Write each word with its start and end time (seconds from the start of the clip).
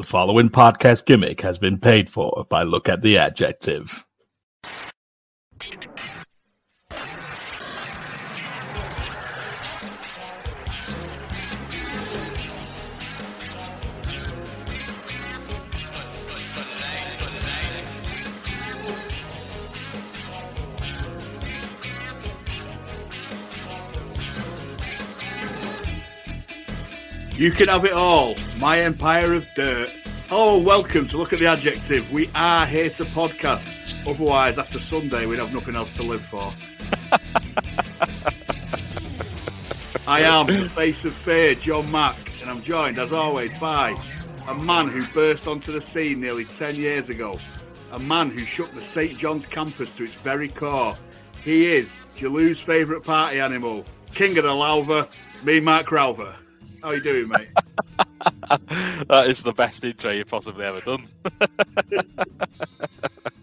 The 0.00 0.06
following 0.06 0.48
podcast 0.48 1.04
gimmick 1.04 1.42
has 1.42 1.58
been 1.58 1.78
paid 1.78 2.08
for 2.08 2.46
by 2.48 2.62
Look 2.62 2.88
at 2.88 3.02
the 3.02 3.18
Adjective. 3.18 4.02
You 27.40 27.50
can 27.50 27.68
have 27.68 27.86
it 27.86 27.94
all. 27.94 28.34
My 28.58 28.80
empire 28.80 29.32
of 29.32 29.46
dirt. 29.54 29.90
Oh, 30.30 30.62
welcome 30.62 31.08
to 31.08 31.16
Look 31.16 31.32
at 31.32 31.38
the 31.38 31.46
Adjective. 31.46 32.12
We 32.12 32.28
are 32.34 32.66
here 32.66 32.90
to 32.90 33.04
podcast. 33.06 33.66
Otherwise, 34.06 34.58
after 34.58 34.78
Sunday, 34.78 35.24
we'd 35.24 35.38
have 35.38 35.50
nothing 35.50 35.74
else 35.74 35.96
to 35.96 36.02
live 36.02 36.22
for. 36.22 36.36
I 40.06 40.20
am 40.20 40.48
the 40.48 40.68
face 40.68 41.06
of 41.06 41.14
fear, 41.14 41.54
John 41.54 41.90
Mack, 41.90 42.18
and 42.42 42.50
I'm 42.50 42.60
joined, 42.60 42.98
as 42.98 43.10
always, 43.10 43.58
by 43.58 43.96
a 44.46 44.54
man 44.54 44.88
who 44.88 45.06
burst 45.14 45.48
onto 45.48 45.72
the 45.72 45.80
scene 45.80 46.20
nearly 46.20 46.44
10 46.44 46.74
years 46.74 47.08
ago. 47.08 47.40
A 47.92 47.98
man 47.98 48.28
who 48.28 48.44
shook 48.44 48.70
the 48.74 48.82
St. 48.82 49.16
John's 49.16 49.46
campus 49.46 49.96
to 49.96 50.04
its 50.04 50.12
very 50.16 50.50
core. 50.50 50.98
He 51.42 51.72
is 51.72 51.96
Jalou's 52.18 52.60
favourite 52.60 53.02
party 53.02 53.40
animal, 53.40 53.86
King 54.12 54.36
of 54.36 54.44
the 54.44 54.50
Louver, 54.50 55.08
me, 55.42 55.58
Mark 55.58 55.86
Ralver. 55.86 56.36
How 56.82 56.92
you 56.92 57.00
doing, 57.00 57.28
mate? 57.28 57.48
that 59.08 59.26
is 59.28 59.42
the 59.42 59.52
best 59.52 59.84
intro 59.84 60.10
you've 60.12 60.28
possibly 60.28 60.64
ever 60.64 60.80
done. 60.80 61.06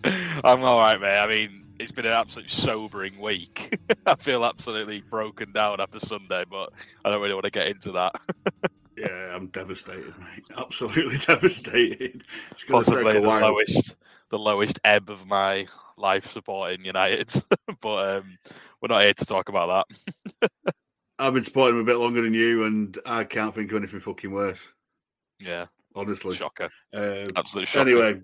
I'm 0.43 0.63
all 0.63 0.79
right, 0.79 0.99
mate. 0.99 1.19
I 1.19 1.27
mean, 1.27 1.63
it's 1.79 1.91
been 1.91 2.05
an 2.05 2.13
absolute 2.13 2.49
sobering 2.49 3.19
week. 3.19 3.77
I 4.05 4.15
feel 4.15 4.43
absolutely 4.43 5.01
broken 5.01 5.51
down 5.51 5.79
after 5.79 5.99
Sunday, 5.99 6.45
but 6.49 6.73
I 7.05 7.09
don't 7.09 7.21
really 7.21 7.35
want 7.35 7.45
to 7.45 7.51
get 7.51 7.67
into 7.67 7.91
that. 7.91 8.15
yeah, 8.97 9.35
I'm 9.35 9.47
devastated, 9.47 10.17
mate. 10.17 10.45
Absolutely 10.57 11.17
devastated. 11.17 12.23
It's 12.51 12.63
Possibly 12.63 13.13
the 13.13 13.21
lowest, 13.21 13.95
the 14.29 14.39
lowest 14.39 14.79
ebb 14.83 15.09
of 15.09 15.27
my 15.27 15.67
life 15.97 16.31
supporting 16.31 16.85
United, 16.85 17.31
but 17.81 18.17
um, 18.17 18.37
we're 18.81 18.87
not 18.89 19.03
here 19.03 19.13
to 19.13 19.25
talk 19.25 19.49
about 19.49 19.85
that. 20.41 20.51
I've 21.19 21.33
been 21.33 21.43
supporting 21.43 21.75
him 21.75 21.81
a 21.81 21.85
bit 21.85 21.97
longer 21.97 22.21
than 22.21 22.33
you, 22.33 22.65
and 22.65 22.97
I 23.05 23.23
can't 23.23 23.53
think 23.53 23.71
of 23.71 23.77
anything 23.77 23.99
fucking 23.99 24.31
worse. 24.31 24.67
Yeah, 25.39 25.65
honestly, 25.95 26.35
shocker. 26.35 26.69
Um, 26.93 27.27
Absolute 27.35 27.67
shocker. 27.67 27.89
Anyway, 27.89 28.21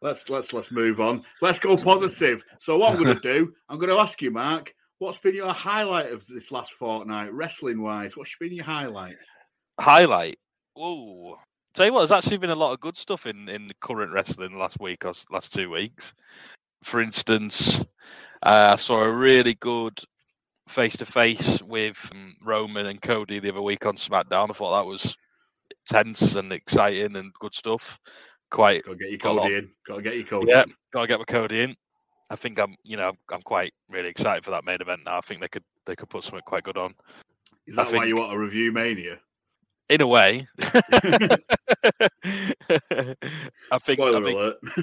let's 0.00 0.28
let's 0.28 0.52
let's 0.52 0.70
move 0.70 1.00
on. 1.00 1.24
Let's 1.40 1.58
go 1.58 1.76
positive. 1.76 2.42
So 2.60 2.78
what 2.78 2.92
I'm 2.92 3.02
going 3.02 3.16
to 3.20 3.20
do, 3.20 3.52
I'm 3.68 3.78
going 3.78 3.90
to 3.90 3.98
ask 3.98 4.20
you, 4.22 4.30
Mark, 4.30 4.74
what's 4.98 5.18
been 5.18 5.34
your 5.34 5.52
highlight 5.52 6.10
of 6.10 6.26
this 6.26 6.50
last 6.52 6.72
fortnight, 6.72 7.32
wrestling 7.32 7.82
wise? 7.82 8.16
What's 8.16 8.36
been 8.36 8.52
your 8.52 8.64
highlight? 8.64 9.16
Highlight. 9.78 10.38
Oh, 10.76 11.36
tell 11.74 11.86
you 11.86 11.92
what, 11.92 12.00
there's 12.00 12.12
actually 12.12 12.38
been 12.38 12.50
a 12.50 12.54
lot 12.54 12.72
of 12.72 12.80
good 12.80 12.96
stuff 12.96 13.26
in 13.26 13.48
in 13.48 13.68
the 13.68 13.74
current 13.80 14.12
wrestling 14.12 14.56
last 14.56 14.80
week 14.80 15.04
or 15.04 15.12
last 15.30 15.52
two 15.52 15.70
weeks. 15.70 16.14
For 16.82 17.00
instance, 17.00 17.84
uh, 18.42 18.70
I 18.72 18.76
saw 18.76 19.02
a 19.02 19.12
really 19.12 19.54
good 19.54 19.98
face 20.72 20.96
to 20.96 21.06
face 21.06 21.62
with 21.62 21.98
um, 22.12 22.34
Roman 22.42 22.86
and 22.86 23.00
Cody 23.00 23.38
the 23.38 23.50
other 23.50 23.62
week 23.62 23.86
on 23.86 23.94
SmackDown. 23.96 24.50
I 24.50 24.54
thought 24.54 24.76
that 24.76 24.86
was 24.86 25.16
tense 25.86 26.34
and 26.34 26.52
exciting 26.52 27.16
and 27.16 27.32
good 27.34 27.54
stuff. 27.54 27.98
Quite. 28.50 28.84
Gotta 28.84 28.96
get 28.96 29.10
your 29.10 29.18
Cody 29.18 29.54
in. 29.54 29.70
Gotta 29.86 30.02
get 30.02 30.16
your 30.16 30.24
Cody. 30.24 30.50
Yeah, 30.50 30.62
in. 30.62 30.74
gotta 30.92 31.06
get 31.06 31.18
my 31.18 31.24
Cody 31.24 31.60
in. 31.60 31.74
I 32.30 32.36
think 32.36 32.58
I'm, 32.58 32.74
you 32.82 32.96
know, 32.96 33.12
I'm 33.30 33.42
quite 33.42 33.74
really 33.90 34.08
excited 34.08 34.44
for 34.44 34.50
that 34.52 34.64
main 34.64 34.80
event 34.80 35.02
now. 35.04 35.18
I 35.18 35.20
think 35.20 35.40
they 35.40 35.48
could 35.48 35.64
they 35.86 35.94
could 35.94 36.08
put 36.08 36.24
something 36.24 36.42
quite 36.46 36.64
good 36.64 36.78
on. 36.78 36.94
Is 37.66 37.76
that 37.76 37.82
I 37.82 37.84
why 37.84 37.90
think, 37.90 38.06
you 38.06 38.16
want 38.16 38.32
to 38.32 38.38
review 38.38 38.72
Mania? 38.72 39.18
In 39.90 40.00
a 40.00 40.06
way. 40.06 40.48
I 40.62 40.78
think. 43.78 43.98
Spoiler 43.98 44.20
I 44.20 44.24
think, 44.24 44.38
alert. 44.38 44.56
I 44.64 44.82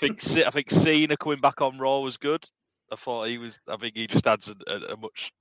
think 0.00 0.36
I 0.46 0.50
think 0.50 0.70
Cena 0.70 1.16
coming 1.16 1.40
back 1.40 1.60
on 1.60 1.78
Raw 1.78 2.00
was 2.00 2.16
good. 2.16 2.44
I 2.92 2.96
thought 2.96 3.28
he 3.28 3.38
was. 3.38 3.60
I 3.68 3.76
think 3.76 3.96
he 3.96 4.06
just 4.06 4.26
adds 4.26 4.48
a, 4.48 4.72
a, 4.92 4.96
much, 4.96 5.32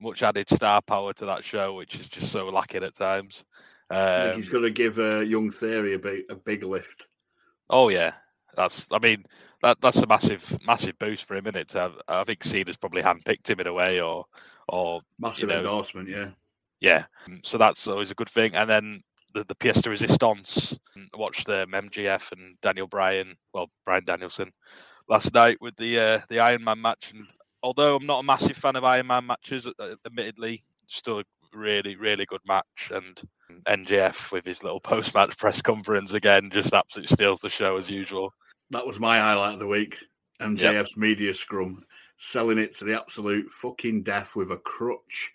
much 0.00 0.22
added 0.22 0.48
star 0.48 0.82
power 0.82 1.12
to 1.14 1.26
that 1.26 1.44
show, 1.44 1.74
which 1.74 1.94
is 1.94 2.08
just 2.08 2.32
so 2.32 2.48
lacking 2.48 2.84
at 2.84 2.94
times. 2.94 3.44
Um, 3.90 3.98
I 3.98 4.24
think 4.24 4.36
he's 4.36 4.46
um, 4.48 4.52
going 4.52 4.64
to 4.64 4.70
give 4.70 4.98
uh, 4.98 5.20
Young 5.20 5.50
Theory 5.50 5.94
a 5.94 5.98
big, 5.98 6.24
a 6.30 6.36
big 6.36 6.62
lift. 6.62 7.06
Oh 7.68 7.88
yeah, 7.88 8.12
that's. 8.56 8.90
I 8.92 8.98
mean, 8.98 9.24
that 9.62 9.78
that's 9.80 9.98
a 9.98 10.06
massive, 10.06 10.58
massive 10.64 10.98
boost 10.98 11.24
for 11.24 11.36
him, 11.36 11.46
isn't 11.46 11.56
it? 11.56 11.72
Have, 11.72 11.94
I 12.08 12.24
think 12.24 12.44
Cena's 12.44 12.76
probably 12.76 13.02
handpicked 13.02 13.48
him 13.48 13.60
in 13.60 13.66
a 13.66 13.72
way, 13.72 14.00
or, 14.00 14.26
or 14.68 15.00
massive 15.18 15.42
you 15.42 15.46
know, 15.48 15.58
endorsement, 15.58 16.08
yeah. 16.08 16.30
Yeah, 16.80 17.04
so 17.42 17.58
that's 17.58 17.86
always 17.88 18.10
a 18.10 18.14
good 18.14 18.30
thing. 18.30 18.54
And 18.54 18.68
then 18.68 19.02
the, 19.34 19.44
the 19.44 19.54
pièce 19.54 19.82
de 19.82 19.90
resistance. 19.90 20.78
Watched 21.14 21.46
the 21.46 21.66
MJF 21.66 22.30
and 22.32 22.60
Daniel 22.60 22.86
Bryan, 22.86 23.36
well, 23.52 23.68
Bryan 23.84 24.04
Danielson, 24.04 24.52
last 25.10 25.34
night 25.34 25.58
with 25.60 25.76
the 25.76 25.98
uh, 25.98 26.20
the 26.30 26.40
Iron 26.40 26.64
Man 26.64 26.80
match. 26.80 27.12
And 27.12 27.26
although 27.62 27.96
I'm 27.96 28.06
not 28.06 28.20
a 28.20 28.26
massive 28.26 28.56
fan 28.56 28.76
of 28.76 28.84
Iron 28.84 29.08
Man 29.08 29.26
matches, 29.26 29.66
uh, 29.66 29.94
admittedly, 30.06 30.62
still 30.86 31.20
a 31.20 31.24
really 31.52 31.96
really 31.96 32.24
good 32.24 32.40
match. 32.46 32.90
And 32.90 33.20
MJF 33.68 34.32
with 34.32 34.46
his 34.46 34.62
little 34.62 34.80
post 34.90 35.14
match 35.14 35.36
press 35.36 35.60
conference 35.60 36.14
again 36.14 36.48
just 36.50 36.72
absolutely 36.72 37.14
steals 37.14 37.40
the 37.40 37.50
show 37.50 37.76
as 37.76 37.90
usual. 37.90 38.32
That 38.70 38.86
was 38.86 39.00
my 39.00 39.18
highlight 39.18 39.54
of 39.54 39.58
the 39.58 39.66
week. 39.66 39.98
MJF's 40.40 40.62
yep. 40.62 40.96
media 40.96 41.34
scrum, 41.34 41.84
selling 42.16 42.56
it 42.56 42.74
to 42.76 42.84
the 42.84 42.98
absolute 42.98 43.50
fucking 43.50 44.04
death 44.04 44.34
with 44.36 44.52
a 44.52 44.56
crutch. 44.56 45.30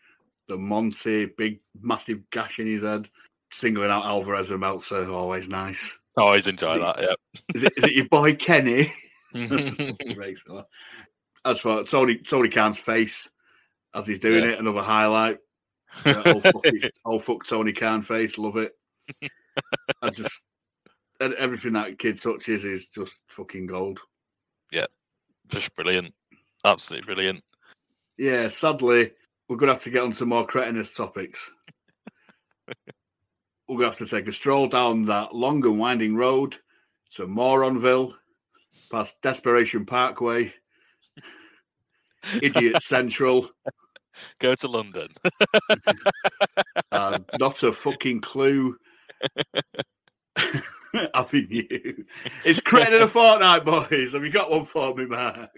The 0.48 0.58
Monty, 0.58 1.26
big 1.26 1.60
massive 1.82 2.28
gash 2.32 2.60
in 2.60 2.68
his 2.68 2.84
head, 2.84 3.10
singling 3.52 3.90
out 3.90 4.06
Alvarez 4.06 4.52
and 4.52 4.60
Meltzer, 4.60 5.10
always 5.10 5.50
nice. 5.50 5.92
Always 6.18 6.48
enjoy 6.48 6.74
is 6.74 6.82
that. 6.82 7.02
yeah. 7.02 7.16
Is 7.54 7.64
it 7.64 7.74
is 7.78 7.84
it 7.84 7.92
your 7.94 8.08
boy 8.08 8.36
Kenny? 8.36 8.94
as 11.46 11.60
for 11.60 11.84
Tony 11.84 12.18
Tony 12.18 12.50
Khan's 12.50 12.78
face 12.78 13.30
as 13.94 14.08
he's 14.08 14.20
doing 14.20 14.44
yeah. 14.44 14.52
it, 14.52 14.60
another 14.60 14.82
highlight. 14.82 15.40
Yeah, 16.06 16.22
oh, 16.26 16.40
fuck 16.42 16.66
oh 17.06 17.20
fuck 17.20 17.46
Tony 17.46 17.74
Khan 17.74 18.02
face, 18.02 18.38
love 18.38 18.58
it. 18.58 18.74
I 20.02 20.10
just 20.14 20.42
everything 21.22 21.74
that 21.74 22.00
kid 22.00 22.22
touches 22.22 22.64
is 22.64 22.88
just 22.88 23.24
fucking 23.28 23.68
gold. 23.68 24.00
Yeah, 24.72 24.88
just 25.50 25.74
brilliant, 25.76 26.14
absolutely 26.64 27.06
brilliant. 27.06 27.44
Yeah, 28.18 28.48
sadly, 28.48 29.12
we're 29.50 29.58
gonna 29.58 29.74
have 29.74 29.84
to 29.84 29.90
get 29.90 30.04
on 30.04 30.14
some 30.14 30.30
more 30.30 30.46
cretinous 30.46 30.96
topics. 30.96 31.52
we're 33.68 33.76
gonna 33.76 33.88
have 33.88 33.98
to 33.98 34.08
take 34.08 34.28
a 34.28 34.34
stroll 34.34 34.68
down 34.68 35.04
that 35.04 35.36
long 35.36 35.66
and 35.66 35.78
winding 35.78 36.16
road 36.16 36.56
to 37.12 37.28
Moronville 37.28 38.14
past 38.92 39.16
Desperation 39.22 39.86
Parkway, 39.86 40.54
Idiot 42.42 42.82
Central. 42.82 43.50
Go 44.40 44.56
to 44.56 44.68
London. 44.68 45.10
uh, 46.92 47.20
not 47.40 47.64
a 47.64 47.72
fucking 47.72 48.22
clue. 48.22 48.78
Avenue. 51.14 52.04
It's 52.46 52.62
created 52.62 53.02
a 53.02 53.08
fortnight, 53.08 53.66
boys. 53.66 54.14
Have 54.14 54.24
you 54.24 54.32
got 54.32 54.50
one 54.50 54.64
for 54.66 54.96
me, 54.96 55.06
Mark? 55.06 55.50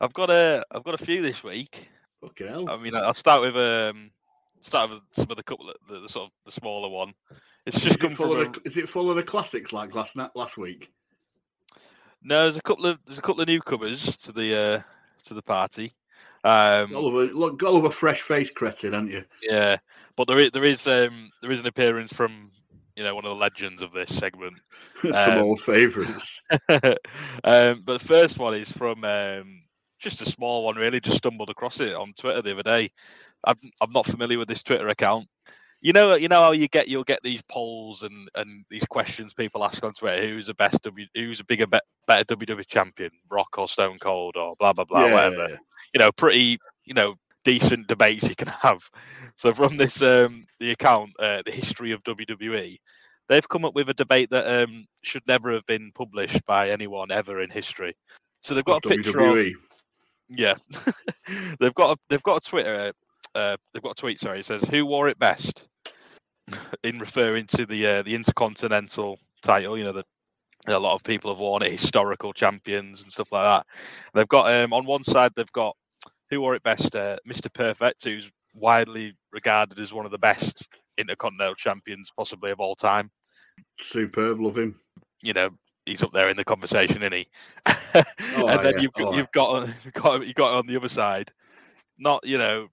I've 0.00 0.12
got 0.12 0.30
a 0.30 0.64
I've 0.70 0.84
got 0.84 1.00
a 1.00 1.04
few 1.04 1.20
this 1.20 1.42
week. 1.42 1.88
Fucking 2.20 2.46
hell. 2.46 2.70
I 2.70 2.76
mean, 2.76 2.94
I'll 2.94 3.12
start 3.12 3.40
with 3.40 3.56
um 3.56 4.12
start 4.60 4.90
with 4.90 5.00
some 5.12 5.26
of 5.30 5.36
the 5.36 5.42
couple 5.42 5.68
of 5.68 5.76
the, 5.88 6.00
the 6.00 6.08
sort 6.08 6.26
of 6.26 6.32
the 6.46 6.52
smaller 6.52 6.88
one. 6.88 7.12
It's 7.66 7.80
just 7.80 7.96
is 7.96 8.00
come 8.00 8.12
it 8.12 8.16
from. 8.16 8.30
A... 8.30 8.44
The, 8.50 8.60
is 8.64 8.76
it 8.76 8.88
full 8.88 9.10
of 9.10 9.16
the 9.16 9.22
classics 9.22 9.72
like 9.72 9.94
last 9.94 10.16
last 10.34 10.56
week? 10.56 10.90
No, 12.22 12.42
there's 12.42 12.56
a 12.56 12.62
couple 12.62 12.86
of 12.86 12.98
there's 13.06 13.18
a 13.18 13.22
couple 13.22 13.40
of 13.40 13.48
newcomers 13.48 14.16
to 14.18 14.32
the 14.32 14.56
uh, 14.56 14.82
to 15.24 15.34
the 15.34 15.42
party. 15.42 15.94
Um, 16.42 16.92
look, 16.92 17.62
Oliver, 17.62 17.90
fresh 17.90 18.20
face 18.22 18.50
cretin, 18.50 18.94
aren't 18.94 19.10
you? 19.10 19.24
Yeah, 19.42 19.76
but 20.16 20.26
there 20.26 20.38
is 20.38 20.50
there 20.52 20.64
is 20.64 20.86
um, 20.86 21.30
there 21.42 21.52
is 21.52 21.60
an 21.60 21.66
appearance 21.66 22.12
from 22.12 22.50
you 22.96 23.04
know 23.04 23.14
one 23.14 23.24
of 23.24 23.30
the 23.30 23.36
legends 23.36 23.82
of 23.82 23.92
this 23.92 24.14
segment. 24.16 24.54
Some 25.02 25.14
um, 25.14 25.38
old 25.38 25.60
favourites. 25.60 26.42
um, 26.68 27.82
but 27.84 27.98
the 27.98 28.04
first 28.04 28.38
one 28.38 28.54
is 28.54 28.70
from 28.72 29.04
um, 29.04 29.62
just 29.98 30.22
a 30.22 30.26
small 30.26 30.64
one, 30.64 30.76
really. 30.76 31.00
Just 31.00 31.18
stumbled 31.18 31.50
across 31.50 31.80
it 31.80 31.94
on 31.94 32.14
Twitter 32.14 32.42
the 32.42 32.52
other 32.52 32.62
day. 32.62 32.90
I'm 33.44 33.58
I'm 33.80 33.92
not 33.92 34.06
familiar 34.06 34.38
with 34.38 34.48
this 34.48 34.62
Twitter 34.62 34.88
account, 34.88 35.28
you 35.80 35.92
know, 35.92 36.14
you 36.14 36.28
know 36.28 36.42
how 36.42 36.52
you 36.52 36.68
get 36.68 36.88
you'll 36.88 37.04
get 37.04 37.22
these 37.22 37.42
polls 37.42 38.02
and 38.02 38.28
and 38.34 38.64
these 38.68 38.84
questions 38.84 39.32
people 39.32 39.64
ask 39.64 39.82
on 39.82 39.94
Twitter: 39.94 40.26
who's 40.26 40.46
the 40.46 40.54
best 40.54 40.82
W, 40.82 41.06
who's 41.14 41.40
a 41.40 41.44
bigger, 41.44 41.66
better 41.66 42.36
WWE 42.36 42.66
champion, 42.66 43.10
Rock 43.30 43.56
or 43.56 43.66
Stone 43.66 43.98
Cold 43.98 44.36
or 44.36 44.54
blah 44.58 44.72
blah 44.72 44.84
blah, 44.84 45.06
yeah, 45.06 45.14
whatever. 45.14 45.48
Yeah. 45.50 45.56
You 45.94 45.98
know, 46.00 46.12
pretty, 46.12 46.58
you 46.84 46.94
know, 46.94 47.14
decent 47.44 47.86
debates 47.86 48.28
you 48.28 48.36
can 48.36 48.48
have. 48.62 48.82
So 49.36 49.54
from 49.54 49.76
this 49.76 50.02
um 50.02 50.44
the 50.58 50.72
account, 50.72 51.12
uh, 51.18 51.42
the 51.46 51.52
history 51.52 51.92
of 51.92 52.02
WWE, 52.02 52.76
they've 53.28 53.48
come 53.48 53.64
up 53.64 53.74
with 53.74 53.88
a 53.88 53.94
debate 53.94 54.28
that 54.30 54.62
um, 54.62 54.84
should 55.02 55.26
never 55.26 55.52
have 55.52 55.64
been 55.66 55.92
published 55.94 56.44
by 56.46 56.70
anyone 56.70 57.10
ever 57.10 57.40
in 57.40 57.48
history. 57.48 57.96
So 58.42 58.54
they've 58.54 58.64
got 58.64 58.84
a 58.84 58.88
picture 58.88 59.12
WWE. 59.12 59.54
of 59.54 59.56
yeah, 60.28 60.54
they've 61.58 61.74
got 61.74 61.96
a, 61.96 62.00
they've 62.10 62.22
got 62.22 62.46
a 62.46 62.48
Twitter 62.48 62.92
uh, 63.34 63.56
they've 63.72 63.82
got 63.82 63.92
a 63.92 64.00
tweet. 64.00 64.20
Sorry, 64.20 64.40
it 64.40 64.46
says 64.46 64.62
who 64.62 64.84
wore 64.86 65.08
it 65.08 65.18
best 65.18 65.68
in 66.84 66.98
referring 66.98 67.46
to 67.46 67.66
the 67.66 67.86
uh, 67.86 68.02
the 68.02 68.14
Intercontinental 68.14 69.18
title. 69.42 69.78
You 69.78 69.84
know 69.84 69.92
that 69.92 70.06
a 70.66 70.78
lot 70.78 70.94
of 70.94 71.02
people 71.02 71.30
have 71.30 71.40
worn 71.40 71.62
it, 71.62 71.72
historical 71.72 72.32
champions 72.32 73.02
and 73.02 73.12
stuff 73.12 73.32
like 73.32 73.44
that. 73.44 73.66
They've 74.14 74.28
got 74.28 74.52
um, 74.52 74.72
on 74.72 74.84
one 74.84 75.04
side 75.04 75.32
they've 75.34 75.52
got 75.52 75.76
who 76.30 76.40
wore 76.40 76.54
it 76.54 76.62
best, 76.62 76.94
uh, 76.94 77.16
Mr. 77.28 77.52
Perfect, 77.52 78.04
who's 78.04 78.30
widely 78.54 79.14
regarded 79.32 79.78
as 79.78 79.92
one 79.92 80.04
of 80.04 80.12
the 80.12 80.18
best 80.18 80.68
Intercontinental 80.98 81.54
champions 81.54 82.12
possibly 82.16 82.50
of 82.50 82.60
all 82.60 82.74
time. 82.74 83.10
Superb, 83.80 84.40
love 84.40 84.58
him. 84.58 84.78
You 85.22 85.32
know, 85.32 85.50
he's 85.86 86.02
up 86.02 86.12
there 86.12 86.28
in 86.28 86.36
the 86.36 86.44
conversation, 86.44 87.02
isn't 87.02 87.12
he? 87.12 87.26
and 87.66 88.60
then 88.64 88.74
yeah. 88.74 88.80
you've, 88.80 88.90
Oh, 88.98 89.14
you've 89.14 89.32
got 89.32 89.68
you've 89.84 89.94
got 89.94 90.26
you 90.26 90.34
got 90.34 90.52
on 90.52 90.66
the 90.66 90.76
other 90.76 90.88
side, 90.88 91.32
not 91.98 92.26
you 92.26 92.38
know, 92.38 92.68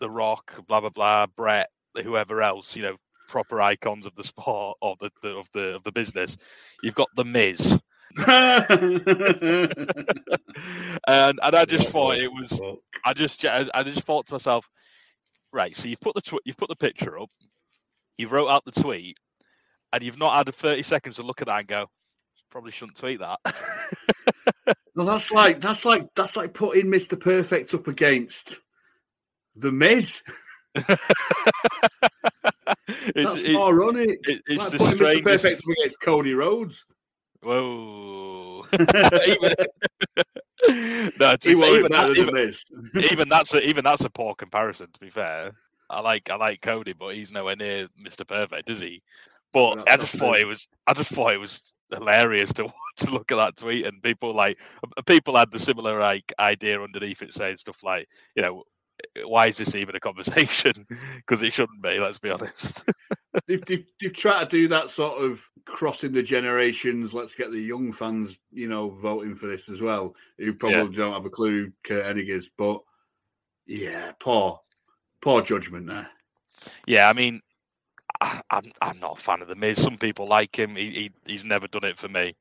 the 0.00 0.10
Rock, 0.10 0.64
blah 0.66 0.80
blah 0.80 0.90
blah, 0.90 1.26
Brett, 1.26 1.70
whoever 2.02 2.42
else, 2.42 2.76
you 2.76 2.82
know, 2.82 2.96
proper 3.30 3.60
icons 3.60 4.06
of 4.06 4.14
the 4.16 4.24
sport 4.24 4.76
or 4.80 4.96
the, 5.00 5.10
the 5.22 5.28
of 5.30 5.48
the 5.52 5.74
of 5.76 5.84
the 5.84 5.92
business. 5.92 6.36
You've 6.82 6.94
got 6.94 7.08
the 7.16 7.24
Miz, 7.24 7.80
and 11.06 11.38
and 11.42 11.56
I 11.56 11.64
just 11.64 11.88
thought 11.88 12.16
it 12.16 12.32
was. 12.32 12.60
I 13.04 13.14
just 13.14 13.44
I 13.44 13.82
just 13.84 14.04
thought 14.04 14.26
to 14.26 14.34
myself, 14.34 14.68
right? 15.52 15.74
So 15.76 15.88
you've 15.88 16.00
put 16.00 16.14
the 16.14 16.22
tw- 16.22 16.42
you've 16.44 16.56
put 16.56 16.68
the 16.68 16.76
picture 16.76 17.18
up, 17.18 17.30
you 18.18 18.28
wrote 18.28 18.48
out 18.48 18.64
the 18.64 18.80
tweet, 18.80 19.16
and 19.92 20.02
you've 20.02 20.18
not 20.18 20.36
had 20.36 20.54
30 20.54 20.82
seconds 20.82 21.16
to 21.16 21.22
look 21.22 21.40
at 21.40 21.46
that 21.46 21.60
and 21.60 21.68
go, 21.68 21.86
probably 22.50 22.72
shouldn't 22.72 22.98
tweet 22.98 23.20
that. 23.20 23.38
No, 24.96 25.04
that's 25.04 25.30
like 25.30 25.60
that's 25.60 25.84
like 25.84 26.08
that's 26.16 26.36
like 26.36 26.52
putting 26.52 26.86
Mr. 26.86 27.18
Perfect 27.18 27.72
up 27.74 27.86
against 27.86 28.56
the 29.54 29.70
Miz. 29.70 30.20
it's, 33.06 33.32
That's 33.32 33.42
it- 33.44 33.52
more 33.52 33.84
on 33.84 33.96
it. 33.96 34.18
it- 34.24 34.42
it's 34.46 34.58
like 34.58 34.70
the 34.72 34.78
putting 34.78 34.98
Mr. 34.98 35.22
Perfect 35.22 35.62
against 35.78 36.00
Cody 36.00 36.34
Rhodes. 36.34 36.84
Whoa. 37.42 38.66
even, 38.72 39.54
no, 41.18 41.36
to 41.36 41.48
he 41.48 41.54
be 41.54 41.60
fair, 41.60 41.78
even, 41.78 41.92
that, 41.92 42.16
even, 42.16 43.04
even 43.12 43.28
that's 43.28 43.54
a, 43.54 43.66
even 43.66 43.82
that's 43.84 44.04
a 44.04 44.10
poor 44.10 44.34
comparison. 44.34 44.88
To 44.92 45.00
be 45.00 45.08
fair, 45.10 45.52
I 45.88 46.00
like 46.00 46.28
I 46.30 46.36
like 46.36 46.60
Cody, 46.60 46.92
but 46.92 47.14
he's 47.14 47.32
nowhere 47.32 47.56
near 47.56 47.88
Mr. 48.04 48.26
Perfect, 48.26 48.68
is 48.68 48.78
he? 48.80 49.02
But 49.52 49.76
No, 49.76 49.84
I 49.88 49.96
just 49.96 50.14
thought 50.14 50.36
it. 50.36 50.42
it 50.42 50.46
was 50.46 50.68
I 50.86 50.92
just 50.92 51.10
thought 51.10 51.32
it 51.34 51.38
was 51.40 51.60
hilarious 51.92 52.52
to 52.52 52.68
to 52.98 53.10
look 53.10 53.32
at 53.32 53.36
that 53.36 53.56
tweet 53.56 53.86
and 53.86 54.02
people 54.02 54.34
like 54.34 54.58
people 55.06 55.36
had 55.36 55.50
the 55.50 55.58
similar 55.58 55.98
like 55.98 56.32
idea 56.38 56.80
underneath 56.80 57.22
it 57.22 57.32
saying 57.34 57.56
stuff 57.56 57.82
like 57.82 58.06
you 58.36 58.42
know 58.42 58.62
Uh, 59.16 59.28
why 59.28 59.46
is 59.46 59.56
this 59.56 59.74
even 59.74 59.94
a 59.94 60.00
conversation 60.00 60.86
because 61.16 61.42
it 61.42 61.52
shouldn't 61.52 61.82
be 61.82 61.98
let's 61.98 62.18
be 62.18 62.30
honest 62.30 62.84
they've, 63.46 63.64
they've, 63.66 63.86
they've 64.00 64.12
tried 64.12 64.44
to 64.44 64.48
do 64.48 64.68
that 64.68 64.90
sort 64.90 65.22
of 65.22 65.42
crossing 65.64 66.12
the 66.12 66.22
generations. 66.22 67.14
Let's 67.14 67.34
get 67.34 67.52
the 67.52 67.60
young 67.60 67.92
fans, 67.92 68.38
you 68.50 68.66
know, 68.66 68.90
voting 68.90 69.36
for 69.36 69.46
this 69.46 69.68
as 69.68 69.80
well, 69.80 70.16
who 70.38 70.52
probably 70.52 70.96
don't 70.96 71.12
have 71.12 71.26
a 71.26 71.30
clue 71.30 71.66
who 71.66 71.72
Curt 71.84 72.04
Hennig 72.04 72.28
is. 72.28 72.50
But 72.58 72.80
yeah, 73.66 74.12
poor, 74.18 74.58
poor 75.22 75.42
judgment 75.42 75.86
there. 75.86 76.08
yeah 76.86 77.08
i 77.08 77.12
mean 77.12 77.40
I, 78.20 78.40
i'm 78.50 78.72
i'm 78.82 78.98
not 79.00 79.18
a 79.18 79.22
fan 79.22 79.42
of 79.42 79.48
the 79.48 79.54
miz 79.54 79.82
some 79.82 79.96
people 79.96 80.26
like 80.26 80.58
him 80.58 80.76
he, 80.76 80.90
he 80.90 81.12
he's 81.26 81.44
never 81.44 81.68
done 81.68 81.84
it 81.84 81.98
for 81.98 82.08
me 82.08 82.34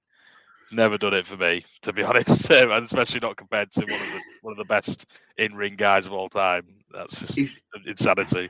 never 0.73 0.97
done 0.97 1.13
it 1.13 1.25
for 1.25 1.37
me 1.37 1.63
to 1.81 1.93
be 1.93 2.03
honest 2.03 2.49
um, 2.51 2.71
and 2.71 2.85
especially 2.85 3.19
not 3.19 3.37
compared 3.37 3.71
to 3.71 3.81
one 3.81 4.01
of 4.01 4.07
the 4.07 4.21
one 4.41 4.51
of 4.51 4.57
the 4.57 4.65
best 4.65 5.05
in-ring 5.37 5.75
guys 5.75 6.05
of 6.05 6.13
all 6.13 6.29
time. 6.29 6.65
That's 6.91 7.19
just 7.19 7.35
He's 7.35 7.61
insanity. 7.85 8.49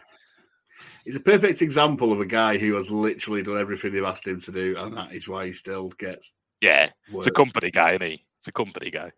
He's 1.04 1.16
a 1.16 1.21
perfect 1.21 1.62
example 1.62 2.13
of 2.13 2.21
a 2.21 2.25
guy 2.25 2.57
who 2.57 2.75
has 2.75 2.89
literally 2.89 3.44
done 3.44 3.57
everything 3.57 3.92
they've 3.92 4.04
asked 4.04 4.27
him 4.27 4.39
to 4.42 4.51
do, 4.51 4.75
and 4.77 4.95
that 4.95 5.12
is 5.13 5.27
why 5.27 5.48
he 5.48 5.54
still 5.54 5.89
gets 5.89 6.33
yeah 6.62 6.89
it's 7.13 7.27
a 7.27 7.31
company 7.31 7.71
guy 7.71 7.92
isn't 7.92 8.07
he? 8.07 8.25
It's 8.39 8.48
a 8.48 8.51
company 8.51 8.92
guy 8.92 9.12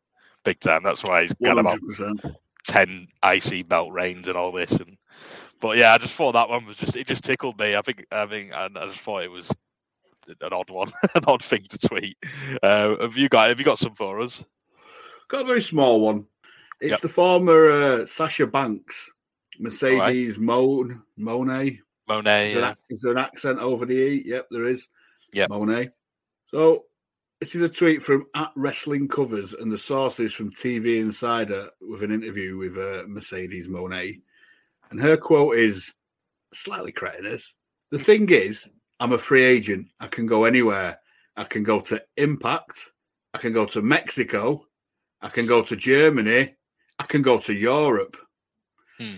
big 0.43 0.59
time. 0.59 0.83
That's 0.83 1.03
why 1.03 1.23
he's 1.23 1.33
got 1.33 1.57
about 1.57 1.79
100%. 1.79 2.35
10 2.67 3.07
IC 3.23 3.67
belt 3.67 3.91
reigns 3.91 4.27
and 4.27 4.37
all 4.37 4.51
this 4.51 4.71
and 4.71 4.95
but 5.59 5.77
yeah 5.77 5.93
I 5.93 5.97
just 5.97 6.13
thought 6.13 6.33
that 6.33 6.47
one 6.47 6.65
was 6.65 6.77
just 6.77 6.95
it 6.95 7.07
just 7.07 7.23
tickled 7.23 7.59
me. 7.59 7.75
I 7.75 7.81
think 7.81 8.05
I 8.11 8.25
think 8.27 8.51
and 8.53 8.77
I 8.77 8.87
just 8.87 9.01
thought 9.01 9.23
it 9.23 9.31
was 9.31 9.51
an 10.41 10.53
odd 10.53 10.69
one 10.69 10.91
an 11.15 11.23
odd 11.27 11.43
thing 11.43 11.63
to 11.69 11.77
tweet 11.77 12.17
uh, 12.63 12.95
have 13.01 13.17
you 13.17 13.27
got 13.29 13.49
have 13.49 13.59
you 13.59 13.65
got 13.65 13.79
some 13.79 13.95
for 13.95 14.19
us 14.19 14.45
Got 15.31 15.43
a 15.43 15.47
very 15.47 15.61
small 15.61 16.01
one. 16.01 16.25
It's 16.81 16.91
Yep. 16.91 16.99
the 16.99 17.07
former 17.07 17.71
uh, 17.71 18.05
Sasha 18.05 18.45
Banks, 18.45 19.09
Mercedes 19.59 20.37
Moan 20.37 21.01
Moné. 21.17 21.79
Moné 22.09 22.49
Is, 22.49 22.53
there 22.53 22.63
yeah. 22.63 22.69
an, 22.71 22.77
is 22.89 23.01
there 23.01 23.11
an 23.13 23.17
accent 23.17 23.59
over 23.59 23.85
the 23.85 23.93
E? 23.93 24.23
Yep, 24.25 24.47
there 24.51 24.65
is. 24.65 24.89
Yeah, 25.31 25.47
Moné. 25.47 25.89
So 26.47 26.83
this 27.39 27.55
is 27.55 27.61
a 27.61 27.69
tweet 27.69 28.03
from 28.03 28.25
at 28.35 28.51
Wrestling 28.57 29.07
Covers, 29.07 29.53
and 29.53 29.71
the 29.71 29.77
source 29.77 30.19
is 30.19 30.33
from 30.33 30.51
TV 30.51 30.99
Insider 30.99 31.69
with 31.79 32.03
an 32.03 32.11
interview 32.11 32.57
with 32.57 32.77
uh, 32.77 33.03
Mercedes 33.07 33.69
Moné. 33.69 34.19
And 34.89 34.99
her 34.99 35.15
quote 35.15 35.55
is 35.55 35.93
slightly 36.53 36.91
cretinous. 36.91 37.53
The 37.89 37.99
thing 37.99 38.27
is, 38.29 38.67
I'm 39.01 39.13
a 39.13 39.17
free 39.17 39.43
agent. 39.43 39.87
I 39.99 40.05
can 40.05 40.27
go 40.27 40.45
anywhere. 40.45 40.99
I 41.35 41.43
can 41.43 41.63
go 41.63 41.79
to 41.81 42.01
Impact. 42.17 42.91
I 43.33 43.39
can 43.39 43.51
go 43.51 43.65
to 43.65 43.81
Mexico. 43.81 44.67
I 45.23 45.29
can 45.29 45.47
go 45.47 45.63
to 45.63 45.75
Germany. 45.75 46.55
I 46.99 47.03
can 47.05 47.23
go 47.23 47.39
to 47.39 47.51
Europe. 47.51 48.15
Hmm. 48.99 49.17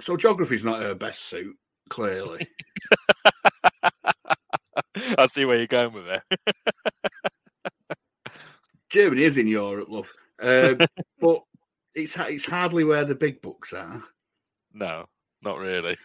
So 0.00 0.16
geography's 0.16 0.64
not 0.64 0.82
her 0.82 0.96
best 0.96 1.22
suit, 1.22 1.56
clearly. 1.88 2.48
I 5.16 5.28
see 5.32 5.44
where 5.44 5.58
you're 5.58 5.68
going 5.68 5.92
with 5.92 6.08
it 6.08 6.22
Germany 8.90 9.22
is 9.22 9.36
in 9.36 9.46
Europe, 9.46 9.88
love. 9.88 10.12
Um, 10.42 10.78
but 11.20 11.44
it's 11.94 12.16
it's 12.18 12.46
hardly 12.46 12.82
where 12.82 13.04
the 13.04 13.14
big 13.14 13.40
books 13.40 13.72
are. 13.72 14.02
no 14.72 15.06
not 15.42 15.58
really 15.58 15.96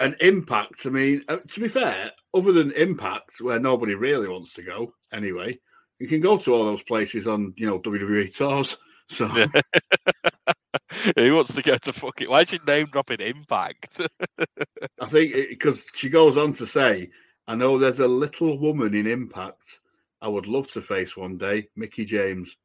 And 0.00 0.16
Impact, 0.20 0.86
I 0.86 0.90
mean, 0.90 1.22
uh, 1.28 1.36
to 1.48 1.60
be 1.60 1.68
fair, 1.68 2.10
other 2.34 2.52
than 2.52 2.72
Impact, 2.72 3.40
where 3.40 3.60
nobody 3.60 3.94
really 3.94 4.28
wants 4.28 4.54
to 4.54 4.62
go 4.62 4.92
anyway, 5.12 5.58
you 5.98 6.08
can 6.08 6.20
go 6.20 6.36
to 6.36 6.52
all 6.52 6.64
those 6.64 6.82
places 6.82 7.26
on, 7.26 7.54
you 7.56 7.66
know, 7.66 7.78
WWE 7.80 8.36
tours. 8.36 8.76
So 9.08 9.26
Yeah. 9.36 9.46
who 11.16 11.34
wants 11.34 11.54
to 11.54 11.62
go 11.62 11.76
to 11.76 11.92
fucking 11.92 12.28
why 12.30 12.40
is 12.40 12.52
your 12.52 12.64
name 12.66 12.86
dropping 12.86 13.20
impact 13.20 14.00
I 15.00 15.06
think 15.06 15.34
because 15.34 15.90
she 15.94 16.08
goes 16.08 16.36
on 16.36 16.52
to 16.54 16.66
say, 16.66 17.10
I 17.46 17.54
know 17.54 17.78
there's 17.78 18.00
a 18.00 18.08
little 18.08 18.58
woman 18.58 18.94
in 18.94 19.06
Impact 19.06 19.80
I 20.22 20.28
would 20.28 20.46
love 20.46 20.68
to 20.68 20.80
face 20.80 21.18
one 21.18 21.36
day, 21.36 21.68
Mickie 21.76 22.06
James. 22.06 22.56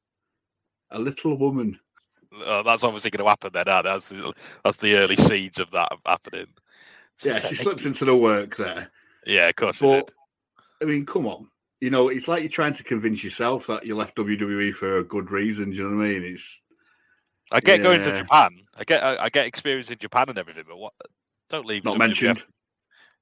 A 0.91 1.00
little 1.00 1.38
woman. 1.38 1.77
oh, 2.45 2.63
that's 2.63 2.86
obviously 2.86 3.12
going 3.12 3.25
to 3.25 3.29
happen 3.29 3.51
then 3.53 3.67
aren't 3.67 3.86
that's 3.86 4.05
the 4.05 4.33
that's 4.63 4.77
the 4.77 4.95
early 4.95 5.17
seeds 5.17 5.59
of 5.59 5.69
that 5.71 5.91
happening 6.05 6.48
Yeah, 7.23 7.39
she 7.41 7.55
slips 7.55 7.85
into 7.85 8.05
the 8.05 8.15
work 8.15 8.55
there. 8.55 8.91
yeah 9.25 9.49
of 9.49 9.55
course 9.55 9.77
she 9.77 9.85
But 9.85 10.07
did. 10.07 10.13
I 10.81 10.85
mean, 10.85 11.05
come 11.05 11.27
on. 11.27 11.47
You 11.81 11.89
know, 11.89 12.09
it's 12.09 12.27
like 12.27 12.41
you're 12.41 12.49
trying 12.49 12.73
to 12.73 12.83
convince 12.83 13.23
yourself 13.23 13.67
that 13.67 13.85
you 13.85 13.95
left 13.95 14.15
WWE 14.17 14.73
for 14.73 14.97
a 14.97 15.03
good 15.03 15.31
reason. 15.31 15.69
Do 15.71 15.75
you 15.77 15.83
know 15.89 15.97
what 15.97 16.05
I 16.05 16.09
mean? 16.09 16.23
It's 16.23 16.61
I 17.51 17.59
get 17.61 17.81
going 17.81 18.01
to 18.01 18.19
Japan. 18.21 18.49
I 18.75 18.83
get 18.83 19.03
I, 19.03 19.25
I 19.25 19.29
get 19.29 19.45
experience 19.47 19.89
in 19.89 19.97
Japan 19.97 20.25
and 20.29 20.38
everything, 20.38 20.63
but 20.67 20.77
what? 20.77 20.93
Don't 21.49 21.65
leave. 21.65 21.83
not 21.83 21.95
WWF. 21.95 21.99
mentioned. 21.99 22.43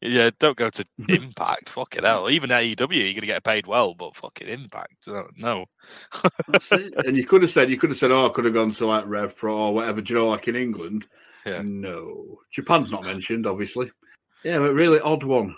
Yeah, 0.01 0.29
don't 0.39 0.57
go 0.57 0.69
to 0.69 0.85
Impact. 1.09 1.69
fucking 1.69 2.03
hell. 2.03 2.29
Even 2.29 2.49
AEW, 2.51 2.77
you're 3.03 3.13
gonna 3.13 3.25
get 3.25 3.43
paid 3.43 3.65
well, 3.65 3.95
but 3.95 4.15
fucking 4.15 4.47
Impact. 4.47 4.93
No. 5.07 5.27
no. 5.37 5.65
That's 6.47 6.71
it. 6.71 6.93
And 7.05 7.17
you 7.17 7.25
could 7.25 7.41
have 7.41 7.49
said, 7.51 7.69
you 7.71 7.77
could 7.77 7.89
have 7.89 7.97
said, 7.97 8.11
oh, 8.11 8.27
I 8.27 8.29
could 8.29 8.45
have 8.45 8.53
gone 8.53 8.71
to 8.71 8.85
like 8.85 9.05
Rev 9.07 9.35
Pro 9.35 9.57
or 9.57 9.73
whatever. 9.73 10.01
Do 10.01 10.13
you 10.13 10.19
know, 10.19 10.27
like 10.29 10.47
in 10.47 10.55
England? 10.55 11.07
Yeah. 11.47 11.61
No, 11.63 12.39
Japan's 12.51 12.91
not 12.91 13.05
mentioned, 13.05 13.47
obviously. 13.47 13.89
Yeah, 14.43 14.59
but 14.59 14.73
really 14.73 14.99
odd 14.99 15.23
one. 15.23 15.55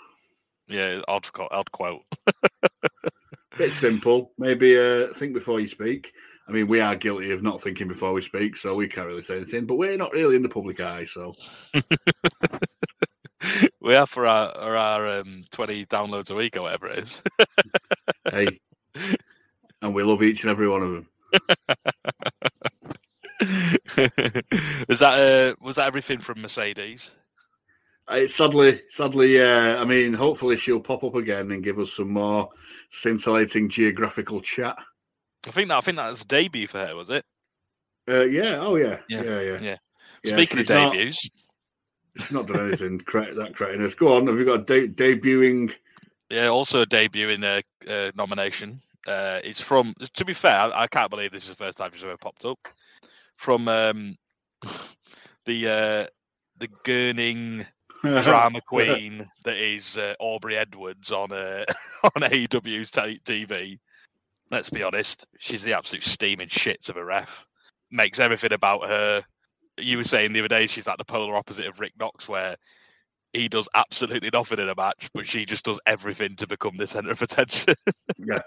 Yeah, 0.68 1.00
odd 1.08 1.26
odd 1.50 1.70
quote. 1.72 2.02
Bit 3.58 3.74
simple. 3.74 4.32
Maybe 4.38 4.78
uh, 4.78 5.08
think 5.08 5.34
before 5.34 5.58
you 5.58 5.66
speak. 5.66 6.12
I 6.48 6.52
mean, 6.52 6.68
we 6.68 6.80
are 6.80 6.94
guilty 6.94 7.32
of 7.32 7.42
not 7.42 7.60
thinking 7.60 7.88
before 7.88 8.12
we 8.12 8.22
speak, 8.22 8.56
so 8.56 8.74
we 8.74 8.88
can't 8.88 9.08
really 9.08 9.22
say 9.22 9.36
anything. 9.36 9.66
But 9.66 9.76
we're 9.76 9.96
not 9.96 10.12
really 10.12 10.36
in 10.36 10.42
the 10.42 10.48
public 10.48 10.80
eye, 10.80 11.04
so 11.04 11.34
we 13.80 13.96
are 13.96 14.06
for 14.06 14.26
our 14.26 14.52
for 14.52 14.76
our 14.76 15.20
um, 15.20 15.44
twenty 15.50 15.86
downloads 15.86 16.30
a 16.30 16.34
week 16.34 16.56
or 16.56 16.62
whatever 16.62 16.88
it 16.88 17.00
is. 17.00 17.22
hey. 18.30 18.60
And 19.82 19.94
we 19.94 20.02
love 20.02 20.22
each 20.22 20.42
and 20.42 20.50
every 20.50 20.68
one 20.68 20.82
of 20.82 20.90
them. 20.90 21.08
Is 23.40 24.98
that 24.98 25.54
uh, 25.60 25.64
was 25.64 25.76
that 25.76 25.86
everything 25.86 26.18
from 26.20 26.42
Mercedes? 26.42 27.10
Uh, 28.08 28.26
sadly, 28.26 28.82
sadly, 28.88 29.40
uh, 29.40 29.80
I 29.80 29.84
mean, 29.84 30.12
hopefully 30.12 30.56
she'll 30.56 30.80
pop 30.80 31.04
up 31.04 31.14
again 31.14 31.50
and 31.52 31.62
give 31.62 31.78
us 31.78 31.92
some 31.94 32.10
more 32.12 32.48
scintillating 32.90 33.68
geographical 33.68 34.40
chat. 34.40 34.76
I 35.46 35.50
think 35.52 35.68
that 35.68 35.78
I 35.78 35.80
think 35.80 35.96
that 35.96 36.10
was 36.10 36.22
a 36.22 36.26
debut 36.26 36.66
for 36.66 36.78
her, 36.84 36.96
was 36.96 37.08
it? 37.10 37.24
Uh, 38.08 38.24
yeah. 38.24 38.58
Oh, 38.60 38.76
yeah. 38.76 38.98
Yeah. 39.08 39.22
Yeah. 39.22 39.40
Yeah. 39.40 39.58
Yeah. 39.60 39.76
Yeah, 40.24 40.34
Speaking 40.34 40.58
of 40.60 40.68
not- 40.68 40.92
debuts, 40.92 41.28
She's 42.16 42.30
not 42.32 42.46
done 42.48 42.66
anything 42.66 42.98
cra- 43.06 43.32
that 43.34 43.52
creatiness. 43.52 43.96
Go 43.96 44.16
on. 44.16 44.26
Have 44.26 44.36
you 44.38 44.44
got 44.44 44.68
a 44.70 44.88
de- 44.88 45.16
debuting? 45.16 45.72
yeah, 46.28 46.48
also 46.48 46.80
a 46.80 46.86
debut 46.86 47.28
in 47.28 47.44
uh, 47.44 47.60
nomination. 48.16 48.82
Uh, 49.06 49.38
it's 49.44 49.60
from. 49.60 49.94
To 50.14 50.24
be 50.24 50.34
fair, 50.34 50.52
I, 50.52 50.82
I 50.82 50.86
can't 50.88 51.08
believe 51.10 51.30
this 51.30 51.44
is 51.44 51.50
the 51.50 51.54
first 51.64 51.78
time 51.78 51.92
she's 51.94 52.02
ever 52.02 52.16
popped 52.16 52.44
up. 52.44 52.58
From 53.40 53.68
um, 53.68 54.16
the 55.46 55.66
uh, 55.66 56.06
the 56.58 56.68
gurning 56.84 57.66
drama 58.02 58.60
queen 58.60 59.26
that 59.44 59.56
is 59.56 59.96
uh, 59.96 60.12
Aubrey 60.20 60.58
Edwards 60.58 61.10
on 61.10 61.32
uh, 61.32 61.64
on 62.04 62.22
AEW's 62.22 62.90
t- 62.90 63.20
TV. 63.24 63.78
Let's 64.50 64.68
be 64.68 64.82
honest, 64.82 65.26
she's 65.38 65.62
the 65.62 65.72
absolute 65.72 66.04
steaming 66.04 66.48
shits 66.48 66.90
of 66.90 66.98
a 66.98 67.04
ref. 67.04 67.46
Makes 67.90 68.18
everything 68.18 68.52
about 68.52 68.86
her. 68.86 69.22
You 69.78 69.96
were 69.96 70.04
saying 70.04 70.34
the 70.34 70.40
other 70.40 70.48
day 70.48 70.66
she's 70.66 70.86
like 70.86 70.98
the 70.98 71.04
polar 71.06 71.34
opposite 71.34 71.66
of 71.66 71.80
Rick 71.80 71.94
Knox, 71.98 72.28
where 72.28 72.56
he 73.32 73.48
does 73.48 73.68
absolutely 73.74 74.30
nothing 74.32 74.58
in 74.58 74.68
a 74.68 74.74
match, 74.74 75.08
but 75.14 75.26
she 75.26 75.44
just 75.46 75.64
does 75.64 75.78
everything 75.86 76.36
to 76.36 76.46
become 76.46 76.76
the 76.76 76.86
center 76.86 77.10
of 77.12 77.22
attention. 77.22 77.74
Yeah. 78.18 78.40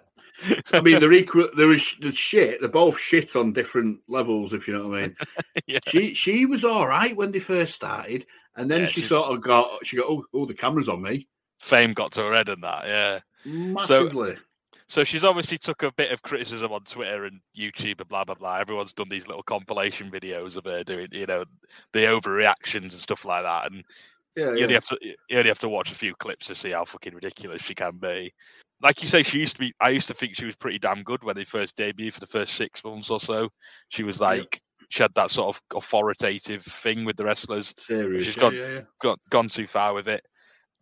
I 0.73 0.81
mean, 0.81 0.99
they're 0.99 1.13
equal. 1.13 1.47
There 1.55 1.71
is 1.71 1.95
the 2.01 2.11
shit. 2.11 2.59
They're 2.59 2.67
both 2.69 2.99
shit 2.99 3.35
on 3.35 3.53
different 3.53 4.01
levels, 4.07 4.51
if 4.51 4.67
you 4.67 4.73
know 4.73 4.87
what 4.87 4.97
I 4.99 5.01
mean. 5.03 5.15
yeah, 5.67 5.79
She 5.87 6.13
she 6.15 6.45
was 6.47 6.65
all 6.65 6.87
right 6.87 7.15
when 7.15 7.31
they 7.31 7.39
first 7.39 7.75
started, 7.75 8.25
and 8.55 8.69
then 8.69 8.81
Yeah, 8.81 8.87
she 8.87 8.93
she's- 9.01 9.09
sort 9.09 9.31
of 9.31 9.41
got 9.41 9.85
she 9.85 9.95
got 9.97 10.07
oh, 10.09 10.25
oh 10.33 10.45
the 10.45 10.53
camera's 10.55 10.89
on 10.89 11.01
me 11.01 11.27
fame 11.59 11.93
got 11.93 12.11
to 12.13 12.21
her 12.21 12.33
head 12.33 12.49
in 12.49 12.59
that. 12.61 12.85
Yeah. 12.85 13.19
massively. 13.45 14.35
So 14.87 15.03
she's 15.05 15.23
obviously 15.23 15.57
took 15.57 15.81
a 15.83 15.93
bit 15.93 16.11
of 16.11 16.21
criticism 16.23 16.71
on 16.73 16.81
Twitter 16.83 17.23
and 17.25 17.39
YouTube 17.57 17.99
and 17.99 18.09
blah 18.09 18.25
blah 18.25 18.35
blah. 18.35 18.57
Everyone's 18.57 18.93
done 18.93 19.09
these 19.09 19.27
little 19.27 19.43
compilation 19.43 20.11
videos 20.11 20.55
of 20.55 20.65
her 20.65 20.83
doing, 20.83 21.07
you 21.11 21.25
know, 21.25 21.45
the 21.93 21.99
overreactions 21.99 22.81
and 22.81 22.91
stuff 22.93 23.23
like 23.25 23.43
that. 23.43 23.71
And 23.71 23.83
yeah, 24.35 24.51
you 24.51 24.57
yeah. 24.57 24.63
only 24.63 24.73
have 24.73 24.85
to 24.85 24.97
you 25.01 25.37
only 25.37 25.49
have 25.49 25.59
to 25.59 25.69
watch 25.69 25.91
a 25.91 25.95
few 25.95 26.15
clips 26.15 26.47
to 26.47 26.55
see 26.55 26.71
how 26.71 26.85
fucking 26.85 27.13
ridiculous 27.13 27.61
she 27.61 27.75
can 27.75 27.97
be. 27.97 28.33
Like 28.81 29.01
you 29.01 29.07
say, 29.07 29.23
she 29.23 29.39
used 29.39 29.55
to 29.55 29.59
be. 29.59 29.73
I 29.79 29.89
used 29.89 30.07
to 30.07 30.13
think 30.13 30.35
she 30.35 30.45
was 30.45 30.55
pretty 30.55 30.79
damn 30.79 31.03
good 31.03 31.23
when 31.23 31.35
they 31.35 31.45
first 31.45 31.77
debuted 31.77 32.13
for 32.13 32.19
the 32.19 32.27
first 32.27 32.55
six 32.55 32.83
months 32.83 33.09
or 33.09 33.19
so. 33.19 33.49
She 33.89 34.03
was 34.03 34.19
like 34.19 34.61
she 34.89 35.01
had 35.01 35.13
that 35.15 35.31
sort 35.31 35.55
of 35.55 35.61
authoritative 35.75 36.63
thing 36.63 37.05
with 37.05 37.17
the 37.17 37.25
wrestlers. 37.25 37.73
Serious. 37.77 38.25
she's 38.25 38.35
yeah, 38.35 38.41
got- 38.41 38.53
yeah, 38.53 38.67
yeah. 38.67 38.81
Got 39.01 39.19
gone 39.29 39.47
too 39.47 39.67
far 39.67 39.93
with 39.93 40.07
it. 40.07 40.23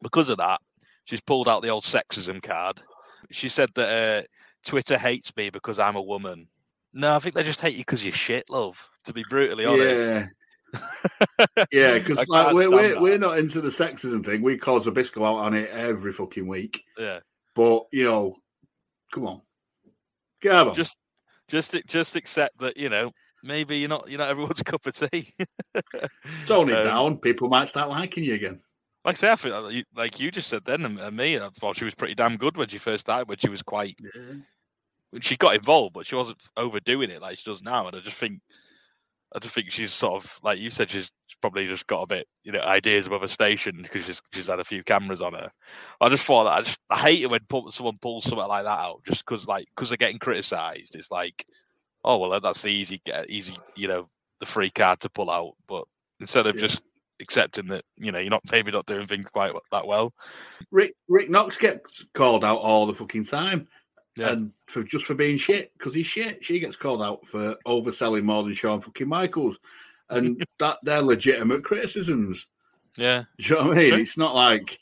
Because 0.02 0.30
of 0.30 0.38
that, 0.38 0.60
she's 1.06 1.22
pulled 1.22 1.48
out 1.48 1.62
the 1.62 1.70
old 1.70 1.84
sexism 1.84 2.42
card. 2.42 2.82
She 3.30 3.50
said 3.50 3.70
that 3.76 4.24
uh, 4.24 4.28
Twitter 4.68 4.98
hates 4.98 5.36
me 5.38 5.50
because 5.50 5.80
I'm 5.80 5.96
a 5.96 6.02
woman. 6.02 6.48
No, 6.94 7.16
I 7.16 7.20
think 7.20 7.36
they 7.36 7.44
just 7.44 7.62
hate 7.62 7.76
you 7.76 7.82
because 7.82 8.04
you're 8.04 8.14
shit, 8.14 8.50
love. 8.50 8.78
To 9.06 9.14
be 9.14 9.24
brutally 9.30 9.66
honest. 9.66 10.06
Yeah, 10.06 10.26
yeah, 11.72 11.98
because 11.98 12.28
like 12.28 12.54
we're 12.54 12.70
we're, 12.70 13.02
we're 13.02 13.18
not 13.18 13.38
into 13.38 13.62
the 13.62 13.70
sexism 13.70 14.26
thing. 14.26 14.42
We 14.42 14.58
call 14.58 14.80
Zabisco 14.80 15.26
out 15.26 15.46
on 15.46 15.54
it 15.54 15.70
every 15.72 16.14
fucking 16.14 16.48
week. 16.48 16.84
yeah. 16.98 17.20
But 17.56 17.84
you 17.92 18.06
know, 18.06 18.36
come 19.12 19.28
on, 19.28 19.42
on. 20.50 20.74
Just 20.76 20.98
just 21.48 21.76
just 21.86 22.16
accept 22.16 22.58
that 22.60 22.78
you 22.78 22.90
know 22.90 23.12
maybe 23.44 23.78
you're 23.78 23.90
not 23.90 24.10
you're 24.10 24.20
not 24.20 24.30
everyone's 24.30 24.62
cup 24.64 24.86
of 24.86 24.94
tea. 24.94 25.34
tone 26.46 26.70
it 26.70 26.76
um, 26.76 26.86
down. 26.86 27.18
People 27.18 27.50
might 27.50 27.70
start 27.70 27.90
liking 27.90 28.24
you 28.24 28.36
again. 28.36 28.62
Like 29.04 29.16
I 29.16 29.18
say, 29.18 29.32
I 29.32 29.36
feel 29.36 29.62
like 29.62 29.74
you, 29.74 29.84
like 29.96 30.20
you 30.20 30.30
just 30.30 30.48
said 30.48 30.64
then, 30.64 30.86
and, 30.86 31.18
me, 31.18 31.38
I 31.40 31.50
thought 31.56 31.76
she 31.76 31.86
was 31.86 31.96
pretty 31.96 32.14
damn 32.14 32.38
good 32.38 32.56
when 32.56 32.70
she 32.70 32.78
first 32.78 33.02
started. 33.02 33.28
When 33.28 33.40
she 33.40 33.50
was 33.50 33.64
quite, 33.64 33.98
Yeah. 34.00 34.36
when 35.10 35.22
she 35.24 35.38
got 35.38 35.56
involved, 35.56 35.94
but 35.94 36.06
she 36.06 36.14
wasn't 36.16 36.38
overdoing 36.56 37.10
it 37.10 37.22
like 37.22 37.40
she 37.40 37.50
does 37.50 37.64
now. 37.64 37.88
And 37.88 37.96
I 37.96 38.00
just 38.02 38.18
think, 38.18 38.40
I 39.34 39.40
just 39.40 39.54
think 39.56 39.72
she's 39.72 39.94
sort 39.94 40.24
of 40.24 40.40
like 40.44 40.60
you 40.60 40.70
said, 40.70 40.92
she's 40.92 41.12
probably 41.42 41.68
just 41.68 41.88
got 41.88 42.04
a 42.04 42.08
bit, 42.08 42.28
you 42.44 42.52
know, 42.52 42.62
ideas 42.62 43.06
above 43.06 43.24
a 43.24 43.28
station 43.28 43.80
because 43.82 44.06
she's 44.06 44.22
she's 44.34 44.48
had 44.48 44.60
a 44.60 44.66
few 44.66 44.84
cameras 44.84 45.22
on 45.22 45.34
her. 45.34 45.50
I 46.00 46.10
just 46.10 46.24
thought 46.24 46.44
that 46.46 46.52
I 46.52 46.62
just 46.62 46.80
I 46.90 47.00
hate 47.00 47.24
it 47.24 47.32
when 47.32 47.42
pull, 47.50 47.72
someone 47.72 47.98
pulls 48.02 48.26
something 48.26 48.48
like 48.48 48.64
that 48.66 48.80
out 48.80 49.02
just 49.06 49.26
because 49.26 49.48
like 49.48 49.66
because 49.76 49.90
they're 49.90 49.98
getting 49.98 50.20
criticised. 50.20 50.96
It's 50.96 51.12
like, 51.12 51.46
oh 52.04 52.18
well, 52.18 52.40
that's 52.40 52.62
the 52.62 52.70
easy 52.70 53.02
get 53.06 53.30
easy, 53.30 53.58
you 53.76 53.88
know, 53.88 54.10
the 54.40 54.46
free 54.46 54.70
card 54.70 55.00
to 55.02 55.10
pull 55.10 55.30
out. 55.30 55.54
But 55.68 55.86
instead 56.20 56.48
of 56.48 56.56
Yeah. 56.56 56.62
just 56.62 56.84
accepting 57.22 57.68
that, 57.68 57.84
you 57.98 58.12
know, 58.12 58.20
you're 58.20 58.30
not 58.32 58.44
maybe 58.52 58.72
not 58.72 58.86
doing 58.86 59.08
things 59.08 59.26
quite 59.32 59.54
that 59.72 59.88
well. 59.88 60.14
Rick 60.72 60.94
Rick 61.08 61.30
Knox 61.30 61.58
gets 61.58 62.06
called 62.14 62.44
out 62.44 62.60
all 62.60 62.86
the 62.86 62.96
fucking 62.96 63.26
time, 63.26 63.68
Yeah. 64.18 64.32
and 64.32 64.52
for 64.68 64.84
just 64.84 65.06
for 65.06 65.16
being 65.16 65.38
shit 65.38 65.72
because 65.78 65.94
he's 65.94 66.06
shit. 66.06 66.44
She 66.44 66.60
gets 66.60 66.76
called 66.76 67.02
out 67.02 67.26
for 67.28 67.56
overselling 67.66 68.24
more 68.24 68.44
than 68.44 68.54
Shawn 68.54 68.82
fucking 68.82 69.08
Michaels, 69.08 69.58
and 70.10 70.44
that 70.60 70.80
they're 70.84 71.02
legitimate 71.02 71.64
criticisms. 71.64 72.48
Yeah. 72.98 73.24
Do 73.40 73.48
you 73.48 73.56
know 73.60 73.68
what 73.68 73.78
I 73.78 73.82
mean? 73.82 73.90
True. 73.92 74.00
It's 74.00 74.18
not 74.18 74.36
like, 74.36 74.80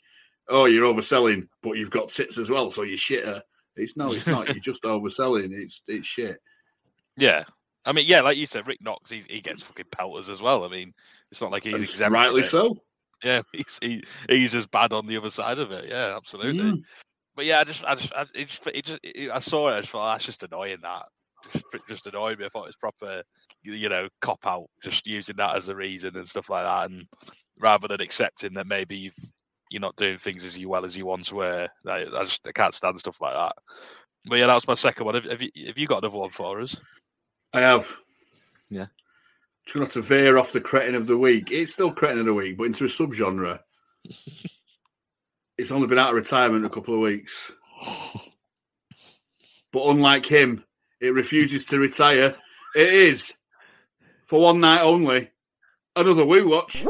oh, 0.48 0.64
you're 0.66 0.92
overselling, 0.92 1.46
but 1.62 1.72
you've 1.72 1.90
got 1.90 2.10
tits 2.10 2.38
as 2.38 2.50
well, 2.50 2.70
so 2.70 2.82
you're 2.82 2.96
shitter. 2.96 3.40
It's 3.76 3.96
no, 3.96 4.12
it's 4.12 4.26
not. 4.26 4.48
You're 4.48 4.58
just 4.58 4.82
overselling. 4.84 5.52
It's 5.52 5.82
it's 5.86 6.06
shit. 6.06 6.38
Yeah. 7.16 7.44
I 7.84 7.92
mean, 7.92 8.04
yeah, 8.06 8.20
like 8.20 8.36
you 8.36 8.46
said, 8.46 8.66
Rick 8.66 8.82
Knox, 8.82 9.10
he's, 9.10 9.24
he 9.26 9.40
gets 9.40 9.62
fucking 9.62 9.86
pelters 9.90 10.28
as 10.28 10.42
well. 10.42 10.64
I 10.64 10.68
mean, 10.68 10.92
it's 11.30 11.40
not 11.40 11.50
like 11.50 11.64
he's 11.64 11.74
exempt. 11.76 12.12
rightly 12.12 12.42
so. 12.42 12.76
Yeah, 13.24 13.42
he's 13.52 13.78
he, 13.80 14.02
he's 14.28 14.54
as 14.54 14.66
bad 14.66 14.92
on 14.92 15.06
the 15.06 15.16
other 15.16 15.30
side 15.30 15.58
of 15.58 15.70
it. 15.70 15.86
Yeah, 15.88 16.16
absolutely. 16.16 16.72
Mm. 16.72 16.82
But 17.40 17.46
yeah, 17.46 17.60
I 17.60 17.64
just, 17.64 17.82
I 17.86 17.94
just, 17.94 18.12
I, 18.12 18.26
it 18.34 18.48
just, 18.48 18.66
it 18.66 18.84
just 18.84 19.00
it, 19.02 19.30
I 19.30 19.38
saw 19.40 19.70
it. 19.70 19.72
I 19.72 19.80
just 19.80 19.92
thought 19.92 20.12
that's 20.12 20.26
just 20.26 20.42
annoying. 20.42 20.76
That 20.82 21.06
just, 21.54 21.64
just 21.88 22.06
annoyed 22.06 22.38
me. 22.38 22.44
I 22.44 22.50
thought 22.50 22.64
it 22.64 22.66
was 22.66 22.76
proper, 22.76 23.22
you 23.62 23.72
you 23.72 23.88
know, 23.88 24.10
cop 24.20 24.46
out, 24.46 24.66
just 24.82 25.06
using 25.06 25.36
that 25.36 25.56
as 25.56 25.68
a 25.68 25.74
reason 25.74 26.18
and 26.18 26.28
stuff 26.28 26.50
like 26.50 26.64
that, 26.64 26.90
and 26.90 27.06
rather 27.58 27.88
than 27.88 28.02
accepting 28.02 28.52
that 28.52 28.66
maybe 28.66 28.94
you've 28.94 29.16
you're 29.70 29.80
not 29.80 29.96
doing 29.96 30.18
things 30.18 30.44
as 30.44 30.58
you 30.58 30.68
well 30.68 30.84
as 30.84 30.94
you 30.94 31.06
once 31.06 31.32
were. 31.32 31.66
I, 31.86 32.02
I 32.02 32.24
just 32.24 32.46
I 32.46 32.52
can't 32.52 32.74
stand 32.74 32.98
stuff 32.98 33.22
like 33.22 33.32
that. 33.32 33.54
But 34.26 34.38
yeah, 34.38 34.48
that 34.48 34.54
was 34.54 34.68
my 34.68 34.74
second 34.74 35.06
one. 35.06 35.14
Have, 35.14 35.24
have 35.24 35.40
you 35.40 35.50
have 35.66 35.78
you 35.78 35.86
got 35.86 36.04
another 36.04 36.18
one 36.18 36.28
for 36.28 36.60
us? 36.60 36.78
I 37.54 37.60
have. 37.60 37.90
Yeah. 38.68 38.88
Just 39.64 39.72
gonna 39.72 39.86
have 39.86 39.94
to 39.94 40.02
veer 40.02 40.36
off 40.36 40.52
the 40.52 40.60
cretin 40.60 40.94
of 40.94 41.06
the 41.06 41.16
week. 41.16 41.50
It's 41.52 41.72
still 41.72 41.90
cretin 41.90 42.18
of 42.18 42.26
the 42.26 42.34
week, 42.34 42.58
but 42.58 42.64
into 42.64 42.84
a 42.84 42.86
subgenre. 42.86 43.60
it's 45.60 45.70
only 45.70 45.86
been 45.86 45.98
out 45.98 46.08
of 46.08 46.14
retirement 46.14 46.64
a 46.64 46.70
couple 46.70 46.94
of 46.94 47.00
weeks. 47.00 47.52
But 49.72 49.88
unlike 49.88 50.24
him, 50.24 50.64
it 51.00 51.12
refuses 51.12 51.66
to 51.66 51.78
retire. 51.78 52.34
It 52.74 52.92
is 52.92 53.34
for 54.26 54.40
one 54.40 54.60
night 54.60 54.80
only. 54.80 55.30
Another 55.94 56.24
Woo 56.24 56.48
Watch. 56.48 56.82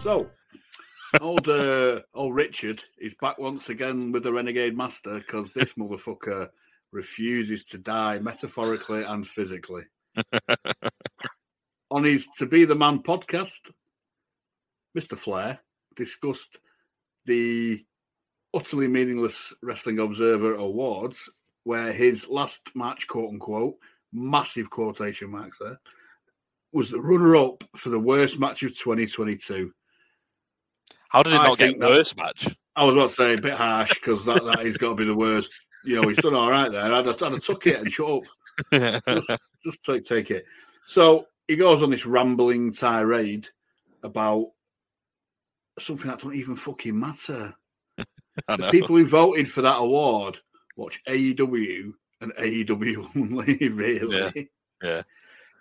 So, 0.00 0.28
old 1.20 1.48
uh, 1.48 2.00
old 2.14 2.34
Richard 2.34 2.82
is 2.98 3.14
back 3.20 3.38
once 3.38 3.68
again 3.68 4.10
with 4.10 4.24
the 4.24 4.32
Renegade 4.32 4.76
Master 4.76 5.18
because 5.18 5.52
this 5.52 5.74
motherfucker 5.74 6.48
refuses 6.90 7.64
to 7.66 7.78
die 7.78 8.18
metaphorically 8.18 9.04
and 9.04 9.26
physically. 9.26 9.84
On 11.90 12.04
his 12.04 12.26
To 12.38 12.46
Be 12.46 12.64
the 12.64 12.74
Man 12.74 13.02
podcast, 13.02 13.70
Mr. 14.96 15.16
Flair 15.16 15.60
discussed 15.98 16.56
the 17.26 17.84
utterly 18.54 18.88
meaningless 18.88 19.52
Wrestling 19.62 19.98
Observer 19.98 20.54
Awards, 20.54 21.28
where 21.64 21.92
his 21.92 22.26
last 22.28 22.70
match, 22.74 23.06
quote 23.06 23.30
unquote, 23.30 23.74
massive 24.12 24.70
quotation 24.70 25.30
marks 25.30 25.58
there, 25.58 25.78
was 26.72 26.90
the 26.90 27.00
runner 27.00 27.36
up 27.36 27.62
for 27.76 27.90
the 27.90 28.00
worst 28.00 28.38
match 28.38 28.62
of 28.62 28.70
2022. 28.70 29.70
How 31.10 31.22
did 31.22 31.34
it 31.34 31.40
I 31.40 31.44
not 31.48 31.58
get 31.58 31.78
that- 31.78 31.90
worse, 31.90 32.16
match? 32.16 32.48
I 32.76 32.84
was 32.84 32.94
about 32.94 33.08
to 33.08 33.14
say 33.14 33.34
a 33.34 33.40
bit 33.42 33.54
harsh 33.54 33.92
because 33.94 34.24
that, 34.26 34.44
that 34.44 34.60
has 34.60 34.76
got 34.76 34.90
to 34.90 34.94
be 34.94 35.04
the 35.04 35.14
worst. 35.16 35.50
You 35.84 36.00
know, 36.00 36.08
he's 36.08 36.18
done 36.18 36.34
all 36.34 36.48
right 36.50 36.70
there. 36.70 36.92
I'd, 36.92 37.06
have- 37.06 37.20
I'd 37.22 37.32
have 37.32 37.42
took 37.44 37.66
it 37.66 37.80
and 37.80 37.90
shut 37.92 38.08
up. 38.08 38.22
Just, 38.72 39.30
just 39.64 39.82
take, 39.84 40.04
take 40.04 40.30
it. 40.30 40.44
So 40.86 41.26
he 41.48 41.56
goes 41.56 41.82
on 41.82 41.90
this 41.90 42.06
rambling 42.06 42.72
tirade 42.72 43.48
about 44.04 44.50
something 45.82 46.08
that 46.08 46.20
don't 46.20 46.34
even 46.34 46.56
fucking 46.56 46.98
matter. 46.98 47.54
The 48.46 48.70
people 48.70 48.96
who 48.96 49.04
voted 49.04 49.50
for 49.50 49.62
that 49.62 49.78
award 49.80 50.38
watch 50.76 51.02
AEW 51.08 51.92
and 52.20 52.32
AEW 52.34 53.08
only, 53.16 53.68
really. 53.68 54.48
yeah. 54.80 55.02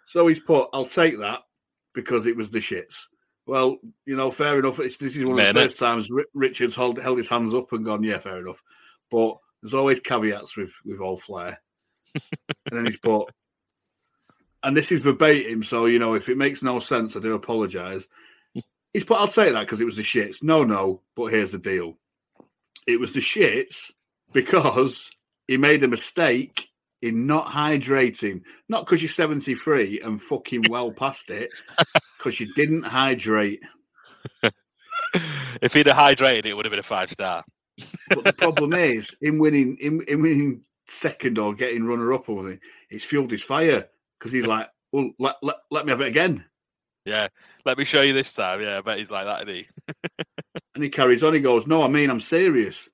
So 0.05 0.27
he's 0.27 0.39
put, 0.39 0.69
I'll 0.74 0.86
take 0.86 1.17
that 1.17 1.39
because 1.95 2.27
it 2.27 2.38
was 2.38 2.51
the 2.51 2.59
shits. 2.59 3.05
Well, 3.47 3.77
you 4.05 4.15
know, 4.15 4.29
fair 4.29 4.59
enough. 4.59 4.79
It's, 4.79 4.97
this 4.97 5.15
is 5.15 5.25
one 5.25 5.31
of 5.33 5.38
the 5.38 5.53
Man, 5.53 5.57
it- 5.57 5.67
first 5.69 5.79
times 5.79 6.07
Ri- 6.12 6.25
Richard's 6.36 6.75
held, 6.75 7.01
held 7.01 7.17
his 7.17 7.27
hands 7.27 7.51
up 7.55 7.71
and 7.74 7.83
gone, 7.83 8.03
yeah, 8.03 8.19
fair 8.19 8.39
enough. 8.41 8.62
But 9.09 9.38
there's 9.63 9.74
always 9.74 10.00
caveats 10.00 10.55
with 10.55 10.74
with 10.86 11.01
old 11.01 11.24
Flair. 11.24 11.59
and 12.13 12.24
then 12.71 12.86
he's 12.86 12.97
put, 13.00 13.27
and 14.63 14.77
this 14.77 14.91
is 14.91 15.00
verbatim, 15.00 15.63
so 15.63 15.86
you 15.88 15.97
know, 15.97 16.13
if 16.13 16.29
it 16.29 16.38
makes 16.38 16.62
no 16.62 16.79
sense, 16.79 17.15
I 17.15 17.21
do 17.21 17.33
apologise. 17.33 18.05
He's 18.98 19.04
put. 19.04 19.20
I'll 19.20 19.27
say 19.27 19.51
that 19.51 19.60
because 19.60 19.80
it 19.80 19.86
was 19.86 19.98
the 19.98 20.01
shits. 20.01 20.42
No, 20.42 20.63
no. 20.63 21.04
But 21.16 21.27
here's 21.27 21.51
the 21.51 21.60
deal. 21.60 22.00
It 22.88 23.00
was 23.00 23.13
the 23.13 23.20
shits 23.20 23.92
because 24.34 25.12
he 25.48 25.56
made 25.56 25.84
a 25.84 25.88
mistake 25.88 26.68
in 27.04 27.27
not 27.27 27.46
hydrating. 27.46 28.42
Not 28.70 28.88
because 28.88 29.04
you're 29.04 29.10
73 29.10 30.01
and 30.01 30.20
fucking 30.20 30.63
well 30.72 30.92
past 30.92 31.30
it, 31.30 31.51
because 32.18 32.39
you 32.39 32.51
didn't 32.56 32.86
hydrate. 32.86 33.60
if 35.62 35.75
he'd 35.75 35.86
have 35.86 35.96
hydrated, 35.96 36.48
it 36.48 36.56
would 36.56 36.66
have 36.66 36.72
been 36.72 36.80
a 36.80 36.82
five 36.82 37.12
star. 37.12 37.46
But 38.10 38.24
the 38.24 38.34
problem 38.34 38.74
is, 38.74 39.16
in 39.22 39.38
winning, 39.38 39.77
in, 39.80 40.01
in 40.08 40.24
winning 40.24 40.63
second 40.88 41.38
or 41.38 41.54
getting 41.54 41.86
runner 41.86 42.13
up 42.13 42.30
or 42.30 42.39
anything, 42.39 42.62
it's 42.89 43.06
fueled 43.06 43.30
his 43.30 43.44
fire 43.44 43.88
because 44.18 44.32
he's 44.32 44.48
like, 44.48 44.72
well, 44.92 45.12
let, 45.20 45.36
let, 45.44 45.58
let 45.70 45.86
me 45.86 45.92
have 45.92 46.01
it 46.01 46.08
again. 46.08 46.46
Yeah, 47.08 47.30
let 47.67 47.77
me 47.77 47.83
show 47.86 48.01
you 48.01 48.13
this 48.13 48.33
time. 48.33 48.62
Yeah, 48.62 48.77
I 48.77 48.81
bet 48.81 48.97
he's 48.97 49.12
like 49.12 49.25
that, 49.25 49.47
isn't 49.47 49.55
he? 49.55 49.67
And 50.74 50.83
he 50.83 50.91
carries 50.91 51.24
on. 51.24 51.33
He 51.33 51.39
goes, 51.39 51.65
No, 51.65 51.81
I 51.81 51.88
mean, 51.88 52.12
I'm 52.12 52.21
serious. 52.21 52.88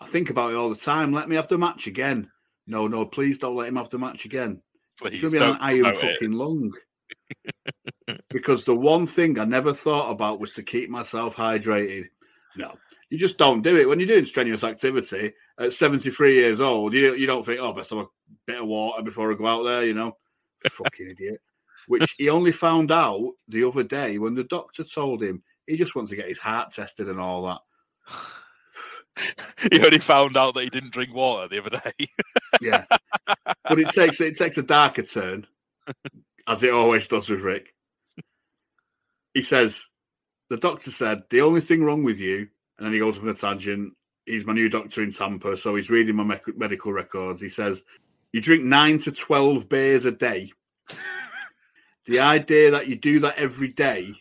I 0.00 0.06
think 0.06 0.28
about 0.28 0.50
it 0.50 0.56
all 0.56 0.70
the 0.70 0.74
time. 0.76 1.12
Let 1.12 1.28
me 1.28 1.36
have 1.36 1.46
the 1.46 1.56
match 1.56 1.86
again. 1.86 2.28
No, 2.66 2.88
no, 2.88 3.06
please 3.06 3.38
don't 3.38 3.54
let 3.54 3.68
him 3.68 3.76
have 3.76 3.90
the 3.90 3.98
match 3.98 4.24
again. 4.24 4.60
Please, 5.00 5.22
It's 5.22 5.32
going 5.32 5.34
to 5.34 5.38
be 5.38 5.44
an 5.44 5.58
iron 5.60 5.82
promote 5.84 6.02
it. 6.04 6.12
fucking 6.14 6.32
lung. 6.32 6.72
because 8.30 8.64
the 8.64 8.74
one 8.74 9.06
thing 9.06 9.38
I 9.38 9.44
never 9.44 9.72
thought 9.72 10.10
about 10.10 10.40
was 10.40 10.54
to 10.54 10.64
keep 10.64 10.90
myself 10.90 11.36
hydrated. 11.36 12.06
No, 12.56 12.74
you 13.08 13.18
just 13.18 13.38
don't 13.38 13.62
do 13.62 13.76
it 13.76 13.88
when 13.88 14.00
you're 14.00 14.08
doing 14.08 14.24
strenuous 14.24 14.64
activity 14.64 15.32
at 15.60 15.72
73 15.72 16.34
years 16.34 16.58
old. 16.58 16.92
You 16.92 17.14
you 17.14 17.28
don't 17.28 17.46
think, 17.46 17.60
oh, 17.60 17.72
best 17.72 17.90
have 17.90 18.00
a 18.00 18.06
bit 18.48 18.60
of 18.60 18.66
water 18.66 19.02
before 19.04 19.32
I 19.32 19.36
go 19.36 19.46
out 19.46 19.62
there. 19.62 19.84
You 19.84 19.94
know, 19.94 20.16
fucking 20.68 21.10
idiot. 21.10 21.40
Which 21.88 22.14
he 22.18 22.28
only 22.28 22.52
found 22.52 22.92
out 22.92 23.32
the 23.48 23.64
other 23.64 23.82
day 23.82 24.18
when 24.18 24.34
the 24.34 24.44
doctor 24.44 24.84
told 24.84 25.22
him 25.22 25.42
he 25.66 25.76
just 25.76 25.94
wants 25.94 26.10
to 26.10 26.16
get 26.16 26.28
his 26.28 26.38
heart 26.38 26.70
tested 26.70 27.08
and 27.08 27.18
all 27.18 27.42
that. 27.46 27.60
he 29.72 29.82
only 29.84 29.98
found 29.98 30.36
out 30.36 30.54
that 30.54 30.64
he 30.64 30.70
didn't 30.70 30.92
drink 30.92 31.14
water 31.14 31.48
the 31.48 31.64
other 31.64 31.80
day. 31.84 32.08
Yeah, 32.60 32.84
but 33.64 33.78
it 33.78 33.88
takes 33.90 34.20
it 34.20 34.36
takes 34.36 34.58
a 34.58 34.62
darker 34.62 35.02
turn, 35.02 35.46
as 36.46 36.62
it 36.62 36.72
always 36.72 37.08
does 37.08 37.28
with 37.28 37.42
Ric. 37.42 37.74
He 39.34 39.42
says, 39.42 39.86
"The 40.50 40.56
doctor 40.56 40.90
said 40.90 41.22
the 41.30 41.42
only 41.42 41.60
thing 41.60 41.84
wrong 41.84 42.04
with 42.04 42.18
you," 42.20 42.48
and 42.78 42.86
then 42.86 42.92
he 42.92 42.98
goes 42.98 43.18
on 43.18 43.28
a 43.28 43.34
tangent. 43.34 43.94
He's 44.26 44.44
my 44.44 44.52
new 44.52 44.68
doctor 44.68 45.02
in 45.02 45.12
Tampa, 45.12 45.56
so 45.56 45.74
he's 45.74 45.90
reading 45.90 46.16
my 46.16 46.24
mec- 46.24 46.56
medical 46.56 46.92
records. 46.92 47.40
He 47.40 47.48
says, 47.48 47.82
"You 48.32 48.40
drink 48.40 48.64
nine 48.64 48.98
to 48.98 49.12
twelve 49.12 49.68
beers 49.68 50.04
a 50.04 50.12
day. 50.12 50.52
The 52.08 52.20
idea 52.20 52.70
that 52.70 52.88
you 52.88 52.96
do 52.96 53.20
that 53.20 53.38
every 53.38 53.68
day." 53.68 54.14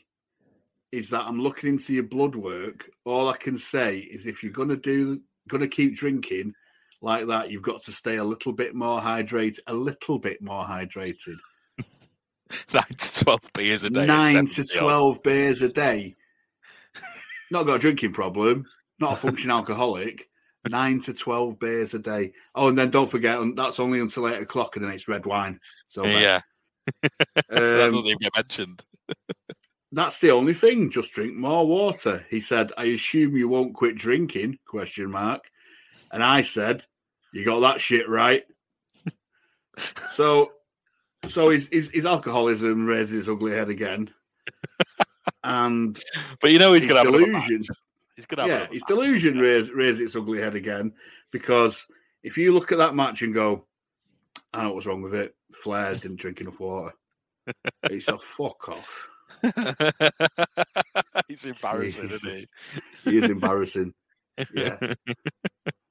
Is 0.93 1.09
that 1.09 1.25
I'm 1.25 1.39
looking 1.39 1.69
into 1.69 1.93
your 1.93 2.03
blood 2.03 2.33
work. 2.33 2.89
All 3.03 3.27
I 3.27 3.35
can 3.35 3.57
say 3.57 3.97
is 3.97 4.25
if 4.25 4.41
you're 4.41 4.53
gonna 4.53 4.77
do 4.77 5.21
gonna 5.49 5.67
keep 5.67 5.97
drinking, 5.97 6.53
like 7.01 7.27
that, 7.27 7.51
you've 7.51 7.61
got 7.61 7.81
to 7.83 7.91
stay 7.91 8.17
a 8.17 8.23
little 8.23 8.53
bit 8.53 8.73
more 8.73 8.99
hydrated, 8.99 9.59
a 9.67 9.73
little 9.73 10.17
bit 10.19 10.41
more 10.41 10.63
hydrated. 10.63 11.35
Nine 12.73 12.83
to 12.97 13.23
twelve 13.23 13.41
beers 13.53 13.83
a 13.83 13.89
day. 13.89 14.05
Nine 14.05 14.45
to 14.45 14.65
70 14.65 14.79
odd. 14.79 14.81
12 14.81 15.23
beers 15.23 15.61
a 15.61 15.69
day. 15.69 16.15
Not 17.51 17.65
got 17.65 17.75
a 17.75 17.79
drinking 17.79 18.13
problem, 18.13 18.65
not 18.99 19.13
a 19.13 19.15
functioning 19.15 19.55
alcoholic. 19.55 20.27
Nine 20.69 20.99
to 21.01 21.13
12 21.13 21.59
beers 21.59 21.93
a 21.93 21.99
day. 21.99 22.33
Oh, 22.53 22.67
and 22.67 22.77
then 22.77 22.89
don't 22.89 23.09
forget, 23.09 23.39
that's 23.55 23.79
only 23.79 24.01
until 24.01 24.27
eight 24.27 24.41
o'clock, 24.41 24.75
and 24.75 24.83
then 24.83 24.91
it's 24.91 25.07
red 25.07 25.25
wine. 25.25 25.59
So, 25.87 26.03
uh, 26.03 26.07
Yeah, 26.07 26.41
that 26.41 26.43
um, 27.03 27.11
doesn't 27.49 28.05
even 28.05 28.17
get 28.19 28.35
mentioned. 28.35 28.83
that's 29.91 30.19
the 30.19 30.31
only 30.31 30.53
thing. 30.53 30.89
Just 30.91 31.13
drink 31.13 31.35
more 31.35 31.65
water. 31.67 32.25
He 32.29 32.39
said, 32.39 32.71
I 32.77 32.85
assume 32.85 33.37
you 33.37 33.47
won't 33.47 33.73
quit 33.73 33.95
drinking? 33.95 34.59
Question 34.67 35.11
mark. 35.11 35.43
And 36.11 36.23
I 36.23 36.41
said, 36.41 36.85
You 37.33 37.45
got 37.45 37.59
that 37.61 37.81
shit 37.81 38.07
right. 38.07 38.43
so 40.13 40.51
so 41.25 41.49
his, 41.49 41.67
his 41.71 41.89
his 41.89 42.05
alcoholism 42.05 42.85
raises 42.85 43.11
his 43.11 43.29
ugly 43.29 43.51
head 43.51 43.69
again. 43.69 44.09
And 45.43 45.99
But 46.41 46.51
you 46.51 46.59
know 46.59 46.73
he's 46.73 46.87
gonna 46.87 46.99
have 46.99 47.13
delusion. 47.13 47.63
He's 48.15 48.25
gonna 48.25 48.43
have 48.43 48.51
Yeah, 48.51 48.67
his 48.71 48.83
delusion 48.83 49.39
raise 49.39 49.71
raise 49.71 49.99
its 49.99 50.15
ugly 50.15 50.39
head 50.39 50.55
again. 50.55 50.93
Because 51.31 51.85
if 52.23 52.37
you 52.37 52.53
look 52.53 52.71
at 52.71 52.77
that 52.77 52.95
match 52.95 53.21
and 53.21 53.33
go, 53.33 53.65
I 54.53 54.63
know 54.63 54.73
what's 54.73 54.85
wrong 54.85 55.01
with 55.01 55.15
it. 55.15 55.35
Flair 55.63 55.95
didn't 55.95 56.19
drink 56.19 56.41
enough 56.41 56.59
water. 56.59 56.93
It's 57.83 58.07
a 58.07 58.17
fuck 58.17 58.69
off. 58.69 59.07
he's 61.27 61.45
embarrassing, 61.45 62.09
Jesus. 62.09 62.23
isn't 62.23 62.49
He 63.03 63.17
is 63.17 63.29
embarrassing. 63.29 63.93
Yeah. 64.53 64.93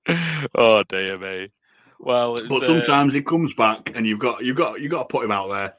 oh 0.55 0.83
dear 0.89 1.19
me. 1.19 1.51
Well, 1.99 2.35
it's, 2.37 2.49
But 2.49 2.65
uh, 2.65 2.67
sometimes 2.67 3.15
he 3.15 3.23
comes 3.23 3.55
back, 3.55 3.97
and 3.97 4.07
you've 4.07 4.19
got 4.19 4.45
you've 4.45 4.57
got 4.57 4.81
you've 4.81 4.91
got 4.91 5.09
to 5.09 5.13
put 5.13 5.25
him 5.25 5.33
out 5.33 5.49
there. 5.51 5.75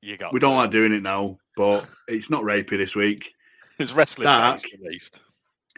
you 0.00 0.16
got 0.16 0.32
We 0.32 0.40
don't 0.40 0.56
like 0.56 0.70
doing 0.70 0.92
it 0.92 1.02
now, 1.02 1.38
but 1.56 1.86
it's 2.06 2.30
not 2.30 2.42
rapey 2.42 2.76
this 2.76 2.94
week. 2.94 3.32
It's 3.78 3.92
wrestling 3.92 4.24
Dark. 4.24 4.62
based, 4.62 4.74
at 4.74 4.80
least. 4.80 5.20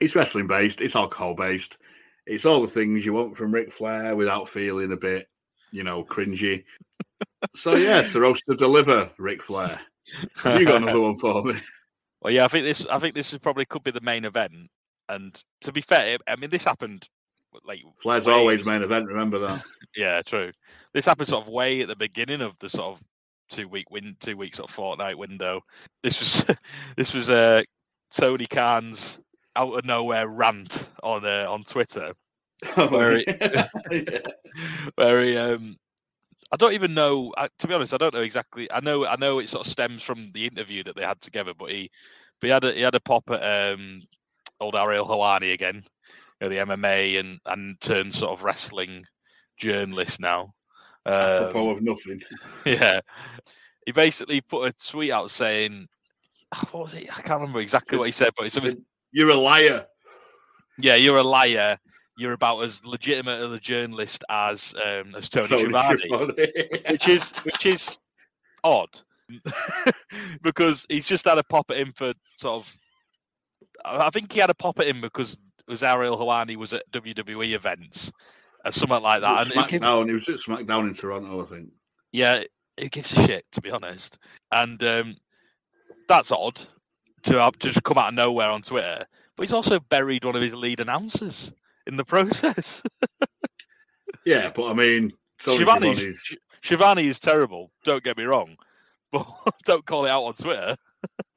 It's 0.01 0.15
wrestling 0.15 0.47
based. 0.47 0.81
It's 0.81 0.95
alcohol 0.97 1.35
based. 1.35 1.79
It's 2.27 2.45
all 2.45 2.61
the 2.61 2.69
things 2.69 3.05
you 3.05 3.15
want 3.15 3.37
from 3.37 3.53
Ric 3.53 3.73
Flair 3.73 4.15
without 4.15 4.49
feeling 4.49 4.93
a 4.93 4.97
bit, 4.97 5.29
you 5.73 5.83
know, 5.83 6.05
cringy. 6.05 6.65
So 7.55 7.75
yes, 7.77 8.13
the 8.13 8.21
roast 8.21 8.45
to 8.49 8.57
deliver, 8.57 9.11
Ric 9.19 9.43
Flair. 9.43 9.81
Have 10.37 10.61
you 10.61 10.67
got 10.67 10.83
another 10.83 11.01
one 11.01 11.17
for 11.17 11.43
me? 11.45 11.55
Well, 12.21 12.35
yeah, 12.35 12.45
I 12.45 12.49
think 12.49 12.65
this. 12.65 12.85
I 12.91 12.99
think 12.99 13.15
this 13.15 13.33
is 13.33 13.39
probably 13.39 13.65
could 13.65 13.85
be 13.85 13.93
the 13.93 14.01
main 14.01 14.25
event. 14.25 14.53
And 15.09 15.41
to 15.61 15.71
be 15.71 15.81
fair, 15.81 16.19
I 16.27 16.35
mean, 16.35 16.51
this 16.51 16.65
happened 16.65 17.09
like 17.65 17.83
Flair's 18.03 18.27
way 18.27 18.33
always 18.33 18.67
main 18.67 18.83
event. 18.83 19.07
Remember 19.07 19.39
that. 19.39 19.63
Yeah, 19.97 20.21
true. 20.23 20.51
This 20.93 21.07
happened 21.07 21.29
sort 21.29 21.47
of 21.47 21.53
way 21.53 21.81
at 21.81 21.89
the 21.89 21.97
beginning 21.97 22.41
of 22.41 22.53
the 22.61 22.69
sort 22.69 22.89
of 22.89 23.03
two 23.51 23.67
week 23.69 23.91
win, 23.91 24.17
two 24.21 24.37
weeks 24.37 24.59
sort 24.59 24.69
of 24.69 24.75
fortnight 24.75 25.17
window. 25.17 25.63
This 26.03 26.21
was 26.21 26.45
this 26.97 27.15
was 27.15 27.31
uh, 27.31 27.63
Tony 28.13 28.47
Khan's 28.47 29.19
out 29.57 29.77
of 29.77 29.85
nowhere 29.85 30.29
rant 30.29 30.87
on 31.03 31.25
uh, 31.25 31.47
on 31.49 31.65
Twitter, 31.65 32.13
Where 32.75 33.21
yeah. 33.27 33.69
where 34.97 35.23
he 35.23 35.37
um. 35.37 35.77
I 36.51 36.57
don't 36.57 36.73
even 36.73 36.95
know. 36.95 37.33
I, 37.37 37.49
to 37.59 37.69
be 37.69 37.75
honest, 37.75 37.93
I 37.93 37.99
don't 37.99 38.15
know 38.15 38.23
exactly. 38.23 38.73
I 38.73 38.81
know. 38.81 39.05
I 39.05 39.17
know 39.17 39.39
it 39.39 39.51
sort 39.51 39.67
of 39.67 39.71
stems 39.71 40.03
from 40.03 40.33
the 40.33 40.47
interview 40.47 40.83
that 40.85 40.97
they 40.97 41.05
had 41.05 41.21
together. 41.21 41.53
But 41.57 41.71
he, 41.71 41.91
but 42.41 42.47
he 42.47 42.53
had 42.53 42.65
a, 42.65 42.73
he 42.73 42.81
had 42.81 42.95
a 42.95 43.01
pop 43.01 43.31
at 43.31 43.75
um, 43.75 44.01
old 44.59 44.75
Ariel 44.75 45.07
Helwani 45.07 45.53
again, 45.53 45.85
you 46.41 46.49
know, 46.49 46.49
the 46.49 46.75
MMA 46.75 47.21
and 47.21 47.39
and 47.45 47.79
turned 47.81 48.15
sort 48.15 48.33
of 48.33 48.43
wrestling 48.43 49.05
journalist 49.59 50.21
now. 50.21 50.55
Um, 51.05 51.55
of 51.55 51.83
nothing. 51.83 52.21
yeah. 52.65 53.01
He 53.87 53.93
basically 53.93 54.41
put 54.41 54.69
a 54.69 54.91
tweet 54.91 55.11
out 55.11 55.31
saying, 55.31 55.87
what 56.71 56.85
was 56.85 56.95
it? 56.95 57.11
I 57.11 57.23
can't 57.23 57.41
remember 57.41 57.61
exactly 57.61 57.99
what 57.99 58.07
he 58.07 58.13
said, 58.13 58.33
but 58.37 58.47
it's 58.47 58.55
something, 58.55 58.85
You're 59.13 59.31
a 59.31 59.35
liar. 59.37 59.87
yeah, 60.79 60.95
you're 60.95 61.17
a 61.17 61.23
liar. 61.23 61.79
You're 62.19 62.33
about 62.33 62.61
as 62.61 62.85
legitimate 62.85 63.41
of 63.41 63.53
a 63.53 63.61
journalist 63.61 64.25
as 64.29 64.75
um, 64.85 65.15
as 65.15 65.29
Tony, 65.29 65.71
Tony 65.71 65.73
which 66.91 67.09
is 67.09 67.31
which 67.45 67.65
is 67.65 67.99
odd 68.65 68.91
because 70.43 70.85
he's 70.89 71.07
just 71.07 71.27
had 71.27 71.39
a 71.39 71.45
pop 71.45 71.71
at 71.71 71.77
him 71.77 71.93
for 71.93 72.13
sort 72.37 72.63
of. 72.63 72.79
I 73.85 74.11
think 74.11 74.33
he 74.33 74.41
had 74.41 74.51
a 74.51 74.55
pop 74.55 74.81
at 74.81 74.89
him 74.89 75.01
because 75.01 75.37
was 75.69 75.83
Ariel 75.83 76.17
Helwani 76.19 76.57
was 76.57 76.73
at 76.73 76.91
WWE 76.93 77.55
events 77.55 78.11
or 78.65 78.73
something 78.73 79.03
like 79.03 79.21
that. 79.21 79.47
And 79.47 79.69
gives- 79.69 79.85
SmackDown. 79.85 80.09
He 80.09 80.15
was 80.15 80.29
at 80.29 80.37
SmackDown 80.37 80.89
in 80.89 80.95
Toronto, 80.95 81.43
I 81.43 81.47
think. 81.47 81.71
Yeah, 82.11 82.43
who 82.81 82.89
gives 82.89 83.13
a 83.13 83.27
shit 83.27 83.45
to 83.53 83.61
be 83.61 83.71
honest? 83.71 84.19
And 84.51 84.83
um, 84.83 85.17
that's 86.09 86.33
odd 86.33 86.61
to 87.25 87.41
have 87.41 87.59
to 87.59 87.69
just 87.69 87.83
come 87.83 87.99
out 87.99 88.09
of 88.09 88.15
nowhere 88.15 88.49
on 88.49 88.63
Twitter. 88.63 89.05
But 89.37 89.43
he's 89.43 89.53
also 89.53 89.79
buried 89.79 90.25
one 90.25 90.35
of 90.35 90.43
his 90.43 90.55
lead 90.55 90.81
announcers 90.81 91.53
in 91.89 91.97
the 91.97 92.05
process. 92.05 92.83
Yeah, 94.25 94.51
but 94.55 94.71
I 94.71 94.75
mean, 94.75 95.13
Tony 95.43 95.65
Shivani's, 95.65 95.99
Schiavone's- 95.99 96.37
Schiavone 96.63 97.07
is 97.07 97.19
terrible. 97.19 97.71
Don't 97.85 98.05
get 98.05 98.17
me 98.17 98.25
wrong, 98.25 98.57
but 99.13 99.27
don't 99.65 99.87
call 99.87 100.07
it 100.07 100.11
out 100.11 100.25
on 100.25 100.35
Twitter. 100.35 100.77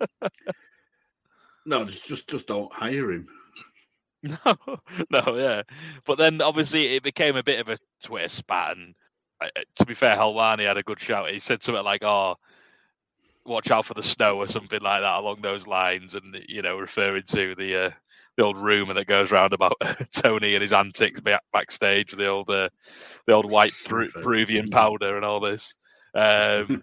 no, 1.65 1.85
just 1.85 2.05
just 2.05 2.27
just 2.27 2.47
don't 2.47 2.71
hire 2.71 3.11
him. 3.11 3.27
No, 4.23 4.55
no, 5.09 5.35
yeah. 5.35 5.63
But 6.05 6.19
then 6.19 6.41
obviously 6.41 6.95
it 6.95 7.01
became 7.01 7.35
a 7.35 7.41
bit 7.41 7.59
of 7.59 7.69
a 7.69 7.79
Twitter 8.03 8.29
spat. 8.29 8.77
And 8.77 8.93
uh, 9.41 9.47
to 9.77 9.85
be 9.87 9.95
fair, 9.95 10.15
Helwani 10.15 10.67
had 10.67 10.77
a 10.77 10.83
good 10.83 10.99
shout. 10.99 11.31
He 11.31 11.39
said 11.39 11.63
something 11.63 11.83
like, 11.83 12.03
"Oh, 12.03 12.35
watch 13.45 13.71
out 13.71 13.87
for 13.87 13.95
the 13.95 14.03
snow" 14.03 14.37
or 14.37 14.47
something 14.47 14.79
like 14.79 15.01
that 15.01 15.17
along 15.17 15.41
those 15.41 15.65
lines, 15.65 16.13
and 16.13 16.39
you 16.47 16.61
know, 16.61 16.77
referring 16.77 17.23
to 17.29 17.55
the 17.55 17.85
uh, 17.85 17.89
the 18.37 18.43
old 18.43 18.57
rumor 18.57 18.93
that 18.93 19.07
goes 19.07 19.31
around 19.31 19.53
about 19.53 19.73
Tony 20.11 20.55
and 20.55 20.61
his 20.61 20.73
antics 20.73 21.19
back, 21.21 21.43
backstage, 21.53 22.11
the 22.11 22.27
old 22.27 22.49
uh, 22.49 22.69
the 23.27 23.33
old 23.33 23.49
white 23.51 23.73
Peru- 23.85 24.11
Peruvian 24.11 24.69
powder 24.69 25.15
and 25.15 25.25
all 25.25 25.39
this. 25.39 25.75
Um, 26.13 26.81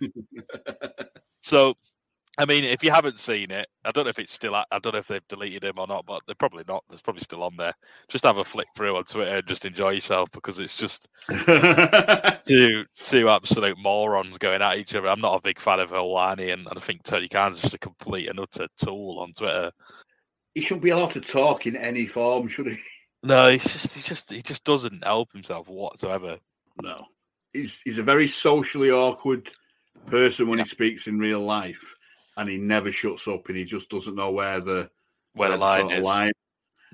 so 1.40 1.74
I 2.40 2.44
mean, 2.44 2.62
if 2.62 2.84
you 2.84 2.92
haven't 2.92 3.18
seen 3.18 3.50
it, 3.50 3.66
I 3.84 3.90
don't 3.90 4.04
know 4.04 4.11
if 4.11 4.20
it's 4.20 4.32
still. 4.32 4.54
I 4.54 4.64
don't 4.80 4.92
know 4.92 5.00
if 5.00 5.08
they've 5.08 5.26
deleted 5.28 5.64
him 5.64 5.78
or 5.78 5.88
not, 5.88 6.06
but 6.06 6.22
they're 6.24 6.37
probably 6.37 6.62
not. 6.68 6.84
There's 6.88 7.00
probably 7.00 7.22
still 7.22 7.42
on 7.42 7.56
there. 7.56 7.72
Just 8.08 8.22
have 8.22 8.38
a 8.38 8.44
flick 8.44 8.68
through 8.76 8.96
on 8.96 9.02
Twitter 9.04 9.38
and 9.38 9.46
just 9.46 9.64
enjoy 9.64 9.90
yourself 9.90 10.30
because 10.30 10.61
it's 10.61 10.76
just 10.76 11.08
two 12.46 12.84
two 12.96 13.28
absolute 13.28 13.76
morons 13.76 14.38
going 14.38 14.62
at 14.62 14.76
each 14.76 14.94
other. 14.94 15.08
I'm 15.08 15.20
not 15.20 15.37
a 15.37 15.42
big 15.42 15.58
fan 15.58 15.80
of 15.80 15.90
Helwani, 15.90 16.52
and, 16.52 16.68
and 16.68 16.78
I 16.78 16.80
think 16.80 17.02
Tony 17.02 17.28
Khan's 17.28 17.61
just 17.61 17.74
a 17.74 17.78
complete 17.78 18.28
and 18.28 18.38
utter 18.38 18.68
tool 18.80 19.18
on 19.18 19.32
Twitter. 19.32 19.72
He 20.58 20.64
shouldn't 20.64 20.82
be 20.82 20.90
allowed 20.90 21.12
to 21.12 21.20
talk 21.20 21.68
in 21.68 21.76
any 21.76 22.04
form, 22.04 22.48
should 22.48 22.66
he? 22.66 22.78
No, 23.22 23.48
he's 23.48 23.62
just 23.62 23.94
he 23.94 24.02
just 24.02 24.32
he 24.32 24.42
just 24.42 24.64
doesn't 24.64 25.04
help 25.04 25.32
himself 25.32 25.68
whatsoever. 25.68 26.36
No. 26.82 27.04
He's 27.52 27.80
he's 27.82 27.98
a 27.98 28.02
very 28.02 28.26
socially 28.26 28.90
awkward 28.90 29.50
person 30.06 30.48
when 30.48 30.58
he 30.58 30.64
speaks 30.64 31.06
in 31.06 31.16
real 31.20 31.38
life, 31.38 31.94
and 32.36 32.48
he 32.48 32.58
never 32.58 32.90
shuts 32.90 33.28
up, 33.28 33.48
and 33.48 33.56
he 33.56 33.62
just 33.64 33.88
doesn't 33.88 34.16
know 34.16 34.32
where 34.32 34.60
the 34.60 34.90
Where 35.34 35.50
the 35.50 35.54
sort 35.58 35.60
line 35.60 35.90
is. 35.92 36.02
line 36.04 36.32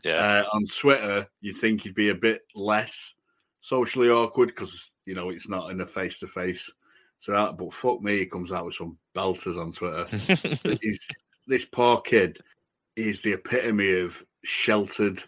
Yeah, 0.04 0.44
Uh, 0.44 0.44
on 0.52 0.66
Twitter, 0.66 1.26
you'd 1.40 1.56
think 1.56 1.80
he'd 1.80 1.94
be 1.94 2.10
a 2.10 2.14
bit 2.14 2.42
less 2.54 3.14
socially 3.60 4.10
awkward 4.10 4.48
because 4.48 4.92
you 5.06 5.14
know 5.14 5.30
it's 5.30 5.48
not 5.48 5.70
in 5.70 5.80
a 5.80 5.86
face 5.86 6.18
to 6.18 6.26
face. 6.26 6.70
So, 7.18 7.32
but 7.58 7.72
fuck 7.72 8.02
me, 8.02 8.18
he 8.18 8.26
comes 8.26 8.52
out 8.52 8.66
with 8.66 8.74
some 8.74 8.98
belters 9.14 9.58
on 9.58 9.72
Twitter. 9.72 10.04
He's 10.82 11.08
this 11.46 11.64
poor 11.64 12.02
kid 12.02 12.38
is 12.96 13.22
the 13.22 13.32
epitome 13.34 14.00
of 14.00 14.24
sheltered, 14.44 15.22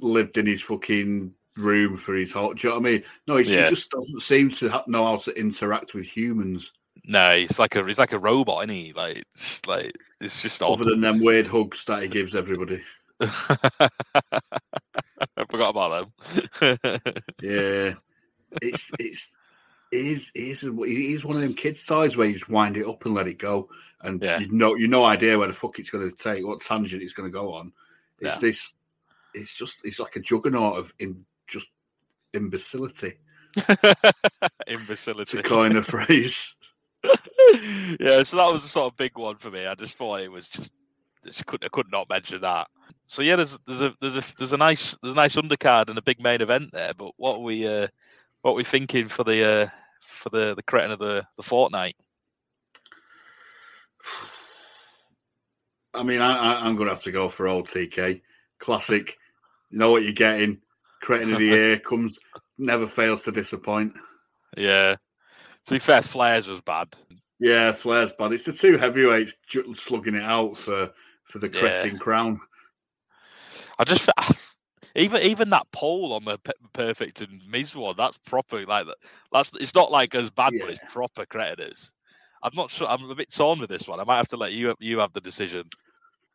lived 0.00 0.36
in 0.38 0.46
his 0.46 0.62
fucking 0.62 1.32
room 1.56 1.96
for 1.96 2.14
his 2.14 2.32
whole. 2.32 2.54
Do 2.54 2.66
you 2.68 2.74
know 2.74 2.80
what 2.80 2.86
I 2.88 2.92
mean? 2.92 3.02
No, 3.26 3.36
Yeah. 3.36 3.64
he 3.64 3.70
just 3.70 3.90
doesn't 3.90 4.22
seem 4.22 4.50
to 4.50 4.68
ha- 4.68 4.84
know 4.86 5.04
how 5.04 5.16
to 5.18 5.38
interact 5.38 5.94
with 5.94 6.04
humans 6.04 6.70
no, 7.06 7.36
he's 7.36 7.58
like 7.58 7.76
a 7.76 7.84
he's 7.84 7.98
like 7.98 8.12
a 8.12 8.18
robot, 8.18 8.64
isn't 8.64 8.74
he? 8.74 8.92
Like, 8.94 9.24
just 9.36 9.66
like 9.66 9.92
it's 10.22 10.40
just 10.40 10.62
odd. 10.62 10.80
other 10.80 10.84
than 10.88 11.02
them 11.02 11.22
weird 11.22 11.46
hugs 11.46 11.84
that 11.84 12.02
he 12.02 12.08
gives 12.08 12.34
everybody. 12.34 12.80
I 13.20 13.90
forgot 15.50 15.70
about 15.70 16.10
them. 16.60 16.88
Yeah, 17.42 17.92
it's 18.62 18.90
it's 18.98 19.30
he's 19.94 20.30
he's 20.34 20.60
he's 20.62 21.24
one 21.24 21.36
of 21.36 21.42
them 21.42 21.54
kids' 21.54 21.84
toys 21.86 22.16
where 22.16 22.26
you 22.26 22.32
just 22.34 22.48
wind 22.48 22.76
it 22.76 22.86
up 22.86 23.04
and 23.04 23.14
let 23.14 23.28
it 23.28 23.38
go, 23.38 23.68
and 24.02 24.22
Yeah. 24.22 24.38
you 24.40 24.50
know 24.52 24.74
you 24.74 24.88
no 24.88 25.04
idea 25.04 25.38
where 25.38 25.48
the 25.48 25.54
fuck 25.54 25.78
it's 25.78 25.90
going 25.90 26.08
to 26.10 26.16
take, 26.16 26.44
what 26.46 26.60
tangent 26.60 27.02
it's 27.02 27.14
going 27.14 27.30
to 27.30 27.32
go 27.32 27.54
on. 27.54 27.72
It's 28.20 28.34
Yeah. 28.34 28.40
this, 28.40 28.74
it's 29.34 29.56
just 29.56 29.78
it's 29.84 29.98
like 30.00 30.16
a 30.16 30.20
juggernaut 30.20 30.78
of 30.78 30.92
in 30.98 31.24
just 31.46 31.68
imbecility 32.32 33.12
Imbecility. 34.66 35.36
to 35.38 35.42
coin 35.42 35.76
a 35.76 35.82
phrase. 35.82 36.54
yeah, 38.00 38.22
so 38.22 38.36
that 38.38 38.50
was 38.50 38.64
a 38.64 38.68
sort 38.68 38.90
of 38.92 38.96
big 38.96 39.16
one 39.18 39.36
for 39.36 39.50
me. 39.50 39.66
I 39.66 39.74
just 39.74 39.96
thought 39.96 40.22
it 40.22 40.30
was 40.32 40.48
just, 40.48 40.72
I 41.24 41.28
just 41.28 41.44
couldn't, 41.46 41.66
I 41.66 41.68
could 41.68 41.90
not 41.92 42.08
mention 42.08 42.40
that. 42.40 42.66
So 43.06 43.22
yeah, 43.22 43.36
there's 43.36 43.58
there's 43.66 43.82
a 43.82 43.94
there's 44.00 44.16
a 44.16 44.24
there's 44.38 44.52
a 44.52 44.56
nice 44.56 44.96
there's 45.02 45.12
a 45.12 45.16
nice 45.16 45.36
undercard 45.36 45.88
and 45.90 45.98
a 45.98 46.02
big 46.02 46.22
main 46.22 46.40
event 46.40 46.70
there. 46.72 46.94
But 46.96 47.12
what 47.18 47.34
are 47.36 47.40
we 47.40 47.68
uh, 47.68 47.88
what 48.42 48.54
we 48.56 48.64
thinking 48.64 49.08
for 49.08 49.24
the 49.24 49.44
uh, 49.44 49.68
for 50.06 50.30
the 50.30 50.54
the 50.54 50.62
cretin 50.62 50.90
of 50.90 50.98
the 50.98 51.26
the 51.36 51.42
fortnight? 51.42 51.96
I 55.94 56.02
mean, 56.02 56.20
I, 56.20 56.36
I, 56.36 56.66
I'm 56.66 56.76
going 56.76 56.88
to 56.88 56.94
have 56.94 57.04
to 57.04 57.12
go 57.12 57.28
for 57.28 57.46
old 57.46 57.68
TK. 57.68 58.20
Classic. 58.58 59.16
You 59.70 59.78
know 59.78 59.90
what 59.92 60.02
you're 60.02 60.12
getting. 60.12 60.60
Cretin 61.02 61.32
of 61.32 61.38
the 61.38 61.44
year 61.46 61.78
comes, 61.78 62.18
never 62.58 62.86
fails 62.86 63.22
to 63.22 63.32
disappoint. 63.32 63.94
Yeah. 64.56 64.96
To 65.66 65.72
be 65.72 65.78
fair, 65.78 66.02
Flair's 66.02 66.48
was 66.48 66.60
bad. 66.60 66.88
Yeah, 67.38 67.72
Flair's 67.72 68.12
bad. 68.12 68.32
It's 68.32 68.44
the 68.44 68.52
two 68.52 68.76
heavyweights 68.76 69.34
slugging 69.74 70.14
it 70.14 70.22
out 70.24 70.56
for 70.56 70.90
for 71.24 71.38
the 71.38 71.50
Yeah. 71.50 71.60
cretin 71.60 71.98
crown. 71.98 72.38
I 73.78 73.84
just 73.84 74.08
even 74.96 75.22
even 75.22 75.50
that 75.50 75.66
poll 75.72 76.12
on 76.12 76.24
the 76.24 76.38
perfect 76.72 77.20
and 77.20 77.40
Miz 77.48 77.74
one 77.74 77.94
that's 77.96 78.16
proper 78.18 78.64
like 78.66 78.86
that. 78.86 78.96
That's 79.32 79.52
it's 79.54 79.74
not 79.74 79.90
like 79.90 80.14
as 80.14 80.30
bad, 80.30 80.52
but 80.60 80.70
it's 80.70 80.84
proper 80.92 81.26
creditors. 81.26 81.90
I'm 82.42 82.54
not 82.54 82.70
sure. 82.70 82.86
I'm 82.86 83.08
a 83.10 83.14
bit 83.14 83.32
torn 83.32 83.58
with 83.58 83.70
this 83.70 83.88
one. 83.88 84.00
I 84.00 84.04
might 84.04 84.18
have 84.18 84.28
to 84.28 84.36
let 84.36 84.52
you 84.52 84.74
you 84.78 84.98
have 84.98 85.12
the 85.12 85.20
decision. 85.20 85.64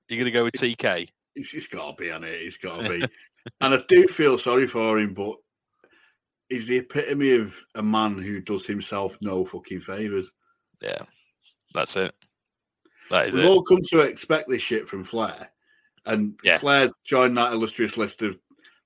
You're 0.08 0.20
gonna 0.20 0.32
go 0.32 0.44
with 0.44 0.56
TK. 0.56 1.08
It's, 1.36 1.54
it's 1.54 1.68
got 1.68 1.96
to 1.96 2.02
be 2.02 2.12
on 2.12 2.24
it. 2.24 2.34
It's 2.34 2.58
got 2.58 2.84
to 2.84 2.90
be. 2.90 3.06
and 3.62 3.74
I 3.74 3.80
do 3.88 4.08
feel 4.08 4.38
sorry 4.38 4.68
for 4.68 4.98
him, 4.98 5.14
but 5.14 5.36
he's 6.50 6.68
the 6.68 6.80
epitome 6.80 7.34
of 7.36 7.56
a 7.76 7.84
man 7.84 8.18
who 8.18 8.42
does 8.42 8.66
himself 8.66 9.16
no 9.22 9.46
fucking 9.46 9.82
favors. 9.82 10.32
Yeah, 10.82 11.04
that's 11.74 11.96
it. 11.96 12.14
That 13.12 13.30
is 13.30 13.36
We've 13.36 13.44
it. 13.44 13.48
all 13.48 13.62
come 13.62 13.82
to 13.92 14.00
expect 14.00 14.50
this 14.50 14.62
shit 14.64 14.88
from 14.90 15.04
Flair, 15.04 15.52
and 16.06 16.38
Yeah. 16.44 16.58
Flair's 16.58 16.94
joined 17.06 17.38
that 17.38 17.54
illustrious 17.54 17.98
list 17.98 18.22
of 18.24 18.38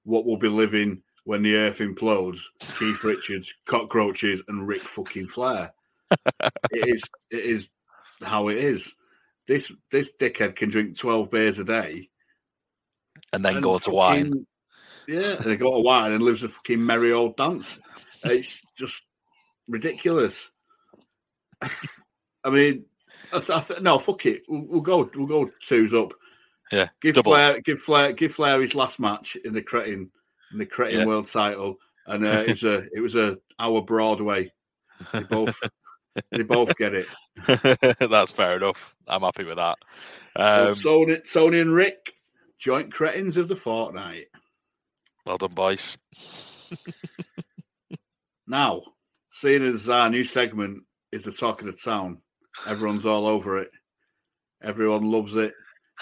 what 0.03 0.25
we'll 0.25 0.37
be 0.37 0.49
living 0.49 1.01
when 1.25 1.43
the 1.43 1.55
earth 1.55 1.79
implodes: 1.79 2.39
Keith 2.79 3.03
Richards, 3.03 3.53
cockroaches, 3.65 4.41
and 4.47 4.67
Ric 4.67 4.81
fucking 4.81 5.27
Flair. 5.27 5.73
it 6.11 6.87
is. 6.87 7.03
It 7.31 7.45
is 7.45 7.69
how 8.23 8.49
it 8.49 8.57
is. 8.57 8.93
This 9.47 9.71
this 9.91 10.11
dickhead 10.19 10.55
can 10.55 10.69
drink 10.69 10.97
twelve 10.97 11.31
beers 11.31 11.59
a 11.59 11.63
day 11.63 12.09
and 13.33 13.43
then 13.43 13.55
and 13.55 13.63
go 13.63 13.79
to 13.79 13.91
wine. 13.91 14.45
Yeah, 15.07 15.35
and 15.35 15.45
they 15.45 15.57
go 15.57 15.73
to 15.73 15.79
wine 15.79 16.13
and 16.13 16.23
lives 16.23 16.43
a 16.43 16.49
fucking 16.49 16.83
merry 16.83 17.11
old 17.11 17.35
dance. 17.35 17.79
It's 18.23 18.63
just 18.77 19.03
ridiculous. 19.67 20.49
I 22.43 22.49
mean, 22.49 22.85
I, 23.33 23.37
I 23.37 23.59
th- 23.59 23.81
no, 23.81 23.97
fuck 23.97 24.25
it. 24.25 24.43
We'll, 24.47 24.61
we'll 24.61 24.81
go. 24.81 25.09
We'll 25.15 25.27
go 25.27 25.51
twos 25.61 25.93
up. 25.93 26.13
Yeah, 26.73 26.89
Give 27.01 27.13
double. 27.15 27.33
Flair, 27.33 27.61
give 27.61 27.79
Flair, 27.79 28.13
give 28.13 28.33
Flair 28.33 28.59
his 28.61 28.73
last 28.73 28.99
match 28.99 29.35
in 29.35 29.53
the 29.53 29.61
Cretin, 29.61 30.09
in 30.51 30.57
the 30.57 30.65
Cretin 30.65 31.01
Yeah. 31.01 31.05
World 31.05 31.27
Title, 31.29 31.77
and 32.07 32.25
uh, 32.25 32.43
it 32.47 32.49
was 32.49 32.63
a, 32.63 32.83
it 32.95 32.99
was 32.99 33.15
a 33.15 33.37
our 33.59 33.81
Broadway. 33.81 34.51
They 35.13 35.23
both, 35.23 35.59
they 36.31 36.41
both 36.43 36.75
get 36.77 36.93
it. 36.95 37.07
that's 38.09 38.31
fair 38.31 38.57
enough. 38.57 38.95
I'm 39.07 39.21
happy 39.21 39.43
with 39.43 39.57
that. 39.57 39.77
So 40.35 40.69
Um, 40.71 40.75
Tony, 40.75 41.17
Tony 41.31 41.59
and 41.59 41.73
Ric, 41.73 42.13
joint 42.57 42.91
Cretins 42.91 43.37
of 43.37 43.47
the 43.49 43.55
fortnight. 43.55 44.27
well 45.25 45.37
done, 45.37 45.53
boys. 45.53 45.97
Now, 48.47 48.81
seeing 49.31 49.63
as 49.63 49.87
our 49.87 50.09
new 50.09 50.23
segment 50.25 50.83
is 51.11 51.23
the 51.23 51.31
talk 51.31 51.61
of 51.61 51.67
the 51.67 51.73
town, 51.73 52.21
everyone's 52.67 53.05
all 53.05 53.25
over 53.27 53.57
it. 53.59 53.69
Everyone 54.61 55.03
loves 55.09 55.35
it. 55.35 55.53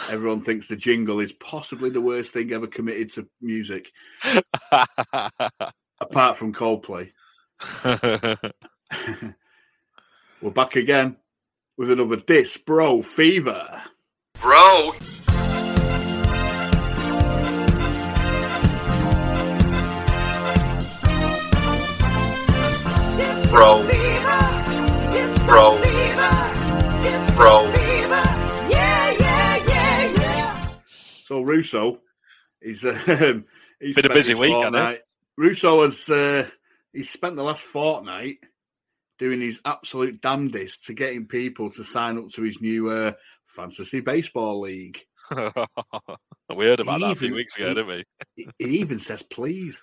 Everyone 0.10 0.41
thinks 0.41 0.67
the 0.67 0.75
jingle 0.75 1.19
is 1.19 1.34
possibly 1.34 1.89
the 1.89 2.01
worst 2.01 2.34
thing 2.34 2.54
ever 2.54 2.67
committed 2.67 3.12
to 3.13 3.27
music, 3.41 3.91
apart 6.01 6.38
from 6.38 6.54
Coldplay. 6.54 7.12
We're 10.41 10.51
back 10.51 10.75
again 10.75 11.17
with 11.77 11.91
another 11.91 12.15
Dis 12.17 12.58
Bro 12.58 13.04
Fever. 13.04 13.84
Bro. 14.41 14.93
Bro. 23.49 23.84
Bro. 25.45 25.82
Bro. 25.82 25.90
So 31.32 31.44
Russo 31.44 32.02
is 32.62 32.84
um, 33.08 33.46
he's 33.80 33.96
Been 33.96 34.12
a 34.12 34.13
busy 34.13 34.34
week, 34.34 34.52
fortnight- 34.52 35.00
Russo 35.38 35.84
has 35.84 36.10
uh, 36.10 36.46
he's 36.91 37.10
spent 37.10 37.38
the 37.38 37.44
last 37.44 37.62
fortnight 37.63 38.39
doing 39.17 39.39
his 39.39 39.62
absolute 39.63 40.20
damnedest 40.20 40.88
to 40.88 40.94
getting 40.94 41.28
people 41.28 41.72
to 41.72 41.86
sign 41.86 42.17
up 42.17 42.28
to 42.32 42.41
his 42.41 42.60
new 42.60 42.89
uh, 42.89 43.13
fantasy 43.46 44.02
baseball 44.02 44.60
league. 44.60 45.00
we 45.32 46.65
heard 46.65 46.82
about 46.82 47.00
that 47.00 47.13
a 47.13 47.15
few 47.15 47.34
weeks 47.34 47.56
ago, 47.56 47.70
he- 47.70 47.74
didn't 47.76 47.88
we? 47.88 48.04
He 48.36 48.48
he 48.60 48.80
even 48.80 49.00
says, 49.00 49.24
please. 49.24 49.82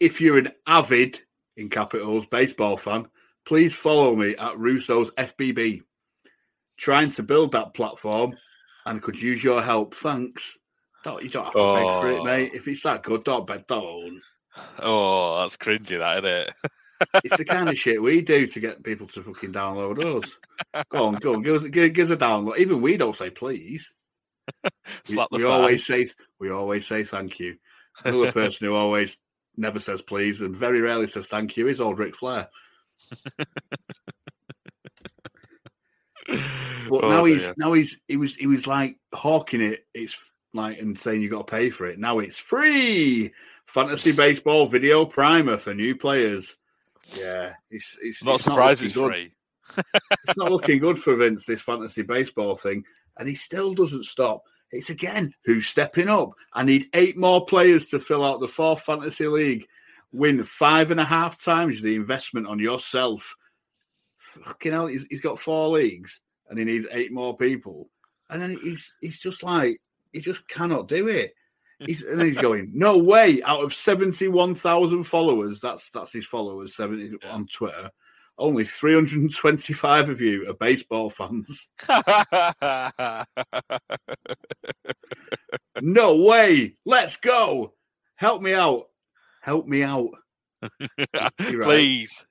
If 0.00 0.20
you're 0.20 0.38
an 0.38 0.48
avid, 0.66 1.20
in 1.56 1.68
capitals, 1.68 2.26
baseball 2.26 2.76
fan, 2.76 3.06
please 3.46 3.72
follow 3.72 4.16
me 4.16 4.34
at 4.34 4.58
Russo's 4.58 5.12
FBB. 5.12 5.82
Trying 6.78 7.10
to 7.10 7.22
build 7.22 7.52
that 7.52 7.74
platform 7.74 8.34
and 8.86 9.02
could 9.02 9.20
use 9.20 9.42
your 9.42 9.62
help. 9.62 9.94
Thanks. 9.94 10.58
Don't, 11.04 11.22
you 11.22 11.28
don't 11.28 11.44
have 11.44 11.52
to 11.54 11.74
beg 11.74 12.00
for 12.00 12.08
it, 12.08 12.18
Oh. 12.20 12.24
mate. 12.24 12.52
If 12.54 12.68
it's 12.68 12.82
that 12.84 13.02
good, 13.02 13.24
don't 13.24 13.46
beg. 13.46 13.66
Don't. 13.66 14.20
Oh, 14.78 15.42
that's 15.42 15.56
cringy, 15.56 15.98
that 15.98 16.24
isn't 16.24 16.48
it? 16.48 16.54
It's 17.24 17.36
the 17.36 17.44
kind 17.44 17.68
of 17.68 17.76
shit 17.76 18.00
we 18.00 18.20
do 18.20 18.46
to 18.46 18.60
get 18.60 18.84
people 18.84 19.08
to 19.08 19.22
fucking 19.22 19.52
download 19.52 20.22
us. 20.22 20.36
Go 20.88 21.06
on, 21.06 21.14
go 21.14 21.34
on, 21.34 21.42
give 21.42 21.56
us, 21.56 21.68
give, 21.68 21.92
give 21.92 22.10
us 22.12 22.14
a 22.14 22.16
download. 22.16 22.58
Even 22.58 22.80
we 22.80 22.96
don't 22.96 23.16
say 23.16 23.28
please. 23.28 23.92
We, 25.08 25.26
we 25.32 25.44
always 25.44 25.84
say 25.84 26.08
we 26.38 26.50
always 26.52 26.86
say 26.86 27.02
thank 27.02 27.40
you. 27.40 27.56
Another 28.04 28.30
person 28.30 28.66
who 28.68 28.74
always 28.76 29.18
never 29.56 29.80
says 29.80 30.00
please 30.00 30.40
and 30.42 30.54
very 30.54 30.80
rarely 30.80 31.08
says 31.08 31.26
thank 31.26 31.56
you 31.56 31.66
is 31.66 31.80
old 31.80 31.98
Ric 31.98 32.14
Flair. 32.14 32.48
But 36.90 37.04
Oh, 37.04 37.08
now 37.08 37.24
he's 37.24 37.44
dear. 37.44 37.54
now 37.58 37.72
he's 37.72 37.98
he 38.08 38.16
was 38.16 38.34
he 38.36 38.46
was 38.46 38.66
like 38.66 38.96
hawking 39.14 39.60
it. 39.60 39.86
It's 39.94 40.16
like 40.52 40.78
and 40.80 40.98
saying 40.98 41.22
you 41.22 41.30
got 41.30 41.46
to 41.46 41.50
pay 41.50 41.70
for 41.70 41.86
it. 41.86 41.98
Now 41.98 42.18
it's 42.18 42.38
free. 42.38 43.32
Fantasy 43.66 44.12
baseball 44.12 44.66
video 44.66 45.04
primer 45.06 45.56
for 45.58 45.72
new 45.74 45.96
players. 45.96 46.56
Yeah, 47.16 47.52
it's 47.70 47.96
it's 48.02 48.24
not 48.24 48.32
looking 48.46 48.86
it's 48.86 48.96
free. 49.14 49.32
It's 50.28 50.36
not 50.36 50.50
looking 50.52 50.78
good 50.80 50.98
for 50.98 51.14
Vince. 51.16 51.46
This 51.46 51.62
fantasy 51.62 52.02
baseball 52.02 52.56
thing, 52.56 52.84
and 53.18 53.28
he 53.28 53.34
still 53.34 53.74
doesn't 53.74 54.04
stop. 54.04 54.42
It's 54.72 54.90
again 54.90 55.32
who's 55.44 55.66
stepping 55.66 56.08
up. 56.08 56.30
I 56.52 56.64
need 56.64 56.88
eight 56.94 57.16
more 57.16 57.46
players 57.46 57.88
to 57.90 57.98
fill 57.98 58.24
out 58.24 58.40
the 58.40 58.48
fourth 58.48 58.82
fantasy 58.82 59.28
league. 59.28 59.66
Win 60.12 60.42
five 60.44 60.90
and 60.90 61.00
a 61.00 61.04
half 61.04 61.42
times 61.42 61.80
the 61.80 61.94
investment 61.94 62.46
on 62.46 62.58
yourself. 62.58 63.34
Fucking 64.18 64.72
hell, 64.72 64.86
he's, 64.86 65.06
he's 65.08 65.20
got 65.20 65.38
four 65.38 65.68
leagues 65.68 66.20
and 66.48 66.58
he 66.58 66.64
needs 66.64 66.86
eight 66.92 67.12
more 67.12 67.36
people. 67.36 67.88
And 68.30 68.40
then 68.40 68.58
he's 68.62 68.96
he's 69.00 69.20
just 69.20 69.42
like 69.42 69.80
he 70.12 70.20
just 70.20 70.46
cannot 70.48 70.88
do 70.88 71.08
it. 71.08 71.34
He's 71.80 72.02
and 72.02 72.18
then 72.18 72.26
he's 72.26 72.38
going, 72.48 72.70
no 72.72 72.98
way. 72.98 73.42
Out 73.44 73.62
of 73.64 73.74
seventy 73.74 74.28
one 74.28 74.54
thousand 74.54 75.04
followers, 75.04 75.60
that's 75.60 75.90
that's 75.90 76.12
his 76.12 76.26
followers, 76.26 76.74
seventy 76.76 77.16
Yeah. 77.22 77.30
on 77.30 77.46
Twitter. 77.46 77.90
Only 78.38 78.64
three 78.64 78.94
hundred 78.94 79.20
and 79.20 79.34
twenty 79.34 79.72
five 79.74 80.08
of 80.08 80.20
you 80.20 80.48
are 80.48 80.54
baseball 80.54 81.10
fans. 81.10 81.68
No 85.80 86.22
way. 86.24 86.76
Let's 86.86 87.16
go. 87.16 87.74
Help 88.16 88.42
me 88.42 88.54
out. 88.54 88.84
Help 89.40 89.66
me 89.66 89.82
out. 89.82 90.10
Right. 91.40 91.62
Please. 91.64 92.26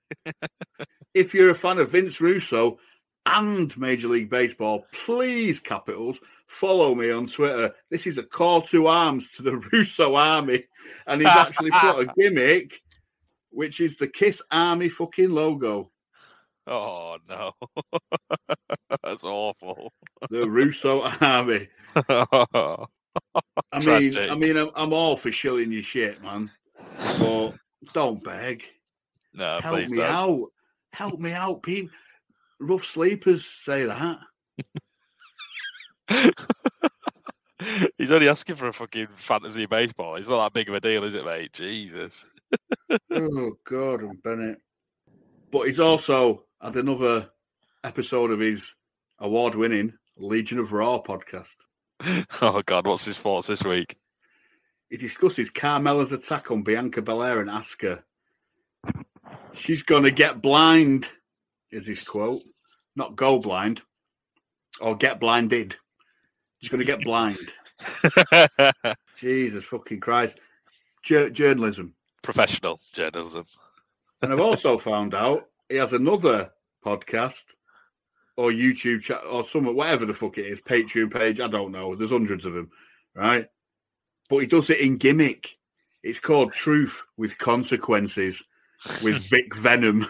If 1.13 1.33
you're 1.33 1.49
a 1.49 1.55
fan 1.55 1.79
of 1.79 1.91
Vince 1.91 2.21
Russo 2.21 2.79
and 3.25 3.75
Major 3.77 4.07
League 4.07 4.29
Baseball, 4.29 4.85
please, 4.93 5.59
capitals, 5.59 6.19
follow 6.47 6.95
me 6.95 7.11
on 7.11 7.27
Twitter. 7.27 7.73
This 7.89 8.07
is 8.07 8.17
a 8.17 8.23
call 8.23 8.61
to 8.63 8.87
arms 8.87 9.33
to 9.33 9.43
the 9.43 9.57
Russo 9.71 10.15
army. 10.15 10.65
And 11.07 11.21
he's 11.21 11.29
actually 11.29 11.71
put 11.71 11.99
a 11.99 12.13
gimmick, 12.17 12.81
which 13.51 13.79
is 13.79 13.95
the 13.97 14.07
Kiss 14.07 14.41
Army 14.51 14.89
fucking 14.89 15.29
logo. 15.29 15.91
Oh 16.67 17.17
no. 17.27 17.53
That's 19.03 19.23
awful. 19.23 19.91
The 20.29 20.47
Russo 20.49 21.01
army. 21.19 21.67
I 21.95 22.87
mean, 23.73 23.81
Tragic. 23.81 24.31
I 24.31 24.35
mean, 24.35 24.57
I'm, 24.57 24.69
I'm 24.75 24.93
all 24.93 25.17
for 25.17 25.31
shilling 25.31 25.71
your 25.71 25.81
shit, 25.81 26.21
man. 26.21 26.51
But 27.19 27.53
don't 27.93 28.23
beg. 28.23 28.63
No, 29.33 29.59
Help 29.61 29.89
me 29.89 29.97
don't. 29.97 30.05
out. 30.05 30.51
Help 30.93 31.19
me 31.19 31.33
out, 31.33 31.63
people. 31.63 31.89
Rough 32.61 32.85
sleepers 32.85 33.43
say 33.45 33.85
that. 33.85 34.19
He's 37.97 38.11
only 38.11 38.29
asking 38.29 38.55
for 38.55 38.67
a 38.67 38.73
fucking 38.73 39.07
fantasy 39.17 39.65
baseball. 39.65 40.15
It's 40.15 40.29
not 40.29 40.43
that 40.43 40.53
big 40.53 40.69
of 40.69 40.75
a 40.75 40.79
deal, 40.79 41.03
is 41.03 41.15
it, 41.15 41.25
mate? 41.25 41.53
Jesus. 41.53 42.27
oh 43.11 43.53
God, 43.65 44.01
and 44.01 44.21
Bennett. 44.21 44.59
But 45.51 45.63
he's 45.63 45.79
also 45.79 46.45
had 46.61 46.75
another 46.75 47.29
episode 47.83 48.29
of 48.29 48.39
his 48.39 48.75
award-winning 49.19 49.93
Legion 50.17 50.59
of 50.59 50.71
Raw 50.71 51.01
podcast. 51.01 51.55
Oh 52.41 52.61
God, 52.65 52.87
what's 52.87 53.05
his 53.05 53.17
thoughts 53.17 53.47
this 53.47 53.63
week? 53.63 53.95
He 54.89 54.97
discusses 54.97 55.49
Carmella's 55.49 56.11
attack 56.11 56.49
on 56.49 56.63
Bianca 56.63 57.01
Belair 57.01 57.41
and 57.41 57.49
asks 57.49 57.83
her, 57.83 58.03
"She's 59.53 59.83
gonna 59.83 60.09
get 60.09 60.41
blind," 60.41 61.07
is 61.69 61.85
his 61.85 62.03
quote. 62.03 62.41
Not 62.95 63.15
go 63.15 63.39
blind 63.39 63.81
or 64.79 64.95
get 64.95 65.19
blinded. 65.19 65.75
She's 66.59 66.69
gonna 66.69 66.83
get 66.83 67.03
blind. 67.03 67.37
Jesus 69.15 69.63
fucking 69.63 69.99
Christ! 69.99 70.39
Jour- 71.03 71.29
journalism. 71.29 71.95
Professional 72.21 72.79
journalism. 72.93 73.45
And 74.21 74.31
I've 74.31 74.39
also 74.39 74.77
found 74.77 75.15
out 75.15 75.47
he 75.69 75.77
has 75.77 75.93
another 75.93 76.51
podcast 76.85 77.45
or 78.37 78.51
YouTube 78.51 79.01
chat 79.01 79.21
or 79.29 79.43
some 79.43 79.65
whatever 79.75 80.05
the 80.05 80.13
fuck 80.13 80.37
it 80.37 80.45
is, 80.45 80.61
Patreon 80.61 81.11
page. 81.11 81.39
I 81.39 81.47
don't 81.47 81.71
know. 81.71 81.95
There's 81.95 82.11
hundreds 82.11 82.45
of 82.45 82.53
them, 82.53 82.69
right? 83.15 83.47
But 84.29 84.37
he 84.39 84.47
does 84.47 84.69
it 84.69 84.79
in 84.79 84.97
gimmick. 84.97 85.57
It's 86.03 86.19
called 86.19 86.53
Truth 86.53 87.03
with 87.17 87.37
Consequences 87.37 88.43
with 89.03 89.29
Vic 89.29 89.55
Venom. 89.55 90.07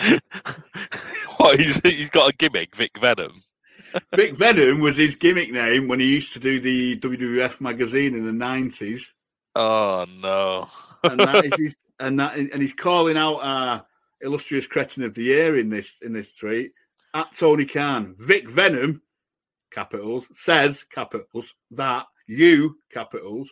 what? 1.36 1.58
He's, 1.58 1.80
he's 1.80 2.10
got 2.10 2.30
a 2.30 2.36
gimmick, 2.36 2.74
Vic 2.76 2.92
Venom. 3.00 3.42
Vic 4.14 4.36
Venom 4.36 4.80
was 4.80 4.96
his 4.96 5.16
gimmick 5.16 5.50
name 5.50 5.88
when 5.88 6.00
he 6.00 6.06
used 6.06 6.32
to 6.32 6.38
do 6.38 6.60
the 6.60 6.96
WWF 6.98 7.60
magazine 7.60 8.14
in 8.14 8.24
the 8.24 8.32
nineties, 8.32 9.14
Oh 9.56 10.06
no. 10.20 10.68
and 11.02 11.18
that 11.20 11.44
is 11.46 11.52
his, 11.58 11.76
and 12.00 12.20
that 12.20 12.36
and 12.36 12.62
he's 12.62 12.74
calling 12.74 13.16
out 13.16 13.38
our 13.38 13.84
illustrious 14.20 14.66
cretin 14.66 15.02
of 15.02 15.14
the 15.14 15.22
year 15.24 15.56
in 15.56 15.68
this 15.70 16.00
in 16.02 16.12
this 16.12 16.34
tweet 16.34 16.72
at 17.14 17.32
Tony 17.32 17.66
Khan. 17.66 18.14
Vic 18.18 18.48
Venom, 18.48 19.02
capitals 19.72 20.28
says 20.32 20.84
capitals 20.84 21.54
that 21.72 22.06
you 22.26 22.78
capitals 22.92 23.50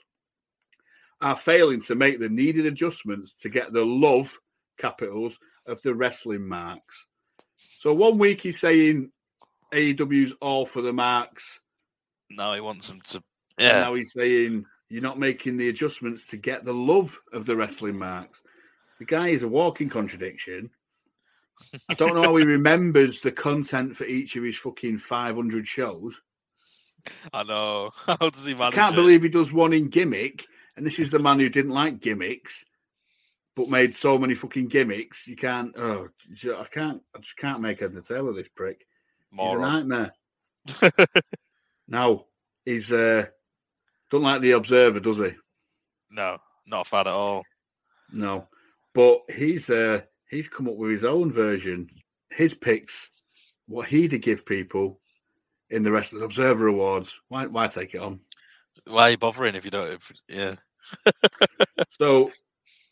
are 1.21 1.37
failing 1.37 1.81
to 1.81 1.97
make 1.97 2.21
the 2.21 2.29
needed 2.29 2.65
adjustments 2.67 3.33
to 3.33 3.49
get 3.49 3.73
the 3.73 3.85
love 3.85 4.39
capitals 4.79 5.37
of 5.69 5.81
the 5.83 5.95
wrestling 5.95 6.47
marks. 6.49 7.07
So 7.81 7.95
one 7.95 8.19
week 8.19 8.41
he's 8.41 8.59
saying 8.61 9.11
AEW's 9.73 10.33
all 10.41 10.67
for 10.67 10.83
the 10.83 10.93
marks. 10.93 11.61
no, 12.31 12.53
he 12.55 12.61
wants 12.61 12.89
him 12.91 13.01
to. 13.03 13.17
And 13.59 13.67
Yeah. 13.67 13.81
now 13.81 13.95
he's 13.95 14.13
saying 14.17 14.65
you're 14.89 15.03
not 15.03 15.19
making 15.19 15.57
the 15.57 15.69
adjustments 15.69 16.27
to 16.29 16.37
get 16.37 16.65
the 16.65 16.73
love 16.75 17.19
of 17.33 17.45
the 17.47 17.57
wrestling 17.57 17.99
marks. 17.99 18.41
The 18.99 19.05
guy 19.05 19.29
is 19.29 19.43
a 19.43 19.49
walking 19.49 19.89
contradiction. 19.89 20.71
I 21.89 21.95
don't 21.95 22.15
know 22.15 22.23
how 22.23 22.37
he 22.37 22.45
remembers 22.59 23.21
the 23.21 23.33
content 23.33 23.97
for 23.97 24.05
each 24.05 24.37
of 24.37 24.45
his 24.45 24.57
fucking 24.57 24.99
500 24.99 25.67
shows. 25.67 26.21
I 27.33 27.43
know. 27.45 27.91
How 28.07 28.17
does 28.31 28.45
he 28.45 28.55
manage? 28.55 28.75
I 28.75 28.77
can't 28.77 28.95
it? 28.95 28.97
believe 28.97 29.23
he 29.23 29.29
does 29.29 29.53
one 29.53 29.73
in 29.73 29.89
gimmick. 29.89 30.47
And 30.77 30.87
this 30.87 30.99
is 30.99 31.11
the 31.11 31.19
man 31.19 31.39
who 31.41 31.49
didn't 31.49 31.71
like 31.73 32.01
gimmicks, 32.01 32.65
but 33.59 33.69
made 33.69 33.93
so 33.93 34.17
many 34.17 34.37
fucking 34.37 34.69
gimmicks. 34.69 35.27
You 35.27 35.35
can't. 35.35 35.77
Oh, 35.77 36.09
I 36.57 36.65
can't. 36.71 37.03
I 37.15 37.19
just 37.19 37.37
can't 37.37 37.61
make 37.61 37.81
head 37.81 37.93
or 37.93 38.01
tail 38.01 38.29
of 38.29 38.37
this 38.37 38.49
prick. 38.49 38.87
He's 39.33 39.53
a 39.53 39.59
nightmare. 39.59 40.13
Now 41.91 42.27
he's 42.67 42.93
uh, 42.93 43.25
don't 44.11 44.21
like 44.21 44.43
the 44.43 44.53
Observer, 44.53 45.01
does 45.01 45.17
he? 45.17 45.33
no, 46.11 46.37
not 46.67 46.87
a 46.87 46.89
fan 46.89 47.01
at 47.01 47.07
all. 47.07 47.43
No, 48.13 48.47
but 48.95 49.23
he's 49.35 49.71
uh 49.71 50.03
he's 50.29 50.49
come 50.49 50.69
up 50.69 50.77
with 50.77 50.91
his 50.91 51.05
own 51.05 51.33
version. 51.33 51.89
His 52.31 52.53
picks, 52.53 53.09
what 53.67 53.89
he'd 53.89 54.21
give 54.21 54.45
people 54.45 55.01
in 55.71 55.83
the 55.83 55.91
rest 55.91 56.13
of 56.13 56.19
the 56.19 56.27
Observer 56.27 56.67
Awards. 56.67 57.19
Why 57.29 57.47
why 57.47 57.69
take 57.69 57.95
it 57.95 58.03
on? 58.03 58.21
Why 58.87 59.05
are 59.05 59.11
you 59.13 59.17
bothering 59.17 59.55
if 59.55 59.65
you 59.65 59.71
don't? 59.71 59.95
If, 59.95 60.13
yeah. 60.29 60.57
So 61.89 62.31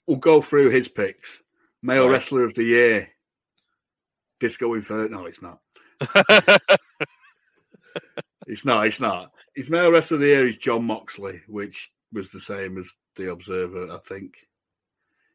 we'll 0.07 0.17
go 0.19 0.41
through 0.41 0.71
his 0.71 0.89
picks. 0.89 1.43
Male 1.83 2.07
Right. 2.07 2.13
Wrestler 2.13 2.45
of 2.45 2.55
the 2.55 2.65
Year. 2.65 3.09
Disco 4.41 4.75
Inferno. 4.75 5.09
No, 5.09 5.27
it's 5.27 5.43
not. 5.43 5.59
It's 8.47 8.65
not. 8.65 8.87
It's 8.87 9.01
not. 9.01 9.33
His 9.57 9.71
Male 9.71 9.91
Wrestler 9.91 10.17
of 10.17 10.21
the 10.21 10.29
Year 10.29 10.47
is 10.47 10.57
Jon 10.57 10.85
Moxley, 10.85 11.41
which 11.49 11.91
was 12.13 12.31
the 12.31 12.39
same 12.39 12.79
as 12.79 12.93
the 13.17 13.33
Observer, 13.33 13.91
I 13.91 13.99
think. 14.07 14.35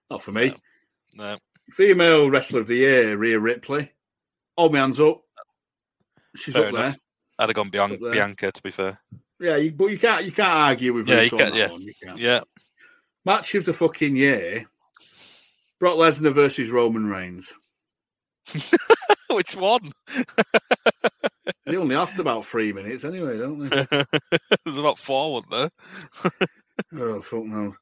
Not 0.10 0.22
for 0.22 0.32
me. 0.32 0.56
no. 1.16 1.38
Female 1.72 2.30
Wrestler 2.30 2.62
of 2.62 2.68
the 2.68 2.76
Year, 2.76 3.18
Rhea 3.18 3.40
Ripley. 3.40 3.92
Hold 4.58 4.74
my 4.74 4.80
hands 4.80 5.00
up. 5.00 5.22
She's 6.36 6.54
Fair 6.54 6.64
up 6.68 6.70
enough. 6.70 6.82
there. 6.84 6.96
I'd 7.40 7.50
have 7.50 7.56
gone 7.56 7.72
Bian- 7.72 8.00
Bianca, 8.12 8.52
to 8.52 8.62
be 8.62 8.72
fair. 8.72 9.00
Yeah, 9.40 9.56
you, 9.58 9.72
but 9.72 9.88
you 9.88 9.98
can't 10.00 10.24
you 10.24 10.32
can't 10.32 10.50
argue 10.50 10.94
with 10.94 11.08
Yeah, 11.08 11.22
you 11.22 11.30
can't- 11.32 11.54
that 11.54 11.56
yeah. 11.56 11.72
one. 11.72 11.82
You 11.82 11.94
can't. 12.02 12.18
Yeah. 12.20 12.42
Match 13.26 13.56
of 13.56 13.66
the 13.66 13.74
fucking 13.74 14.16
year: 14.16 14.66
Brock 15.80 15.96
Lesnar 15.96 16.34
versus 16.34 16.70
Roman 16.70 17.08
Reigns. 17.08 17.52
Which 19.30 19.56
one? 19.56 19.92
They 21.66 21.78
only 21.78 21.96
asked 21.96 22.20
about 22.20 22.46
three 22.46 22.74
minutes 22.74 23.04
anyway, 23.04 23.38
don't 23.38 23.70
they? 23.70 23.86
There's 24.66 24.78
about 24.78 25.00
four, 25.00 25.34
wasn't 25.34 25.52
there? 25.52 26.32
oh 26.96 27.22
fuck 27.22 27.46
no! 27.46 27.76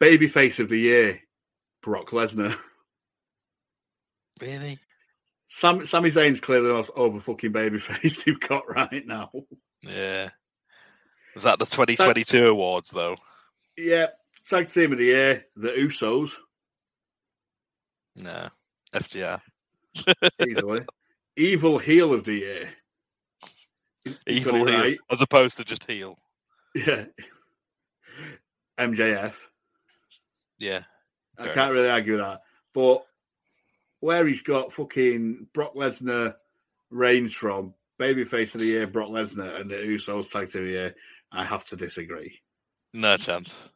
Babyface 0.00 0.58
of 0.58 0.68
the 0.68 0.78
year: 0.78 1.18
Brock 1.82 2.10
Lesnar. 2.10 2.54
Really? 4.40 4.78
Sam, 5.46 5.84
Sami 5.86 6.10
Zayn's 6.10 6.40
clearly 6.40 6.68
the 6.68 6.74
most 6.74 6.90
over 6.96 7.20
fucking 7.20 7.52
babyface 7.52 8.26
you've 8.26 8.40
got 8.40 8.64
right 8.68 9.06
now. 9.06 9.30
Yeah. 9.82 10.30
Was 11.34 11.44
that 11.44 11.58
the 11.58 11.66
2022 11.66 12.46
awards 12.46 12.90
though? 12.90 13.16
Yeah, 13.76 14.06
tag 14.48 14.68
team 14.68 14.92
of 14.92 14.98
the 14.98 15.04
year: 15.04 15.46
the 15.56 15.70
Usos. 15.70 16.32
No. 18.16 18.48
FTR. 18.94 19.40
easily. 20.46 20.84
evil 21.36 21.78
heel 21.78 22.12
of 22.12 22.24
the 22.24 22.34
year. 22.34 22.68
He's 24.04 24.16
Evil 24.26 24.66
heel, 24.66 24.78
right. 24.78 24.98
as 25.10 25.20
opposed 25.20 25.56
to 25.58 25.64
just 25.64 25.84
heel. 25.84 26.18
Yeah. 26.74 27.04
MJF. 28.78 29.36
Yeah. 30.58 30.82
I 31.38 31.48
can't 31.48 31.72
really 31.72 31.88
argue 31.90 32.18
that. 32.18 32.42
But 32.74 33.04
where 34.00 34.26
he's 34.26 34.42
got 34.42 34.72
fucking 34.72 35.46
Brock 35.52 35.74
Lesnar 35.74 36.34
reigns 36.90 37.34
from, 37.34 37.74
babyface 37.98 38.54
of 38.54 38.60
the 38.60 38.66
year, 38.66 38.86
Brock 38.86 39.10
Lesnar, 39.10 39.60
and 39.60 39.70
the 39.70 39.76
Usos 39.76 40.30
tag 40.30 40.50
team 40.50 40.62
of 40.62 40.66
the 40.68 40.72
year, 40.72 40.94
I 41.30 41.44
have 41.44 41.64
to 41.66 41.76
disagree. 41.76 42.40
No 42.92 43.16
chance. 43.16 43.68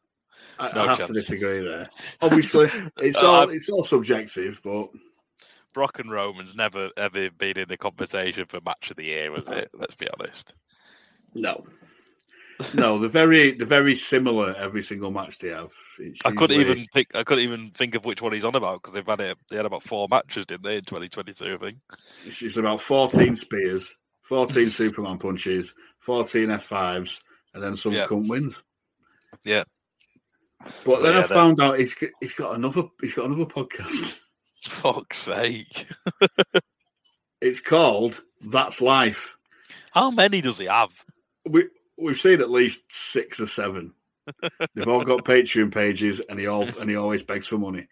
I, 0.59 0.73
No 0.75 0.83
I 0.83 0.87
have 0.89 0.99
chance. 0.99 1.09
to 1.09 1.15
disagree 1.15 1.63
there. 1.65 1.89
Obviously, 2.21 2.69
it's 2.99 3.23
Uh, 3.23 3.27
all 3.31 3.49
it's 3.51 3.69
all 3.69 3.83
subjective, 3.85 4.61
but 4.65 4.89
Brock 5.75 5.99
and 5.99 6.11
Roman's 6.11 6.55
never 6.55 6.91
ever 6.97 7.31
been 7.31 7.59
in 7.59 7.69
the 7.69 7.77
conversation 7.77 8.47
for 8.47 8.61
match 8.65 8.91
of 8.91 8.97
the 8.97 9.05
year, 9.05 9.31
was 9.31 9.47
it? 9.49 9.71
Let's 9.75 9.95
be 9.95 10.09
honest. 10.19 10.55
no, 11.35 11.63
no, 12.73 12.99
they're 12.99 13.11
very 13.11 13.53
they're 13.53 13.67
very 13.67 13.95
similar 13.95 14.55
every 14.57 14.83
single 14.83 15.11
match 15.11 15.39
they 15.39 15.49
have. 15.51 15.73
It's 15.99 16.21
I 16.25 16.31
couldn't 16.31 16.57
usually- 16.59 16.81
even 16.81 16.87
pick. 16.95 17.15
I 17.15 17.23
couldn't 17.25 17.45
even 17.45 17.71
think 17.73 17.95
of 17.95 18.05
which 18.07 18.23
one 18.23 18.33
he's 18.33 18.45
on 18.45 18.55
about 18.55 18.81
because 18.83 18.95
they've 18.95 19.07
had 19.07 19.21
it. 19.21 19.37
They 19.51 19.57
had 19.57 19.67
about 19.67 19.83
four 19.83 20.09
matches, 20.11 20.47
didn't 20.47 20.65
they, 20.65 20.77
in 20.77 20.85
2022? 20.85 21.45
I 21.55 21.57
think. 21.59 21.79
It's 22.25 22.41
usually 22.41 22.65
about 22.65 22.81
14 22.81 23.37
spears, 23.37 23.95
14 24.23 24.71
Superman 24.71 25.19
punches, 25.19 25.75
14 26.01 26.49
F5s, 26.49 27.21
and 27.53 27.63
then 27.63 27.77
some 27.77 27.93
Yeah. 27.93 28.07
cunt 28.07 28.29
wins. 28.29 28.63
Yeah. 29.45 29.65
But 30.85 31.03
then 31.03 31.15
yeah, 31.15 31.21
I 31.21 31.23
found 31.25 31.61
out 31.61 31.79
he's 31.79 31.95
he's 32.21 32.35
got 32.35 32.55
another 32.57 32.85
he's 33.01 33.15
got 33.15 33.27
another 33.27 33.45
podcast. 33.47 34.19
Fuck's 34.65 35.19
sake! 35.19 35.87
It's 37.41 37.61
called 37.61 38.23
That's 38.41 38.81
Life. 38.81 39.37
How 39.93 40.11
many 40.11 40.41
does 40.41 40.59
he 40.59 40.67
have? 40.67 40.91
We 41.49 41.67
we've 41.97 42.19
seen 42.19 42.41
at 42.41 42.51
least 42.51 42.81
six 42.89 43.39
or 43.41 43.47
seven. 43.47 43.95
They've 44.75 44.89
all 44.89 45.05
got 45.05 45.25
Patreon 45.25 45.73
pages, 45.73 46.21
and 46.29 46.39
he 46.39 46.47
all 46.49 46.65
and 46.81 46.91
he 46.91 46.97
always 46.97 47.23
begs 47.23 47.47
for 47.47 47.59
money. 47.59 47.87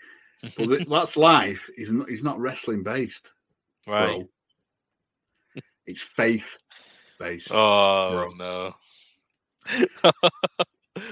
But 0.56 0.66
th- 0.66 0.87
That's 0.88 1.16
Life. 1.16 1.70
He's 1.76 1.92
not 1.92 2.08
he's 2.08 2.24
not 2.24 2.40
wrestling 2.40 2.82
based, 2.82 3.30
Right. 3.87 4.06
bro. 4.16 4.28
It's 5.87 6.02
faith 6.02 6.56
based. 7.20 7.52
Oh 7.52 8.10
Bro. 8.10 8.34
no. 8.34 8.74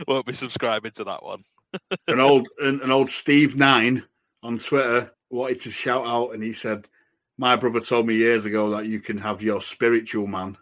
Won't 0.08 0.26
be 0.26 0.32
subscribing 0.32 0.92
to 0.92 1.04
that 1.04 1.22
one. 1.22 1.44
An 2.08 2.20
old 2.20 2.48
an, 2.60 2.80
an 2.82 2.90
old 2.90 3.08
Steve 3.08 3.56
Nine 3.56 4.04
on 4.42 4.58
Twitter 4.58 5.12
wanted 5.30 5.58
to 5.60 5.70
shout 5.70 6.06
out, 6.06 6.30
and 6.30 6.42
he 6.42 6.52
said, 6.52 6.88
"My 7.38 7.56
brother 7.56 7.80
told 7.80 8.06
me 8.06 8.14
years 8.14 8.44
ago 8.44 8.70
that 8.70 8.86
you 8.86 9.00
can 9.00 9.18
have 9.18 9.42
your 9.42 9.60
spiritual 9.60 10.26
man 10.26 10.56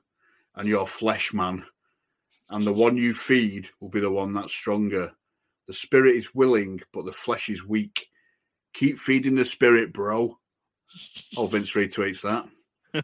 and 0.56 0.68
your 0.68 0.86
flesh 0.86 1.32
man, 1.32 1.64
and 2.50 2.66
the 2.66 2.72
one 2.72 2.96
you 2.96 3.12
feed 3.12 3.70
will 3.80 3.88
be 3.88 4.00
the 4.00 4.10
one 4.10 4.32
that's 4.32 4.52
stronger. 4.52 5.12
The 5.66 5.72
spirit 5.72 6.16
is 6.16 6.34
willing, 6.34 6.80
but 6.92 7.04
the 7.04 7.12
flesh 7.12 7.48
is 7.48 7.66
weak. 7.66 8.08
Keep 8.74 8.98
feeding 8.98 9.34
the 9.34 9.44
spirit, 9.44 9.92
bro." 9.92 10.38
Oh, 11.36 11.46
Vince 11.46 11.72
retweets 11.72 12.22
that. 12.22 12.48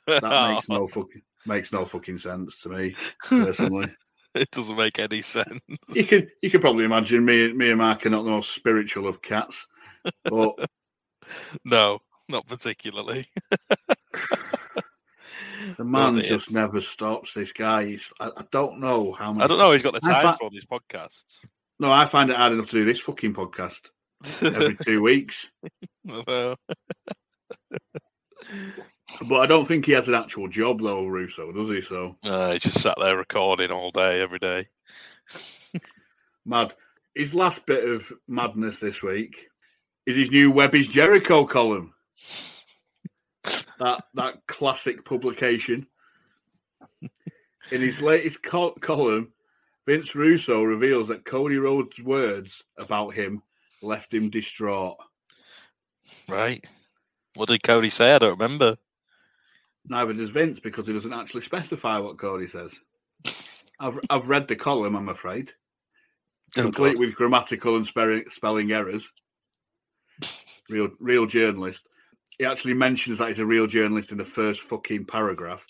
That 0.06 0.52
makes 0.52 0.68
no 0.68 0.88
fucking 0.88 1.22
makes 1.46 1.72
no 1.72 1.84
fucking 1.84 2.18
sense 2.18 2.60
to 2.62 2.68
me 2.70 2.96
personally. 3.24 3.88
It 4.36 4.50
doesn't 4.50 4.76
make 4.76 4.98
any 4.98 5.22
sense. 5.22 5.60
you 5.94 6.04
can 6.04 6.28
you 6.42 6.50
can 6.50 6.60
probably 6.60 6.84
imagine 6.84 7.24
me 7.24 7.52
me 7.52 7.70
and 7.70 7.78
Mark 7.78 8.04
are 8.06 8.10
not 8.10 8.24
the 8.24 8.30
most 8.30 8.54
spiritual 8.54 9.06
of 9.06 9.22
cats, 9.22 9.66
but 10.24 10.54
No, 11.64 11.98
not 12.28 12.46
particularly. 12.46 13.26
the 15.76 15.84
man 15.84 16.20
just 16.22 16.50
never 16.50 16.80
stops. 16.80 17.34
This 17.34 17.52
guy, 17.52 17.84
he's, 17.86 18.12
I, 18.20 18.30
I 18.36 18.44
don't 18.52 18.78
know 18.80 19.12
how 19.12 19.32
many. 19.32 19.44
I 19.44 19.46
don't 19.48 19.58
know. 19.58 19.72
He's 19.72 19.82
got 19.82 19.94
the 19.94 20.00
time 20.00 20.22
fa- 20.22 20.36
for 20.38 20.44
all 20.44 20.50
these 20.50 20.66
podcasts. 20.66 21.44
No, 21.80 21.90
I 21.90 22.06
find 22.06 22.30
it 22.30 22.36
hard 22.36 22.52
enough 22.52 22.66
to 22.70 22.76
do 22.76 22.84
this 22.84 23.00
fucking 23.00 23.34
podcast 23.34 23.80
every 24.40 24.76
two 24.84 25.02
weeks, 25.02 25.50
Well, 26.04 26.56
but 29.28 29.40
I 29.40 29.46
don't 29.46 29.66
think 29.66 29.86
he 29.86 29.92
has 29.92 30.08
an 30.08 30.14
actual 30.14 30.48
job 30.48 30.80
though, 30.80 31.06
Russo, 31.06 31.52
does 31.52 31.68
he? 31.68 31.82
So 31.82 32.16
uh, 32.24 32.52
he 32.52 32.58
just 32.58 32.80
sat 32.80 32.96
there 33.00 33.16
recording 33.16 33.70
all 33.70 33.90
day, 33.90 34.20
every 34.20 34.38
day. 34.38 34.68
mad. 36.44 36.74
His 37.14 37.34
last 37.34 37.64
bit 37.66 37.88
of 37.88 38.12
madness 38.28 38.80
this 38.80 39.02
week 39.02 39.48
is 40.04 40.16
his 40.16 40.30
new 40.30 40.50
Web 40.50 40.74
is 40.74 40.88
Jericho 40.88 41.44
column. 41.44 41.94
That 43.78 44.04
that 44.14 44.46
classic 44.46 45.04
publication. 45.04 45.86
In 47.72 47.80
his 47.80 48.00
latest 48.00 48.42
col- 48.42 48.74
column, 48.74 49.32
Vince 49.86 50.14
Russo 50.14 50.62
reveals 50.62 51.08
that 51.08 51.24
Cody 51.24 51.56
Rhodes' 51.56 52.00
words 52.00 52.62
about 52.78 53.14
him 53.14 53.42
left 53.82 54.14
him 54.14 54.30
distraught. 54.30 54.96
Right. 56.28 56.64
What 57.34 57.48
did 57.48 57.62
Cody 57.62 57.90
say? 57.90 58.12
I 58.12 58.18
don't 58.18 58.38
remember. 58.38 58.76
Neither 59.88 60.14
does 60.14 60.30
Vince 60.30 60.58
because 60.60 60.86
he 60.86 60.92
doesn't 60.92 61.12
actually 61.12 61.42
specify 61.42 61.98
what 61.98 62.18
Cody 62.18 62.48
says. 62.48 62.74
I've 63.78 63.98
I've 64.10 64.28
read 64.28 64.48
the 64.48 64.56
column, 64.56 64.96
I'm 64.96 65.08
afraid, 65.08 65.52
Oh, 66.56 66.62
complete 66.62 66.94
God. 66.94 67.00
with 67.00 67.14
grammatical 67.14 67.76
and 67.76 67.86
spelling, 67.86 68.24
spelling 68.30 68.72
errors. 68.72 69.08
Real 70.68 70.88
real 70.98 71.26
journalist. 71.26 71.86
He 72.38 72.44
actually 72.44 72.74
mentions 72.74 73.18
that 73.18 73.28
he's 73.28 73.38
a 73.38 73.46
real 73.46 73.66
journalist 73.66 74.12
in 74.12 74.18
the 74.18 74.24
first 74.24 74.60
fucking 74.60 75.04
paragraph. 75.06 75.64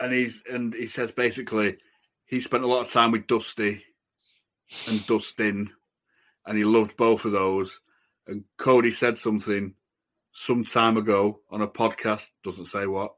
and 0.00 0.12
he's 0.12 0.42
and 0.50 0.74
he 0.74 0.86
says 0.86 1.10
basically 1.12 1.76
he 2.26 2.40
spent 2.40 2.64
a 2.64 2.66
lot 2.68 2.84
of 2.84 2.92
time 2.92 3.10
with 3.10 3.26
Dusty 3.26 3.82
and 4.88 5.06
Dustin, 5.06 5.70
and 6.46 6.56
he 6.58 6.64
loved 6.64 6.96
both 6.96 7.24
of 7.24 7.32
those. 7.32 7.80
And 8.26 8.44
Cody 8.56 8.90
said 8.92 9.18
something 9.18 9.74
some 10.34 10.64
time 10.64 10.96
ago 10.98 11.40
on 11.50 11.62
a 11.62 11.68
podcast, 11.68 12.26
doesn't 12.42 12.66
say 12.66 12.86
what, 12.86 13.14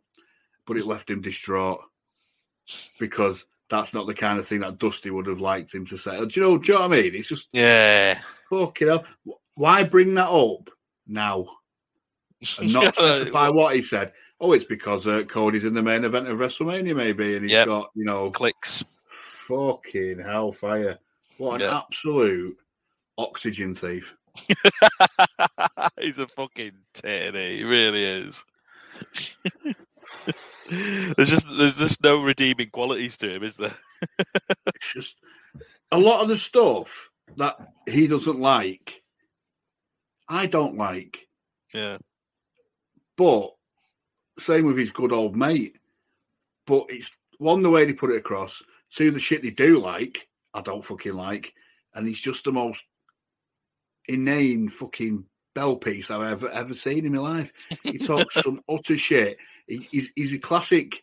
but 0.67 0.77
it 0.77 0.87
left 0.87 1.11
him 1.11 1.21
distraught 1.21 1.81
because 3.01 3.45
that's 3.69 3.93
not 3.95 4.07
the 4.07 4.15
kind 4.15 4.39
of 4.39 4.47
thing 4.47 4.61
that 4.61 4.79
Dusty 4.79 5.11
would 5.11 5.27
have 5.27 5.41
liked 5.41 5.75
him 5.75 5.85
to 5.87 5.97
say. 5.97 6.19
Do 6.25 6.41
you 6.41 6.43
know? 6.47 6.59
Do 6.59 6.73
you 6.73 6.79
know 6.79 6.89
what 6.89 6.93
I 6.99 7.03
mean? 7.03 7.15
It's 7.15 7.29
just 7.29 7.49
Yeah. 7.53 8.21
fucking 8.51 8.87
hell. 8.89 9.05
Why 9.55 9.83
bring 9.83 10.15
that 10.15 10.29
up 10.29 10.71
now 11.07 11.47
and 12.59 12.73
not 12.73 12.95
specify 12.95 13.49
what 13.49 13.75
he 13.75 13.83
said? 13.83 14.13
Oh, 14.41 14.53
it's 14.53 14.65
because 14.65 15.07
uh, 15.07 15.23
Cody's 15.25 15.65
in 15.65 15.73
the 15.75 15.83
main 15.83 16.05
event 16.05 16.29
of 16.29 16.39
WrestleMania, 16.39 16.95
maybe, 16.95 17.35
and 17.37 17.45
he's 17.45 17.53
Yep. 17.53 17.67
got 17.67 17.91
you 17.95 18.05
know 18.05 18.31
Clicks. 18.31 18.85
fucking 19.49 20.19
hellfire. 20.21 20.99
What 21.39 21.63
an 21.63 21.69
Yeah. 21.69 21.79
absolute 21.79 22.57
oxygen 23.19 23.75
thief. 23.75 24.15
He's 26.01 26.19
a 26.19 26.27
fucking 26.29 26.73
titty. 26.95 27.59
He 27.59 27.65
really 27.65 28.05
is. 28.05 28.45
there's 31.17 31.31
just 31.31 31.47
there's 31.59 31.79
just 31.79 32.03
no 32.03 32.23
redeeming 32.23 32.71
qualities 32.71 33.17
to 33.19 33.35
him, 33.35 33.43
is 33.43 33.57
there? 33.57 33.75
It's 34.75 34.93
just 34.93 35.17
a 35.91 35.99
lot 35.99 36.23
of 36.23 36.29
the 36.29 36.37
stuff 36.37 37.11
that 37.37 37.57
he 37.89 38.07
doesn't 38.07 38.39
like. 38.41 39.03
I 40.29 40.47
don't 40.47 40.77
like, 40.77 41.27
Yeah. 41.73 41.99
but 43.17 43.55
same 44.39 44.67
with 44.67 44.77
his 44.77 44.91
good 44.91 45.13
old 45.13 45.35
mate. 45.37 45.77
But 46.67 46.87
it's 46.91 47.11
one 47.39 47.63
the 47.63 47.71
way 47.71 47.85
they 47.85 47.93
put 47.95 48.11
it 48.11 48.17
across. 48.17 48.63
Two 48.91 49.11
the 49.13 49.19
shit 49.19 49.43
they 49.43 49.51
do 49.51 49.79
like, 49.81 50.29
I 50.53 50.61
don't 50.61 50.85
fucking 50.85 51.15
like, 51.15 51.55
and 51.95 52.07
he's 52.07 52.21
just 52.21 52.45
the 52.45 52.53
most 52.53 52.85
inane 54.09 54.69
fucking 54.69 55.25
bell 55.57 55.75
piece 55.75 56.11
I've 56.11 56.21
ever 56.23 56.49
ever 56.51 56.75
seen 56.75 57.07
in 57.07 57.15
my 57.15 57.21
life. 57.21 57.53
He 57.83 57.97
talks 57.99 58.35
some 58.43 58.61
utter 58.69 58.97
shit. 58.97 59.39
He, 59.67 59.89
he's 59.91 60.11
he's 60.15 60.35
a 60.35 60.39
classic 60.39 61.03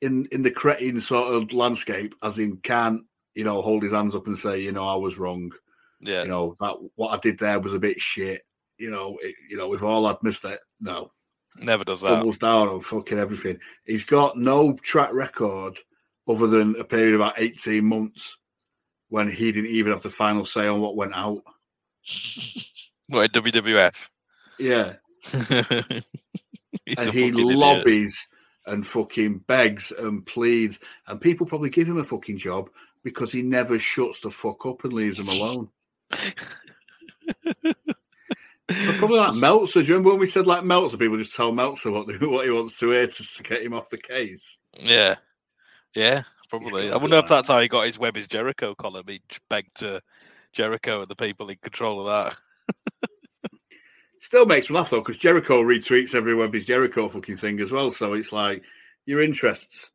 in 0.00 0.26
in 0.32 0.42
the 0.42 0.50
cretin 0.50 1.00
sort 1.00 1.34
of 1.34 1.52
landscape, 1.52 2.14
as 2.22 2.38
in 2.38 2.56
can't 2.56 3.02
you 3.34 3.44
know 3.44 3.60
hold 3.60 3.82
his 3.82 3.92
hands 3.92 4.14
up 4.14 4.26
and 4.26 4.36
say 4.36 4.60
you 4.60 4.72
know 4.72 4.88
I 4.88 4.96
was 4.96 5.18
wrong. 5.18 5.52
Yeah. 6.00 6.22
You 6.22 6.28
know 6.28 6.56
that 6.58 6.76
what 6.96 7.10
I 7.10 7.18
did 7.18 7.38
there 7.38 7.60
was 7.60 7.74
a 7.74 7.78
bit 7.78 8.00
shit. 8.00 8.42
You 8.78 8.90
know, 8.90 9.18
it, 9.22 9.34
you 9.48 9.58
know 9.58 9.68
we've 9.68 9.84
all 9.84 10.06
had 10.06 10.16
mistake. 10.22 10.58
No, 10.80 11.12
Never 11.58 11.84
does 11.84 12.00
that. 12.00 12.08
doubles 12.08 12.38
down 12.38 12.68
on 12.68 12.80
fucking 12.80 13.18
everything. 13.18 13.58
He's 13.84 14.04
got 14.04 14.36
no 14.36 14.72
track 14.82 15.12
record 15.12 15.78
other 16.28 16.46
than 16.46 16.76
a 16.76 16.84
period 16.84 17.14
of 17.14 17.20
about 17.20 17.38
18 17.38 17.84
months 17.84 18.36
when 19.08 19.30
he 19.30 19.52
didn't 19.52 19.70
even 19.70 19.92
have 19.92 20.02
the 20.02 20.10
final 20.10 20.44
say 20.44 20.66
on 20.66 20.80
what 20.80 20.96
went 20.96 21.14
out. 21.14 21.42
What 23.08 23.36
in 23.36 23.42
WWF? 23.42 23.94
Yeah. 24.58 24.94
And 26.86 27.12
he 27.12 27.30
fucking 27.30 27.40
idiot. 27.40 27.56
lobbies 27.58 28.28
and 28.66 28.86
fucking 28.86 29.38
begs 29.48 29.90
and 29.90 30.24
pleads. 30.24 30.78
And 31.08 31.20
people 31.20 31.44
probably 31.46 31.70
give 31.70 31.88
him 31.88 31.98
a 31.98 32.04
fucking 32.04 32.38
job 32.38 32.70
because 33.02 33.32
he 33.32 33.42
never 33.42 33.78
shuts 33.78 34.20
the 34.20 34.30
fuck 34.30 34.64
up 34.66 34.84
and 34.84 34.92
leaves 34.92 35.16
them 35.16 35.28
alone. 35.28 35.68
Probably 38.98 39.18
like 39.18 39.36
Meltzer. 39.36 39.82
Do 39.82 39.86
you 39.86 39.94
remember 39.94 40.10
when 40.10 40.18
we 40.20 40.26
said 40.26 40.46
like 40.46 40.64
Meltzer? 40.64 40.96
People 40.96 41.16
just 41.16 41.34
tell 41.34 41.52
Meltzer 41.52 41.90
what, 41.90 42.08
they, 42.08 42.14
what 42.26 42.44
he 42.44 42.50
wants 42.50 42.78
to 42.80 42.90
hear 42.90 43.06
to 43.06 43.42
get 43.42 43.62
him 43.62 43.74
off 43.74 43.90
the 43.90 43.98
case. 43.98 44.58
Yeah, 44.78 45.16
yeah, 45.94 46.22
probably. 46.50 46.90
I 46.90 46.96
wonder 46.96 47.16
if 47.16 47.28
that's 47.28 47.48
how 47.48 47.60
he 47.60 47.68
got 47.68 47.86
his 47.86 47.98
Web 47.98 48.16
is 48.16 48.26
Jericho 48.26 48.74
column. 48.74 49.04
He 49.06 49.22
begged 49.48 49.76
to 49.76 50.02
Jericho 50.52 51.02
and 51.02 51.08
the 51.08 51.14
people 51.14 51.48
in 51.48 51.58
control 51.62 52.00
of 52.00 52.06
that. 52.06 52.36
Still 54.26 54.44
makes 54.44 54.68
me 54.68 54.74
laugh 54.74 54.90
though, 54.90 54.98
because 54.98 55.18
Jericho 55.18 55.62
retweets 55.62 56.12
every 56.12 56.34
Web 56.34 56.52
is 56.56 56.66
Jericho 56.66 57.06
fucking 57.06 57.36
thing 57.36 57.60
as 57.60 57.70
well. 57.70 57.92
So 57.92 58.14
it's 58.14 58.32
like 58.32 58.64
your 59.04 59.22
interests, 59.22 59.92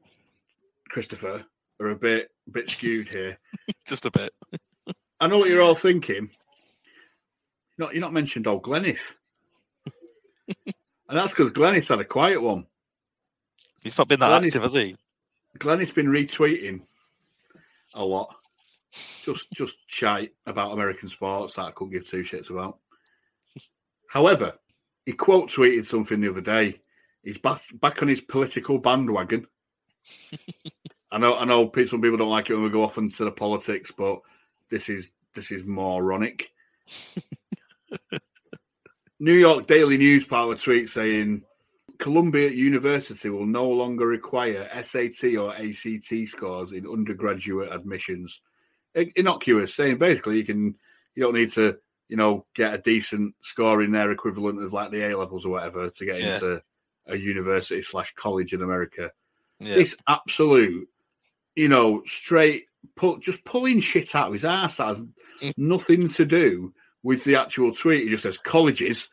Christopher, 0.88 1.44
are 1.82 1.90
a 1.90 1.98
bit 1.98 2.32
a 2.48 2.52
bit 2.52 2.70
skewed 2.70 3.10
here. 3.10 3.38
Just 3.86 4.06
a 4.06 4.12
bit. 4.12 4.34
I 5.20 5.28
know 5.28 5.38
what 5.38 5.50
you're 5.50 5.62
all 5.62 5.76
thinking. 5.76 6.30
You're 7.78 7.88
not, 7.88 7.94
you're 7.94 8.00
not 8.00 8.14
mentioned 8.14 8.48
old 8.48 8.64
Glenith. 8.64 9.18
and 10.48 10.76
that's 11.10 11.32
because 11.34 11.52
Glenith's 11.52 11.90
had 11.90 12.00
a 12.00 12.06
quiet 12.06 12.42
one. 12.42 12.66
He's 13.82 13.98
not 13.98 14.08
been 14.08 14.22
that 14.22 14.30
Glenn 14.30 14.46
is- 14.46 14.56
active, 14.56 14.72
has 14.72 14.82
he? 14.82 14.96
Glenith's 15.58 15.92
been 15.92 16.08
retweeting 16.08 16.84
a 17.96 18.06
lot. 18.06 18.34
Just 19.26 19.52
just 19.52 19.76
shite 19.88 20.32
about 20.46 20.72
American 20.72 21.10
sports 21.10 21.56
that 21.56 21.64
I 21.64 21.72
couldn't 21.72 21.92
give 21.92 22.08
two 22.08 22.24
shits 22.24 22.50
about. 22.50 22.78
However, 24.12 24.54
he 25.06 25.14
quote 25.14 25.50
tweeted 25.50 25.86
something 25.86 26.20
the 26.20 26.32
other 26.32 26.42
day. 26.42 26.82
He's 27.24 27.38
back, 27.38 27.62
back 27.76 28.02
on 28.02 28.10
his 28.10 28.20
political 28.20 28.78
bandwagon. 28.78 29.48
I 31.14 31.18
know 31.18 31.38
I 31.38 31.46
know 31.46 31.72
some 31.86 32.02
people 32.02 32.18
don't 32.18 32.28
like 32.28 32.50
it 32.50 32.56
when 32.56 32.64
we 32.66 32.70
go 32.70 32.84
off 32.84 32.98
into 32.98 33.24
the 33.24 33.32
politics, 33.32 33.90
but 33.98 34.20
this 34.70 34.90
is 34.90 35.12
this 35.34 35.50
is 35.50 35.64
moronic. 35.64 36.52
New 39.22 39.36
York 39.36 39.68
Daily 39.68 39.98
News 39.98 40.26
power 40.26 40.56
tweet 40.56 40.90
saying 40.90 41.44
Columbia 41.98 42.50
University 42.50 43.30
will 43.30 43.46
no 43.46 43.70
longer 43.70 44.08
require 44.08 44.68
SAT 44.82 45.38
or 45.38 45.56
ACT 45.56 46.28
scores 46.28 46.74
in 46.74 46.86
undergraduate 46.86 47.72
admissions. 47.72 48.42
Innocuous, 48.94 49.74
saying 49.74 50.00
basically 50.00 50.36
you 50.36 50.44
can 50.44 50.76
you 51.16 51.24
don't 51.24 51.36
need 51.36 51.50
to 51.52 51.80
you 52.12 52.18
know 52.18 52.46
get 52.54 52.74
a 52.74 52.78
decent 52.78 53.34
score 53.40 53.82
in 53.82 53.92
their 53.92 54.12
equivalent 54.12 54.62
of 54.62 54.74
like 54.74 54.92
the 54.92 55.02
A 55.10 55.18
levels 55.18 55.46
or 55.46 55.50
whatever 55.50 55.90
to 55.90 56.06
get 56.06 56.20
Yeah. 56.20 56.34
into 56.36 56.62
a 57.08 57.16
university 57.16 57.82
slash 57.82 58.14
college 58.16 58.54
in 58.54 58.62
America. 58.62 59.12
Yeah. 59.60 59.76
It's 59.76 59.96
absolute, 60.08 60.88
you 61.56 61.70
know, 61.70 62.04
straight 62.06 62.66
pull 62.96 63.18
just 63.18 63.44
pulling 63.46 63.80
shit 63.80 64.14
out 64.14 64.28
of 64.28 64.34
his 64.34 64.44
ass. 64.46 64.76
That 64.78 64.88
has 64.88 65.02
Mm. 65.42 65.54
nothing 65.58 66.08
to 66.10 66.26
do 66.26 66.74
with 67.02 67.24
the 67.24 67.36
actual 67.36 67.74
tweet. 67.74 68.04
He 68.04 68.10
just 68.10 68.24
says 68.24 68.38
colleges 68.38 69.08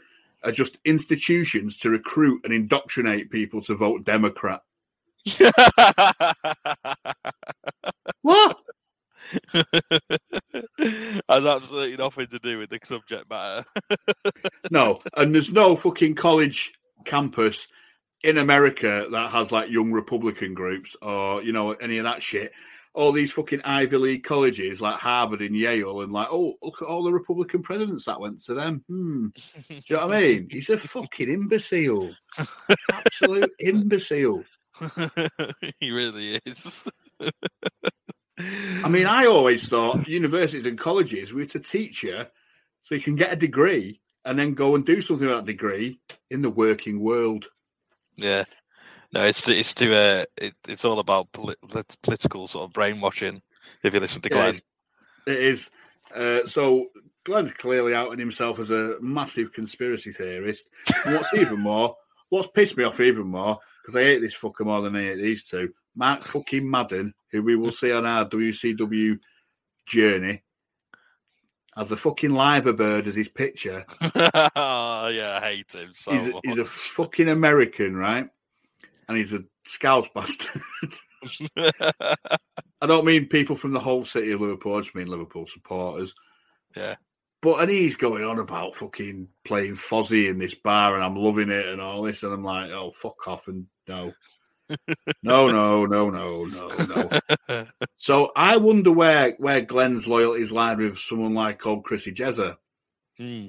are 0.44 0.52
just 0.52 0.76
institutions 0.84 1.78
to 1.78 1.90
recruit 1.90 2.42
and 2.44 2.52
indoctrinate 2.52 3.30
people 3.30 3.62
to 3.62 3.74
vote 3.76 4.04
Democrat. 4.04 4.60
What? 8.22 8.58
Has 11.28 11.46
absolutely 11.46 11.96
nothing 11.96 12.26
to 12.28 12.38
do 12.38 12.58
with 12.58 12.70
the 12.70 12.78
subject 12.84 13.28
matter. 13.30 13.64
No, 14.70 14.98
and 15.16 15.34
there's 15.34 15.50
no 15.50 15.76
fucking 15.76 16.14
college 16.14 16.72
campus 17.04 17.66
in 18.22 18.38
America 18.38 19.06
that 19.10 19.30
has 19.30 19.52
like 19.52 19.70
young 19.70 19.92
Republican 19.92 20.52
groups 20.52 20.96
or 21.00 21.42
you 21.42 21.52
know 21.52 21.72
any 21.72 21.98
of 21.98 22.04
that 22.04 22.22
shit. 22.22 22.52
All 22.94 23.12
these 23.12 23.32
fucking 23.32 23.62
Ivy 23.62 23.96
League 23.96 24.24
colleges 24.24 24.80
like 24.80 24.96
Harvard 24.96 25.40
and 25.40 25.54
Yale, 25.54 26.00
and 26.00 26.12
like, 26.12 26.28
oh, 26.30 26.54
look 26.62 26.82
at 26.82 26.88
all 26.88 27.04
the 27.04 27.12
Republican 27.12 27.62
presidents 27.62 28.04
that 28.06 28.20
went 28.20 28.40
to 28.44 28.54
them. 28.54 28.82
Hmm. 28.88 29.28
Do 29.68 29.74
you 29.86 29.96
know 29.96 30.06
what 30.06 30.16
I 30.16 30.22
mean? 30.22 30.48
He's 30.50 30.68
a 30.68 30.76
fucking 30.78 31.28
imbecile, 31.28 32.10
absolute 32.92 33.52
imbecile. 33.60 34.44
he 35.80 35.90
really 35.90 36.40
is. 36.44 36.84
I 38.38 38.88
mean, 38.88 39.06
I 39.06 39.26
always 39.26 39.68
thought 39.68 40.06
universities 40.08 40.66
and 40.66 40.78
colleges 40.78 41.32
were 41.32 41.44
to 41.46 41.58
teach 41.60 42.02
you 42.02 42.24
so 42.82 42.94
you 42.94 43.00
can 43.00 43.16
get 43.16 43.32
a 43.32 43.36
degree 43.36 44.00
and 44.24 44.38
then 44.38 44.54
go 44.54 44.74
and 44.74 44.84
do 44.86 45.00
something 45.00 45.26
with 45.26 45.36
that 45.36 45.44
degree 45.46 46.00
in 46.30 46.42
the 46.42 46.50
working 46.50 47.00
world. 47.00 47.46
yeah. 48.16 48.44
No, 49.10 49.24
it's 49.24 49.40
to, 49.42 49.56
it's 49.58 49.72
to 49.76 49.94
uh, 49.94 50.24
it, 50.36 50.52
it's 50.68 50.84
all 50.84 50.98
about 50.98 51.32
polit- 51.32 51.58
political 52.02 52.46
sort 52.46 52.64
of 52.68 52.74
brainwashing. 52.74 53.40
If 53.82 53.94
you 53.94 54.00
listen 54.00 54.20
to 54.20 54.28
Glenn, 54.28 54.48
it's- 54.50 54.62
It 55.26 55.38
is. 55.42 55.70
Uh, 56.14 56.44
so 56.44 56.88
Glenn's 57.24 57.52
clearly 57.52 57.94
outing 57.94 58.18
himself 58.18 58.58
as 58.58 58.68
a 58.70 58.96
massive 59.00 59.54
conspiracy 59.54 60.12
theorist. 60.12 60.68
And 61.06 61.14
what's 61.14 61.32
even 61.34 61.58
more, 61.58 61.96
what's 62.28 62.48
pissed 62.48 62.76
me 62.76 62.84
off 62.84 63.00
even 63.00 63.28
more, 63.28 63.58
because 63.82 63.96
I 63.96 64.02
hate 64.02 64.20
this 64.20 64.36
fucker 64.36 64.66
more 64.66 64.82
than 64.82 64.94
I 64.94 65.00
hate 65.04 65.14
these 65.22 65.46
two. 65.48 65.72
Mark 65.96 66.24
fucking 66.24 66.70
Madden, 66.70 67.14
who 67.30 67.42
we 67.42 67.56
will 67.56 67.72
see 67.72 67.92
on 67.92 68.06
our 68.06 68.24
WCW 68.26 69.18
journey, 69.86 70.42
as 71.76 71.90
a 71.92 71.96
fucking 71.96 72.32
liver 72.32 72.72
bird 72.72 73.06
as 73.06 73.14
his 73.14 73.28
picture. 73.28 73.86
oh, 74.00 75.08
yeah, 75.08 75.38
I 75.40 75.40
hate 75.40 75.72
him 75.72 75.92
so 75.94 76.12
he's, 76.12 76.28
a, 76.28 76.40
he's 76.44 76.58
a 76.58 76.64
fucking 76.64 77.28
American, 77.28 77.96
right? 77.96 78.28
And 79.08 79.16
he's 79.16 79.32
a 79.32 79.44
Scouse 79.64 80.08
bastard. 80.14 80.62
I 81.56 82.86
don't 82.86 83.04
mean 83.04 83.26
people 83.26 83.56
from 83.56 83.72
the 83.72 83.80
whole 83.80 84.04
city 84.04 84.32
of 84.32 84.40
Liverpool. 84.40 84.76
I 84.76 84.80
just 84.80 84.94
mean 84.94 85.06
Liverpool 85.06 85.46
supporters. 85.46 86.14
Yeah. 86.76 86.96
But 87.40 87.60
and 87.60 87.70
he's 87.70 87.94
going 87.94 88.24
on 88.24 88.40
about 88.40 88.74
fucking 88.74 89.28
playing 89.44 89.74
Fozzy 89.74 90.28
in 90.28 90.38
this 90.38 90.54
bar, 90.54 90.96
and 90.96 91.04
I'm 91.04 91.14
loving 91.14 91.50
it 91.50 91.66
and 91.66 91.80
all 91.80 92.02
this, 92.02 92.24
and 92.24 92.32
I'm 92.32 92.42
like, 92.42 92.72
oh 92.72 92.90
fuck 92.90 93.28
off 93.28 93.46
and 93.46 93.66
no, 93.86 94.12
no, 95.22 95.50
no, 95.50 95.86
no, 95.86 96.10
no, 96.10 96.44
no, 96.44 97.10
no. 97.48 97.66
So 97.96 98.32
I 98.36 98.56
wonder 98.56 98.92
where 98.92 99.32
where 99.38 99.60
Glenn's 99.60 100.06
loyalties 100.06 100.52
lie 100.52 100.74
with 100.74 100.98
someone 100.98 101.34
like 101.34 101.66
old 101.66 101.84
Chrissy 101.84 102.12
Jezza 102.12 102.56
Hmm, 103.18 103.48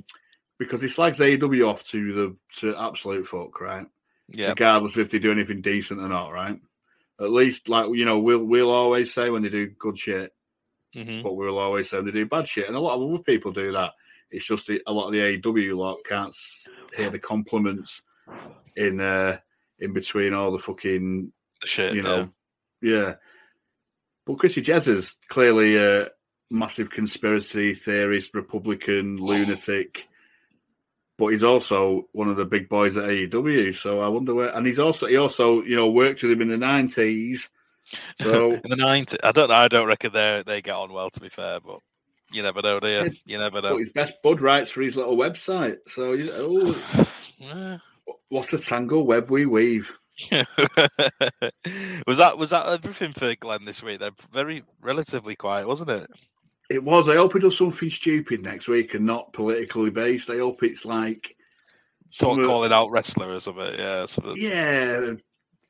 because 0.58 0.82
he 0.82 0.88
slags 0.88 1.20
AEW 1.20 1.68
off 1.68 1.84
to 1.86 2.14
the 2.14 2.36
to 2.58 2.76
absolute 2.76 3.28
fuck, 3.28 3.62
right? 3.62 3.86
yeah, 4.32 4.50
regardless 4.50 4.96
of 4.96 5.02
if 5.02 5.12
they 5.12 5.20
do 5.20 5.32
anything 5.32 5.62
decent 5.62 6.02
or 6.02 6.10
not, 6.10 6.34
right? 6.34 6.60
At 7.20 7.32
least, 7.32 7.70
like 7.70 7.90
you 7.94 8.06
know, 8.06 8.20
we'll 8.20 8.44
we'll 8.44 8.72
always 8.72 9.14
say 9.14 9.30
when 9.30 9.44
they 9.44 9.50
do 9.50 9.68
good 9.68 9.98
shit, 9.98 10.34
mhm. 10.96 11.22
but 11.22 11.36
we'll 11.36 11.60
always 11.60 11.90
say 11.90 11.98
when 11.98 12.08
they 12.08 12.12
do 12.12 12.26
bad 12.26 12.48
shit, 12.48 12.68
and 12.68 12.76
a 12.76 12.80
lot 12.80 12.96
of 12.96 13.08
other 13.08 13.24
people 13.24 13.52
do 13.52 13.72
that. 13.74 13.94
It's 14.32 14.46
just 14.46 14.68
the, 14.68 14.82
a 14.86 14.94
lot 14.94 15.08
of 15.08 15.14
the 15.14 15.40
AEW 15.40 15.76
lot 15.76 15.98
can't 16.06 16.36
hear 16.96 17.10
the 17.10 17.20
compliments 17.20 18.02
in 18.76 19.00
uh 19.00 19.38
in 19.80 19.94
between 19.94 20.34
all 20.34 20.52
the 20.52 20.60
fucking 20.60 21.32
the 21.62 21.68
shit. 21.68 21.94
you 21.94 22.02
know, 22.02 22.30
yeah. 22.82 23.16
But 24.26 24.40
Chrissy 24.40 24.62
Jezza's 24.62 25.16
clearly 25.28 25.78
a 25.78 26.10
massive 26.52 26.90
conspiracy 26.90 27.74
theorist, 27.74 28.34
Republican 28.34 29.20
oh. 29.20 29.26
lunatic. 29.26 30.08
But 31.18 31.28
he's 31.28 31.44
also 31.44 32.08
one 32.14 32.30
of 32.30 32.38
the 32.38 32.46
big 32.46 32.70
boys 32.70 32.96
at 32.96 33.10
AEW, 33.10 33.76
so 33.76 34.00
I 34.00 34.08
wonder 34.08 34.34
where. 34.34 34.56
And 34.56 34.66
he's 34.66 34.80
also 34.80 35.08
he 35.08 35.18
also 35.18 35.64
you 35.64 35.76
know 35.76 35.90
worked 35.90 36.22
with 36.22 36.32
him 36.32 36.42
in 36.42 36.48
the 36.48 36.58
nineties. 36.58 37.50
So 38.22 38.52
in 38.52 38.70
the 38.70 38.76
nineties, 38.76 39.18
I 39.24 39.32
don't 39.32 39.50
know. 39.50 39.56
I 39.56 39.68
don't 39.68 39.88
reckon 39.88 40.14
they 40.14 40.44
they 40.46 40.62
get 40.62 40.76
on 40.76 40.94
well. 40.94 41.10
To 41.10 41.20
be 41.20 41.30
fair, 41.30 41.60
but 41.60 41.80
you 42.32 42.44
never 42.44 42.62
know, 42.62 42.80
do 42.80 42.88
you? 42.88 43.12
You 43.26 43.40
never 43.40 43.64
but 43.64 43.70
know. 43.70 43.78
his 43.78 43.90
best 43.90 44.14
bud 44.22 44.42
writes 44.42 44.70
for 44.70 44.82
his 44.82 44.96
little 44.96 45.18
website. 45.18 45.78
So 45.88 46.14
you 46.14 46.26
know, 46.26 46.76
oh, 46.76 47.08
Yeah. 47.40 47.78
What 48.30 48.53
a 48.53 48.57
tangle 48.57 49.05
web 49.05 49.30
we 49.30 49.45
weave. 49.45 49.95
was 50.32 52.18
that 52.18 52.38
was 52.38 52.49
that 52.49 52.68
everything 52.68 53.14
for 53.14 53.34
Glenn 53.36 53.66
this 53.66 53.82
week? 53.82 53.99
They're 53.99 54.12
very 54.34 54.64
relatively 54.82 55.36
quiet, 55.36 55.68
wasn't 55.68 55.91
it? 55.91 56.10
It 56.70 56.84
was. 56.84 57.10
I 57.10 57.16
hope 57.16 57.34
he 57.34 57.39
does 57.39 57.57
something 57.57 57.89
stupid 57.89 58.43
next 58.43 58.68
week 58.68 58.93
and 58.93 59.05
not 59.05 59.34
politically 59.34 59.89
based. 59.89 60.30
I 60.30 60.38
hope 60.38 60.62
it's 60.62 60.86
like 60.86 61.36
Talk, 62.18 62.36
some 62.36 62.39
of- 62.39 62.47
calling 62.47 62.74
out 62.74 62.91
wrestler 62.91 63.34
or 63.34 63.39
something. 63.39 63.74
Yeah, 63.78 64.05
something. 64.05 64.36
Yeah, 64.38 65.14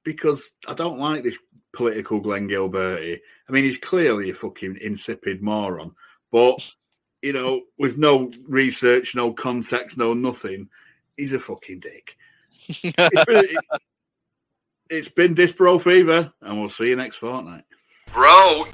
because 0.04 0.50
I 0.68 0.74
don't 0.74 1.00
like 1.00 1.24
this 1.24 1.38
political 1.74 2.20
Glenn 2.20 2.50
Gilberti. 2.50 3.20
I 3.48 3.52
mean, 3.52 3.64
he's 3.64 3.78
clearly 3.78 4.32
a 4.32 4.34
fucking 4.34 4.78
insipid 4.82 5.42
moron, 5.42 5.94
but 6.32 6.60
you 7.22 7.34
know, 7.34 7.62
with 7.78 7.98
no 7.98 8.32
research, 8.48 9.14
no 9.14 9.34
context, 9.34 9.98
no 9.98 10.14
nothing, 10.14 10.70
he's 11.18 11.34
a 11.34 11.40
fucking 11.40 11.82
dick. 11.82 12.16
It's 12.84 13.26
been, 13.26 13.46
it, 13.46 13.82
it's 14.92 15.10
been 15.10 15.34
Disbro 15.34 15.82
Fever, 15.82 16.32
and 16.42 16.60
we'll 16.60 16.70
see 16.70 16.90
you 16.90 16.96
next 16.96 17.16
fortnight. 17.16 17.64
Bro, 18.14 18.66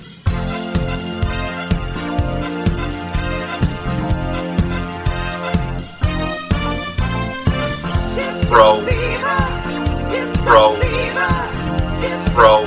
Bro. 8.49 8.85
Bro. 10.43 10.75
Bro. 12.33 12.61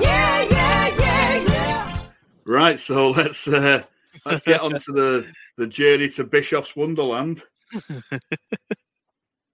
Yeah, 0.00 0.42
yeah, 0.42 0.88
yeah, 0.98 1.44
yeah. 1.48 1.98
Right, 2.46 2.78
so 2.78 3.10
let's 3.10 3.48
uh, 3.48 3.82
let's 4.26 4.42
get 4.42 4.60
on 4.60 4.72
to 4.72 4.92
the 4.92 5.26
the 5.56 5.66
journey 5.66 6.08
to 6.10 6.24
Bishop's 6.24 6.76
Wonderland. 6.76 7.42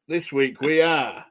this 0.07 0.31
week 0.31 0.61
we 0.61 0.83
are 0.83 1.25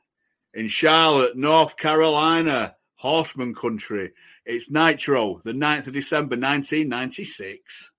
in 0.53 0.67
Charlotte, 0.67 1.35
North 1.35 1.77
Carolina, 1.77 2.75
Horseman 2.95 3.53
Country. 3.53 4.11
It's 4.45 4.71
Nitro, 4.71 5.39
the 5.43 5.53
9th 5.53 5.87
of 5.87 5.93
December, 5.93 6.35
1996. 6.35 7.91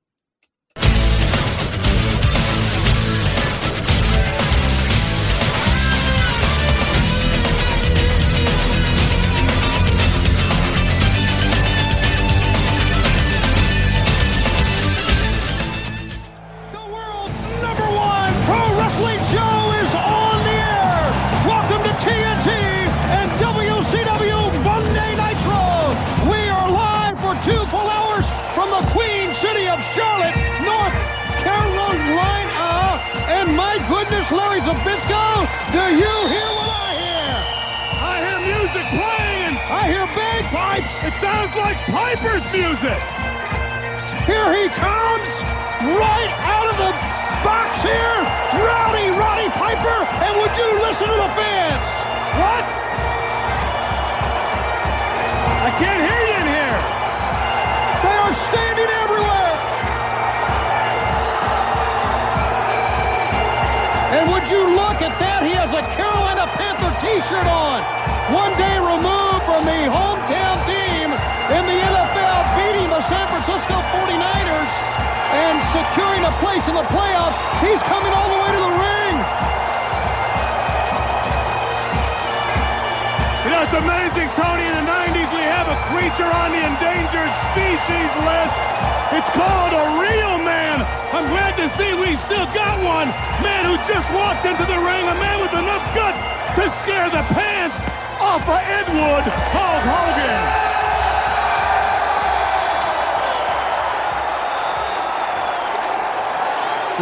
Zbyszko, 34.64 35.44
do 35.76 35.84
you 35.92 36.14
hear 36.32 36.48
what 36.56 36.70
I 36.72 36.90
hear? 36.96 37.36
I 38.00 38.14
hear 38.24 38.38
music 38.40 38.86
playing. 38.96 39.54
I 39.68 39.82
hear 39.92 40.06
bagpipes. 40.16 40.88
It 41.04 41.12
sounds 41.20 41.52
like 41.54 41.76
Piper's 41.92 42.40
music. 42.48 42.96
Here 44.24 44.50
he 44.56 44.72
comes, 44.72 45.28
right 46.00 46.32
out 46.40 46.72
of 46.72 46.76
the 46.80 46.92
box 47.44 47.76
here, 47.84 48.24
Rowdy 48.64 49.12
Roddy 49.12 49.52
Piper, 49.52 50.00
and 50.24 50.32
would 50.40 50.54
you 50.56 50.68
listen 50.80 51.12
to 51.12 51.18
the 51.20 51.32
fans? 51.36 51.84
What? 52.40 52.64
I 55.60 55.70
can't 55.76 56.02
hear 56.08 56.22
you 56.32 56.34
that? 65.20 65.44
He 65.46 65.52
has 65.54 65.70
a 65.70 65.82
Carolina 65.94 66.46
Panther 66.56 66.92
t-shirt 67.02 67.46
on. 67.46 67.78
One 68.32 68.52
day 68.56 68.76
removed 68.80 69.44
from 69.44 69.68
the 69.68 69.86
hometown 69.86 70.56
team 70.64 71.12
in 71.52 71.62
the 71.68 71.78
NFL 71.78 72.40
beating 72.56 72.88
the 72.88 73.02
San 73.06 73.26
Francisco 73.28 73.76
49ers 73.92 74.70
and 75.34 75.56
securing 75.76 76.24
a 76.24 76.32
place 76.40 76.64
in 76.66 76.74
the 76.74 76.86
playoffs. 76.88 77.36
He's 77.60 77.82
coming 77.86 78.12
all 78.12 78.28
the 78.32 78.40
way 78.42 78.50
to 78.54 78.60
the 78.60 78.74
ring. 78.80 79.03
It's 83.62 83.76
amazing, 83.76 84.28
Tony. 84.34 84.66
In 84.66 84.74
the 84.74 84.86
90s, 84.88 85.30
we 85.30 85.44
have 85.46 85.68
a 85.70 85.78
creature 85.94 86.26
on 86.26 86.50
the 86.50 86.62
endangered 86.64 87.32
species 87.55 88.11
list. 88.26 88.57
It's 89.14 89.30
called 89.36 89.74
a 89.76 89.86
real 90.02 90.42
man. 90.42 90.82
I'm 91.14 91.28
glad 91.30 91.55
to 91.62 91.70
see 91.78 91.94
we 91.94 92.18
still 92.26 92.48
got 92.50 92.82
one. 92.82 93.09
Man 93.44 93.70
who 93.70 93.76
just 93.86 94.09
walked 94.12 94.44
into 94.44 94.66
the 94.66 94.78
ring, 94.82 95.07
a 95.07 95.16
man 95.16 95.40
with 95.40 95.55
enough 95.55 95.84
guts 95.94 96.18
to 96.59 96.64
scare 96.82 97.09
the 97.11 97.22
pants 97.34 97.76
off 98.20 98.42
of 98.42 98.74
Hollywood, 98.94 99.24
Hulk 99.50 99.82
Hogan. 99.90 100.70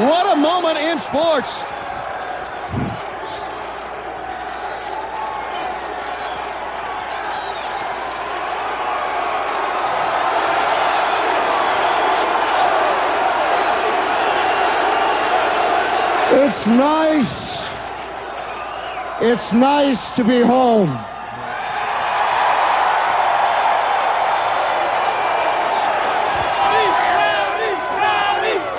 What 0.08 0.32
a 0.32 0.36
moment 0.36 0.78
in 0.78 0.98
sports. 1.00 1.71
It's 16.62 16.68
nice. 16.68 17.58
It's 19.20 19.52
nice 19.52 20.14
to 20.14 20.22
be 20.22 20.42
home. 20.42 20.90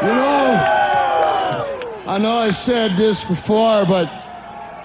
You 0.01 0.13
know, 0.15 0.55
I 2.07 2.17
know 2.21 2.37
I 2.37 2.51
said 2.51 2.95
this 2.95 3.21
before, 3.25 3.85
but 3.85 4.07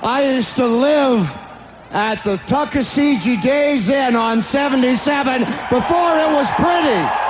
I 0.03 0.35
used 0.35 0.57
to 0.57 0.67
live 0.67 1.25
at 1.93 2.25
the 2.25 2.37
Tuckasegee 2.49 3.41
Days 3.41 3.89
Inn 3.89 4.17
on 4.17 4.43
77 4.43 5.45
before 5.71 6.19
it 6.19 6.33
was 6.33 6.49
pretty. 6.57 7.28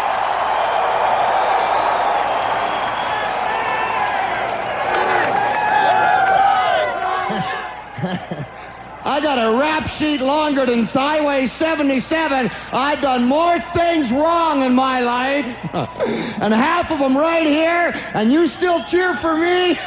I 9.19 9.21
got 9.21 9.39
a 9.41 9.51
rap 9.51 9.89
sheet 9.89 10.21
longer 10.21 10.65
than 10.65 10.85
Highway 10.85 11.49
77. 11.49 12.53
I've 12.71 13.03
done 13.03 13.25
more 13.25 13.59
things 13.75 14.13
wrong 14.13 14.63
in 14.63 14.77
my 14.77 15.01
life, 15.01 15.45
and 15.75 16.55
half 16.55 16.93
of 16.93 17.01
them 17.01 17.19
right 17.19 17.45
here, 17.45 17.91
and 18.15 18.31
you 18.33 18.47
still 18.47 18.85
cheer 18.85 19.17
for 19.17 19.37
me? 19.37 19.77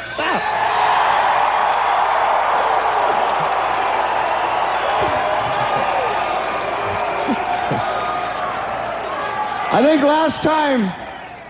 I 9.72 9.82
think 9.82 10.04
last 10.04 10.44
time, 10.44 10.92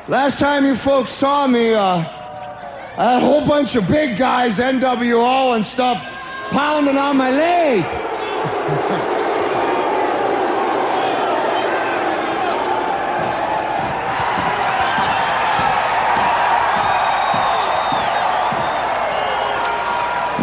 last 0.07 0.37
time 0.37 0.67
you 0.67 0.75
folks 0.75 1.11
saw 1.13 1.47
me, 1.47 1.73
uh, 1.73 2.05
a 2.97 3.19
whole 3.19 3.47
bunch 3.47 3.75
of 3.75 3.87
big 3.87 4.19
guys, 4.19 4.57
NWO 4.57 5.55
and 5.55 5.65
stuff, 5.65 6.20
pounding 6.51 6.97
on 6.97 7.15
my 7.15 7.31
leg. 7.31 7.83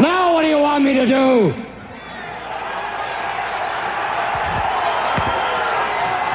now 0.01 0.33
what 0.33 0.43
do 0.43 0.49
you 0.49 0.59
want 0.59 0.83
me 0.83 0.95
to 0.95 1.07
do? 1.07 1.53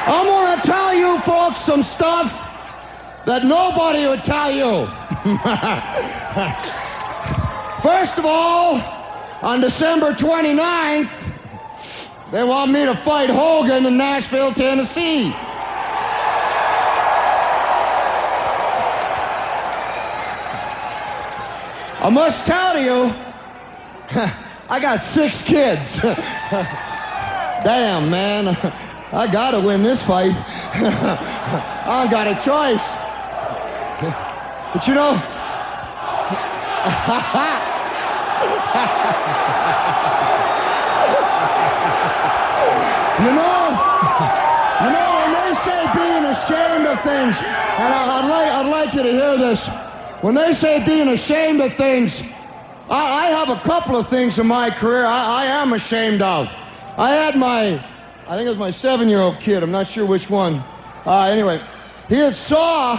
I'm 0.06 0.26
going 0.26 0.60
to 0.60 0.66
tell 0.66 0.94
you 0.94 1.20
folks 1.22 1.64
some 1.66 1.82
stuff 1.82 2.30
that 3.26 3.44
nobody 3.44 4.06
would 4.06 4.24
tell 4.24 4.52
you. 4.52 4.86
First 7.82 8.18
of 8.18 8.24
all, 8.24 9.03
on 9.44 9.60
December 9.60 10.14
29th, 10.14 11.10
they 12.32 12.42
want 12.42 12.72
me 12.72 12.86
to 12.86 12.96
fight 13.04 13.28
Hogan 13.28 13.84
in 13.84 13.98
Nashville, 13.98 14.54
Tennessee. 14.54 15.30
I 22.00 22.08
must 22.10 22.46
tell 22.46 22.78
you, 22.78 23.12
I 24.70 24.80
got 24.80 25.02
six 25.12 25.42
kids. 25.42 25.92
Damn, 27.64 28.08
man. 28.08 28.48
I 28.48 29.30
gotta 29.30 29.60
win 29.60 29.82
this 29.82 30.02
fight. 30.06 30.32
I 30.34 32.08
got 32.10 32.26
a 32.26 32.34
choice. 32.42 32.82
But 34.72 34.88
you 34.88 34.94
know, 34.94 35.20
you 38.74 38.80
know, 43.30 43.70
you 44.82 44.90
know, 44.90 45.14
when 45.20 45.32
they 45.32 45.54
say 45.62 45.86
being 45.94 46.24
ashamed 46.24 46.86
of 46.86 47.00
things, 47.02 47.36
and 47.38 47.94
I, 47.94 48.20
would 48.20 48.28
like, 48.28 48.50
I'd 48.50 48.66
like 48.66 48.94
you 48.94 49.02
to 49.04 49.10
hear 49.10 49.38
this. 49.38 49.64
When 50.22 50.34
they 50.34 50.54
say 50.54 50.84
being 50.84 51.06
ashamed 51.08 51.60
of 51.60 51.76
things, 51.76 52.20
I, 52.90 53.26
I 53.26 53.26
have 53.26 53.48
a 53.48 53.60
couple 53.60 53.96
of 53.96 54.08
things 54.08 54.40
in 54.40 54.48
my 54.48 54.70
career 54.70 55.04
I, 55.04 55.44
I 55.44 55.62
am 55.62 55.72
ashamed 55.72 56.20
of. 56.22 56.48
I 56.98 57.10
had 57.10 57.36
my, 57.36 57.74
I 58.26 58.36
think 58.36 58.46
it 58.46 58.50
was 58.50 58.58
my 58.58 58.72
seven-year-old 58.72 59.38
kid. 59.38 59.62
I'm 59.62 59.70
not 59.70 59.86
sure 59.88 60.04
which 60.04 60.28
one. 60.28 60.64
Uh, 61.06 61.26
anyway, 61.26 61.64
he 62.08 62.16
had 62.16 62.34
saw 62.34 62.96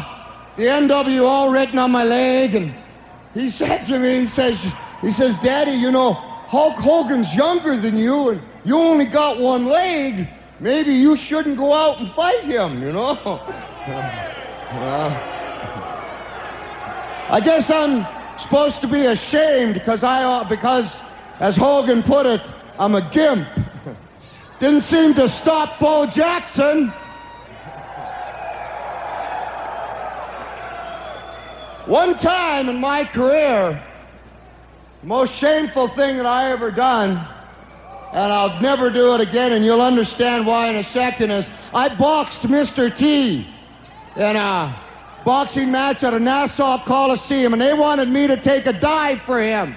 the 0.55 0.63
NWO 0.63 1.51
written 1.51 1.80
on 1.80 1.91
my 1.91 2.05
leg, 2.05 2.55
and 2.55 2.73
he 3.34 3.51
said 3.57 3.86
to 3.88 3.99
me, 3.99 4.21
he 4.21 4.28
says, 4.28 4.73
he 5.05 5.11
says, 5.11 5.37
Daddy, 5.37 5.73
you 5.73 5.91
know, 5.91 6.13
Hulk 6.13 6.79
Hogan's 6.79 7.31
younger 7.35 7.79
than 7.79 7.95
you, 7.95 8.29
and 8.29 8.41
you 8.63 8.75
only 8.75 9.05
got 9.05 9.39
one 9.39 9.67
leg. 9.67 10.27
Maybe 10.59 10.95
you 10.95 11.15
shouldn't 11.15 11.57
go 11.57 11.71
out 11.73 11.99
and 11.99 12.11
fight 12.13 12.43
him, 12.43 12.81
you 12.81 12.91
know? 12.91 13.13
I 17.29 17.39
guess 17.39 17.69
I'm 17.69 18.07
supposed 18.39 18.81
to 18.81 18.87
be 18.87 19.05
ashamed 19.05 19.75
because 19.75 20.03
I 20.03 20.43
because, 20.49 20.91
as 21.39 21.55
Hogan 21.55 22.01
put 22.01 22.25
it, 22.25 22.41
I'm 22.79 22.95
a 22.95 23.07
gimp. 23.11 23.47
Didn't 24.59 24.81
seem 24.81 25.13
to 25.15 25.29
stop 25.29 25.79
Bo 25.79 26.07
Jackson. 26.07 26.91
One 31.85 32.17
time 32.17 32.69
in 32.69 32.79
my 32.79 33.05
career, 33.05 33.79
most 35.05 35.35
shameful 35.35 35.87
thing 35.89 36.17
that 36.17 36.25
I 36.25 36.51
ever 36.51 36.71
done, 36.71 37.11
and 37.11 38.33
I'll 38.33 38.59
never 38.59 38.89
do 38.89 39.13
it 39.13 39.21
again, 39.21 39.53
and 39.53 39.63
you'll 39.63 39.81
understand 39.81 40.47
why 40.47 40.69
in 40.69 40.77
a 40.77 40.83
second, 40.83 41.29
is 41.29 41.45
I 41.73 41.93
boxed 41.93 42.41
Mr. 42.41 42.95
T 42.97 43.45
in 44.15 44.35
a 44.35 44.75
boxing 45.23 45.71
match 45.71 46.03
at 46.03 46.15
a 46.15 46.19
Nassau 46.19 46.83
Coliseum, 46.85 47.53
and 47.53 47.61
they 47.61 47.73
wanted 47.73 48.09
me 48.09 48.25
to 48.25 48.41
take 48.41 48.65
a 48.65 48.73
dive 48.73 49.21
for 49.21 49.39
him. 49.39 49.75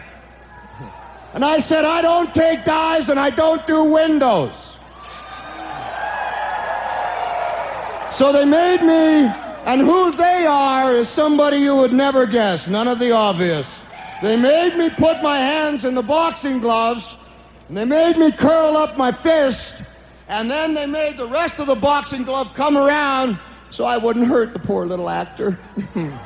And 1.34 1.44
I 1.44 1.60
said, 1.60 1.84
I 1.84 2.00
don't 2.00 2.34
take 2.34 2.64
dives 2.64 3.10
and 3.10 3.20
I 3.20 3.28
don't 3.28 3.66
do 3.66 3.84
windows. 3.84 4.52
So 8.16 8.32
they 8.32 8.46
made 8.46 8.82
me, 8.82 9.30
and 9.66 9.82
who 9.82 10.16
they 10.16 10.46
are 10.46 10.94
is 10.94 11.08
somebody 11.10 11.58
you 11.58 11.76
would 11.76 11.92
never 11.92 12.26
guess, 12.26 12.66
none 12.66 12.88
of 12.88 12.98
the 12.98 13.12
obvious. 13.12 13.77
They 14.20 14.36
made 14.36 14.76
me 14.76 14.90
put 14.90 15.22
my 15.22 15.38
hands 15.38 15.84
in 15.84 15.94
the 15.94 16.02
boxing 16.02 16.58
gloves, 16.58 17.04
and 17.68 17.76
they 17.76 17.84
made 17.84 18.16
me 18.16 18.32
curl 18.32 18.76
up 18.76 18.98
my 18.98 19.12
fist, 19.12 19.74
and 20.28 20.50
then 20.50 20.74
they 20.74 20.86
made 20.86 21.16
the 21.16 21.26
rest 21.26 21.54
of 21.58 21.68
the 21.68 21.76
boxing 21.76 22.24
glove 22.24 22.48
come 22.56 22.76
around 22.76 23.38
so 23.70 23.84
I 23.84 23.96
wouldn't 23.96 24.26
hurt 24.26 24.52
the 24.54 24.58
poor 24.58 24.86
little 24.86 25.08
actor. 25.08 25.56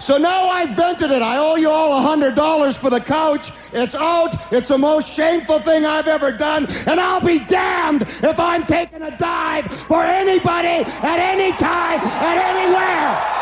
so 0.00 0.18
now 0.18 0.48
I've 0.48 0.70
vented 0.70 1.12
it. 1.12 1.22
I 1.22 1.38
owe 1.38 1.54
you 1.54 1.70
all 1.70 1.96
a 1.96 2.02
hundred 2.02 2.34
dollars 2.34 2.76
for 2.76 2.90
the 2.90 3.00
couch. 3.00 3.52
It's 3.72 3.94
out. 3.94 4.52
It's 4.52 4.68
the 4.68 4.78
most 4.78 5.08
shameful 5.14 5.60
thing 5.62 5.84
I've 5.84 6.08
ever 6.08 6.32
done, 6.32 6.66
and 6.66 6.98
I'll 6.98 7.24
be 7.24 7.38
damned 7.44 8.02
if 8.02 8.40
I'm 8.40 8.66
taking 8.66 9.02
a 9.02 9.16
dive 9.18 9.66
for 9.86 10.02
anybody 10.02 10.84
at 10.84 11.20
any 11.20 11.52
time, 11.52 12.00
at 12.00 12.56
anywhere. 12.56 13.38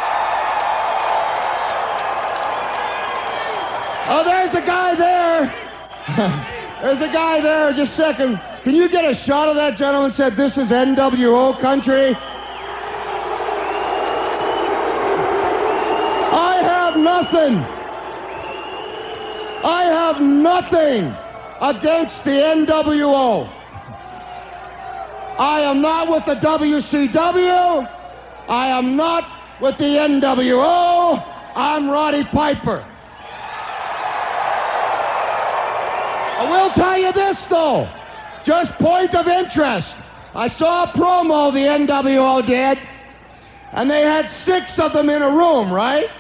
Oh, 4.09 4.23
there's 4.23 4.55
a 4.55 4.61
guy 4.61 4.95
there. 4.95 5.47
there's 6.81 7.01
a 7.01 7.13
guy 7.13 7.41
there. 7.41 7.73
Just 7.73 7.95
a 7.95 7.97
second. 7.97 8.41
Can 8.63 8.77
you 8.77 8.89
get 8.89 9.05
a 9.05 9.15
shot 9.15 9.49
of 9.49 9.57
that 9.57 9.77
gentleman 9.77 10.13
said 10.13 10.37
this 10.37 10.57
is 10.57 10.69
NWO 10.69 11.59
country? 11.59 12.15
I 16.33 16.61
have 16.63 16.97
nothing. 16.97 17.57
I 19.65 19.85
have 19.87 20.21
nothing 20.21 21.13
against 21.61 22.23
the 22.23 22.31
NWO. 22.31 23.49
I 25.37 25.63
am 25.63 25.81
not 25.83 26.09
with 26.09 26.25
the 26.27 26.37
WCW. 26.37 27.89
I 28.49 28.69
am 28.69 28.95
not 28.95 29.61
with 29.61 29.77
the 29.79 29.85
NWO. 29.85 31.21
I'm 31.57 31.91
Roddy 31.91 32.23
Piper. 32.23 32.85
I 36.39 36.45
will 36.51 36.71
tell 36.73 36.99
you 36.99 37.13
this 37.13 37.47
though. 37.47 37.89
Just 38.45 38.73
point 38.73 39.15
of 39.15 39.27
interest. 39.27 39.97
I 40.35 40.49
saw 40.49 40.85
a 40.85 40.89
promo 40.89 41.51
the 41.51 41.61
NWO 41.61 42.47
did, 42.47 42.79
and 43.73 43.91
they 43.91 44.03
had 44.03 44.31
six 44.31 44.79
of 44.79 44.93
them 44.93 45.09
in 45.09 45.23
a 45.23 45.31
room, 45.31 45.73
right? 45.73 46.11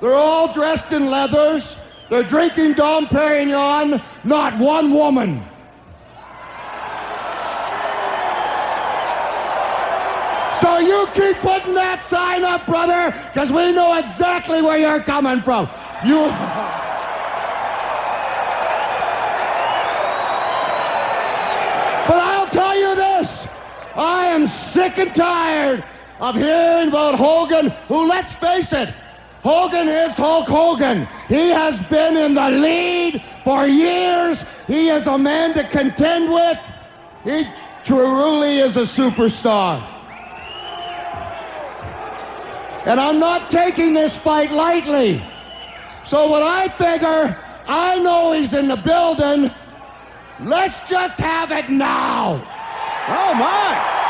They're 0.00 0.14
all 0.14 0.54
dressed 0.54 0.92
in 0.92 1.10
leathers. 1.10 1.76
They're 2.08 2.24
drinking 2.24 2.72
Dom 2.74 3.06
Perignon, 3.08 4.02
not 4.24 4.58
one 4.58 4.94
woman. 4.94 5.44
So 10.62 10.78
you 10.78 11.06
keep 11.12 11.36
putting 11.42 11.74
that 11.74 12.02
sign 12.08 12.44
up, 12.44 12.64
brother, 12.66 13.12
because 13.32 13.52
we 13.52 13.72
know 13.72 13.94
exactly 13.98 14.62
where 14.62 14.78
you're 14.78 15.02
coming 15.02 15.42
from. 15.42 15.68
You. 16.06 16.34
But 22.10 22.18
I'll 22.18 22.48
tell 22.48 22.76
you 22.76 22.96
this 22.96 23.46
I 23.94 24.26
am 24.26 24.48
sick 24.80 24.98
and 24.98 25.14
tired 25.14 25.84
of 26.20 26.34
hearing 26.34 26.88
about 26.88 27.14
Hogan, 27.14 27.68
who, 27.88 28.08
let's 28.08 28.32
face 28.36 28.72
it, 28.72 28.88
Hogan 29.42 29.88
is 29.88 30.14
Hulk 30.16 30.48
Hogan. 30.48 31.06
He 31.28 31.50
has 31.50 31.78
been 31.88 32.16
in 32.16 32.32
the 32.34 32.50
lead 32.50 33.22
for 33.44 33.66
years. 33.66 34.42
He 34.66 34.88
is 34.88 35.06
a 35.06 35.18
man 35.18 35.52
to 35.54 35.68
contend 35.68 36.32
with. 36.32 36.58
He 37.24 37.46
truly 37.84 38.58
is 38.58 38.76
a 38.76 38.86
superstar. 38.86 39.86
And 42.86 42.98
I'm 42.98 43.18
not 43.18 43.50
taking 43.50 43.92
this 43.92 44.16
fight 44.18 44.50
lightly. 44.50 45.22
So 46.06 46.30
what 46.30 46.42
I 46.42 46.68
figure, 46.78 47.36
I 47.66 47.98
know 47.98 48.32
he's 48.32 48.54
in 48.54 48.68
the 48.68 48.76
building. 48.76 49.50
Let's 50.40 50.88
just 50.88 51.16
have 51.18 51.50
it 51.52 51.68
now. 51.68 52.42
Oh, 53.08 53.34
my. 53.34 54.00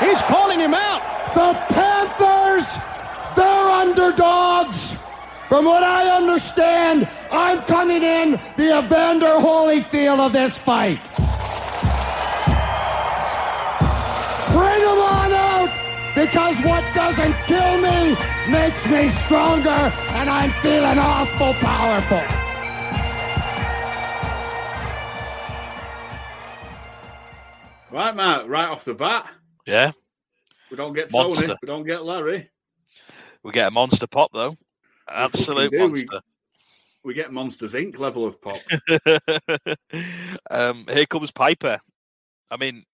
He's 0.00 0.20
calling 0.22 0.60
him 0.60 0.74
out. 0.74 1.02
The 1.34 1.54
Panthers, 1.74 2.66
they're 3.36 3.70
underdogs. 3.70 4.94
From 5.48 5.64
what 5.66 5.82
I 5.82 6.08
understand, 6.16 7.08
I'm 7.30 7.62
coming 7.62 8.02
in 8.02 8.40
the 8.56 8.78
Evander 8.78 9.38
Holyfield 9.38 10.18
of 10.18 10.32
this 10.32 10.56
fight. 10.58 10.98
Bring 14.52 14.80
them 14.80 14.98
on 14.98 15.32
out, 15.32 15.70
because 16.14 16.56
what 16.64 16.84
doesn't 16.94 17.34
kill 17.46 17.80
me 17.80 18.16
makes 18.50 18.84
me 18.86 19.10
stronger, 19.24 19.70
and 19.70 20.30
I'm 20.30 20.50
feeling 20.62 20.98
awful 20.98 21.54
powerful. 21.54 22.22
Right, 27.90 28.14
Matt, 28.16 28.48
right 28.48 28.68
off 28.68 28.84
the 28.84 28.94
bat, 28.94 29.30
Yeah, 29.66 29.92
we 30.70 30.76
don't 30.76 30.92
get 30.94 31.10
Monster. 31.12 31.46
Tony, 31.46 31.58
we 31.62 31.66
don't 31.66 31.86
get 31.86 32.04
Larry, 32.04 32.50
we 33.42 33.52
get 33.52 33.68
a 33.68 33.70
monster 33.70 34.06
pop 34.06 34.30
though. 34.32 34.56
Absolute 35.08 35.70
do, 35.70 35.78
monster. 35.88 36.20
we 37.02 37.14
get 37.14 37.32
Monsters 37.32 37.74
Inc. 37.74 37.98
level 37.98 38.24
of 38.24 38.40
pop. 38.40 38.60
um, 40.50 40.86
here 40.90 41.06
comes 41.06 41.30
Piper. 41.30 41.78
I 42.50 42.56
mean, 42.56 42.84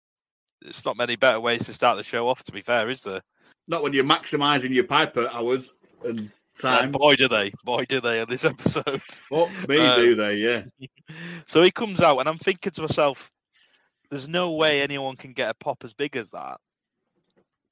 it's 0.62 0.84
not 0.84 0.96
many 0.96 1.16
better 1.16 1.40
ways 1.40 1.66
to 1.66 1.72
start 1.72 1.96
the 1.96 2.02
show 2.04 2.28
off. 2.28 2.42
To 2.44 2.52
be 2.52 2.62
fair, 2.62 2.90
is 2.90 3.02
there? 3.02 3.22
Not 3.68 3.82
when 3.82 3.92
you're 3.92 4.04
maximising 4.04 4.70
your 4.70 4.84
Piper 4.84 5.28
hours 5.32 5.70
and 6.04 6.30
time. 6.60 6.90
boy, 6.90 7.14
do 7.14 7.28
they! 7.28 7.52
Boy, 7.64 7.84
do 7.88 8.00
they! 8.00 8.20
In 8.20 8.28
this 8.28 8.44
episode. 8.44 9.00
Fuck 9.02 9.50
me, 9.68 9.78
Uh, 9.78 9.96
do 9.96 10.14
they? 10.14 10.36
Yeah. 10.36 10.62
So 11.46 11.62
he 11.62 11.70
comes 11.72 12.00
out, 12.00 12.18
and 12.18 12.28
I'm 12.28 12.38
thinking 12.38 12.70
to 12.72 12.82
myself, 12.82 13.30
"There's 14.10 14.28
no 14.28 14.52
way 14.52 14.82
anyone 14.82 15.16
can 15.16 15.32
get 15.32 15.50
a 15.50 15.54
pop 15.54 15.84
as 15.84 15.94
big 15.94 16.16
as 16.16 16.30
that." 16.30 16.58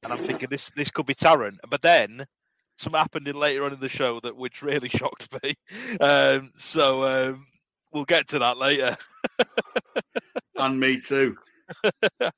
And 0.05 0.13
I'm 0.13 0.19
thinking 0.19 0.49
this 0.51 0.71
this 0.77 0.91
could 0.91 1.07
be 1.07 1.15
Tarrant, 1.15 1.59
but 1.69 1.83
then 1.83 2.27
something 2.77 2.99
happened 2.99 3.29
in 3.29 3.37
later 3.37 3.65
on 3.65 3.73
in 3.73 3.81
the 3.81 3.89
show 3.89 4.21
that 4.21 4.37
which 4.37 4.63
really 4.63 4.89
shocked 4.89 5.29
me. 5.43 5.55
Um, 6.01 6.51
so 6.57 7.05
um, 7.05 7.47
we'll 7.93 8.05
get 8.05 8.29
to 8.29 8.39
that 8.41 8.57
later. 8.59 8.97
And 10.61 10.81
me 10.81 11.01
too. 11.01 11.37
um, 12.21 12.33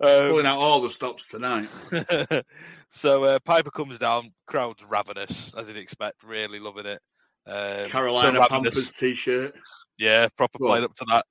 Pulling 0.00 0.46
out 0.46 0.58
all 0.58 0.80
the 0.80 0.88
stops 0.88 1.28
tonight. 1.28 1.68
so 2.90 3.22
uh, 3.24 3.38
Piper 3.44 3.70
comes 3.70 3.98
down, 3.98 4.32
crowd's 4.46 4.82
ravenous 4.82 5.52
as 5.54 5.68
you'd 5.68 5.76
expect, 5.76 6.22
really 6.24 6.58
loving 6.58 6.86
it. 6.86 7.00
Um, 7.46 7.84
Carolina 7.84 8.40
ravenous. 8.40 8.48
Panthers 8.48 8.92
t-shirt. 8.92 9.54
Yeah, 9.98 10.28
proper 10.38 10.58
Go 10.58 10.68
played 10.68 10.84
up 10.84 10.94
to 10.94 11.04
that. 11.08 11.26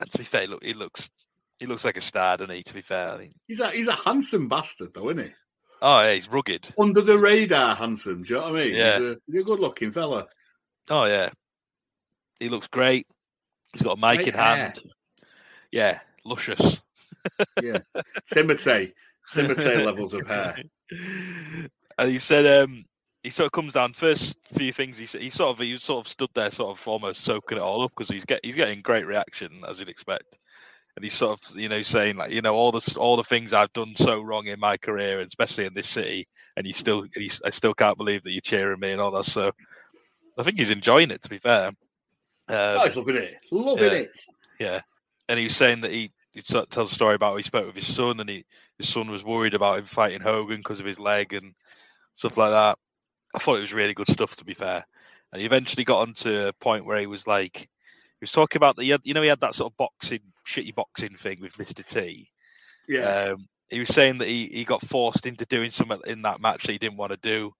And 0.00 0.10
to 0.10 0.18
be 0.18 0.24
fair, 0.24 0.46
look, 0.46 0.62
he 0.62 0.74
looks 0.74 1.08
he 1.60 1.66
looks 1.66 1.84
like 1.84 1.96
a 1.96 2.00
star, 2.00 2.36
doesn't 2.38 2.54
he? 2.54 2.62
To 2.64 2.74
be 2.74 2.80
fair, 2.80 3.12
I 3.12 3.18
think. 3.18 3.34
He's 3.46 3.60
a 3.60 3.70
he's 3.70 3.86
a 3.88 3.94
handsome 3.94 4.48
bastard, 4.48 4.92
though, 4.94 5.10
isn't 5.10 5.24
he? 5.26 5.30
Oh, 5.82 6.00
yeah, 6.02 6.14
he's 6.14 6.28
rugged. 6.28 6.74
Under 6.78 7.00
the 7.00 7.16
radar, 7.18 7.74
handsome. 7.76 8.22
Do 8.22 8.34
you 8.34 8.40
know 8.40 8.50
what 8.50 8.60
I 8.60 8.64
mean? 8.64 8.74
Yeah. 8.74 8.98
He's 8.98 9.08
a, 9.10 9.16
he's 9.26 9.40
a 9.40 9.44
good-looking 9.44 9.92
fella. 9.92 10.26
Oh 10.90 11.04
yeah, 11.04 11.30
he 12.40 12.48
looks 12.48 12.66
great. 12.66 13.06
He's 13.72 13.82
got 13.82 13.96
a 13.96 14.00
mic 14.00 14.16
Great 14.16 14.28
in 14.28 14.34
hair. 14.34 14.56
hand. 14.56 14.82
Yeah, 15.70 16.00
luscious. 16.24 16.80
Yeah. 17.62 17.78
Timothy, 18.32 18.94
Timothy 19.30 19.76
levels 19.84 20.14
of 20.14 20.26
hair. 20.26 20.56
And 21.98 22.10
he 22.10 22.18
said, 22.18 22.46
um, 22.46 22.86
he 23.22 23.28
sort 23.28 23.44
of 23.44 23.52
comes 23.52 23.74
down. 23.74 23.92
First 23.92 24.36
few 24.56 24.72
things 24.72 24.96
he 24.96 25.04
said, 25.04 25.20
he 25.20 25.28
sort 25.28 25.50
of 25.50 25.58
he 25.58 25.76
sort 25.76 26.06
of 26.06 26.10
stood 26.10 26.30
there, 26.34 26.50
sort 26.50 26.78
of 26.78 26.88
almost 26.88 27.20
soaking 27.22 27.58
it 27.58 27.62
all 27.62 27.82
up 27.82 27.90
because 27.94 28.08
he's 28.08 28.24
get 28.24 28.40
he's 28.42 28.54
getting 28.54 28.80
great 28.80 29.06
reaction 29.06 29.62
as 29.68 29.78
you'd 29.80 29.90
expect. 29.90 30.38
And 30.96 31.04
he's 31.04 31.14
sort 31.14 31.32
of 31.40 31.56
you 31.56 31.68
know 31.68 31.82
saying 31.82 32.16
like 32.16 32.30
you 32.30 32.42
know 32.42 32.54
all 32.54 32.72
the 32.72 32.96
all 32.98 33.16
the 33.16 33.24
things 33.24 33.52
I've 33.52 33.72
done 33.72 33.94
so 33.96 34.20
wrong 34.20 34.46
in 34.46 34.60
my 34.60 34.76
career, 34.76 35.20
especially 35.20 35.66
in 35.66 35.74
this 35.74 35.88
city, 35.88 36.26
and 36.56 36.66
you 36.66 36.72
still 36.72 37.04
he's, 37.14 37.40
I 37.44 37.50
still 37.50 37.74
can't 37.74 37.96
believe 37.98 38.22
that 38.24 38.32
you're 38.32 38.40
cheering 38.40 38.80
me 38.80 38.92
and 38.92 39.00
all 39.00 39.10
that. 39.12 39.24
So 39.24 39.52
I 40.38 40.42
think 40.42 40.58
he's 40.58 40.70
enjoying 40.70 41.10
it. 41.10 41.22
To 41.22 41.28
be 41.28 41.38
fair, 41.38 41.68
um, 41.68 41.74
Oh, 42.48 42.84
he's 42.84 42.96
loving 42.96 43.16
it. 43.16 43.34
Loving 43.50 43.84
yeah. 43.92 43.98
it. 43.98 44.20
yeah, 44.58 44.80
and 45.28 45.38
he 45.38 45.44
was 45.44 45.56
saying 45.56 45.82
that 45.82 45.92
he 45.92 46.10
he 46.32 46.40
sort 46.42 46.64
of 46.64 46.70
tells 46.70 46.92
a 46.92 46.94
story 46.94 47.14
about 47.14 47.30
how 47.32 47.36
he 47.36 47.42
spoke 47.42 47.66
with 47.66 47.76
his 47.76 47.92
son, 47.94 48.20
and 48.20 48.28
he 48.28 48.44
his 48.78 48.88
son 48.88 49.10
was 49.10 49.24
worried 49.24 49.54
about 49.54 49.78
him 49.78 49.86
fighting 49.86 50.20
Hogan 50.20 50.58
because 50.58 50.80
of 50.80 50.86
his 50.86 50.98
leg 50.98 51.32
and 51.32 51.54
stuff 52.14 52.36
like 52.36 52.50
that. 52.50 52.78
I 53.34 53.38
thought 53.38 53.58
it 53.58 53.62
was 53.62 53.74
really 53.74 53.94
good 53.94 54.08
stuff. 54.08 54.36
To 54.36 54.44
be 54.44 54.54
fair, 54.54 54.84
and 55.32 55.40
he 55.40 55.46
eventually 55.46 55.84
got 55.84 56.00
onto 56.00 56.34
a 56.34 56.52
point 56.54 56.84
where 56.84 56.98
he 56.98 57.06
was 57.06 57.26
like, 57.26 57.56
he 57.58 57.68
was 58.22 58.32
talking 58.32 58.58
about 58.58 58.76
the 58.76 58.84
you 58.84 59.14
know 59.14 59.22
he 59.22 59.28
had 59.28 59.40
that 59.40 59.54
sort 59.54 59.72
of 59.72 59.76
boxing 59.76 60.20
shitty 60.46 60.74
boxing 60.74 61.16
thing 61.16 61.38
with 61.40 61.58
Mister 61.58 61.82
T. 61.82 62.28
Yeah. 62.88 63.32
Um, 63.32 63.48
he 63.68 63.78
was 63.78 63.88
saying 63.88 64.18
that 64.18 64.28
he, 64.28 64.46
he 64.46 64.64
got 64.64 64.82
forced 64.86 65.26
into 65.26 65.46
doing 65.46 65.70
something 65.70 66.00
in 66.06 66.22
that 66.22 66.40
match 66.40 66.64
that 66.64 66.72
he 66.72 66.78
didn't 66.78 66.96
want 66.96 67.12
to 67.12 67.18
do, 67.18 67.52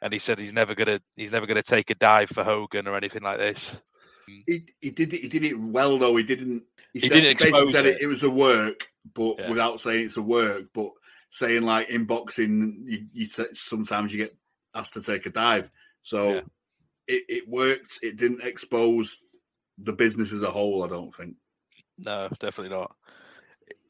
and 0.00 0.12
he 0.12 0.18
said 0.18 0.38
he's 0.38 0.52
never 0.52 0.74
gonna 0.74 1.00
he's 1.14 1.30
never 1.30 1.46
gonna 1.46 1.62
take 1.62 1.90
a 1.90 1.94
dive 1.94 2.30
for 2.30 2.42
Hogan 2.42 2.88
or 2.88 2.96
anything 2.96 3.22
like 3.22 3.38
this. 3.38 3.76
he, 4.46 4.64
he 4.80 4.90
did 4.90 5.12
it. 5.12 5.20
He 5.20 5.28
did 5.28 5.44
it 5.44 5.58
well 5.58 5.98
though. 5.98 6.16
He 6.16 6.24
didn't. 6.24 6.64
He, 6.92 7.00
He 7.00 7.08
said, 7.08 7.14
didn't 7.14 7.40
expose 7.42 7.72
said 7.72 7.86
it. 7.86 7.96
it. 7.96 8.02
it 8.02 8.06
was 8.06 8.22
a 8.22 8.30
work, 8.30 8.88
but 9.14 9.38
Yeah. 9.38 9.48
without 9.48 9.80
saying 9.80 10.06
it's 10.06 10.16
a 10.16 10.22
work. 10.22 10.64
But 10.74 10.90
saying 11.30 11.62
like 11.62 11.88
in 11.88 12.04
boxing, 12.04 12.84
you, 12.86 13.06
you 13.12 13.26
sometimes 13.52 14.12
you 14.12 14.18
get 14.18 14.36
asked 14.74 14.94
to 14.94 15.02
take 15.02 15.26
a 15.26 15.30
dive. 15.30 15.70
So 16.02 16.34
Yeah. 16.34 16.40
it, 17.06 17.22
it 17.28 17.48
worked. 17.48 18.00
It 18.02 18.16
didn't 18.16 18.42
expose 18.42 19.16
the 19.78 19.92
business 19.92 20.32
as 20.32 20.42
a 20.42 20.50
whole. 20.50 20.82
I 20.84 20.88
don't 20.88 21.14
think. 21.14 21.36
No, 21.98 22.28
definitely 22.40 22.76
not. 22.76 22.94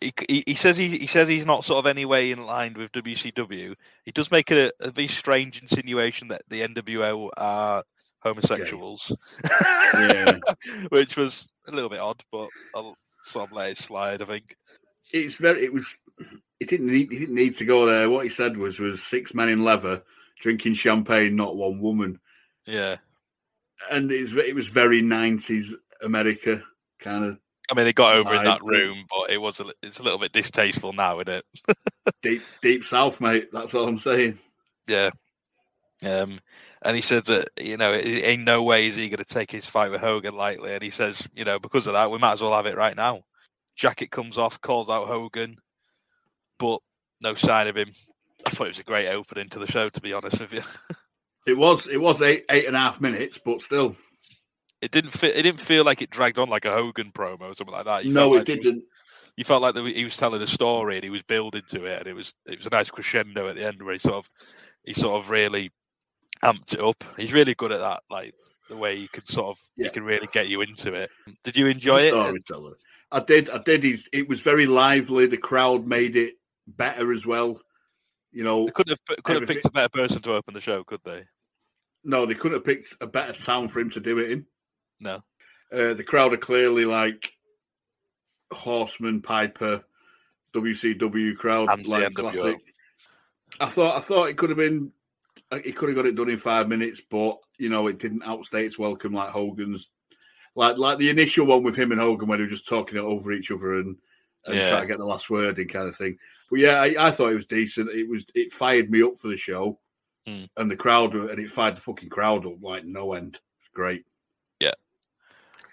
He, 0.01 0.13
he, 0.29 0.45
he 0.47 0.55
says 0.55 0.77
he, 0.77 0.89
he 0.99 1.07
says 1.07 1.29
he's 1.29 1.47
not 1.47 1.65
sort 1.65 1.79
of 1.79 1.87
any 1.87 2.05
way 2.05 2.31
in 2.31 2.45
line 2.45 2.75
with 2.75 2.93
WCW. 2.93 3.75
He 4.05 4.13
does 4.13 4.31
make 4.31 4.51
a, 4.51 4.71
a 4.81 4.91
very 4.91 5.09
strange 5.09 5.61
insinuation 5.61 6.29
that 6.29 6.43
the 6.49 6.63
NWO 6.63 7.31
are 7.37 7.83
homosexuals, 8.21 9.17
Yeah. 9.95 10.39
which 10.91 11.17
was 11.17 11.49
a 11.67 11.73
little 11.73 11.91
bit 11.91 12.01
odd, 12.01 12.23
but 12.31 12.49
I'll 12.75 12.97
sort 13.23 13.51
of 13.51 13.57
let 13.57 13.71
it 13.71 13.79
slide. 13.79 14.23
I 14.23 14.27
think. 14.27 14.57
It's 15.13 15.37
very. 15.37 15.63
It 15.63 15.73
was. 15.73 15.97
It 16.61 16.69
didn't 16.69 16.89
need. 16.89 17.11
He 17.11 17.19
didn't 17.19 17.35
need 17.35 17.57
to 17.57 17.65
go 17.65 17.87
there. 17.87 18.09
What 18.11 18.25
he 18.25 18.31
said 18.31 18.57
was 18.57 18.79
was 18.79 19.03
six 19.03 19.35
men 19.35 19.49
in 19.49 19.65
leather 19.65 20.03
drinking 20.41 20.75
champagne, 20.75 21.37
not 21.37 21.57
one 21.57 21.81
woman. 21.81 22.19
Yeah, 22.67 22.97
And 23.91 24.11
it's 24.13 24.33
it 24.33 24.55
was 24.55 24.67
very 24.67 25.03
nineties 25.03 25.75
America 26.05 26.63
kind 27.01 27.25
of 27.25 27.39
I 27.73 27.75
mean, 27.75 27.87
it 27.87 27.95
got 27.95 28.17
over 28.17 28.35
in 28.35 28.45
that 28.45 28.63
room, 28.63 29.07
but 29.09 29.31
it 29.31 29.39
was 29.39 29.59
a, 29.59 29.65
it's 29.83 29.99
a 29.99 30.03
little 30.03 30.19
bit 30.19 30.33
distasteful 30.33 30.93
now, 30.93 31.21
isn't 31.21 31.29
it? 31.29 31.77
deep 32.23 32.43
deep 32.61 32.85
south, 32.85 33.19
mate. 33.19 33.49
That's 33.51 33.75
all 33.75 33.89
I'm 33.89 33.99
saying. 33.99 34.39
Yeah. 34.87 35.11
Um, 36.05 36.39
and 36.83 36.95
he 36.95 37.01
said 37.01 37.25
that 37.27 37.49
you 37.59 37.79
know, 37.79 37.95
in 37.95 38.45
no 38.45 38.63
way 38.63 38.89
is 38.89 38.97
he 38.97 39.09
going 39.09 39.25
to 39.25 39.25
take 39.25 39.51
his 39.51 39.65
fight 39.65 39.91
with 39.91 40.03
Hogan 40.03 40.37
lightly. 40.37 40.75
And 40.75 40.83
he 40.83 40.91
says, 40.91 41.27
you 41.35 41.47
know, 41.47 41.59
because 41.59 41.87
of 41.87 41.95
that, 41.95 42.11
we 42.11 42.19
might 42.19 42.35
as 42.35 42.43
well 42.43 42.55
have 42.55 42.67
it 42.67 42.77
right 42.77 42.97
now. 42.97 43.23
Jacket 43.75 44.11
comes 44.11 44.37
off, 44.37 44.61
calls 44.61 44.91
out 44.91 45.07
Hogan, 45.07 45.57
but 46.59 46.81
no 47.23 47.33
sign 47.35 47.69
of 47.69 47.77
him. 47.77 47.95
I 48.45 48.51
thought 48.51 48.67
it 48.67 48.71
was 48.71 48.79
a 48.81 48.85
great 48.85 49.09
opening 49.09 49.49
to 49.51 49.61
the 49.61 49.67
show, 49.67 49.89
to 49.89 50.01
be 50.03 50.13
honest 50.13 50.41
with 50.41 50.53
you. 50.53 50.63
It 51.45 51.59
was 51.59 51.89
it 51.89 52.01
was 52.01 52.23
eight 52.23 52.45
eight 52.53 52.69
and 52.69 52.77
a 52.77 52.79
half 52.79 53.01
minutes, 53.01 53.37
but 53.37 53.63
still, 53.63 53.97
It 54.83 54.91
didn't 54.91 55.13
fit. 55.13 55.37
It 55.37 55.43
didn't 55.43 55.61
feel 55.61 55.85
like 55.85 56.03
it 56.03 56.11
dragged 56.11 56.39
on 56.39 56.49
like 56.49 56.65
a 56.65 56.73
Hogan 56.73 57.13
promo 57.13 57.43
or 57.43 57.55
something 57.55 57.75
like 57.75 57.85
that. 57.87 58.05
You 58.05 58.13
no, 58.13 58.35
it 58.35 58.39
like 58.39 58.47
didn't. 58.47 58.85
you 59.37 59.45
felt 59.45 59.63
like 59.63 59.75
the, 59.75 59.85
he 59.85 60.03
was 60.05 60.17
telling 60.17 60.43
a 60.43 60.47
story 60.47 60.97
and 60.97 61.05
he 61.05 61.11
was 61.11 61.23
building 61.23 61.63
to 61.69 61.85
it, 61.87 62.01
and 62.01 62.09
it 62.09 62.15
was 62.15 62.35
it 62.47 62.59
was 62.59 62.67
a 62.67 62.71
nice 62.71 62.91
crescendo 62.91 63.49
at 63.49 63.55
the 63.55 63.65
end 63.65 63.81
where 63.81 63.93
he 63.93 63.99
sort 64.01 64.17
of 64.17 64.29
he 64.83 64.93
sort 64.93 65.23
of 65.23 65.31
really 65.31 65.71
amped 66.43 66.75
it 66.75 66.81
up. 66.81 67.03
He's 67.17 67.33
really 67.33 67.55
good 67.55 67.71
at 67.71 67.79
that, 67.81 68.03
like 68.11 68.35
the 68.69 68.77
way 68.77 68.97
he 68.97 69.07
can 69.09 69.25
sort 69.25 69.57
of 69.57 69.59
he 69.77 69.89
can 69.89 70.03
really 70.03 70.29
get 70.33 70.49
you 70.49 70.63
into 70.63 70.93
it. 70.95 71.11
Did 71.45 71.57
you 71.57 71.69
enjoy 71.69 72.01
it? 72.01 72.13
storyteller. 72.13 72.75
I 73.13 73.21
did. 73.21 73.51
I 73.51 73.59
did. 73.59 73.85
He's, 73.85 74.09
it 74.13 74.29
was 74.29 74.41
very 74.41 74.67
lively. 74.67 75.27
The 75.27 75.37
crowd 75.37 75.87
made 75.87 76.17
it 76.17 76.35
better 76.67 77.13
as 77.13 77.25
well. 77.25 77.61
You 78.33 78.43
know, 78.43 78.65
They 78.65 78.73
couldn't 78.73 78.99
have 79.09 79.23
could 79.23 79.37
have 79.37 79.47
picked 79.49 79.67
a 79.67 79.71
better 79.71 79.91
person 79.91 80.23
to 80.23 80.33
open 80.35 80.55
the 80.55 80.61
show, 80.61 80.83
could 80.83 81.03
they? 81.05 81.23
no, 82.05 82.27
they 82.27 82.35
couldn't 82.35 82.57
have 82.57 82.65
picked 82.65 82.97
a 83.01 83.07
better 83.07 83.33
town 83.33 83.69
for 83.69 83.79
him 83.79 83.91
to 83.91 84.01
do 84.01 84.19
it 84.19 84.33
in. 84.33 84.47
No. 85.03 85.17
Uh, 85.73 85.95
the 85.95 86.05
crowd 86.05 86.33
are 86.33 86.39
clearly 86.39 86.85
like 86.85 87.33
Horseman, 88.53 89.21
Piper, 89.23 89.83
WCW 90.55 91.37
crowd, 91.37 91.87
like 91.87 92.15
classic. 92.15 92.59
I 93.61 93.67
thought 93.67 93.97
I 93.97 94.01
thought 94.01 94.29
it 94.29 94.37
could 94.39 94.51
have 94.51 94.59
been 94.59 94.93
he 95.63 95.73
could 95.73 95.89
have 95.91 95.97
got 95.97 96.07
it 96.07 96.15
done 96.15 96.31
in 96.31 96.39
five 96.39 96.69
minutes, 96.69 97.01
but 97.01 97.39
you 97.59 97.69
know 97.69 97.87
it 97.87 97.99
didn't 97.99 98.23
outstay 98.23 98.65
its 98.65 98.79
welcome 98.79 99.13
like 99.13 99.31
Hogan's, 99.31 99.89
like 100.55 100.79
like 100.79 100.99
the 100.99 101.11
initial 101.11 101.47
one 101.47 101.63
with 101.63 101.77
him 101.77 101.93
and 101.93 102.01
Hogan 102.01 102.29
when 102.29 102.39
they 102.39 102.45
were 102.45 102.51
just 102.51 102.69
talking 102.69 102.97
it 102.99 103.03
over 103.03 103.33
each 103.33 103.51
other 103.51 103.79
and, 103.79 103.97
and 104.47 104.57
Yeah. 104.57 104.69
trying 104.69 104.83
to 104.83 104.87
get 104.89 104.99
the 104.99 105.05
last 105.05 105.29
word 105.31 105.59
in 105.59 105.69
kind 105.69 105.89
of 105.89 105.97
thing. 105.97 106.19
But 106.51 106.61
yeah, 106.61 106.81
I, 106.81 106.95
I 106.99 107.11
thought 107.11 107.33
it 107.33 107.37
was 107.37 107.47
decent. 107.47 107.91
It 107.91 108.09
was 108.09 108.25
it 108.35 108.53
fired 108.53 108.91
me 108.91 109.03
up 109.03 109.19
for 109.19 109.29
the 109.29 109.37
show, 109.37 109.79
Hmm. 110.27 110.45
and 110.57 110.71
the 110.71 110.77
crowd 110.77 111.15
and 111.15 111.39
it 111.39 111.51
fired 111.51 111.77
the 111.77 111.81
fucking 111.81 112.11
crowd 112.11 112.47
up 112.47 112.63
like 112.63 112.85
no 112.85 113.15
end. 113.15 113.39
It's 113.61 113.69
great. 113.75 114.05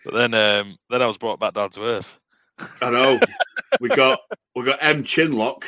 But 0.05 0.13
then 0.13 0.33
um 0.33 0.77
then 0.89 1.01
I 1.01 1.05
was 1.07 1.17
brought 1.17 1.39
back 1.39 1.53
down 1.53 1.69
to 1.71 1.81
earth. 1.83 2.19
I 2.81 2.89
know. 2.89 3.19
we 3.79 3.89
got 3.89 4.19
we 4.55 4.63
got 4.63 4.79
M 4.81 5.03
Chinlock 5.03 5.63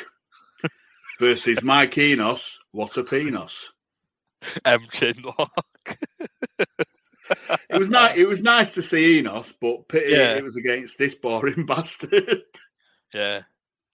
versus 1.18 1.62
Mike 1.62 1.96
Enos. 1.98 2.58
What 2.72 2.96
a 2.96 3.04
penis! 3.04 3.70
M 4.64 4.80
Chinlock. 4.90 5.48
It 7.70 7.78
was 7.78 7.88
nice. 7.88 8.16
It 8.18 8.28
was 8.28 8.42
nice 8.42 8.74
to 8.74 8.82
see 8.82 9.18
Enos, 9.18 9.52
but 9.60 9.88
pity 9.88 10.12
Yeah. 10.12 10.34
it 10.34 10.44
was 10.44 10.56
against 10.56 10.98
this 10.98 11.14
boring 11.14 11.64
bastard. 11.66 12.42
Yeah. 13.14 13.42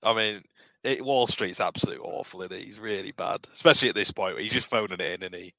I 0.02 0.14
mean 0.14 0.42
it, 0.84 1.04
Wall 1.04 1.26
Street's 1.26 1.60
absolutely 1.60 2.04
awful, 2.04 2.42
is 2.42 2.50
He's 2.64 2.78
really 2.78 3.12
bad. 3.12 3.40
Especially 3.52 3.88
at 3.88 3.94
this 3.94 4.10
point 4.12 4.34
where 4.34 4.42
he's 4.42 4.52
just 4.52 4.70
phoning 4.70 4.98
it 5.00 5.00
in, 5.00 5.22
and 5.24 5.34
he 5.34 5.54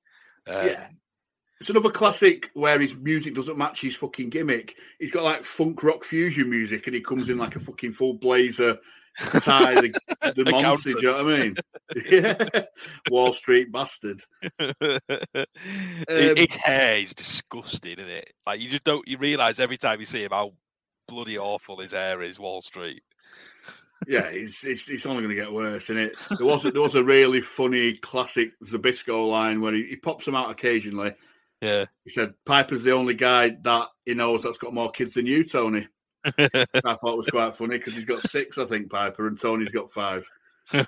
um, 0.47 0.67
Yeah. 0.67 0.88
It's 1.60 1.70
another 1.70 1.91
classic 1.91 2.49
where 2.53 2.80
his 2.80 2.95
music 2.95 3.36
doesn't 3.36 3.57
match 3.57 3.82
his 3.82 3.95
fucking 3.97 4.30
gimmick. 4.30 4.76
He's 4.99 5.12
got 5.12 5.24
like 5.24 5.43
funk 5.43 5.84
rock 5.84 6.03
fusion 6.05 6.49
music, 6.49 6.88
and 6.88 6.95
he 6.95 7.01
comes 7.01 7.30
in 7.30 7.38
like 7.38 7.55
a 7.55 7.60
fucking 7.60 7.91
full 7.91 8.14
blazer 8.14 8.78
tie, 9.41 9.74
the, 9.82 9.99
the, 10.36 10.43
The 10.45 10.51
monster. 10.51 10.93
Do 10.93 11.01
you 11.01 11.07
know 11.12 11.24
what 11.26 11.34
I 11.34 11.38
mean? 11.39 11.55
yeah, 12.10 12.36
Wall 13.12 13.34
Street 13.34 13.72
bastard. 13.72 14.24
His- 14.60 14.99
Um, 16.07 16.36
his 16.38 16.55
hair 16.55 16.97
is 16.99 17.14
disgusting, 17.14 17.93
isn't 17.99 18.10
it? 18.10 18.32
Like 18.47 18.62
you 18.62 18.70
just 18.70 18.84
don't 18.86 19.05
you 19.07 19.18
realise 19.18 19.60
every 19.60 19.78
time 19.78 19.99
you 19.99 20.05
see 20.05 20.24
him 20.24 20.32
how 20.32 20.53
bloody 21.07 21.38
awful 21.38 21.80
his 21.80 21.91
hair 21.91 22.22
is, 22.22 22.39
Wall 22.39 22.62
Street. 22.62 23.01
Yeah, 24.07 24.28
it's 24.28 24.64
it's, 24.64 24.89
it's 24.89 25.05
only 25.05 25.24
going 25.24 25.36
to 25.36 25.41
get 25.41 25.51
worse, 25.51 25.89
isn't 25.89 25.97
it? 25.97 26.16
There 26.38 26.47
was 26.47 26.64
a, 26.66 26.72
there 26.72 26.82
was 26.82 26.95
a 26.95 27.03
really 27.03 27.41
funny 27.41 27.97
classic 27.97 28.53
Zbyszko 28.64 29.30
line 29.30 29.60
where 29.60 29.74
he, 29.74 29.84
he 29.88 29.95
pops 29.97 30.24
them 30.26 30.36
out 30.36 30.49
occasionally. 30.51 31.14
Yeah. 31.62 31.86
He 32.05 32.10
said, 32.12 32.34
"Piper's 32.45 32.84
the 32.84 32.91
only 32.93 33.14
guy 33.14 33.49
that 33.62 33.88
he 34.05 34.14
knows 34.14 34.43
that's 34.43 34.57
got 34.57 34.74
more 34.74 34.91
kids 34.91 35.14
than 35.14 35.26
you, 35.26 35.43
Tony." 35.43 35.88
I 36.26 36.66
thought 36.84 37.14
it 37.14 37.18
was 37.18 37.28
quite 37.28 37.55
funny 37.55 37.78
because 37.78 37.95
he's 37.95 38.05
got 38.05 38.22
six, 38.24 38.57
I 38.57 38.66
think, 38.66 38.89
Piper, 38.89 39.28
and 39.28 39.39
Tony's 39.39 39.70
got 39.70 39.91
five. 39.91 40.28
I 40.72 40.84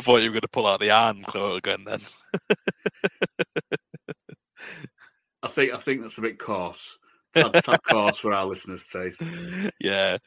thought 0.00 0.20
you 0.22 0.30
were 0.30 0.34
going 0.34 0.40
to 0.42 0.48
pull 0.52 0.66
out 0.66 0.80
the 0.80 0.90
Anne 0.90 1.22
quote 1.24 1.58
again 1.58 1.84
then. 1.86 2.00
I 5.42 5.48
think 5.48 5.72
I 5.72 5.78
think 5.78 6.02
that's 6.02 6.18
a 6.18 6.22
bit 6.22 6.38
coarse. 6.38 6.96
Tad, 7.34 7.54
tad 7.64 7.82
coarse 7.82 8.18
for 8.18 8.32
our 8.32 8.46
listeners' 8.46 8.86
taste. 8.86 9.22
yeah. 9.80 10.18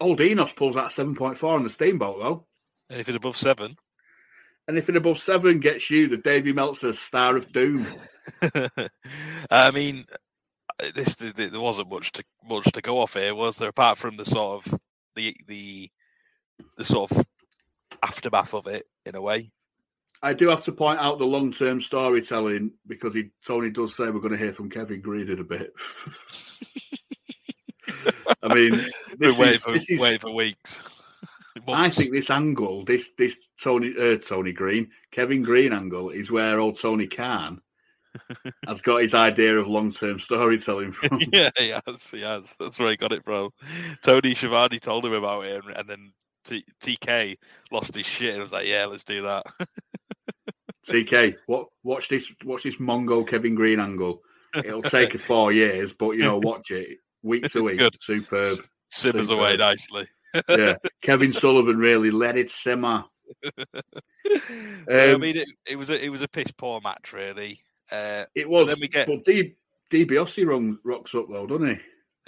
Old 0.00 0.20
Enos 0.20 0.52
pulls 0.52 0.76
out 0.76 0.92
seven 0.92 1.14
point 1.14 1.36
four 1.36 1.54
on 1.54 1.64
the 1.64 1.70
steamboat 1.70 2.18
though, 2.20 2.46
Anything 2.90 3.16
above 3.16 3.36
seven? 3.36 3.76
Anything 4.68 4.96
above 4.96 5.18
seven 5.18 5.60
gets 5.60 5.90
you 5.90 6.08
the 6.08 6.16
Davy 6.16 6.52
Meltzer 6.52 6.92
Star 6.92 7.36
of 7.36 7.52
Doom. 7.52 7.86
I 9.50 9.70
mean, 9.72 10.04
uh, 10.80 10.90
this 10.94 11.16
th- 11.16 11.34
th- 11.34 11.50
there 11.50 11.60
wasn't 11.60 11.90
much 11.90 12.12
to 12.12 12.24
much 12.48 12.70
to 12.72 12.80
go 12.80 13.00
off 13.00 13.14
here, 13.14 13.34
was 13.34 13.56
there? 13.56 13.70
Apart 13.70 13.98
from 13.98 14.16
the 14.16 14.24
sort 14.24 14.64
of 14.64 14.80
the 15.16 15.36
the 15.48 15.90
the 16.78 16.84
sort 16.84 17.10
of 17.10 17.26
aftermath 18.02 18.54
of 18.54 18.66
it, 18.68 18.86
in 19.04 19.16
a 19.16 19.20
way. 19.20 19.50
I 20.22 20.34
do 20.34 20.48
have 20.48 20.62
to 20.64 20.72
point 20.72 21.00
out 21.00 21.18
the 21.18 21.26
long 21.26 21.52
term 21.52 21.80
storytelling 21.80 22.72
because 22.86 23.14
he 23.14 23.30
Tony 23.44 23.70
does 23.70 23.96
say 23.96 24.10
we're 24.10 24.20
going 24.20 24.32
to 24.32 24.38
hear 24.38 24.52
from 24.52 24.70
Kevin 24.70 25.00
Greene 25.00 25.28
in 25.28 25.40
a 25.40 25.44
bit. 25.44 25.72
I 28.42 28.54
mean, 28.54 28.80
this 29.18 29.38
is, 29.38 29.62
for, 29.62 29.72
this 29.72 29.90
is 29.90 30.00
waiting 30.00 30.20
for 30.20 30.32
weeks. 30.32 30.82
I 31.68 31.90
think 31.90 32.12
this 32.12 32.30
angle, 32.30 32.84
this 32.84 33.10
this 33.18 33.38
Tony 33.62 33.92
uh, 33.98 34.16
Tony 34.18 34.52
Green, 34.52 34.90
Kevin 35.10 35.42
Greene 35.42 35.72
angle, 35.72 36.10
is 36.10 36.30
where 36.30 36.60
old 36.60 36.78
Tony 36.78 37.06
Khan 37.06 37.60
has 38.66 38.80
got 38.80 39.02
his 39.02 39.14
idea 39.14 39.58
of 39.58 39.66
long-term 39.66 40.18
storytelling 40.18 40.92
from. 40.92 41.20
yeah, 41.32 41.50
he 41.56 41.68
has. 41.68 42.10
He 42.10 42.22
has. 42.22 42.44
That's 42.58 42.78
where 42.78 42.90
he 42.90 42.96
got 42.96 43.12
it 43.12 43.24
from. 43.24 43.50
Tony 44.02 44.34
Schiavone 44.34 44.78
told 44.78 45.04
him 45.04 45.12
about 45.12 45.44
it, 45.44 45.64
and, 45.64 45.76
and 45.76 45.88
then 45.88 46.12
T- 46.44 46.64
TK 46.80 47.36
lost 47.70 47.94
his 47.94 48.06
shit 48.06 48.32
and 48.32 48.42
was 48.42 48.52
like, 48.52 48.66
"Yeah, 48.66 48.86
let's 48.86 49.04
do 49.04 49.22
that." 49.22 49.44
TK, 50.88 51.36
what 51.46 51.68
watch 51.84 52.08
this 52.08 52.32
watch 52.44 52.64
this 52.64 52.76
Mongo 52.76 53.26
Kevin 53.26 53.54
Greene 53.54 53.80
angle. 53.80 54.22
It'll 54.54 54.82
take 54.82 55.18
four 55.18 55.52
years, 55.52 55.94
but 55.94 56.10
you 56.12 56.24
know, 56.24 56.38
watch 56.38 56.70
it 56.70 56.98
week 57.22 57.46
to 57.52 57.62
week. 57.62 57.78
Good. 57.78 57.96
Superb. 58.00 58.58
Simmers 58.90 59.30
away 59.30 59.56
nicely. 59.56 60.06
Yeah. 60.48 60.76
Kevin 61.02 61.32
Sullivan 61.32 61.78
really 61.78 62.10
let 62.10 62.36
it 62.38 62.50
simmer. 62.50 63.04
I 64.88 65.12
Um, 65.12 65.20
mean, 65.20 65.36
it, 65.36 65.48
it 65.66 65.76
was 65.76 65.90
a 65.90 66.02
it 66.04 66.08
was 66.08 66.22
a 66.22 66.28
piss 66.28 66.50
poor 66.56 66.80
match, 66.82 67.12
really. 67.12 67.60
Uh, 67.90 68.24
It 68.34 68.48
was 68.48 68.68
then 68.68 68.78
we 68.80 68.88
get- 68.88 69.06
but 69.06 69.24
D 69.24 69.54
DiBiase 69.90 70.46
rung 70.46 70.78
rocks 70.84 71.14
up 71.14 71.26
though, 71.30 71.46
doesn't 71.46 71.76
he? 71.76 71.80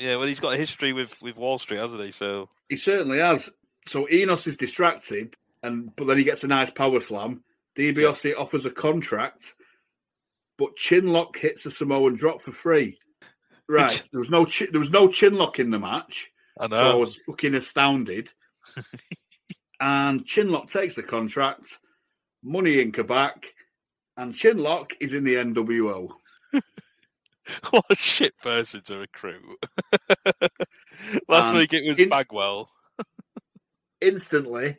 yeah, 0.04 0.16
well, 0.16 0.26
he's 0.26 0.40
got 0.40 0.54
a 0.54 0.58
history 0.58 0.92
with 0.92 1.14
with 1.22 1.36
Wall 1.36 1.58
Street, 1.58 1.78
hasn't 1.78 2.02
he? 2.02 2.10
So 2.12 2.48
He 2.68 2.76
certainly 2.76 3.18
has. 3.18 3.50
So 3.86 4.08
Enos 4.10 4.46
is 4.46 4.56
distracted, 4.56 5.34
and 5.62 5.94
but 5.96 6.06
then 6.06 6.18
he 6.18 6.24
gets 6.24 6.44
a 6.44 6.48
nice 6.48 6.70
power 6.70 7.00
slam. 7.00 7.42
DiBiase 7.76 8.36
offers 8.38 8.66
a 8.66 8.70
contract, 8.70 9.54
but 10.58 10.76
Chinlock 10.76 11.36
hits 11.36 11.66
a 11.66 11.70
Samoan 11.70 12.14
drop 12.14 12.42
for 12.42 12.52
free. 12.52 12.98
Right, 13.66 14.02
there 14.12 14.20
was 14.20 14.28
no 14.28 14.44
chi- 14.44 14.68
there 14.70 14.78
was 14.80 14.90
no 14.90 15.08
Chinlock 15.08 15.58
in 15.58 15.70
the 15.70 15.78
match, 15.78 16.30
I 16.58 16.66
know. 16.68 16.76
so 16.76 16.90
I 16.90 16.94
was 16.94 17.16
fucking 17.16 17.54
astounded. 17.54 18.30
and 19.80 20.24
Chinlock 20.24 20.70
takes 20.70 20.94
the 20.94 21.02
contract, 21.02 21.78
money 22.42 22.80
in 22.80 22.90
back, 22.90 23.46
and 24.16 24.34
Chinlock 24.34 24.92
is 25.00 25.12
in 25.12 25.24
the 25.24 25.34
NWO. 25.34 26.10
what 27.70 27.84
a 27.90 27.96
shit 27.96 28.34
person 28.42 28.80
to 28.82 28.98
recruit. 28.98 29.42
Last 31.28 31.48
And 31.48 31.58
week 31.58 31.72
it 31.72 31.84
was 31.84 31.98
in- 31.98 32.08
Bagwell. 32.08 32.70
instantly. 34.00 34.76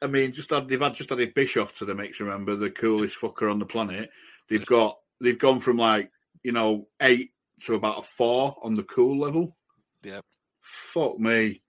I 0.00 0.06
mean, 0.06 0.32
just 0.32 0.50
had, 0.50 0.68
they've 0.68 0.80
had 0.80 0.94
just 0.94 1.10
added 1.10 1.34
Bischoff 1.34 1.74
to 1.78 1.84
the 1.84 1.94
mix. 1.94 2.20
Remember, 2.20 2.54
the 2.54 2.70
coolest 2.70 3.20
fucker 3.20 3.50
on 3.50 3.58
the 3.58 3.66
planet. 3.66 4.10
They've 4.48 4.64
got 4.64 4.96
they've 5.20 5.38
gone 5.38 5.58
from 5.60 5.76
like 5.76 6.10
you 6.44 6.52
know 6.52 6.86
eight 7.02 7.32
to 7.64 7.74
about 7.74 7.98
a 7.98 8.02
four 8.02 8.56
on 8.62 8.76
the 8.76 8.84
cool 8.84 9.18
level. 9.18 9.56
Yep. 10.04 10.24
Fuck 10.68 11.18
me. 11.18 11.60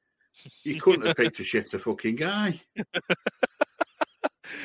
You 0.63 0.79
couldn't 0.81 1.05
have 1.05 1.15
picked 1.17 1.39
a 1.39 1.43
shitter 1.43 1.79
fucking 1.79 2.15
guy. 2.17 2.59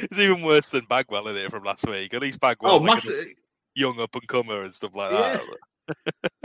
It's 0.01 0.19
even 0.19 0.41
worse 0.43 0.71
than 0.71 0.87
Bagwell 0.89 1.29
in 1.29 1.37
it 1.37 1.51
from 1.51 1.63
last 1.63 1.87
week. 1.87 2.15
At 2.15 2.23
least 2.23 2.41
Bagwell, 2.41 2.73
Oh, 2.73 2.77
like 2.79 2.95
massive. 2.95 3.27
young 3.75 4.01
up 4.01 4.15
and 4.15 4.27
comer 4.27 4.63
and 4.63 4.75
stuff 4.75 4.93
like 4.95 5.13
Yeah. 5.13 5.41
that. 5.89 5.95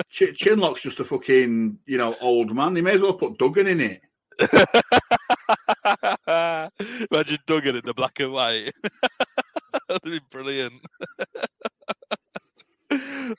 Ch- 0.10 0.36
Chinlock's 0.38 0.82
just 0.84 1.00
a 1.00 1.06
fucking 1.06 1.80
you 1.86 1.98
know 1.98 2.16
old 2.22 2.54
man. 2.54 2.76
He 2.76 2.82
may 2.82 2.92
as 2.92 3.02
well 3.02 3.14
put 3.14 3.38
Duggan 3.40 3.68
in 3.68 3.80
it. 3.80 4.02
Imagine 7.12 7.38
Duggan 7.48 7.78
in 7.78 7.86
the 7.86 7.94
black 7.96 8.20
and 8.20 8.34
white. 8.34 8.74
That'd 9.88 10.04
be 10.04 10.20
brilliant. 10.30 10.74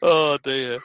oh 0.02 0.38
dear. 0.42 0.76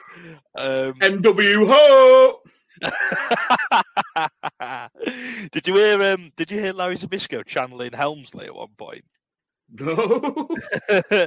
Um, 0.54 0.92
NW 1.00 1.66
ho. 1.66 2.42
did 5.52 5.66
you 5.66 5.74
hear? 5.74 6.02
Um, 6.02 6.30
did 6.36 6.50
you 6.50 6.60
hear 6.60 6.72
Larry 6.72 6.96
Zbyszko 6.96 7.44
channeling 7.46 7.92
Helmsley 7.92 8.46
at 8.46 8.54
one 8.54 8.74
point? 8.76 9.04
No. 9.68 10.48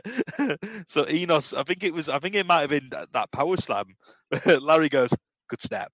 so 0.87 1.07
Enos, 1.09 1.53
I 1.53 1.63
think 1.63 1.83
it 1.83 1.93
was. 1.93 2.09
I 2.09 2.19
think 2.19 2.35
it 2.35 2.45
might 2.45 2.61
have 2.61 2.69
been 2.69 2.89
that, 2.91 3.11
that 3.13 3.31
power 3.31 3.57
slam. 3.57 3.95
Larry 4.45 4.89
goes, 4.89 5.11
"Good 5.49 5.61
snap." 5.61 5.91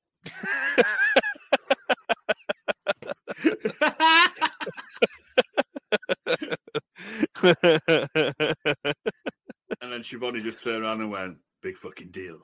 and 9.81 9.91
then 9.91 10.03
Schiavone 10.03 10.41
just 10.41 10.63
turned 10.63 10.83
around 10.83 11.01
and 11.01 11.11
went, 11.11 11.37
"Big 11.61 11.77
fucking 11.77 12.11
deal. 12.11 12.39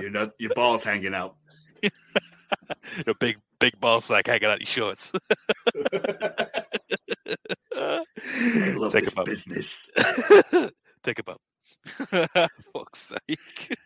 You're 0.00 0.10
not 0.10 0.30
your 0.38 0.52
balls 0.54 0.84
hanging 0.84 1.14
out." 1.14 1.36
Your 3.06 3.14
big, 3.14 3.38
big 3.60 3.78
ball 3.80 4.00
sack 4.00 4.26
hanging 4.26 4.48
out 4.48 4.60
your 4.60 4.66
shorts. 4.66 5.12
I 7.74 8.04
love 8.74 8.92
Take 8.92 9.04
this 9.04 9.14
a 9.16 9.22
business. 9.24 9.88
Take 11.02 11.18
a 11.18 11.22
bump. 11.22 11.40
Fuck's 12.72 13.12
sake. 13.28 13.76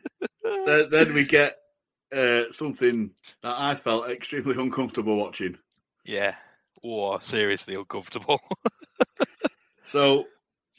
then, 0.43 0.89
then 0.91 1.15
we 1.15 1.25
get 1.25 1.57
uh, 2.15 2.45
something 2.51 3.13
that 3.43 3.55
I 3.57 3.75
felt 3.75 4.11
extremely 4.11 4.61
uncomfortable 4.61 5.17
watching. 5.17 5.57
Yeah. 6.05 6.35
Or 6.83 7.21
seriously 7.21 7.75
uncomfortable. 7.75 8.41
So 9.85 10.27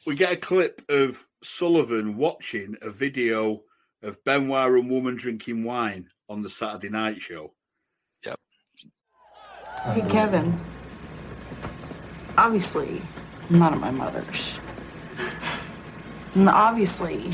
we 0.06 0.16
get 0.16 0.34
a 0.34 0.38
clip 0.38 0.82
of 0.90 1.26
Sullivan 1.48 2.18
watching 2.18 2.76
a 2.82 2.90
video 2.90 3.64
of 4.04 4.24
Benoit 4.24 4.72
and 4.72 4.90
woman 4.90 5.16
drinking 5.16 5.64
wine 5.64 6.10
on 6.30 6.44
the 6.44 6.50
Saturday 6.50 6.90
night 6.90 7.22
show. 7.22 7.54
Yep. 8.26 8.40
Hey, 9.94 10.02
Kevin. 10.10 10.54
Obviously, 12.38 13.02
none 13.50 13.74
of 13.74 13.80
my 13.80 13.92
mother's. 13.92 14.60
And 16.36 16.50
obviously, 16.50 17.34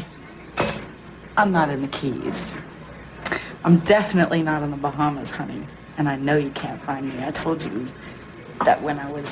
I'm 1.36 1.52
not 1.52 1.70
in 1.70 1.82
the 1.82 1.88
Keys. 1.90 2.36
I'm 3.66 3.80
definitely 3.80 4.44
not 4.44 4.62
in 4.62 4.72
the 4.72 4.78
Bahamas, 4.78 5.32
honey. 5.32 5.64
And 5.98 6.08
I 6.08 6.16
know 6.18 6.38
you 6.38 6.52
can't 6.52 6.80
find 6.82 7.10
me. 7.10 7.26
I 7.26 7.32
told 7.32 7.62
you 7.62 7.88
that 8.64 8.82
when 8.82 9.00
I 9.00 9.12
was 9.12 9.28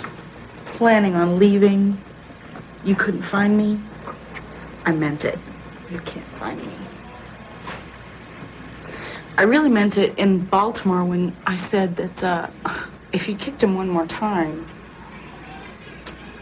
planning 0.66 1.16
on 1.16 1.40
leaving, 1.40 1.98
you 2.84 2.96
couldn't 2.96 3.24
find 3.24 3.58
me. 3.58 3.80
I 4.86 4.92
meant 4.92 5.26
it. 5.26 5.40
You 5.90 6.00
can't 6.00 6.28
find 6.38 6.60
me. 6.66 6.88
I 9.38 9.44
really 9.44 9.70
meant 9.70 9.98
it 9.98 10.18
in 10.18 10.46
Baltimore 10.46 11.04
when 11.04 11.36
I 11.46 11.58
said 11.70 11.96
that 11.98 12.24
uh, 12.24 12.50
if 13.14 13.28
you 13.28 13.36
kicked 13.36 13.64
him 13.64 13.76
one 13.76 13.90
more 13.90 14.06
time, 14.06 14.68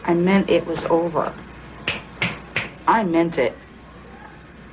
I 0.05 0.13
meant 0.13 0.49
it 0.49 0.65
was 0.65 0.83
over. 0.89 1.33
I 2.87 3.03
meant 3.03 3.37
it. 3.37 3.57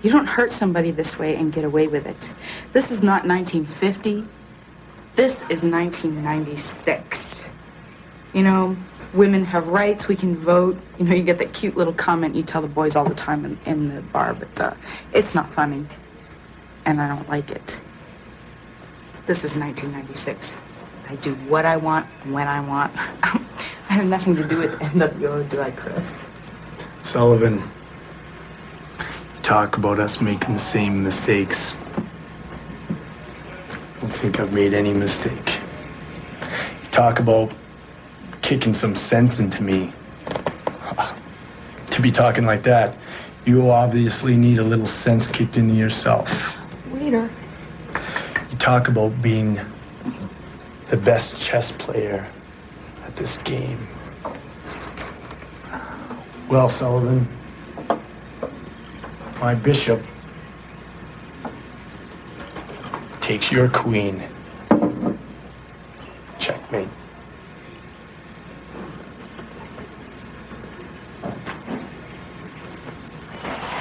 You 0.02 0.10
don't 0.10 0.26
hurt 0.26 0.52
somebody 0.52 0.92
this 0.92 1.18
way 1.18 1.36
and 1.36 1.52
get 1.52 1.64
away 1.64 1.88
with 1.88 2.06
it. 2.06 2.30
This 2.72 2.90
is 2.90 3.02
not 3.02 3.26
1950. 3.26 4.24
This 5.14 5.32
is 5.48 5.62
1996. 5.62 7.18
You 8.32 8.42
know, 8.42 8.76
women 9.14 9.44
have 9.44 9.68
rights. 9.68 10.08
We 10.08 10.16
can 10.16 10.36
vote. 10.36 10.76
You 10.98 11.04
know, 11.04 11.14
you 11.14 11.22
get 11.22 11.38
that 11.38 11.52
cute 11.52 11.76
little 11.76 11.92
comment 11.92 12.34
you 12.34 12.42
tell 12.42 12.62
the 12.62 12.68
boys 12.68 12.96
all 12.96 13.08
the 13.08 13.14
time 13.14 13.44
in, 13.44 13.58
in 13.66 13.94
the 13.94 14.02
bar, 14.02 14.34
but 14.34 14.60
uh, 14.60 14.74
it's 15.12 15.34
not 15.34 15.52
funny. 15.54 15.84
And 16.84 17.00
I 17.00 17.08
don't 17.08 17.28
like 17.28 17.50
it. 17.50 17.76
This 19.26 19.38
is 19.38 19.54
1996. 19.54 20.52
I 21.08 21.16
do 21.16 21.34
what 21.50 21.64
I 21.64 21.76
want 21.76 22.06
when 22.26 22.46
I 22.46 22.60
want. 22.60 22.92
I 22.96 23.92
have 23.92 24.06
nothing 24.06 24.36
to 24.36 24.46
do 24.46 24.58
with 24.58 24.70
NWO, 24.80 25.48
do 25.48 25.60
I, 25.60 25.70
Chris? 25.70 26.04
Sullivan, 27.04 27.58
you 27.58 29.42
talk 29.42 29.76
about 29.76 30.00
us 30.00 30.20
making 30.20 30.54
the 30.54 30.72
same 30.72 31.02
mistakes. 31.02 31.72
I 32.88 34.00
don't 34.00 34.18
think 34.20 34.40
I've 34.40 34.52
made 34.52 34.74
any 34.74 34.92
mistake. 34.92 35.46
You 36.82 36.90
talk 36.90 37.18
about 37.20 37.52
kicking 38.46 38.72
some 38.72 38.94
sense 38.94 39.40
into 39.40 39.60
me. 39.60 39.92
To 41.90 42.00
be 42.00 42.12
talking 42.12 42.46
like 42.46 42.62
that, 42.62 42.96
you 43.44 43.70
obviously 43.72 44.36
need 44.36 44.58
a 44.58 44.62
little 44.62 44.86
sense 44.86 45.26
kicked 45.26 45.56
into 45.56 45.74
yourself. 45.74 46.30
Waiter. 46.92 47.28
You 48.52 48.58
talk 48.58 48.86
about 48.86 49.20
being 49.20 49.58
the 50.90 50.96
best 50.96 51.36
chess 51.40 51.72
player 51.72 52.24
at 53.04 53.16
this 53.16 53.36
game. 53.38 53.84
Well, 56.48 56.70
Sullivan, 56.70 57.26
my 59.40 59.56
bishop 59.56 60.00
takes 63.22 63.50
your 63.50 63.68
queen. 63.68 64.22
Checkmate. 66.38 66.88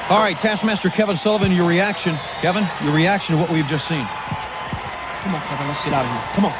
All 0.07 0.19
right, 0.19 0.37
Taskmaster 0.39 0.89
Kevin 0.91 1.17
Sullivan, 1.17 1.51
your 1.51 1.67
reaction. 1.67 2.15
Kevin, 2.39 2.67
your 2.83 2.93
reaction 2.93 3.35
to 3.35 3.41
what 3.41 3.49
we've 3.51 3.65
just 3.65 3.87
seen. 3.87 4.05
Come 4.05 5.33
on, 5.33 5.41
Kevin, 5.41 5.67
let's 5.67 5.83
get 5.83 5.93
out 5.93 6.05
of 6.05 6.11
here. 6.11 6.35
Come 6.35 6.45
on. 6.45 6.53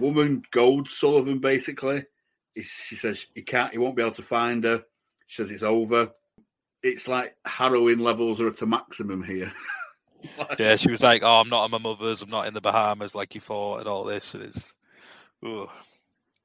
Woman 0.00 0.42
Gold 0.50 0.88
Sullivan, 0.88 1.38
basically. 1.38 2.04
He, 2.54 2.62
she 2.62 2.96
says 2.96 3.26
he 3.34 3.42
can't, 3.42 3.72
he 3.72 3.78
won't 3.78 3.94
be 3.94 4.00
able 4.02 4.12
to 4.14 4.22
find 4.22 4.64
her. 4.64 4.84
She 5.26 5.36
says 5.42 5.50
it's 5.50 5.62
over. 5.62 6.12
It's 6.82 7.06
like 7.06 7.36
harrowing 7.44 7.98
levels 7.98 8.40
are 8.40 8.48
at 8.48 8.62
a 8.62 8.66
maximum 8.66 9.22
here. 9.22 9.52
Yeah, 10.56 10.76
she 10.76 10.88
was 10.88 11.02
like, 11.02 11.22
"Oh, 11.24 11.40
I'm 11.40 11.48
not 11.48 11.64
at 11.64 11.72
my 11.72 11.78
mother's. 11.78 12.22
I'm 12.22 12.30
not 12.30 12.46
in 12.46 12.54
the 12.54 12.60
Bahamas 12.60 13.12
like 13.12 13.34
you 13.34 13.40
thought, 13.40 13.78
and 13.80 13.88
all 13.88 14.04
this." 14.04 14.34
And 14.34 14.44
it's 14.44 14.72
ooh, 15.44 15.66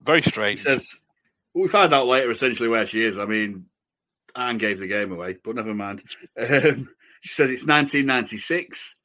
very 0.02 0.24
He 0.24 0.32
strange. 0.32 0.62
says, 0.62 0.84
we 1.54 1.68
find 1.68 1.94
out 1.94 2.08
later 2.08 2.32
essentially 2.32 2.70
where 2.70 2.88
she 2.88 3.04
is. 3.04 3.20
I 3.20 3.26
mean, 3.26 3.68
Anne 4.38 4.58
gave 4.58 4.80
the 4.80 4.88
game 4.88 5.12
away, 5.12 5.38
but 5.44 5.56
never 5.56 5.74
mind. 5.74 6.04
Um, 6.38 6.90
she 7.22 7.34
says 7.34 7.50
it's 7.52 7.66
1996. 7.66 8.96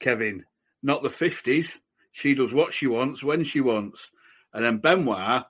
Kevin, 0.00 0.44
not 0.82 1.02
the 1.02 1.08
50s. 1.08 1.78
She 2.12 2.34
does 2.34 2.52
what 2.52 2.72
she 2.72 2.86
wants 2.86 3.22
when 3.22 3.44
she 3.44 3.60
wants. 3.60 4.10
And 4.52 4.64
then 4.64 4.78
Benoit 4.78 5.44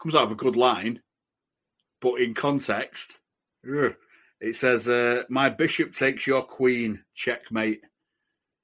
comes 0.00 0.14
out 0.14 0.24
of 0.24 0.32
a 0.32 0.36
good 0.36 0.56
line, 0.56 1.02
but 2.00 2.14
in 2.20 2.34
context, 2.34 3.16
ugh, 3.68 3.94
it 4.40 4.54
says, 4.56 4.88
uh, 4.88 5.24
My 5.28 5.50
bishop 5.50 5.92
takes 5.92 6.26
your 6.26 6.42
queen, 6.42 7.04
checkmate. 7.14 7.82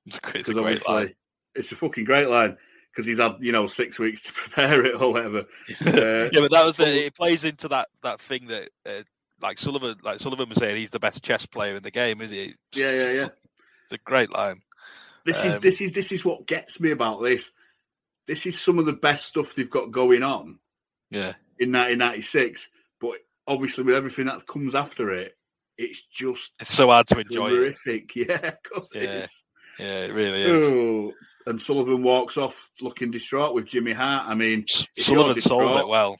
It's 0.06 0.16
a, 0.16 0.20
great- 0.20 0.36
it's 0.36 0.48
a 0.48 0.52
great 0.54 0.62
obviously, 0.64 0.94
line. 0.94 1.14
it's 1.54 1.72
a 1.72 1.76
fucking 1.76 2.04
great 2.04 2.28
line 2.28 2.56
because 2.90 3.04
he's 3.06 3.18
had, 3.18 3.36
you 3.40 3.52
know, 3.52 3.66
six 3.66 3.98
weeks 3.98 4.22
to 4.24 4.32
prepare 4.32 4.84
it 4.86 5.00
or 5.00 5.12
whatever. 5.12 5.40
Uh, 5.84 6.30
yeah, 6.32 6.40
but 6.40 6.50
that 6.52 6.64
was 6.64 6.76
so- 6.76 6.84
it. 6.84 6.94
It 6.94 7.14
plays 7.14 7.44
into 7.44 7.68
that 7.68 7.88
that 8.02 8.20
thing 8.22 8.46
that 8.46 8.70
uh, 8.86 9.02
like 9.40 9.58
Sullivan, 9.58 9.96
like 10.02 10.20
Sullivan 10.20 10.48
was 10.48 10.58
saying, 10.58 10.76
he's 10.76 10.90
the 10.90 10.98
best 10.98 11.22
chess 11.22 11.46
player 11.46 11.76
in 11.76 11.82
the 11.82 11.90
game, 11.90 12.20
is 12.20 12.30
he? 12.30 12.54
Yeah, 12.74 12.90
yeah, 12.92 13.10
yeah. 13.10 13.28
It's 13.84 13.92
a 13.92 13.98
great 13.98 14.30
line. 14.32 14.62
This 15.24 15.44
is 15.44 15.54
Um, 15.54 15.60
this 15.60 15.80
is 15.80 15.92
this 15.92 16.12
is 16.12 16.24
what 16.24 16.46
gets 16.46 16.80
me 16.80 16.90
about 16.92 17.22
this. 17.22 17.50
This 18.26 18.46
is 18.46 18.58
some 18.60 18.78
of 18.78 18.86
the 18.86 18.92
best 18.92 19.26
stuff 19.26 19.54
they've 19.54 19.70
got 19.70 19.90
going 19.92 20.22
on 20.22 20.58
Yeah, 21.10 21.34
in 21.58 21.72
1996, 21.72 22.68
but 23.00 23.18
obviously 23.46 23.84
with 23.84 23.94
everything 23.94 24.26
that 24.26 24.46
comes 24.46 24.74
after 24.74 25.10
it, 25.12 25.36
it's 25.78 26.06
just 26.06 26.52
it's 26.60 26.72
so 26.72 26.88
hard 26.88 27.06
to 27.08 27.20
enjoy 27.20 27.48
it. 27.48 27.50
horrific. 27.50 28.10
Yeah, 28.16 28.34
of 28.48 28.62
course 28.62 28.90
Yeah, 28.94 29.02
is. 29.02 29.42
Yeah, 29.78 29.98
it 30.04 30.12
really 30.12 30.42
is. 30.42 30.64
Oh, 30.64 31.12
and 31.46 31.60
Sullivan 31.60 32.02
walks 32.02 32.36
off 32.36 32.70
looking 32.80 33.10
distraught 33.10 33.54
with 33.54 33.66
Jimmy 33.66 33.92
Hart. 33.92 34.26
I 34.26 34.34
mean, 34.34 34.64
Sullivan 34.66 35.40
sold 35.40 35.78
it 35.80 35.86
well. 35.88 36.16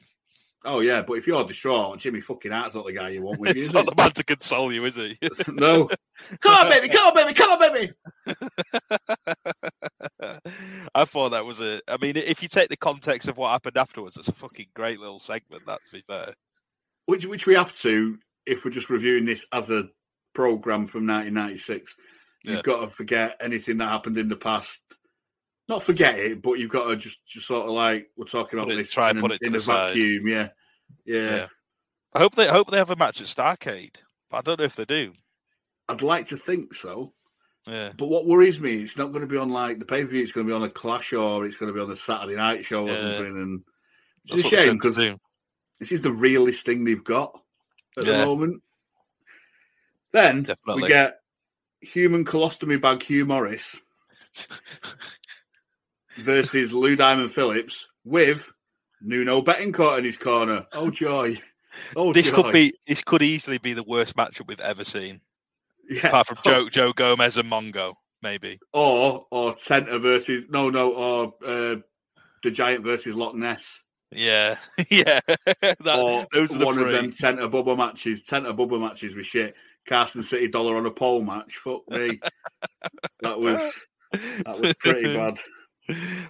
Oh 0.66 0.80
yeah, 0.80 1.02
but 1.02 1.14
if 1.14 1.26
you're 1.26 1.44
distraught, 1.44 1.98
Jimmy 1.98 2.20
fucking 2.20 2.52
Hart's 2.52 2.74
not 2.74 2.86
the 2.86 2.92
guy 2.92 3.10
you 3.10 3.22
want 3.22 3.40
with 3.40 3.56
you, 3.56 3.62
He's 3.62 3.72
not 3.72 3.86
it? 3.88 3.96
the 3.96 4.02
man 4.02 4.12
to 4.12 4.24
console 4.24 4.72
you, 4.72 4.84
is 4.84 4.94
he? 4.96 5.18
no. 5.48 5.88
Come 6.40 6.66
on, 6.66 6.70
baby, 6.70 6.88
come 6.88 7.08
on, 7.08 7.14
baby, 7.14 7.34
come 7.34 7.50
on, 7.50 7.72
baby. 7.72 7.92
I 10.94 11.04
thought 11.04 11.30
that 11.30 11.44
was 11.44 11.60
a. 11.60 11.80
I 11.88 11.98
mean, 12.00 12.16
if 12.16 12.42
you 12.42 12.48
take 12.48 12.68
the 12.70 12.76
context 12.76 13.28
of 13.28 13.36
what 13.36 13.50
happened 13.52 13.76
afterwards, 13.76 14.16
it's 14.16 14.28
a 14.28 14.32
fucking 14.32 14.66
great 14.74 14.98
little 14.98 15.18
segment. 15.18 15.64
That, 15.66 15.80
to 15.86 15.92
be 15.92 16.02
fair. 16.06 16.34
which 17.06 17.26
which 17.26 17.46
we 17.46 17.54
have 17.54 17.76
to 17.80 18.18
if 18.46 18.64
we're 18.64 18.70
just 18.70 18.88
reviewing 18.90 19.24
this 19.26 19.46
as 19.52 19.68
a 19.70 19.88
program 20.34 20.86
from 20.86 21.06
1996 21.06 21.94
Yeah. 22.44 22.52
you've 22.52 22.62
got 22.62 22.80
to 22.82 22.86
forget 22.88 23.36
anything 23.40 23.78
that 23.78 23.88
happened 23.88 24.18
in 24.18 24.28
the 24.28 24.36
past 24.36 24.80
not 25.68 25.82
forget 25.82 26.18
it 26.18 26.40
but 26.42 26.54
you've 26.54 26.70
got 26.70 26.88
to 26.88 26.96
just 26.96 27.24
just 27.26 27.46
sort 27.46 27.66
of 27.66 27.72
like 27.72 28.08
we're 28.16 28.24
talking 28.26 28.58
about 28.58 28.70
it- 28.72 28.76
this 28.76 28.90
try 28.92 29.10
and 29.10 29.20
put 29.20 29.32
it 29.32 29.42
in 29.42 29.54
a 29.54 29.58
vacuum 29.58 30.26
yeah. 30.26 30.48
yeah 31.04 31.36
Yeah. 31.36 31.46
I 32.14 32.18
hope 32.20 32.34
they 32.34 32.48
I 32.48 32.52
hope 32.52 32.70
they 32.70 32.78
have 32.78 32.90
a 32.90 32.96
match 32.96 33.20
at 33.20 33.26
Starrcade, 33.26 33.96
but 34.30 34.38
I 34.38 34.40
don't 34.42 34.58
know 34.60 34.64
if 34.64 34.76
they 34.76 34.84
do. 34.84 35.12
i'd 35.88 36.02
like 36.02 36.26
to 36.26 36.36
think 36.36 36.72
so 36.74 37.12
Yeah, 37.66 37.92
but 37.98 38.06
what 38.08 38.26
worries 38.26 38.60
me 38.60 38.82
it's 38.82 38.96
not 38.96 39.08
going 39.08 39.22
to 39.22 39.26
be 39.26 39.36
on 39.36 39.50
like 39.50 39.78
the 39.80 39.84
pay-per-view 39.86 40.22
it's 40.22 40.32
going 40.32 40.46
to 40.46 40.50
be 40.50 40.54
on 40.56 40.62
a 40.62 40.70
clash 40.70 41.12
or 41.12 41.46
it's 41.46 41.56
going 41.56 41.68
to 41.68 41.74
be 41.74 41.80
on 41.82 41.88
the 41.88 41.96
saturday 41.96 42.36
night 42.36 42.64
show 42.64 42.84
or 42.86 42.90
Yeah. 42.92 43.12
something 43.14 43.36
and 43.42 43.62
that's 44.26 44.40
it's 44.40 44.52
a 44.52 44.56
what 44.56 44.64
shame 44.64 44.74
because 44.76 44.96
this 45.78 45.92
is 45.92 46.00
the 46.00 46.12
realest 46.12 46.64
thing 46.64 46.84
they've 46.84 47.04
got 47.04 47.38
at 47.98 48.06
Yeah. 48.06 48.18
the 48.20 48.24
moment. 48.26 48.62
Then 50.12 50.44
Definitely. 50.44 50.82
we 50.84 50.88
get 50.88 51.20
human 51.82 52.24
colostomy 52.24 52.80
bag 52.80 53.02
Hugh 53.02 53.26
Morris 53.26 53.76
versus 56.16 56.72
Lou 56.72 56.96
Diamond 56.96 57.32
Phillips 57.32 57.86
with 58.04 58.50
Nuno 59.00 59.42
Bettencourt 59.42 59.98
in 59.98 60.04
his 60.04 60.16
corner. 60.16 60.66
Oh 60.72 60.90
joy! 60.90 61.36
Oh, 61.94 62.12
this 62.12 62.30
joy. 62.30 62.42
could 62.42 62.52
be 62.52 62.72
this 62.86 63.02
could 63.02 63.22
easily 63.22 63.58
be 63.58 63.72
the 63.72 63.82
worst 63.82 64.16
matchup 64.16 64.48
we've 64.48 64.60
ever 64.60 64.84
seen, 64.84 65.20
yeah. 65.88 66.08
apart 66.08 66.26
from 66.26 66.38
Joe 66.44 66.68
Joe 66.68 66.92
Gomez 66.92 67.36
and 67.36 67.50
Mongo, 67.50 67.94
maybe. 68.22 68.58
or 68.72 69.24
or 69.30 69.54
Tenta 69.54 70.00
versus 70.00 70.46
no 70.48 70.70
no 70.70 70.92
or 70.92 71.34
uh, 71.46 71.76
the 72.42 72.50
Giant 72.50 72.84
versus 72.84 73.14
Loch 73.14 73.34
Ness. 73.34 73.80
Yeah, 74.10 74.56
yeah. 74.90 75.20
that, 75.26 75.98
or 75.98 76.26
those 76.32 76.54
are 76.54 76.64
one 76.64 76.78
of 76.78 76.90
them 76.90 77.10
Tenta 77.10 77.50
Bubba 77.50 77.76
matches. 77.76 78.22
Tenta 78.22 78.56
Bubba 78.56 78.80
matches 78.80 79.14
with 79.14 79.26
shit. 79.26 79.54
Carson 79.86 80.22
City 80.22 80.48
Dollar 80.48 80.76
on 80.76 80.86
a 80.86 80.90
pole 80.90 81.22
match. 81.22 81.56
Fuck 81.56 81.88
me. 81.88 82.18
that 83.20 83.38
was 83.38 83.86
that 84.12 84.60
was 84.60 84.74
pretty 84.74 85.14
bad. 85.14 85.38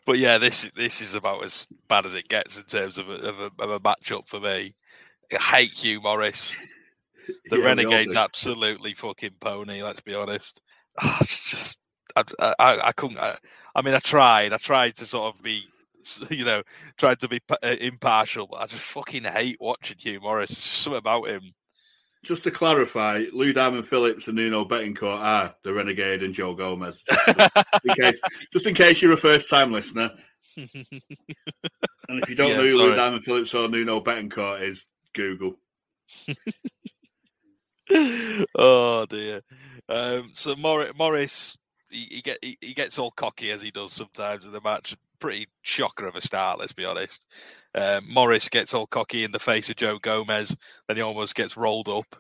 But 0.05 0.19
yeah, 0.19 0.39
this 0.39 0.71
this 0.77 1.01
is 1.01 1.15
about 1.15 1.45
as 1.45 1.67
bad 1.89 2.07
as 2.07 2.15
it 2.15 2.29
gets 2.29 2.57
in 2.57 2.65
terms 2.65 2.99
of 2.99 3.09
a, 3.09 3.15
of 3.15 3.41
a, 3.41 3.51
of 3.63 3.71
a 3.71 3.81
matchup 3.81 4.29
for 4.29 4.41
me. 4.41 4.75
I 5.33 5.37
hate 5.37 5.73
Hugh 5.73 6.01
Morris. 6.01 6.57
The 7.51 7.59
Yeah, 7.59 7.65
Renegade's 7.67 8.15
absolutely 8.15 8.95
fucking 8.95 9.35
pony. 9.41 9.83
Let's 9.83 10.01
be 10.01 10.15
honest. 10.15 10.61
It's 11.21 11.51
just 11.51 11.79
I, 12.17 12.23
I, 12.59 12.79
I 12.85 12.93
couldn't. 12.93 13.19
I, 13.19 13.37
I 13.75 13.83
mean, 13.83 13.95
I 13.95 13.99
tried. 13.99 14.53
I 14.53 14.59
tried 14.59 14.97
to 14.97 15.07
sort 15.07 15.35
of 15.35 15.43
be, 15.43 15.65
you 16.31 16.45
know, 16.45 16.63
tried 16.97 17.21
to 17.21 17.29
be 17.29 17.41
uh, 17.51 17.77
impartial. 17.81 18.47
But 18.47 18.61
I 18.63 18.67
just 18.67 18.85
fucking 18.85 19.25
hate 19.25 19.59
watching 19.61 19.99
Hugh 19.99 20.21
Morris. 20.21 20.51
It's 20.51 20.69
just 20.69 20.83
something 20.83 20.99
about 20.99 21.29
him. 21.29 21.53
Just 22.25 22.45
to 22.45 22.51
clarify, 22.51 23.25
Lou 23.33 23.53
Diamond 23.53 23.87
Phillips 23.87 24.27
and 24.27 24.37
Nuno 24.37 24.64
Bettencourt 24.64 25.19
are 25.19 25.55
the 25.62 25.73
Renegade 25.73 26.23
and 26.23 26.35
Joe 26.35 26.55
Gomez. 26.55 27.03
Just, 27.09 27.27
just 27.27 27.85
in 27.85 27.95
case, 27.95 28.21
just 28.53 28.67
in 28.67 28.75
case 28.75 29.01
you're 29.03 29.12
a 29.12 29.17
first 29.17 29.49
time 29.49 29.73
listener. 29.73 30.11
And 32.09 32.23
if 32.23 32.31
you 32.31 32.37
don't 32.37 32.51
Yeah, 32.51 32.59
know 32.59 32.69
who 32.69 32.77
Lou. 32.79 32.95
Diamond 32.95 33.25
Phillips 33.25 33.53
or 33.53 33.69
Nuno 33.69 34.01
Bettencourt 34.01 34.62
is, 34.62 34.87
Google. 35.12 35.59
oh 38.55 39.07
dear. 39.07 39.43
Um, 39.89 40.31
so 40.35 40.55
Morris, 40.57 40.93
Morris 40.97 41.57
he, 41.91 42.07
he 42.11 42.23
get 42.23 42.39
he, 42.43 42.59
he 42.61 42.75
gets 42.75 42.99
all 42.99 43.11
cocky 43.11 43.51
as 43.51 43.62
he 43.62 43.71
does 43.71 43.93
sometimes 43.93 44.45
in 44.45 44.53
the 44.53 44.61
match. 44.61 44.97
Pretty 45.21 45.47
shocker 45.62 46.07
of 46.07 46.14
a 46.17 46.21
start, 46.21 46.59
let's 46.59 46.73
be 46.73 46.85
honest. 46.85 47.25
Um, 47.75 48.05
Morris 48.12 48.49
gets 48.49 48.75
all 48.75 48.87
cocky 48.87 49.25
in 49.25 49.33
the 49.33 49.39
face 49.39 49.69
of 49.71 49.77
Joe 49.77 49.99
Gomez, 50.01 50.55
then 50.89 50.97
he 50.97 51.03
almost 51.03 51.35
gets 51.35 51.57
rolled 51.57 51.89
up. 51.89 52.17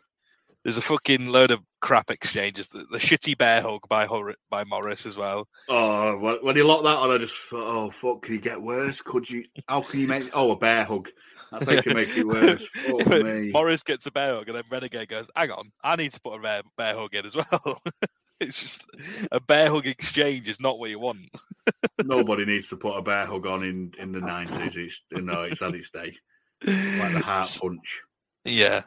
There's 0.64 0.76
a 0.78 0.82
fucking 0.82 1.26
load 1.28 1.52
of 1.52 1.60
crap 1.80 2.10
exchanges. 2.10 2.66
The, 2.68 2.86
the 2.90 2.98
shitty 2.98 3.38
bear 3.38 3.62
hug 3.62 3.80
by 3.88 4.06
Hor- 4.06 4.34
by 4.50 4.64
Morris 4.64 5.06
as 5.06 5.16
well. 5.16 5.46
Oh, 5.68 6.16
when- 6.18 6.38
when 6.42 6.56
he 6.56 6.62
locked 6.62 6.82
that 6.84 6.96
on, 6.96 7.10
I 7.10 7.18
just 7.18 7.36
thought, 7.48 7.62
oh, 7.66 7.90
fuck, 7.90 8.22
can 8.22 8.34
you 8.34 8.40
get 8.40 8.60
worse? 8.60 9.00
Could 9.00 9.30
you? 9.30 9.44
How 9.68 9.80
can 9.82 10.00
you 10.00 10.08
make 10.08 10.28
Oh, 10.32 10.50
a 10.50 10.56
bear 10.56 10.84
hug. 10.84 11.08
That's 11.52 11.66
how 11.66 11.72
you 11.72 11.82
can 11.82 11.94
make 11.94 12.16
it 12.16 12.26
worse. 12.26 12.64
Fuck 12.74 13.06
me. 13.06 13.52
Morris 13.52 13.84
gets 13.84 14.06
a 14.06 14.10
bear 14.10 14.34
hug, 14.34 14.48
and 14.48 14.56
then 14.56 14.64
Renegade 14.68 15.08
goes, 15.08 15.30
"Hang 15.36 15.52
on, 15.52 15.70
I 15.84 15.94
need 15.94 16.10
to 16.12 16.20
put 16.20 16.34
a 16.34 16.42
bear, 16.42 16.62
bear 16.76 16.96
hug 16.96 17.14
in 17.14 17.24
as 17.24 17.36
well." 17.36 17.80
it's 18.40 18.60
just 18.60 18.86
a 19.32 19.40
bear 19.40 19.70
hug 19.70 19.86
exchange 19.86 20.48
is 20.48 20.60
not 20.60 20.78
what 20.78 20.90
you 20.90 20.98
want. 20.98 21.28
Nobody 22.04 22.44
needs 22.44 22.68
to 22.68 22.76
put 22.76 22.96
a 22.96 23.02
bear 23.02 23.26
hug 23.26 23.46
on 23.46 23.62
in, 23.62 23.92
in 23.98 24.12
the 24.12 24.20
90s. 24.20 24.76
It's, 24.76 25.04
you 25.10 25.22
know, 25.22 25.42
it's 25.42 25.60
had 25.60 25.74
its 25.74 25.90
day. 25.90 26.16
Like 26.66 27.12
the 27.12 27.20
heart 27.20 27.58
punch. 27.60 28.02
Yeah. 28.44 28.82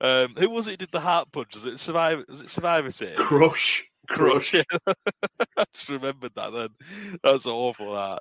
um, 0.00 0.34
who 0.38 0.50
was 0.50 0.66
it 0.66 0.72
who 0.72 0.76
did 0.76 0.92
the 0.92 1.00
heart 1.00 1.28
punch? 1.32 1.54
Was 1.54 1.64
it 1.64 1.80
Survivor? 1.80 2.24
Was 2.28 2.42
it 2.42 2.50
Survivor 2.50 2.90
Series? 2.90 3.18
Crush. 3.18 3.84
Crush. 4.08 4.54
yeah. 4.54 4.62
I 5.56 5.64
just 5.72 5.88
remembered 5.88 6.32
that 6.34 6.52
then. 6.52 6.68
That's 7.22 7.46
awful. 7.46 7.94
That. 7.94 8.20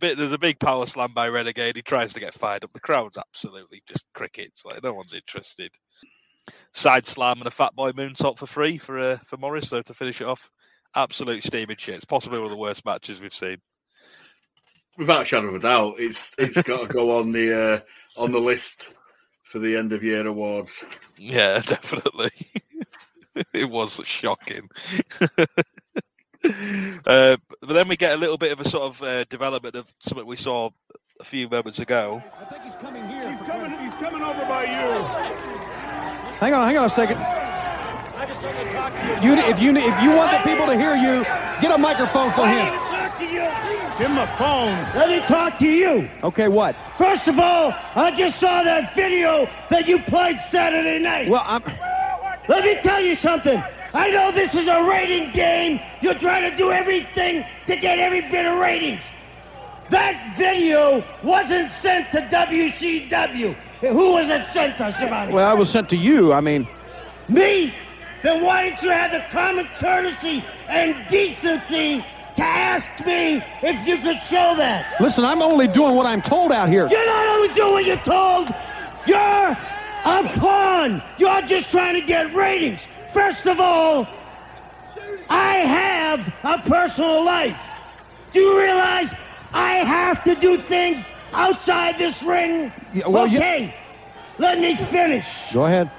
There's 0.00 0.32
a 0.32 0.38
big 0.38 0.58
power 0.58 0.86
slam 0.86 1.12
by 1.14 1.28
Renegade. 1.28 1.76
He 1.76 1.82
tries 1.82 2.12
to 2.14 2.20
get 2.20 2.34
fired 2.34 2.64
up. 2.64 2.72
The 2.72 2.80
crowd's 2.80 3.18
absolutely 3.18 3.82
just 3.86 4.04
crickets. 4.14 4.64
Like 4.64 4.82
no 4.82 4.94
one's 4.94 5.14
interested. 5.14 5.70
Side 6.72 7.06
slam 7.06 7.38
and 7.38 7.46
a 7.46 7.50
fat 7.50 7.74
boy 7.74 7.92
moonsault 7.92 8.38
for 8.38 8.46
free 8.46 8.78
for 8.78 8.98
uh, 8.98 9.18
for 9.26 9.36
Morris 9.36 9.70
though 9.70 9.82
to 9.82 9.94
finish 9.94 10.20
it 10.20 10.26
off. 10.26 10.50
Absolute 10.94 11.42
steaming 11.42 11.76
shit. 11.78 11.96
It's 11.96 12.04
possibly 12.04 12.38
one 12.38 12.46
of 12.46 12.50
the 12.50 12.56
worst 12.56 12.84
matches 12.84 13.20
we've 13.20 13.34
seen. 13.34 13.58
Without 14.98 15.22
a 15.22 15.24
shadow 15.24 15.48
of 15.48 15.54
a 15.54 15.58
doubt, 15.60 15.94
it's 15.98 16.34
it's 16.38 16.60
got 16.62 16.82
to 16.82 16.86
go 16.86 17.18
on 17.18 17.32
the 17.32 17.84
uh, 18.16 18.20
on 18.20 18.32
the 18.32 18.40
list 18.40 18.88
for 19.44 19.58
the 19.58 19.76
end 19.76 19.92
of 19.92 20.02
year 20.02 20.26
awards. 20.26 20.84
Yeah, 21.16 21.60
definitely. 21.66 22.30
it 23.52 23.68
was 23.68 24.00
shocking. 24.04 24.68
uh, 25.36 25.46
but 27.04 27.68
then 27.68 27.88
we 27.88 27.96
get 27.96 28.14
a 28.14 28.16
little 28.16 28.38
bit 28.38 28.52
of 28.52 28.60
a 28.60 28.68
sort 28.68 28.84
of 28.84 29.02
uh, 29.02 29.24
development 29.24 29.74
of 29.74 29.92
something 29.98 30.26
we 30.26 30.36
saw 30.36 30.70
a 31.20 31.24
few 31.24 31.48
moments 31.48 31.78
ago. 31.78 32.22
I 32.40 32.44
think 32.46 32.62
he's 32.64 32.74
coming 32.76 33.06
here. 33.06 33.30
He's 33.30 33.46
coming. 33.46 33.70
He's 33.70 33.94
coming 33.94 34.22
over 34.22 34.44
by 34.46 34.64
you. 34.64 35.59
Hang 36.40 36.54
on, 36.54 36.66
hang 36.66 36.78
on 36.78 36.86
a 36.86 36.94
second. 36.94 37.18
You, 39.22 39.34
if 39.34 39.60
you 39.60 39.76
if 39.76 40.02
you 40.02 40.10
want 40.16 40.32
the 40.32 40.38
people 40.50 40.64
to 40.64 40.74
hear 40.74 40.96
you, 40.96 41.22
get 41.60 41.70
a 41.70 41.76
microphone 41.76 42.32
for 42.32 42.48
him. 42.48 42.64
Give 43.98 44.10
him 44.10 44.16
a 44.16 44.26
phone. 44.38 44.72
Let 44.94 45.10
me 45.10 45.20
talk 45.28 45.58
to 45.58 45.66
you. 45.66 46.08
Okay, 46.22 46.48
what? 46.48 46.74
First 46.96 47.28
of 47.28 47.38
all, 47.38 47.74
I 47.94 48.14
just 48.16 48.40
saw 48.40 48.62
that 48.62 48.94
video 48.94 49.50
that 49.68 49.86
you 49.86 49.98
played 49.98 50.40
Saturday 50.50 50.98
night. 50.98 51.28
Well, 51.28 51.42
I'm. 51.44 51.62
Let 52.48 52.64
me 52.64 52.76
tell 52.82 53.02
you 53.02 53.16
something. 53.16 53.62
I 53.92 54.08
know 54.08 54.32
this 54.32 54.54
is 54.54 54.66
a 54.66 54.82
rating 54.84 55.32
game. 55.32 55.78
You're 56.00 56.14
trying 56.14 56.50
to 56.50 56.56
do 56.56 56.72
everything 56.72 57.44
to 57.66 57.76
get 57.76 57.98
every 57.98 58.22
bit 58.22 58.46
of 58.46 58.58
ratings. 58.58 59.02
That 59.90 60.38
video 60.38 61.04
wasn't 61.22 61.70
sent 61.82 62.10
to 62.12 62.22
WCW. 62.22 63.54
Who 63.80 64.12
was 64.12 64.28
it 64.28 64.46
sent 64.52 64.76
to, 64.76 64.92
Schiavone? 64.92 65.32
Well, 65.32 65.48
I 65.48 65.54
was 65.54 65.70
sent 65.70 65.88
to 65.90 65.96
you. 65.96 66.32
I 66.32 66.40
mean, 66.40 66.68
Me? 67.28 67.72
Then 68.22 68.44
why 68.44 68.68
didn't 68.68 68.82
you 68.82 68.90
have 68.90 69.12
the 69.12 69.24
common 69.30 69.66
courtesy 69.78 70.44
and 70.68 70.94
decency 71.08 72.04
to 72.36 72.44
ask 72.44 73.06
me 73.06 73.42
if 73.62 73.88
you 73.88 73.98
could 73.98 74.20
show 74.22 74.54
that? 74.56 75.00
listen, 75.00 75.24
I'm 75.24 75.40
only 75.40 75.66
doing 75.68 75.94
what 75.94 76.04
I'm 76.04 76.20
told 76.20 76.52
out 76.52 76.68
here. 76.68 76.86
You're 76.88 77.06
not 77.06 77.26
only 77.28 77.54
doing 77.54 77.72
what 77.72 77.84
you're 77.86 77.96
told, 77.98 78.54
you're 79.06 79.56
a 80.04 80.38
pawn. 80.38 81.02
You're 81.18 81.42
just 81.42 81.70
trying 81.70 81.98
to 81.98 82.06
get 82.06 82.34
ratings. 82.34 82.80
First 83.14 83.46
of 83.46 83.58
all, 83.58 84.06
I 85.30 85.56
have 85.56 86.20
a 86.44 86.68
personal 86.68 87.24
life. 87.24 87.56
Do 88.32 88.40
you 88.40 88.58
realize 88.58 89.08
I 89.52 89.76
have 89.76 90.22
to 90.24 90.34
do 90.34 90.58
things 90.58 91.04
outside 91.32 91.98
this 91.98 92.22
ring? 92.22 92.72
Yeah, 92.92 93.08
well, 93.08 93.26
you- 93.26 93.38
okay, 93.38 93.74
let 94.38 94.58
me 94.58 94.76
finish. 94.76 95.26
Go 95.52 95.66
ahead. 95.66 95.90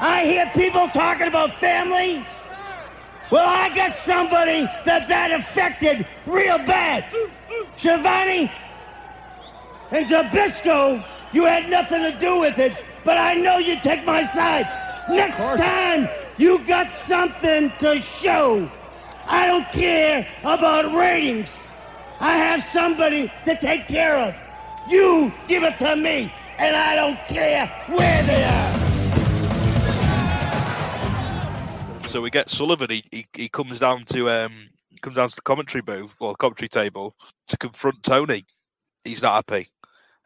I 0.00 0.24
hear 0.24 0.50
people 0.54 0.88
talking 0.88 1.28
about 1.28 1.54
family. 1.60 2.26
Well, 3.30 3.46
I 3.46 3.74
got 3.74 3.96
somebody 4.04 4.68
that 4.84 5.08
that 5.08 5.30
affected 5.32 6.06
real 6.26 6.58
bad. 6.58 7.04
Schiavone 7.76 8.50
and 9.90 10.06
Zbyszko, 10.06 11.04
you 11.32 11.44
had 11.44 11.68
nothing 11.68 12.00
to 12.02 12.18
do 12.18 12.38
with 12.40 12.58
it, 12.58 12.76
but 13.04 13.16
I 13.16 13.34
know 13.34 13.58
you 13.58 13.78
take 13.80 14.04
my 14.04 14.26
side. 14.28 14.68
Next 15.08 15.36
time, 15.38 16.08
you 16.36 16.66
got 16.66 16.86
something 17.06 17.72
to 17.80 18.00
show. 18.00 18.70
I 19.26 19.46
don't 19.46 19.70
care 19.70 20.26
about 20.44 20.92
ratings. 20.94 21.61
I 22.24 22.36
have 22.36 22.64
somebody 22.72 23.30
to 23.44 23.56
take 23.56 23.86
care 23.88 24.16
of. 24.16 24.34
You 24.88 25.32
give 25.48 25.62
it 25.64 25.76
to 25.78 25.96
me, 25.96 26.32
and 26.58 26.76
I 26.76 26.94
don't 26.94 27.18
care 27.26 27.66
where 27.88 28.22
they 28.22 28.44
are. 28.44 28.78
So 32.08 32.20
we 32.20 32.30
get 32.30 32.48
Sullivan. 32.50 32.90
He, 32.90 33.04
he, 33.10 33.26
he 33.34 33.48
comes 33.48 33.80
down 33.80 34.04
to 34.06 34.28
um 34.30 34.68
comes 35.00 35.16
down 35.16 35.28
to 35.30 35.34
the 35.36 35.42
commentary 35.42 35.82
booth 35.82 36.12
or 36.20 36.32
the 36.32 36.36
commentary 36.36 36.68
table 36.68 37.14
to 37.48 37.56
confront 37.56 38.02
Tony. 38.04 38.44
He's 39.04 39.22
not 39.22 39.34
happy. 39.34 39.68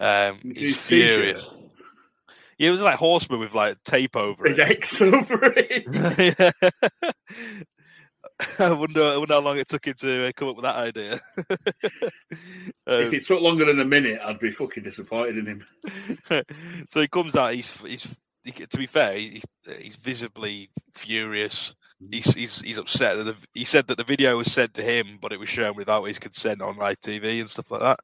Um, 0.00 0.38
It's 0.44 0.58
he's 0.58 0.76
his 0.76 0.86
t-shirt. 0.86 1.14
furious. 1.16 1.54
Yeah, 2.58 2.68
it 2.68 2.72
was 2.72 2.80
like 2.80 2.96
horseman 2.96 3.40
with 3.40 3.54
like 3.54 3.82
tape 3.84 4.16
over 4.16 4.42
Big 4.44 4.58
it. 4.58 4.70
X 4.70 5.00
over 5.00 5.52
it. 5.56 6.54
I 8.58 8.72
wonder, 8.72 9.02
I 9.04 9.16
wonder 9.16 9.34
how 9.34 9.40
long 9.40 9.58
it 9.58 9.68
took 9.68 9.86
him 9.86 9.94
to 10.00 10.28
uh, 10.28 10.32
come 10.36 10.48
up 10.48 10.56
with 10.56 10.64
that 10.64 10.76
idea. 10.76 11.20
if 12.98 13.12
Um, 13.12 13.12
it 13.12 13.24
took 13.24 13.40
longer 13.40 13.64
than 13.64 13.80
a 13.80 13.84
minute, 13.84 14.20
I'd 14.22 14.38
be 14.38 14.50
fucking 14.50 14.82
disappointed 14.82 15.38
in 15.38 15.46
him. 15.46 15.66
so 16.90 17.00
he 17.00 17.08
comes 17.08 17.36
out. 17.36 17.54
He's 17.54 17.72
he's 17.82 18.16
he, 18.44 18.52
to 18.52 18.78
be 18.78 18.86
fair, 18.86 19.14
he, 19.14 19.42
he's 19.80 19.96
visibly 19.96 20.70
furious. 20.94 21.74
He's 22.10 22.34
he's 22.34 22.60
he's 22.60 22.78
upset 22.78 23.16
that 23.16 23.24
the, 23.24 23.36
he 23.54 23.64
said 23.64 23.86
that 23.88 23.98
the 23.98 24.04
video 24.04 24.36
was 24.36 24.52
sent 24.52 24.74
to 24.74 24.82
him, 24.82 25.18
but 25.20 25.32
it 25.32 25.40
was 25.40 25.48
shown 25.48 25.76
without 25.76 26.04
his 26.04 26.18
consent 26.18 26.62
on 26.62 26.76
live 26.76 27.00
TV 27.00 27.40
and 27.40 27.50
stuff 27.50 27.70
like 27.70 27.80
that. 27.80 28.00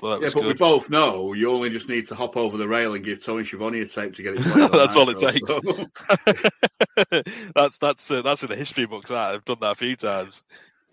But 0.00 0.22
Yeah, 0.22 0.30
but 0.34 0.44
we 0.44 0.54
both 0.54 0.90
know 0.90 1.32
you 1.32 1.50
only 1.50 1.70
just 1.70 1.88
need 1.88 2.06
to 2.08 2.14
hop 2.14 2.36
over 2.36 2.56
the 2.56 2.66
rail 2.68 2.94
and 2.94 3.04
give 3.04 3.24
Tony 3.24 3.44
Schiavone 3.44 3.80
a 3.80 3.86
tape 3.86 4.14
to 4.14 4.22
get 4.22 4.34
it. 4.36 4.40
That's 4.72 4.96
all 4.96 5.08
it 5.08 5.18
takes. 5.18 5.48
so- 5.48 5.86
that's 7.54 7.78
that's 7.78 8.10
uh, 8.10 8.22
that's 8.22 8.42
in 8.42 8.48
the 8.48 8.56
history 8.56 8.86
books. 8.86 9.08
That 9.10 9.34
I've 9.34 9.44
done 9.44 9.58
that 9.60 9.72
a 9.72 9.74
few 9.76 9.96
times. 9.96 10.42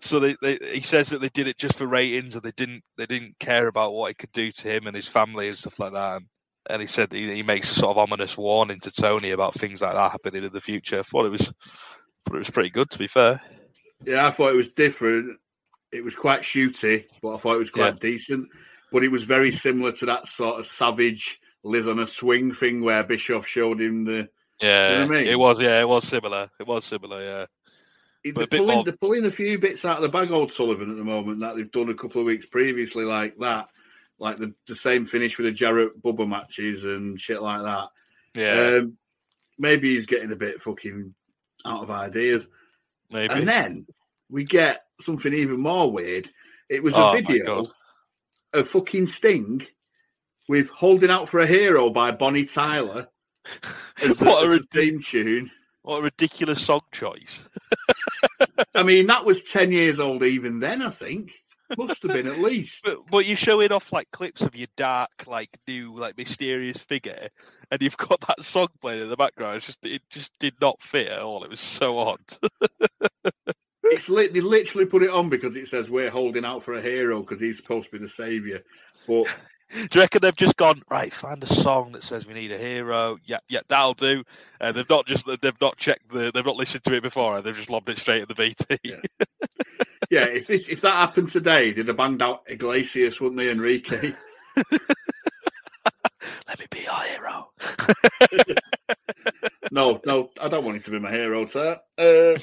So 0.00 0.18
they, 0.18 0.36
they 0.42 0.58
he 0.72 0.82
says 0.82 1.10
that 1.10 1.20
they 1.20 1.28
did 1.28 1.46
it 1.46 1.58
just 1.58 1.78
for 1.78 1.86
ratings, 1.86 2.34
and 2.34 2.42
they 2.42 2.52
didn't 2.56 2.82
they 2.96 3.06
didn't 3.06 3.38
care 3.38 3.68
about 3.68 3.92
what 3.92 4.10
it 4.10 4.18
could 4.18 4.32
do 4.32 4.50
to 4.50 4.62
him 4.68 4.86
and 4.86 4.96
his 4.96 5.08
family 5.08 5.48
and 5.48 5.56
stuff 5.56 5.78
like 5.78 5.92
that. 5.92 6.16
And, 6.16 6.26
and 6.70 6.80
he 6.80 6.86
said 6.86 7.10
that 7.10 7.16
he, 7.16 7.32
he 7.34 7.42
makes 7.42 7.70
a 7.70 7.74
sort 7.74 7.90
of 7.90 7.98
ominous 7.98 8.36
warning 8.36 8.80
to 8.80 8.90
Tony 8.90 9.30
about 9.30 9.54
things 9.54 9.80
like 9.80 9.94
that 9.94 10.10
happening 10.12 10.44
in 10.44 10.52
the 10.52 10.60
future. 10.60 11.00
I 11.00 11.02
thought 11.02 11.26
it 11.26 11.30
was 11.30 11.52
thought 12.26 12.36
it 12.36 12.38
was 12.38 12.50
pretty 12.50 12.70
good, 12.70 12.90
to 12.90 12.98
be 12.98 13.08
fair. 13.08 13.40
Yeah, 14.04 14.26
I 14.26 14.30
thought 14.30 14.52
it 14.52 14.56
was 14.56 14.70
different. 14.70 15.38
It 15.92 16.02
was 16.02 16.14
quite 16.16 16.40
shooty, 16.40 17.04
but 17.20 17.34
I 17.34 17.38
thought 17.38 17.56
it 17.56 17.60
was 17.60 17.70
quite 17.70 18.00
decent. 18.00 18.48
But 18.92 19.04
it 19.04 19.08
was 19.10 19.24
very 19.24 19.50
similar 19.52 19.92
to 19.92 20.06
that 20.06 20.26
sort 20.26 20.58
of 20.60 20.66
savage 20.66 21.40
Liz 21.64 21.88
on 21.88 21.98
a 21.98 22.06
swing 22.06 22.52
thing 22.52 22.82
where 22.82 23.02
Bischoff 23.04 23.46
showed 23.46 23.80
him 23.80 24.04
the. 24.04 24.28
Yeah, 24.60 24.92
you 25.02 25.08
know 25.08 25.14
I 25.16 25.18
mean? 25.20 25.28
it 25.28 25.38
was. 25.38 25.60
Yeah, 25.60 25.80
it 25.80 25.88
was 25.88 26.06
similar. 26.06 26.50
It 26.60 26.66
was 26.66 26.84
similar. 26.84 27.22
Yeah. 27.22 27.46
They're 28.24 28.32
But 28.34 28.44
a 28.44 28.46
bit 28.48 28.58
pulling, 28.58 28.74
more- 28.76 28.84
they're 28.84 28.96
pulling 28.96 29.24
a 29.24 29.30
few 29.32 29.58
bits 29.58 29.84
out 29.84 29.96
of 29.96 30.02
the 30.02 30.08
bag, 30.08 30.30
old 30.30 30.52
Sullivan, 30.52 30.90
at 30.90 30.96
the 30.96 31.02
moment 31.04 31.40
that 31.40 31.56
they've 31.56 31.70
done 31.70 31.88
a 31.88 31.94
couple 31.94 32.20
of 32.20 32.26
weeks 32.26 32.46
previously, 32.46 33.04
like 33.04 33.36
that, 33.38 33.68
like 34.20 34.36
the, 34.36 34.54
the 34.68 34.76
same 34.76 35.06
finish 35.06 35.36
with 35.36 35.46
the 35.46 35.52
Jarrett 35.52 36.00
Bubba 36.00 36.28
matches 36.28 36.84
and 36.84 37.18
shit 37.20 37.42
like 37.42 37.62
that. 37.62 37.88
Yeah. 38.34 38.78
Um, 38.82 38.96
maybe 39.58 39.94
he's 39.94 40.06
getting 40.06 40.30
a 40.30 40.36
bit 40.36 40.62
fucking 40.62 41.12
out 41.66 41.82
of 41.82 41.90
ideas. 41.90 42.46
Maybe. 43.10 43.34
And 43.34 43.48
then 43.48 43.86
we 44.30 44.44
get 44.44 44.84
something 45.00 45.32
even 45.32 45.60
more 45.60 45.90
weird. 45.90 46.30
It 46.68 46.82
was 46.84 46.94
Oh, 46.96 47.10
a 47.10 47.20
video. 47.20 47.64
Of 48.52 48.68
fucking 48.68 49.06
Sting 49.06 49.66
with 50.48 50.70
"Holding 50.70 51.10
Out 51.10 51.28
for 51.28 51.40
a 51.40 51.46
Hero" 51.46 51.90
by 51.90 52.10
Bonnie 52.10 52.44
Tyler 52.44 53.08
as 54.02 54.18
the, 54.18 54.24
What 54.24 54.46
a 54.46 54.50
as 54.50 54.60
the 54.60 54.66
theme 54.72 55.00
tune. 55.00 55.50
What 55.82 55.98
a 55.98 56.02
ridiculous 56.02 56.64
song 56.64 56.82
choice. 56.92 57.48
I 58.74 58.82
mean, 58.82 59.06
that 59.06 59.24
was 59.24 59.50
ten 59.50 59.72
years 59.72 59.98
old 60.00 60.22
even 60.22 60.60
then. 60.60 60.82
I 60.82 60.90
think 60.90 61.32
must 61.76 62.02
have 62.02 62.12
been 62.12 62.26
at 62.26 62.38
least. 62.40 62.82
But, 62.84 62.98
but 63.10 63.26
you're 63.26 63.36
showing 63.36 63.72
off 63.72 63.92
like 63.92 64.10
clips 64.10 64.42
of 64.42 64.54
your 64.54 64.68
dark, 64.76 65.10
like 65.26 65.50
new, 65.66 65.96
like 65.96 66.16
mysterious 66.16 66.78
figure, 66.78 67.28
and 67.70 67.82
you've 67.82 67.96
got 67.96 68.20
that 68.28 68.42
song 68.42 68.68
playing 68.80 69.02
in 69.02 69.08
the 69.08 69.16
background. 69.16 69.58
It's 69.58 69.66
just 69.66 69.78
it 69.82 70.02
just 70.10 70.32
did 70.38 70.54
not 70.60 70.82
fit 70.82 71.08
at 71.08 71.22
all. 71.22 71.44
It 71.44 71.50
was 71.50 71.60
so 71.60 71.98
odd. 71.98 72.20
It's 73.92 74.08
lit. 74.08 74.32
They 74.32 74.40
literally 74.40 74.86
put 74.86 75.02
it 75.02 75.10
on 75.10 75.28
because 75.28 75.56
it 75.56 75.68
says 75.68 75.90
we're 75.90 76.10
holding 76.10 76.44
out 76.44 76.62
for 76.62 76.74
a 76.74 76.82
hero 76.82 77.20
because 77.20 77.40
he's 77.40 77.56
supposed 77.56 77.86
to 77.86 77.92
be 77.92 77.98
the 77.98 78.08
savior. 78.08 78.62
But 79.06 79.26
Do 79.72 79.88
you 79.94 80.00
reckon 80.02 80.20
they've 80.20 80.36
just 80.36 80.56
gone 80.56 80.82
right? 80.90 81.12
Find 81.12 81.42
a 81.42 81.46
song 81.46 81.92
that 81.92 82.04
says 82.04 82.26
we 82.26 82.34
need 82.34 82.52
a 82.52 82.58
hero. 82.58 83.16
Yeah, 83.24 83.38
yeah, 83.48 83.60
that'll 83.68 83.94
do. 83.94 84.22
And 84.60 84.76
they've 84.76 84.88
not 84.88 85.06
just 85.06 85.26
they've 85.26 85.60
not 85.60 85.78
checked 85.78 86.10
the 86.10 86.30
they've 86.32 86.44
not 86.44 86.56
listened 86.56 86.84
to 86.84 86.94
it 86.94 87.02
before. 87.02 87.36
And 87.36 87.44
they've 87.46 87.56
just 87.56 87.70
lobbed 87.70 87.88
it 87.88 87.98
straight 87.98 88.22
at 88.22 88.28
the 88.28 88.34
BT. 88.34 88.78
yeah, 90.10 90.26
if 90.26 90.46
this 90.46 90.68
if 90.68 90.82
that 90.82 90.92
happened 90.92 91.28
today, 91.28 91.72
they'd 91.72 91.88
have 91.88 91.96
banged 91.96 92.22
out 92.22 92.42
Iglesias, 92.46 93.20
wouldn't 93.20 93.38
they, 93.38 93.50
Enrique? 93.50 94.12
Let 96.46 96.58
me 96.58 96.66
be 96.70 96.80
your 96.80 97.00
hero. 97.00 97.50
no, 99.70 100.00
no, 100.04 100.30
I 100.40 100.48
don't 100.48 100.64
want 100.64 100.76
him 100.76 100.82
to 100.82 100.90
be 100.90 100.98
my 100.98 101.10
hero, 101.10 101.46
sir. 101.46 101.80
Uh, 101.96 102.38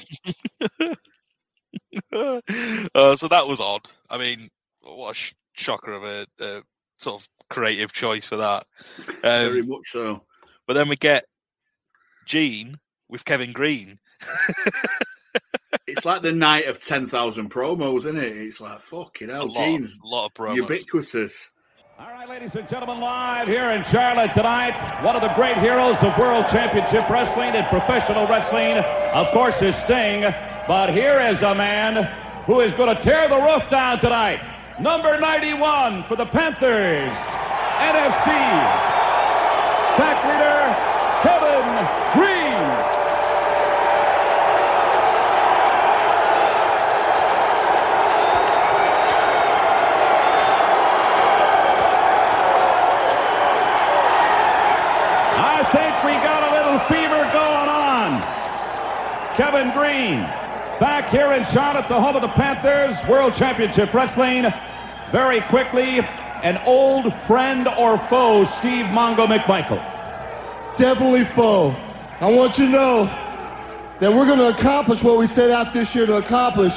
uh, 2.12 3.16
so 3.16 3.28
that 3.28 3.46
was 3.46 3.60
odd. 3.60 3.88
I 4.08 4.18
mean, 4.18 4.48
what 4.82 5.10
a 5.10 5.14
sh- 5.14 5.34
shocker 5.54 5.92
of 5.92 6.04
a, 6.04 6.26
a 6.40 6.62
sort 6.98 7.20
of 7.22 7.28
creative 7.48 7.92
choice 7.92 8.24
for 8.24 8.36
that. 8.36 8.66
very 9.22 9.60
Um, 9.60 9.68
much 9.68 9.82
so. 9.90 10.22
but 10.66 10.74
then 10.74 10.88
we 10.88 10.96
get 10.96 11.24
Gene 12.26 12.78
with 13.08 13.24
Kevin 13.24 13.52
Greene. 13.52 13.98
It's 15.86 16.04
like 16.04 16.22
the 16.22 16.32
night 16.32 16.66
of 16.66 16.82
ten 16.84 17.06
thousand 17.06 17.50
promos, 17.50 17.98
isn't 17.98 18.16
it? 18.16 18.36
It's 18.36 18.60
like 18.60 18.80
fucking 18.80 19.30
A 19.30 19.34
hell, 19.34 19.46
lot, 19.46 19.54
Gene's 19.56 19.98
lot 20.04 20.26
of 20.26 20.34
promos. 20.34 20.56
ubiquitous. 20.56 21.48
All 21.98 22.06
right, 22.10 22.28
ladies 22.28 22.54
and 22.54 22.68
gentlemen, 22.68 23.00
live 23.00 23.46
here 23.46 23.70
in 23.70 23.84
Charlotte 23.84 24.32
tonight, 24.32 24.72
one 25.04 25.16
of 25.16 25.22
the 25.22 25.28
great 25.34 25.58
heroes 25.58 25.96
of 26.02 26.16
World 26.18 26.46
Championship 26.50 27.08
Wrestling 27.10 27.50
and 27.50 27.66
professional 27.66 28.26
wrestling, 28.26 28.78
of 29.12 29.26
course, 29.32 29.60
is 29.60 29.76
Sting. 29.84 30.22
But 30.70 30.94
here 30.94 31.18
is 31.18 31.42
a 31.42 31.52
man 31.52 32.04
who 32.46 32.60
is 32.60 32.72
going 32.76 32.96
to 32.96 33.02
tear 33.02 33.28
the 33.28 33.34
roof 33.34 33.68
down 33.70 33.98
tonight. 33.98 34.40
Number 34.78 35.18
91 35.18 36.04
for 36.04 36.14
the 36.14 36.24
Panthers, 36.24 37.10
NFC, 37.10 38.30
sack 39.98 40.22
leader, 40.30 40.70
Kevin 41.26 41.66
Greene. 42.14 42.70
I 55.34 55.64
think 55.72 56.04
we 56.04 56.12
got 56.22 56.44
a 56.44 56.50
little 56.54 56.78
fever 56.86 57.24
going 57.32 57.68
on. 57.68 58.22
Kevin 59.34 59.72
Greene, 59.72 60.28
back 60.80 61.10
here 61.10 61.30
in 61.32 61.44
Charlotte, 61.52 61.86
the 61.88 62.00
home 62.00 62.16
of 62.16 62.22
the 62.22 62.28
Panthers, 62.28 62.96
World 63.06 63.34
Championship 63.34 63.92
Wrestling. 63.92 64.46
very 65.12 65.42
quickly, 65.42 65.98
an 66.42 66.58
old 66.64 67.12
friend 67.26 67.68
or 67.68 67.98
foe, 68.08 68.46
Steve 68.58 68.86
Mongo 68.86 69.26
McMichael? 69.26 69.76
Definitely 70.78 71.26
foe. 71.26 71.76
I 72.20 72.30
want 72.32 72.56
you 72.56 72.64
to 72.64 72.72
know 72.72 73.04
that 74.00 74.10
we're 74.10 74.24
going 74.24 74.38
to 74.38 74.48
accomplish 74.48 75.02
what 75.02 75.18
we 75.18 75.26
set 75.26 75.50
out 75.50 75.74
this 75.74 75.94
year 75.94 76.06
to 76.06 76.16
accomplish. 76.16 76.72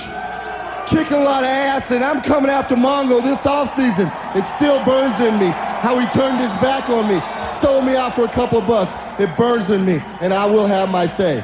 Kicking 0.90 1.16
a 1.16 1.24
lot 1.24 1.44
of 1.44 1.50
ass, 1.50 1.90
and 1.90 2.04
I'm 2.04 2.22
coming 2.24 2.52
after 2.52 2.76
Mongo 2.76 3.24
this 3.24 3.40
offseason. 3.40 4.12
It 4.36 4.44
still 4.58 4.84
burns 4.84 5.18
in 5.22 5.40
me 5.40 5.48
how 5.48 5.98
he 5.98 6.06
turned 6.08 6.42
his 6.42 6.52
back 6.62 6.90
on 6.90 7.08
me, 7.08 7.22
sold 7.62 7.86
me 7.86 7.96
out 7.96 8.16
for 8.16 8.26
a 8.26 8.30
couple 8.34 8.60
bucks. 8.60 8.92
It 9.22 9.36
burns 9.38 9.70
in 9.70 9.86
me, 9.86 10.02
and 10.20 10.34
I 10.34 10.46
will 10.46 10.68
have 10.68 10.90
my 10.90 11.08
say. 11.08 11.42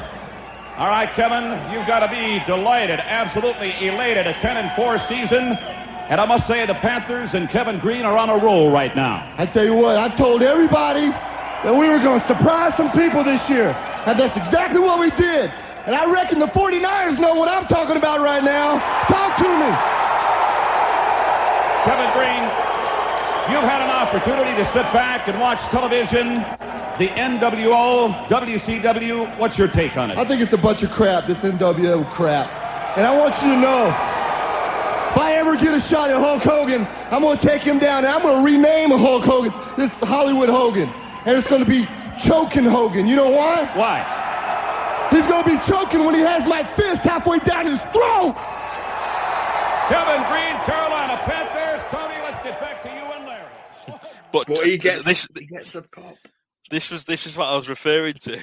All 0.80 0.88
right, 0.88 1.12
Kevin, 1.12 1.44
you've 1.74 1.86
got 1.86 2.00
to 2.00 2.08
be 2.08 2.40
delighted, 2.46 3.02
absolutely 3.02 3.74
elated. 3.86 4.28
A 4.28 4.34
10 4.36 4.56
and 4.56 4.72
4 4.78 4.98
season. 5.10 5.60
And 6.08 6.22
I 6.22 6.26
must 6.26 6.48
say, 6.48 6.66
the 6.66 6.74
Panthers 6.74 7.34
and 7.34 7.50
Kevin 7.50 7.80
Greene 7.80 8.06
are 8.06 8.18
on 8.18 8.30
a 8.30 8.38
roll 8.38 8.72
right 8.72 8.96
now. 8.96 9.30
I 9.38 9.46
tell 9.46 9.66
you 9.66 9.74
what, 9.74 9.98
I 9.98 10.08
told 10.16 10.42
everybody 10.42 11.10
that 11.10 11.76
we 11.76 11.90
were 11.90 12.00
going 12.00 12.22
to 12.22 12.28
surprise 12.28 12.78
some 12.78 12.94
people 12.94 13.26
this 13.26 13.44
year. 13.50 13.76
And 14.08 14.18
that's 14.18 14.38
exactly 14.38 14.80
what 14.80 15.02
we 15.02 15.12
did. 15.12 15.52
And 15.86 15.94
I 15.94 16.10
reckon 16.10 16.40
the 16.40 16.48
49ers 16.48 17.20
know 17.20 17.36
what 17.36 17.50
I'm 17.50 17.68
talking 17.68 17.98
about 17.98 18.22
right 18.22 18.42
now. 18.42 18.80
Talk 19.12 19.36
to 19.36 19.50
me. 19.52 19.72
Kevin 21.84 22.08
Greene, 22.16 22.69
you've 23.52 23.64
had 23.64 23.82
an 23.82 23.90
opportunity 23.90 24.56
to 24.56 24.66
sit 24.74 24.84
back 24.94 25.28
and 25.28 25.40
watch 25.40 25.60
television, 25.70 26.36
the 26.98 27.10
NWO, 27.16 28.14
WCW. 28.28 29.38
What's 29.38 29.58
your 29.58 29.68
take 29.68 29.98
on 29.98 30.12
it? 30.12 30.18
I 30.18 30.26
think 30.26 30.42
it's 30.42 30.54
a 30.54 30.58
bunch 30.58 30.84
of 30.84 30.92
crap, 30.92 31.28
this 31.28 31.40
NWO 31.40 32.06
crap. 32.12 32.48
And 32.98 33.06
I 33.06 33.18
want 33.18 33.36
you 33.42 33.54
to 33.54 33.60
know, 33.60 33.88
if 33.88 35.18
I 35.18 35.34
ever 35.38 35.56
get 35.56 35.74
a 35.74 35.82
shot 35.82 36.10
at 36.10 36.18
Hulk 36.18 36.44
Hogan, 36.44 36.88
I'm 37.12 37.22
going 37.22 37.38
to 37.38 37.46
take 37.46 37.62
him 37.62 37.80
down 37.80 38.06
and 38.06 38.14
I'm 38.14 38.22
going 38.22 38.38
to 38.38 38.44
rename 38.44 38.92
Hulk 38.92 39.24
Hogan. 39.24 39.54
This 39.78 39.92
Hollywood 40.00 40.50
Hogan. 40.50 40.90
And 41.26 41.38
it's 41.38 41.48
going 41.48 41.64
to 41.64 41.70
be 41.70 41.88
Choking 42.26 42.66
Hogan. 42.66 43.08
You 43.08 43.16
know 43.16 43.30
why? 43.30 43.66
Why? 43.76 44.04
He's 45.10 45.26
going 45.26 45.44
to 45.44 45.50
be 45.50 45.58
choking 45.66 46.04
when 46.04 46.14
he 46.14 46.22
has 46.22 46.46
my 46.48 46.64
fist 46.76 47.02
halfway 47.02 47.40
down 47.40 47.66
his 47.66 47.80
throat. 47.96 48.36
Kevin 49.88 50.22
Greene, 50.28 50.60
Carolina 50.68 51.18
Panthers. 51.24 51.82
Tony, 51.90 52.16
let's 52.22 52.44
get 52.44 52.60
back 52.60 52.84
to 52.84 52.90
you 52.90 53.02
and 53.16 53.26
Larry. 53.26 53.50
But, 54.32 54.48
But 54.48 54.66
he 54.66 54.78
gets 54.78 55.06
this. 55.06 55.28
he 55.38 55.46
gets 55.48 55.76
a 55.76 55.82
pop. 55.82 56.16
This 56.70 56.92
was 56.92 57.06
this 57.06 57.26
is 57.26 57.36
what 57.36 57.48
I 57.48 57.58
was 57.58 57.70
referring 57.70 58.14
to. 58.16 58.40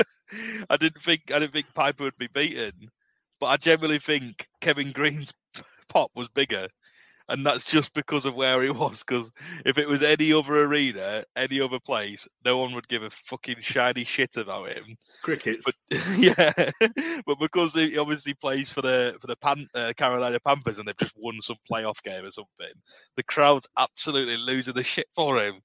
I 0.70 0.76
didn't 0.76 1.02
think 1.02 1.32
I 1.32 1.38
didn't 1.38 1.52
think 1.52 1.66
Piper 1.74 2.04
would 2.04 2.18
be 2.18 2.28
beaten, 2.28 2.90
but 3.40 3.46
I 3.46 3.56
generally 3.56 3.98
think 3.98 4.46
Kevin 4.60 4.92
Greene's 4.92 5.32
pop 5.88 6.10
was 6.14 6.28
bigger, 6.28 6.68
and 7.28 7.44
that's 7.44 7.64
just 7.64 7.92
because 7.94 8.26
of 8.26 8.34
where 8.34 8.62
he 8.62 8.70
was. 8.70 9.02
Because 9.02 9.30
if 9.64 9.78
it 9.78 9.88
was 9.88 10.02
any 10.02 10.32
other 10.32 10.62
arena, 10.62 11.24
any 11.34 11.60
other 11.60 11.80
place, 11.80 12.26
no 12.44 12.58
one 12.58 12.74
would 12.74 12.88
give 12.88 13.02
a 13.02 13.10
fucking 13.10 13.56
shiny 13.60 14.04
shit 14.04 14.36
about 14.36 14.72
him. 14.72 14.96
Crickets. 15.22 15.64
But 15.64 15.74
yeah, 16.16 16.52
but 17.26 17.38
because 17.40 17.74
he 17.74 17.98
obviously 17.98 18.34
plays 18.34 18.70
for 18.70 18.82
the 18.82 19.16
for 19.20 19.26
the 19.26 19.36
Pan, 19.36 19.66
uh, 19.74 19.92
Carolina 19.96 20.38
Panthers 20.40 20.78
and 20.78 20.86
they've 20.86 20.96
just 20.96 21.16
won 21.16 21.40
some 21.40 21.56
playoff 21.70 22.02
game 22.02 22.24
or 22.24 22.30
something, 22.30 22.72
the 23.16 23.22
crowd's 23.24 23.66
absolutely 23.78 24.36
losing 24.36 24.74
the 24.74 24.84
shit 24.84 25.08
for 25.14 25.42
him, 25.42 25.60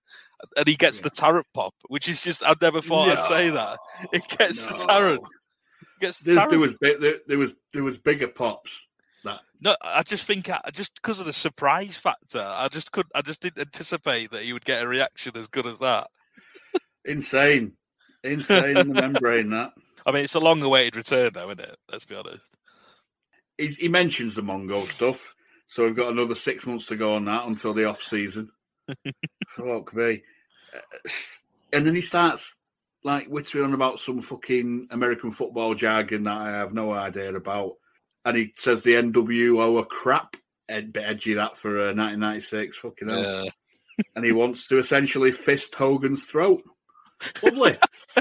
and 0.58 0.68
he 0.68 0.76
gets 0.76 1.02
the 1.02 1.10
tarrant 1.10 1.48
pop, 1.54 1.74
which 1.88 2.08
is 2.08 2.22
just 2.22 2.44
I 2.46 2.56
never 2.62 2.82
thought 2.82 3.10
I'd 3.10 3.26
say 3.26 3.50
that. 3.52 3.80
It 4.12 4.28
gets 4.38 4.66
the 4.66 4.74
tarrant. 4.74 5.22
No. 5.22 5.30
Gets 6.00 6.18
the 6.20 6.34
There, 6.34 6.48
there 6.50 6.60
was 6.60 6.76
there, 6.82 7.20
there 7.28 7.38
was 7.38 7.54
there 7.74 7.84
was 7.84 7.98
bigger 8.00 8.28
pops. 8.28 8.88
No, 9.62 9.76
I 9.82 10.04
just 10.04 10.26
think 10.26 10.50
I, 10.50 10.60
just 10.74 10.96
because 10.96 11.20
of 11.20 11.28
the 11.28 11.34
surprise 11.34 11.98
factor, 11.98 12.44
I 12.44 12.68
just 12.68 12.92
couldn't. 12.92 13.12
I 13.14 13.22
just 13.22 13.42
didn't 13.42 13.60
anticipate 13.60 14.32
that 14.32 14.42
he 14.42 14.54
would 14.54 14.66
get 14.66 14.82
a 14.82 14.88
reaction 14.88 15.38
as 15.38 15.48
good 15.48 15.68
as 15.68 15.78
that. 15.80 16.08
insane, 17.06 17.74
insane 18.24 18.78
in 18.78 18.88
the 18.88 19.02
membrane. 19.02 19.52
That 19.52 19.72
I 20.06 20.12
mean, 20.12 20.24
it's 20.24 20.36
a 20.36 20.40
long 20.40 20.62
awaited 20.62 20.96
return, 20.96 21.32
though, 21.34 21.50
isn't 21.52 21.60
it? 21.60 21.78
Let's 21.92 22.06
be 22.06 22.16
honest. 22.16 22.50
He's, 23.58 23.78
he 23.78 23.88
mentions 23.88 24.34
the 24.34 24.42
Mongo 24.42 24.82
stuff, 24.88 25.36
so 25.68 25.86
we've 25.86 25.96
got 25.96 26.12
another 26.12 26.34
six 26.34 26.66
months 26.66 26.88
to 26.88 26.96
go 26.96 27.16
on 27.16 27.26
that 27.26 27.46
until 27.48 27.74
the 27.74 27.86
off 27.86 28.02
season. 28.02 28.50
Fuck 29.50 29.94
me. 29.94 30.24
Uh, 30.76 31.10
And 31.74 31.88
then 31.88 31.96
he 31.96 32.02
starts 32.02 32.56
like 33.04 33.28
whittering 33.28 33.66
on 33.66 33.74
about 33.74 34.00
some 34.00 34.22
fucking 34.22 34.88
American 34.92 35.32
football 35.32 35.74
jargon 35.74 36.24
that 36.24 36.38
I 36.38 36.52
have 36.52 36.74
no 36.74 36.92
idea 36.92 37.34
about, 37.34 37.74
and 38.26 38.38
he 38.38 38.54
says 38.56 38.84
the 38.84 38.96
NWO 38.96 39.80
are 39.82 39.86
crap. 39.86 40.36
Ed, 40.70 40.94
bit 40.94 41.04
edgy 41.06 41.34
that 41.34 41.58
for 41.58 41.78
uh, 41.78 41.94
1996. 41.94 42.78
Fucking 42.78 43.10
hell. 43.10 43.50
and 44.16 44.26
he 44.26 44.32
wants 44.32 44.68
to 44.68 44.78
essentially 44.78 45.32
fist 45.32 45.76
Hogan's 45.76 46.24
throat. 46.24 46.64
Lovely. 47.44 47.78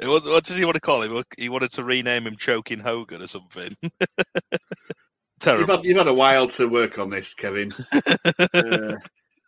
what, 0.00 0.24
what 0.24 0.44
did 0.44 0.56
he 0.56 0.64
want 0.64 0.76
to 0.76 0.80
call 0.80 1.02
him? 1.02 1.22
He 1.36 1.48
wanted 1.48 1.72
to 1.72 1.84
rename 1.84 2.26
him 2.26 2.36
Choking 2.36 2.80
Hogan 2.80 3.22
or 3.22 3.26
something. 3.26 3.76
You've 3.82 5.40
Terrible. 5.40 5.76
had, 5.76 5.84
you've 5.84 5.98
had 5.98 6.08
a 6.08 6.14
while 6.14 6.48
to 6.48 6.68
work 6.68 6.98
on 6.98 7.10
this, 7.10 7.34
Kevin. 7.34 7.74
uh, 7.92 8.94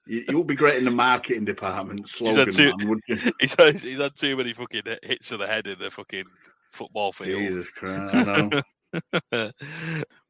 you, 0.06 0.24
you 0.28 0.36
would 0.36 0.46
be 0.46 0.54
great 0.54 0.76
in 0.76 0.84
the 0.84 0.90
marketing 0.90 1.46
department, 1.46 2.00
He's 2.00 2.10
slogan 2.10 2.38
had, 2.38 2.52
too, 2.52 2.72
man, 2.76 2.88
would 2.88 3.00
you? 3.08 3.18
he's, 3.40 3.54
had, 3.54 3.80
he's 3.80 3.98
had 3.98 4.14
too 4.14 4.36
many 4.36 4.52
fucking 4.52 4.82
hits 5.02 5.28
to 5.28 5.38
the 5.38 5.46
head 5.46 5.66
in 5.68 5.78
the 5.78 5.90
fucking 5.90 6.24
football 6.72 7.12
field. 7.12 7.40
Jesus 7.40 7.70
Christ, 7.70 8.14
I 8.14 8.24
know. 8.24 8.62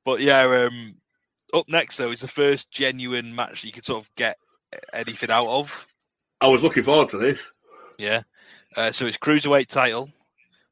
but 0.05 0.20
yeah, 0.20 0.68
um, 0.68 0.94
up 1.55 1.68
next 1.68 1.97
though 1.97 2.10
is 2.10 2.20
the 2.20 2.28
first 2.28 2.70
genuine 2.70 3.34
match 3.34 3.64
you 3.64 3.72
could 3.72 3.84
sort 3.84 4.05
of 4.05 4.10
get 4.16 4.36
anything 4.93 5.30
out 5.30 5.48
of. 5.48 5.86
I 6.40 6.48
was 6.48 6.62
looking 6.62 6.82
forward 6.82 7.09
to 7.09 7.18
this. 7.18 7.47
Yeah. 7.98 8.22
Uh, 8.76 8.93
so 8.93 9.06
it's 9.06 9.16
cruiserweight 9.16 9.68
title. 9.68 10.10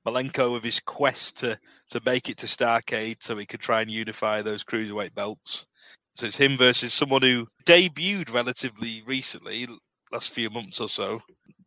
Malenko 0.06 0.52
with 0.52 0.64
his 0.64 0.80
quest 0.80 1.38
to 1.38 1.58
to 1.90 2.00
make 2.04 2.28
it 2.28 2.36
to 2.38 2.46
Starrcade 2.46 3.22
so 3.22 3.36
he 3.36 3.46
could 3.46 3.60
try 3.60 3.80
and 3.80 3.90
unify 3.90 4.42
those 4.42 4.64
cruiserweight 4.64 5.14
belts. 5.14 5.66
So 6.14 6.26
it's 6.26 6.36
him 6.36 6.56
versus 6.56 6.92
someone 6.92 7.22
who 7.22 7.46
debuted 7.66 8.32
relatively 8.32 9.02
recently, 9.06 9.66
last 10.12 10.30
few 10.30 10.48
months 10.48 10.80
or 10.80 10.88
so, 10.88 11.20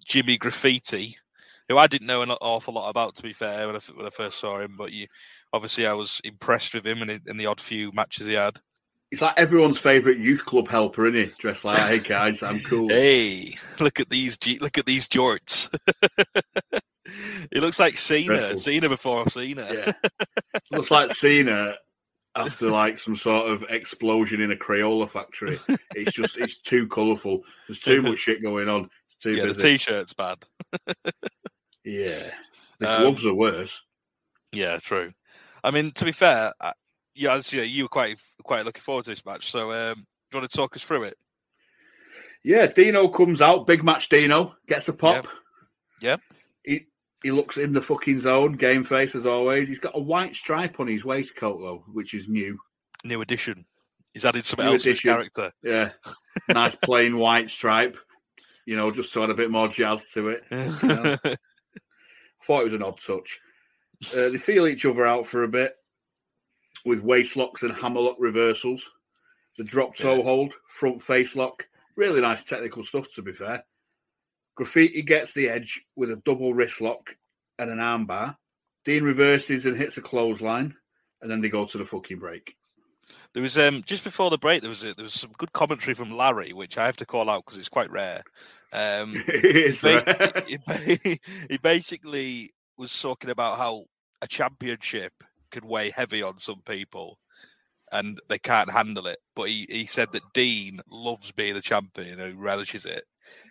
Jimmy 0.06 0.38
Graffiti, 0.38 1.18
who 1.68 1.78
I 1.78 1.88
didn't 1.88 2.08
know 2.08 2.22
an 2.22 2.32
awful 2.32 2.74
lot 2.74 2.90
about, 2.90 3.16
to 3.16 3.24
be 3.24 3.34
fair, 3.34 3.68
when 3.68 3.76
I, 3.76 3.80
when 3.94 4.06
I 4.06 4.10
first 4.10 4.40
saw 4.40 4.60
him. 4.60 4.76
But 4.78 4.94
you, 4.94 5.08
obviously, 5.54 5.86
I 5.88 5.94
was 5.94 6.20
impressed 6.24 6.74
with 6.74 6.86
him 6.86 7.02
and 7.02 7.22
in 7.28 7.38
the 7.38 7.46
odd 7.46 7.62
few 7.62 7.92
matches 7.92 8.28
he 8.28 8.34
had. 8.34 8.60
It's 9.12 9.22
like 9.22 9.40
everyone's 9.40 9.80
favourite 9.80 10.20
youth 10.20 10.46
club 10.46 10.68
helper, 10.68 11.08
isn't 11.08 11.30
he? 11.30 11.34
Dressed 11.40 11.64
like, 11.64 11.80
hey 11.80 12.00
guys, 12.00 12.44
I'm 12.44 12.60
cool. 12.60 12.90
Hey, 12.90 13.56
look 13.80 14.00
at 14.02 14.10
these 14.10 14.38
look 14.60 14.78
at 14.78 14.86
these 14.86 15.08
jorts. 15.08 15.70
he 17.54 17.60
looks 17.62 17.80
like 17.80 17.98
Cena, 17.98 18.26
Dreadful. 18.28 18.60
Cena 18.60 18.90
before 18.90 19.30
Cena. 19.30 19.68
Yeah. 19.72 19.92
Looks 20.72 20.92
like 20.92 21.12
Cena 21.12 21.76
after 22.36 22.70
like 22.70 23.00
some 23.00 23.16
sort 23.16 23.50
of 23.50 23.64
explosion 23.70 24.42
in 24.42 24.52
a 24.52 24.56
Crayola 24.58 25.10
factory. 25.10 25.58
It's 25.96 26.12
just 26.12 26.36
it's 26.38 26.62
too 26.62 26.88
colourful. 26.88 27.44
There's 27.70 27.80
too 27.80 28.02
much 28.02 28.18
shit 28.18 28.42
going 28.42 28.68
on. 28.68 28.90
It's 29.08 29.16
too 29.16 29.36
yeah, 29.36 29.46
the 29.46 29.54
t-shirt's 29.54 30.14
bad. 30.14 30.40
yeah. 31.86 32.30
The 32.80 32.90
Um, 32.92 33.02
gloves 33.04 33.26
are 33.26 33.34
worse. 33.34 33.82
Yeah, 34.52 34.78
true. 34.80 35.14
I 35.68 35.72
mean, 35.72 35.92
to 35.92 36.06
be 36.06 36.14
fair, 36.14 36.54
I, 36.62 36.72
yeah, 37.14 37.34
as 37.34 37.52
you, 37.52 37.62
you 37.62 37.84
were 37.84 37.90
quite 37.90 38.18
quite 38.44 38.64
looking 38.64 38.82
forward 38.82 39.04
to 39.04 39.10
this 39.10 39.26
match. 39.26 39.52
So, 39.52 39.74
um, 39.74 39.96
do 39.96 40.38
you 40.38 40.40
want 40.40 40.50
to 40.50 40.58
talk 40.58 40.78
us 40.78 40.82
through 40.82 41.04
it? 41.04 41.18
Yeah, 42.42 42.68
Dino 42.68 43.10
comes 43.10 43.42
out, 43.42 43.68
big 43.68 43.84
match 43.84 44.08
Dino, 44.08 44.56
gets 44.66 44.88
a 44.88 44.94
pop. 44.94 45.28
Yep. 46.00 46.22
He 46.64 46.88
he 47.22 47.32
looks 47.32 47.58
in 47.58 47.74
the 47.74 47.82
fucking 47.82 48.22
zone, 48.22 48.54
game 48.54 48.86
face 48.86 49.14
as 49.14 49.26
always. 49.26 49.68
He's 49.68 49.80
got 49.80 49.98
a 49.98 50.00
white 50.00 50.36
stripe 50.36 50.80
on 50.80 50.88
his 50.88 51.04
waistcoat 51.04 51.60
though, 51.60 51.84
which 51.92 52.14
is 52.14 52.30
new. 52.30 52.58
New 53.04 53.20
addition. 53.20 53.66
He's 54.14 54.24
added 54.24 54.46
something 54.46 54.68
New 54.68 54.72
else 54.72 54.84
to 54.84 54.90
his 54.92 55.02
character. 55.02 55.52
Yeah. 55.62 55.90
nice 56.48 56.76
plain 56.82 57.18
white 57.18 57.50
stripe. 57.50 57.98
You 58.66 58.78
know, 58.78 58.92
just 58.92 59.12
to 59.14 59.24
add 59.24 59.32
a 59.32 59.36
bit 59.36 59.52
more 59.52 59.68
jazz 59.68 60.06
to 60.14 60.30
it. 60.30 60.44
You 60.50 60.88
know? 60.88 61.18
Thought 62.46 62.62
it 62.62 62.66
was 62.66 62.74
an 62.74 62.84
odd 62.84 63.00
touch. 63.06 63.42
Uh, 64.06 64.30
they 64.30 64.38
feel 64.38 64.68
each 64.68 64.86
other 64.86 65.06
out 65.06 65.26
for 65.26 65.44
a 65.44 65.48
bit 65.48 65.76
with 66.86 67.02
waist 67.02 67.36
locks 67.36 67.64
and 67.64 67.74
hammerlock 67.74 68.16
reversals. 68.20 68.88
The 69.58 69.64
drop 69.64 69.96
toe 69.96 70.22
hold, 70.22 70.54
front 70.68 71.02
face 71.02 71.36
lock. 71.36 71.68
Really 71.96 72.22
nice 72.22 72.44
technical 72.44 72.84
stuff, 72.84 73.08
to 73.16 73.22
be 73.24 73.34
fair. 73.34 73.64
Graffiti 74.56 75.02
gets 75.02 75.34
the 75.34 75.50
edge 75.50 75.82
with 75.96 76.12
a 76.12 76.18
double 76.18 76.54
wrist 76.54 76.80
lock 76.82 77.16
and 77.58 77.70
an 77.72 77.80
armbar. 77.80 78.38
Dean 78.86 79.04
reverses 79.04 79.66
and 79.66 79.76
hits 79.76 79.98
a 79.98 80.02
clothesline, 80.02 80.76
and 81.22 81.30
then 81.30 81.42
they 81.42 81.50
go 81.50 81.66
to 81.66 81.78
the 81.78 81.86
fucking 81.86 82.20
break. 82.20 82.56
There 83.34 83.42
was 83.42 83.58
um 83.58 83.84
just 83.84 84.04
before 84.04 84.30
the 84.30 84.38
break. 84.38 84.62
There 84.62 84.70
was 84.70 84.84
a, 84.84 84.94
there 84.94 85.04
was 85.04 85.14
some 85.14 85.32
good 85.38 85.54
commentary 85.54 85.94
from 85.94 86.12
Larry, 86.16 86.54
which 86.54 86.78
I 86.78 86.86
have 86.86 86.98
to 86.98 87.06
call 87.06 87.30
out 87.30 87.46
because 87.46 87.58
it's 87.58 87.70
quite 87.70 87.92
rare. 87.92 88.24
Um, 88.72 89.14
It 89.28 89.46
is 89.46 89.82
he, 89.82 89.88
rare. 89.88 90.02
basi- 90.02 91.02
he 91.04 91.20
he 91.50 91.58
basically 91.58 92.52
was 92.78 93.00
talking 93.02 93.30
about 93.30 93.58
how 93.58 93.86
a 94.22 94.28
championship 94.28 95.14
could 95.52 95.66
weigh 95.66 95.90
heavy 95.90 96.22
on 96.24 96.38
some 96.40 96.62
people, 96.68 97.18
and 97.92 98.20
they 98.30 98.40
can't 98.40 98.72
handle 98.72 99.08
it. 99.08 99.20
But 99.36 99.50
he, 99.50 99.66
he 99.70 99.86
said 99.86 100.12
that 100.14 100.22
Dean 100.34 100.82
loves 100.90 101.32
being 101.32 101.56
a 101.56 101.62
champion 101.62 102.20
and 102.20 102.34
he 102.34 102.38
relishes 102.40 102.86
it. 102.86 103.04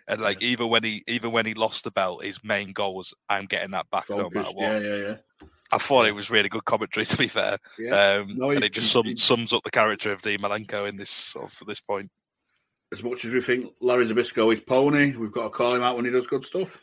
And 0.07 0.21
like 0.21 0.41
even 0.41 0.69
when 0.69 0.83
he 0.83 1.03
even 1.07 1.31
when 1.31 1.45
he 1.45 1.53
lost 1.53 1.83
the 1.83 1.91
belt, 1.91 2.23
his 2.23 2.43
main 2.43 2.71
goal 2.71 2.95
was 2.95 3.13
I'm 3.29 3.45
getting 3.45 3.71
that 3.71 3.89
back 3.91 4.09
no 4.09 4.29
matter 4.29 4.49
what. 4.53 4.55
Yeah, 4.57 4.79
yeah, 4.79 4.95
yeah. 4.95 5.47
I 5.71 5.77
thought 5.77 6.07
it 6.07 6.15
was 6.15 6.31
really 6.31 6.49
good 6.49 6.65
commentary 6.65 7.05
to 7.07 7.17
be 7.17 7.27
fair. 7.27 7.57
Yeah. 7.77 7.91
Um, 8.21 8.37
No, 8.37 8.49
and 8.51 8.59
he- 8.61 8.67
it 8.67 8.73
just 8.73 8.91
sum, 8.91 9.05
he- 9.05 9.17
sums 9.17 9.53
up 9.53 9.63
the 9.63 9.69
character 9.71 10.11
of 10.11 10.21
Dean 10.23 10.39
Malenko 10.39 10.87
in 10.89 10.97
this 10.97 11.09
sort 11.11 11.51
of, 11.61 11.67
this 11.67 11.79
point. 11.81 12.09
As 12.91 13.03
much 13.03 13.25
as 13.25 13.33
we 13.33 13.41
think 13.41 13.71
Larry 13.81 14.05
Zbyszko 14.05 14.51
is 14.53 14.61
pony, 14.61 15.15
we've 15.15 15.31
got 15.31 15.43
to 15.43 15.49
call 15.49 15.75
him 15.75 15.83
out 15.83 15.95
when 15.97 16.05
he 16.05 16.11
does 16.11 16.25
good 16.25 16.45
stuff. 16.45 16.79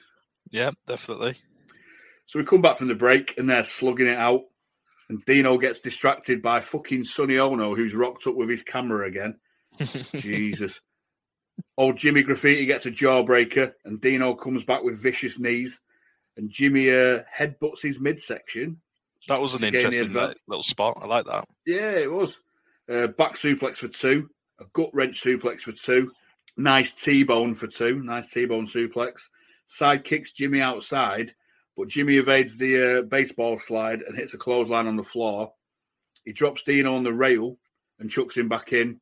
Yeah, 0.50 0.70
definitely. 0.86 1.36
So 2.26 2.38
we 2.38 2.44
come 2.44 2.62
back 2.62 2.78
from 2.78 2.88
the 2.88 2.94
break 2.94 3.34
and 3.38 3.48
they're 3.48 3.64
slugging 3.64 4.06
it 4.06 4.18
out. 4.18 4.42
And 5.08 5.22
Dino 5.24 5.58
gets 5.58 5.80
distracted 5.80 6.40
by 6.40 6.60
fucking 6.60 7.04
Sonny 7.04 7.38
Ono, 7.38 7.74
who's 7.74 7.94
rocked 7.94 8.26
up 8.26 8.36
with 8.36 8.48
his 8.48 8.62
camera 8.62 9.06
again. 9.06 9.38
Jesus. 10.16 10.80
Old 11.76 11.98
Jimmy 11.98 12.22
Graffiti 12.22 12.66
gets 12.66 12.86
a 12.86 12.90
jawbreaker, 12.90 13.72
and 13.84 14.00
Dino 14.00 14.34
comes 14.34 14.64
back 14.64 14.82
with 14.82 15.02
vicious 15.02 15.38
knees. 15.38 15.78
And 16.36 16.50
Jimmy 16.50 16.90
uh, 16.90 17.20
headbutts 17.36 17.82
his 17.82 18.00
midsection. 18.00 18.80
That 19.28 19.40
was 19.40 19.54
an 19.54 19.60
To 19.60 19.70
gain 19.70 19.90
the 19.90 19.98
interesting 19.98 20.34
little 20.48 20.62
spot. 20.62 20.98
I 21.00 21.06
like 21.06 21.26
that. 21.26 21.44
Yeah, 21.66 21.92
it 21.92 22.10
was. 22.10 22.40
Uh, 22.88 23.06
back 23.06 23.34
suplex 23.34 23.76
for 23.76 23.88
two, 23.88 24.28
a 24.58 24.64
gut 24.72 24.90
wrench 24.92 25.22
suplex 25.22 25.60
for 25.60 25.72
two, 25.72 26.12
nice 26.56 26.90
T 26.90 27.22
bone 27.22 27.54
for 27.54 27.66
two, 27.66 28.02
nice 28.02 28.30
T 28.30 28.44
bone 28.44 28.66
suplex. 28.66 29.28
Side 29.66 30.04
kicks 30.04 30.32
Jimmy 30.32 30.60
outside, 30.60 31.34
but 31.76 31.88
Jimmy 31.88 32.16
evades 32.16 32.56
the 32.56 32.98
uh, 32.98 33.02
baseball 33.02 33.58
slide 33.58 34.02
and 34.02 34.16
hits 34.16 34.34
a 34.34 34.38
clothesline 34.38 34.86
on 34.86 34.96
the 34.96 35.04
floor. 35.04 35.52
He 36.24 36.32
drops 36.32 36.62
Dino 36.62 36.94
on 36.94 37.02
the 37.02 37.12
rail 37.12 37.58
and 37.98 38.10
chucks 38.10 38.36
him 38.36 38.48
back 38.48 38.72
in. 38.72 39.00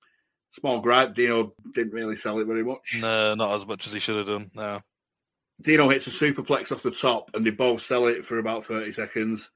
Small 0.53 0.81
gripe, 0.81 1.15
Dino 1.15 1.55
didn't 1.73 1.95
really 1.95 2.17
sell 2.17 2.39
it 2.39 2.47
very 2.47 2.65
much. 2.65 2.99
No, 3.01 3.35
not 3.35 3.55
as 3.55 3.67
much 3.67 3.87
as 3.87 3.93
he 3.93 4.01
should 4.01 4.17
have 4.17 4.27
done. 4.27 4.51
No. 4.55 4.81
Dino 5.63 5.89
hits 5.89 6.07
a 6.07 6.11
superplex 6.11 6.73
off 6.73 6.83
the 6.83 6.91
top, 6.91 7.31
and 7.35 7.45
they 7.45 7.51
both 7.51 7.83
sell 7.83 8.07
it 8.07 8.25
for 8.25 8.39
about 8.39 8.65
30 8.65 8.93
seconds. 8.93 9.51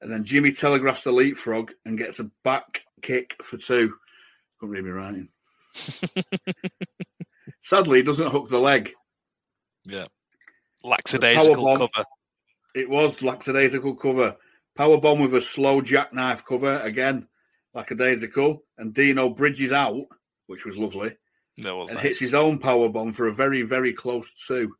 And 0.00 0.12
then 0.12 0.24
Jimmy 0.24 0.52
telegraphs 0.52 1.04
the 1.04 1.12
leapfrog 1.12 1.72
and 1.86 1.96
gets 1.96 2.18
a 2.20 2.30
back 2.42 2.82
kick 3.00 3.36
for 3.42 3.56
two. 3.56 3.94
Couldn't 4.58 4.74
read 4.74 4.84
me 4.84 4.90
writing. 4.90 5.28
Sadly, 7.60 7.98
he 7.98 8.04
doesn't 8.04 8.30
hook 8.30 8.50
the 8.50 8.58
leg. 8.58 8.92
Yeah. 9.84 10.04
Lackadaisical 10.82 11.76
cover. 11.78 12.04
It 12.74 12.88
was 12.90 13.22
lackadaisical 13.22 13.94
cover. 13.96 14.36
Power 14.76 14.98
bomb 15.00 15.20
with 15.20 15.34
a 15.34 15.40
slow 15.40 15.80
jackknife 15.80 16.44
cover 16.44 16.80
again, 16.80 17.28
lackadaisical. 17.74 18.64
And 18.78 18.92
Dino 18.92 19.28
bridges 19.28 19.72
out, 19.72 20.02
which 20.46 20.64
was 20.64 20.76
lovely, 20.76 21.14
No, 21.58 21.76
it 21.76 21.78
was 21.80 21.88
and 21.90 21.96
nice. 21.96 22.04
hits 22.04 22.18
his 22.20 22.34
own 22.34 22.58
power 22.58 22.88
bomb 22.88 23.12
for 23.12 23.28
a 23.28 23.34
very, 23.34 23.62
very 23.62 23.92
close 23.92 24.32
two. 24.46 24.74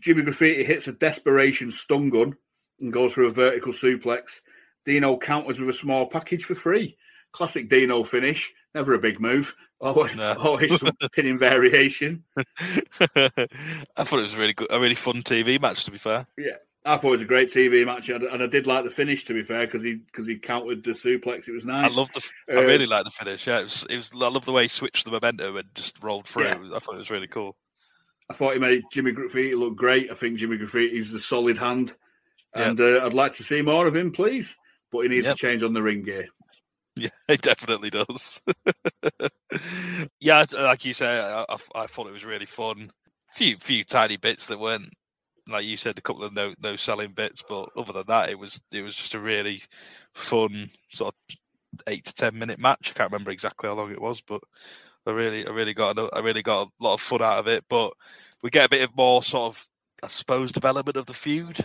Jimmy 0.00 0.22
Graffiti 0.22 0.64
hits 0.64 0.88
a 0.88 0.92
desperation 0.92 1.70
stun 1.70 2.10
gun 2.10 2.36
and 2.80 2.92
goes 2.92 3.12
for 3.12 3.22
a 3.22 3.30
vertical 3.30 3.72
suplex. 3.72 4.40
Dino 4.84 5.16
counters 5.16 5.58
with 5.60 5.68
a 5.70 5.72
small 5.74 6.06
package 6.06 6.44
for 6.44 6.54
free. 6.54 6.96
Classic 7.32 7.68
Dino 7.68 8.02
finish. 8.02 8.52
Never 8.74 8.94
a 8.94 8.98
big 8.98 9.20
move. 9.20 9.54
Always, 9.80 10.14
No. 10.16 10.32
always 10.38 10.78
some 10.80 10.92
pinning 11.12 11.38
variation. 11.38 12.24
I 13.00 13.28
thought 14.04 14.18
it 14.18 14.22
was 14.22 14.36
really 14.36 14.52
good, 14.54 14.68
a 14.70 14.80
really 14.80 14.94
fun 14.94 15.22
TV 15.22 15.60
match. 15.60 15.84
To 15.84 15.90
be 15.90 15.98
fair, 15.98 16.26
Yeah, 16.36 16.56
I 16.86 16.96
thought 16.96 17.08
it 17.08 17.10
was 17.12 17.22
a 17.22 17.26
great 17.26 17.48
TV 17.48 17.84
match, 17.84 18.08
and 18.08 18.42
I 18.42 18.46
did 18.46 18.66
like 18.66 18.84
the 18.84 18.90
finish. 18.90 19.24
To 19.24 19.34
be 19.34 19.42
fair, 19.42 19.66
because 19.66 19.82
he 19.82 19.96
because 19.96 20.26
he 20.26 20.36
countered 20.38 20.84
the 20.84 20.92
suplex, 20.92 21.48
it 21.48 21.52
was 21.52 21.64
nice. 21.64 21.92
I 21.92 21.94
love 21.94 22.08
the. 22.14 22.22
Uh, 22.56 22.60
I 22.60 22.64
really 22.64 22.86
like 22.86 23.04
the 23.04 23.10
finish. 23.10 23.46
Yeah, 23.46 23.60
it 23.60 23.64
was. 23.64 23.86
It 23.90 23.96
was. 23.96 24.10
I 24.14 24.28
love 24.28 24.44
the 24.44 24.52
way 24.52 24.62
he 24.62 24.68
switched 24.68 25.04
the 25.04 25.10
momentum 25.10 25.56
and 25.56 25.68
just 25.74 26.02
rolled 26.02 26.26
through. 26.26 26.44
Yeah. 26.44 26.70
I 26.74 26.78
thought 26.78 26.94
it 26.94 26.98
was 26.98 27.10
really 27.10 27.26
cool. 27.26 27.56
I 28.30 28.34
thought 28.34 28.54
he 28.54 28.58
made 28.58 28.82
Jimmy 28.92 29.12
Graffiti 29.12 29.54
look 29.54 29.76
great. 29.76 30.10
I 30.10 30.14
think 30.14 30.38
Jimmy 30.38 30.56
Graffiti 30.56 30.96
is 30.96 31.12
a 31.14 31.20
solid 31.20 31.58
hand, 31.58 31.94
Yeah. 32.56 32.70
and 32.70 32.80
uh, 32.80 33.04
I'd 33.04 33.12
like 33.14 33.32
to 33.34 33.44
see 33.44 33.62
more 33.62 33.86
of 33.86 33.94
him, 33.94 34.10
please. 34.12 34.56
But 34.92 35.00
he 35.02 35.08
needs 35.08 35.26
Yep. 35.26 35.36
to 35.36 35.40
change 35.40 35.62
on 35.62 35.72
the 35.72 35.82
ring 35.82 36.02
gear. 36.02 36.26
Yeah, 36.98 37.10
it 37.28 37.42
definitely 37.42 37.90
does. 37.90 38.40
yeah, 40.20 40.46
like 40.54 40.82
you 40.86 40.94
say, 40.94 41.06
I, 41.20 41.42
I, 41.42 41.56
I 41.74 41.86
thought 41.86 42.06
it 42.06 42.12
was 42.12 42.24
really 42.24 42.46
fun. 42.46 42.90
Few 43.34 43.58
few 43.58 43.84
tiny 43.84 44.16
bits 44.16 44.46
that 44.46 44.58
weren't 44.58 44.88
like 45.48 45.64
you 45.64 45.76
said, 45.76 45.98
a 45.98 46.02
couple 46.02 46.24
of 46.24 46.32
no 46.32 46.54
no 46.60 46.76
selling 46.76 47.12
bits, 47.12 47.42
but 47.46 47.68
other 47.76 47.92
than 47.92 48.04
that, 48.08 48.30
it 48.30 48.38
was 48.38 48.60
it 48.72 48.82
was 48.82 48.96
just 48.96 49.14
a 49.14 49.20
really 49.20 49.62
fun 50.14 50.70
sort 50.90 51.14
of 51.14 51.36
eight 51.86 52.04
to 52.04 52.14
ten 52.14 52.38
minute 52.38 52.58
match. 52.58 52.92
I 52.94 52.98
can't 52.98 53.12
remember 53.12 53.30
exactly 53.30 53.68
how 53.68 53.74
long 53.74 53.92
it 53.92 54.00
was, 54.00 54.20
but 54.20 54.42
I 55.06 55.10
really 55.10 55.46
I 55.46 55.50
really 55.50 55.74
got 55.74 55.98
I 56.14 56.20
really 56.20 56.42
got 56.42 56.68
a 56.68 56.84
lot 56.84 56.94
of 56.94 57.00
fun 57.00 57.22
out 57.22 57.38
of 57.38 57.48
it. 57.48 57.64
But 57.68 57.92
we 58.42 58.50
get 58.50 58.66
a 58.66 58.70
bit 58.70 58.82
of 58.82 58.96
more 58.96 59.22
sort 59.22 59.54
of 59.54 59.68
I 60.02 60.08
suppose 60.08 60.52
development 60.52 60.96
of 60.96 61.06
the 61.06 61.14
feud. 61.14 61.64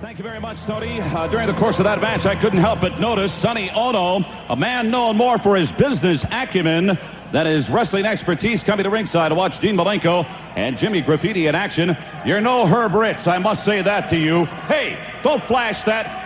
Thank 0.00 0.18
you 0.18 0.24
very 0.24 0.40
much, 0.40 0.58
Tony. 0.66 1.00
Uh, 1.00 1.26
during 1.28 1.46
the 1.46 1.54
course 1.54 1.78
of 1.78 1.84
that 1.84 2.02
match, 2.02 2.26
I 2.26 2.36
couldn't 2.36 2.58
help 2.58 2.82
but 2.82 3.00
notice 3.00 3.32
Sonny 3.32 3.70
Ono, 3.70 4.18
a 4.50 4.56
man 4.56 4.90
known 4.90 5.16
more 5.16 5.38
for 5.38 5.56
his 5.56 5.72
business 5.72 6.22
acumen 6.30 6.98
than 7.32 7.46
his 7.46 7.68
wrestling 7.68 8.06
expertise, 8.06 8.62
coming 8.62 8.84
to 8.84 8.90
ringside 8.90 9.30
to 9.30 9.34
watch 9.34 9.58
Dean 9.58 9.76
Malenko 9.76 10.24
and 10.56 10.78
Jimmy 10.78 11.00
Graffiti 11.02 11.46
in 11.46 11.54
action. 11.54 11.96
You're 12.24 12.40
no 12.40 12.66
Herb 12.66 12.94
Ritts, 12.94 13.26
I 13.26 13.38
must 13.38 13.64
say 13.64 13.82
that 13.82 14.10
to 14.10 14.16
you. 14.16 14.44
Hey, 14.68 14.98
don't 15.22 15.42
flash 15.44 15.84
that. 15.84 16.24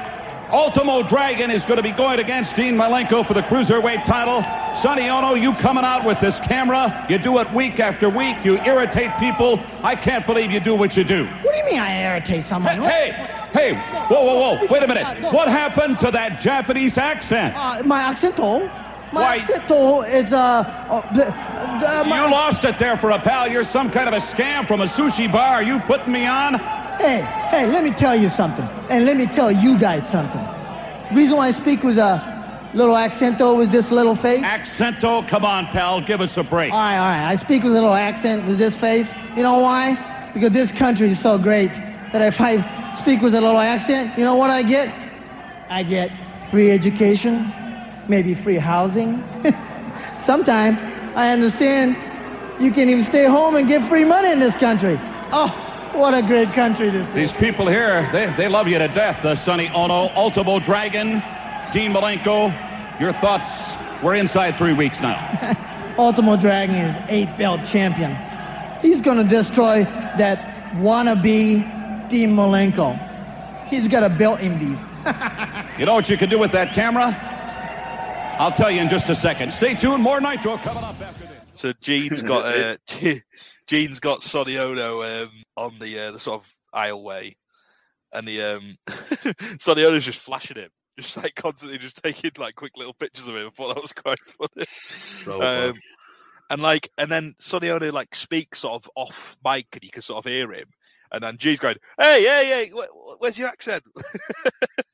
Ultimo 0.53 1.05
Dragon 1.05 1.51
is 1.51 1.63
going 1.63 1.77
to 1.77 1.83
be 1.83 1.93
going 1.93 2.19
against 2.19 2.57
Dean 2.57 2.75
Malenko 2.75 3.25
for 3.25 3.35
the 3.35 3.43
Cruiserweight 3.43 4.05
title. 4.05 4.43
Sonny 4.83 5.09
Ono, 5.09 5.35
you 5.35 5.53
coming 5.55 5.85
out 5.85 6.05
with 6.05 6.19
this 6.21 6.35
camera. 6.41 7.07
You 7.09 7.19
do 7.19 7.39
it 7.39 7.53
week 7.53 7.79
after 7.79 8.09
week. 8.09 8.37
You 8.45 8.59
irritate 8.59 9.11
people. 9.21 9.61
I 9.85 9.95
can't 9.95 10.27
believe 10.27 10.51
you 10.51 10.59
do 10.59 10.75
what 10.75 10.97
you 10.97 11.05
do. 11.05 11.27
What 11.27 11.53
do 11.53 11.59
you 11.59 11.65
mean 11.67 11.81
I 11.81 12.03
irritate 12.03 12.47
someone? 12.47 12.83
Hey, 12.83 13.13
hey, 13.53 13.75
whoa, 14.09 14.25
whoa, 14.25 14.57
whoa, 14.57 14.67
wait 14.69 14.83
a 14.83 14.89
minute. 14.89 15.33
What 15.33 15.49
happened 15.49 16.01
to 16.01 16.11
that 16.11 16.41
Japanese 16.41 16.99
accent? 16.99 17.55
Uh, 17.55 17.83
my 17.85 18.01
accent, 18.01 18.37
My 18.39 18.90
Why- 19.11 19.41
accento 19.41 20.07
is, 20.09 20.33
uh, 20.33 20.37
uh, 20.37 21.15
the, 21.15 22.05
my, 22.09 22.25
You 22.25 22.31
lost 22.31 22.65
it 22.65 22.79
there 22.79 22.97
for 22.97 23.11
a 23.11 23.19
pal. 23.19 23.49
You're 23.49 23.65
some 23.65 23.91
kind 23.91 24.09
of 24.09 24.15
a 24.15 24.25
scam 24.27 24.67
from 24.67 24.81
a 24.81 24.87
sushi 24.87 25.31
bar. 25.31 25.55
Are 25.55 25.63
you 25.63 25.81
putting 25.81 26.13
me 26.13 26.27
on? 26.27 26.55
Hey, 26.99 27.23
hey, 27.51 27.67
let 27.67 27.83
me 27.83 27.93
tell 27.93 28.15
you 28.15 28.29
something. 28.31 28.69
And 28.89 29.05
let 29.05 29.17
me 29.17 29.27
tell 29.27 29.51
you 29.51 29.79
guys 29.79 30.05
something. 30.13 30.41
Reason 31.15 31.37
why 31.37 31.49
I 31.49 31.53
speak 31.53 31.83
with 31.83 31.99
a 31.99 32.71
little 32.75 32.95
accento 32.95 33.57
with 33.57 33.73
this 33.73 33.91
little 33.91 34.15
face? 34.17 34.45
Accento, 34.45 35.29
come 35.29 35.45
on, 35.45 35.67
pal, 35.69 36.01
give 36.01 36.21
us 36.21 36.37
a 36.37 36.45
break. 36.45 36.73
All 36.73 36.79
right, 36.79 36.99
all 36.99 37.05
right. 37.05 37.33
I 37.33 37.37
speak 37.37 37.65
with 37.65 37.73
a 37.73 37.75
little 37.75 37.95
accent 37.95 38.47
with 38.47 38.59
this 38.59 38.77
face. 38.79 39.09
You 39.37 39.43
know 39.43 39.59
why? 39.59 40.31
Because 40.35 40.53
this 40.53 40.71
country 40.79 41.11
is 41.11 41.21
so 41.21 41.37
great 41.37 41.71
that 42.13 42.23
if 42.23 42.41
I 42.41 42.63
speak 43.03 43.23
with 43.23 43.35
a 43.35 43.41
little 43.41 43.59
accent, 43.59 44.17
you 44.17 44.25
know 44.25 44.37
what 44.37 44.51
I 44.51 44.63
get? 44.63 44.89
I 45.69 45.83
get 45.83 46.11
free 46.51 46.71
education, 46.71 47.53
maybe 48.11 48.35
free 48.35 48.59
housing. 48.59 49.23
Sometimes 50.27 50.77
I 51.17 51.31
understand 51.31 51.97
you 52.63 52.73
can 52.73 52.91
even 52.91 53.05
stay 53.07 53.25
home 53.25 53.57
and 53.57 53.67
get 53.67 53.89
free 53.89 54.05
money 54.05 54.33
in 54.33 54.41
this 54.41 54.55
country. 54.57 54.99
Oh, 55.33 55.49
what 55.95 56.13
a 56.13 56.23
great 56.23 56.53
country 56.53 56.91
this 56.91 57.09
is. 57.09 57.15
These 57.15 57.33
people 57.33 57.69
here, 57.69 58.07
they, 58.13 58.27
they 58.37 58.49
love 58.49 58.69
you 58.69 58.79
to 58.79 58.89
death. 58.89 59.23
The 59.23 59.37
Sonny 59.37 59.69
Ono, 59.69 60.11
Ultimo 60.15 60.59
Dragon, 60.59 61.23
Dean 61.73 61.93
Malenko. 61.93 62.53
Your 63.01 63.13
thoughts? 63.15 63.49
We're 64.03 64.17
inside 64.17 64.57
three 64.57 64.75
weeks 64.75 65.01
now. 65.01 65.17
Ultimo 65.99 66.37
Dragon 66.37 66.75
is 66.77 67.05
eight 67.09 67.29
belt 67.39 67.61
champion. 67.73 68.15
He's 68.83 69.01
gonna 69.01 69.25
destroy 69.25 69.85
that 70.19 70.39
wannabe 70.77 72.11
Dean 72.11 72.35
Malenko. 72.35 72.99
He's 73.69 73.89
got 73.89 74.03
a 74.03 74.09
belt 74.09 74.41
in 74.41 74.59
these. 74.59 74.79
You 75.79 75.87
know 75.87 75.95
what 75.95 76.11
you 76.11 76.19
could 76.19 76.29
do 76.29 76.39
with 76.39 76.53
that 76.53 76.75
camera? 76.75 77.30
I'll 78.41 78.53
tell 78.53 78.71
you 78.71 78.81
in 78.81 78.89
just 78.89 79.07
a 79.11 79.15
second. 79.15 79.53
Stay 79.53 79.75
tuned. 79.75 80.03
More 80.03 80.19
Nitro 80.19 80.57
coming 80.57 80.83
up 80.83 80.99
after 80.99 81.27
this. 81.27 81.37
So 81.53 81.73
Gene's 81.83 82.23
got 82.23 82.45
uh, 82.47 82.77
Gene's 83.67 84.01
got 84.01 84.23
Sonny 84.23 84.57
Ono 84.57 85.03
um, 85.03 85.31
on 85.59 85.79
the 85.79 85.99
uh, 86.07 86.13
the 86.13 86.19
sort 86.19 86.41
of 86.41 86.57
aisleway, 86.75 87.35
and 88.15 88.27
the 88.27 88.43
um, 88.43 88.77
Sonny 89.61 89.85
Ono's 89.85 90.07
just 90.07 90.21
flashing 90.21 90.57
him, 90.57 90.71
just 90.99 91.19
like 91.19 91.35
constantly 91.35 91.77
just 91.77 92.03
taking 92.03 92.31
like 92.39 92.55
quick 92.55 92.73
little 92.79 92.95
pictures 92.95 93.29
of 93.29 93.37
him. 93.37 93.47
I 93.47 93.51
thought 93.51 93.75
that 93.75 93.83
was 93.83 93.93
quite 93.93 94.19
funny. 94.21 94.65
So 94.67 95.35
Um, 95.35 95.41
bad. 95.41 95.75
and 96.49 96.63
like, 96.63 96.91
and 96.97 97.13
then 97.13 97.35
Sonny 97.39 97.69
Ono 97.69 97.93
like 97.93 98.15
speaks 98.15 98.61
sort 98.61 98.75
of 98.83 98.91
off 98.97 99.37
mic, 99.45 99.67
and 99.73 99.85
you 99.85 99.91
can 99.91 100.01
sort 100.03 100.25
of 100.25 100.31
hear 100.33 100.51
him. 100.51 100.69
And 101.13 101.23
then 101.23 101.37
G's 101.39 101.59
going, 101.59 101.77
"Hey, 101.99 102.23
hey, 102.23 102.47
hey, 102.47 102.71
wh- 102.71 103.21
where's 103.21 103.39
your 103.39 103.49
accent?" 103.49 103.83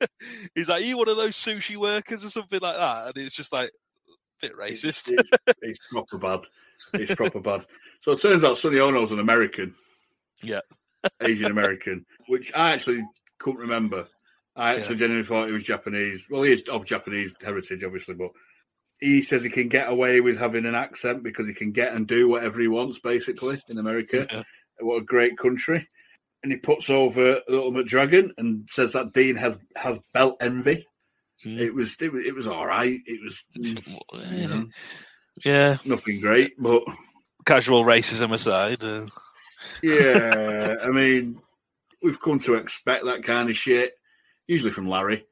He's 0.54 0.68
like, 0.68 0.84
"You 0.84 0.96
one 0.96 1.08
of 1.08 1.16
those 1.16 1.36
sushi 1.36 1.76
workers 1.76 2.24
or 2.24 2.30
something 2.30 2.60
like 2.60 2.76
that?" 2.76 3.08
And 3.08 3.16
it's 3.24 3.34
just 3.34 3.52
like 3.52 3.70
a 4.08 4.46
bit 4.46 4.56
racist. 4.56 5.08
It's, 5.08 5.30
it's, 5.46 5.58
it's 5.62 5.78
proper 5.90 6.18
bad. 6.18 6.40
It's 6.94 7.14
proper 7.14 7.40
bad. 7.40 7.66
So 8.00 8.12
it 8.12 8.20
turns 8.22 8.44
out 8.44 8.58
Sonny 8.58 8.78
Ono's 8.78 9.10
an 9.10 9.18
American, 9.18 9.74
yeah, 10.42 10.60
Asian 11.20 11.50
American, 11.50 12.06
which 12.28 12.52
I 12.54 12.72
actually 12.72 13.02
couldn't 13.38 13.60
remember. 13.60 14.08
I 14.54 14.76
actually 14.76 14.96
genuinely 14.96 15.26
thought 15.26 15.46
he 15.46 15.52
was 15.52 15.64
Japanese. 15.64 16.26
Well, 16.30 16.42
he 16.42 16.52
is 16.52 16.62
of 16.62 16.86
Japanese 16.86 17.34
heritage, 17.42 17.84
obviously, 17.84 18.14
but 18.14 18.30
he 19.00 19.20
says 19.20 19.42
he 19.42 19.50
can 19.50 19.68
get 19.68 19.90
away 19.90 20.22
with 20.22 20.38
having 20.38 20.64
an 20.64 20.74
accent 20.74 21.22
because 21.22 21.46
he 21.46 21.52
can 21.52 21.72
get 21.72 21.92
and 21.92 22.06
do 22.06 22.28
whatever 22.28 22.58
he 22.60 22.68
wants, 22.68 22.98
basically, 22.98 23.60
in 23.68 23.76
America. 23.76 24.26
Yeah. 24.30 24.42
What 24.80 25.02
a 25.02 25.04
great 25.04 25.36
country. 25.36 25.86
And 26.42 26.52
he 26.52 26.58
puts 26.58 26.90
over 26.90 27.40
the 27.46 27.58
Ultimate 27.60 27.86
Dragon 27.86 28.32
and 28.38 28.68
says 28.70 28.92
that 28.92 29.12
Dean 29.12 29.36
has 29.36 29.58
has 29.76 29.98
belt 30.12 30.36
envy. 30.40 30.86
Mm. 31.44 31.58
It 31.58 31.74
was 31.74 31.96
it 32.00 32.12
was, 32.12 32.24
it 32.24 32.34
was 32.34 32.46
all 32.46 32.66
right. 32.66 33.00
It 33.04 33.20
was 33.22 33.44
you 33.54 34.48
know, 34.48 34.66
Yeah, 35.44 35.78
nothing 35.84 36.20
great, 36.20 36.54
but 36.58 36.82
casual 37.44 37.84
racism 37.84 38.32
aside. 38.32 38.84
Uh, 38.84 39.06
yeah, 39.82 40.76
I 40.82 40.88
mean, 40.90 41.40
we've 42.02 42.20
come 42.20 42.38
to 42.40 42.54
expect 42.54 43.04
that 43.04 43.22
kind 43.22 43.50
of 43.50 43.56
shit, 43.56 43.94
usually 44.46 44.72
from 44.72 44.88
Larry. 44.88 45.24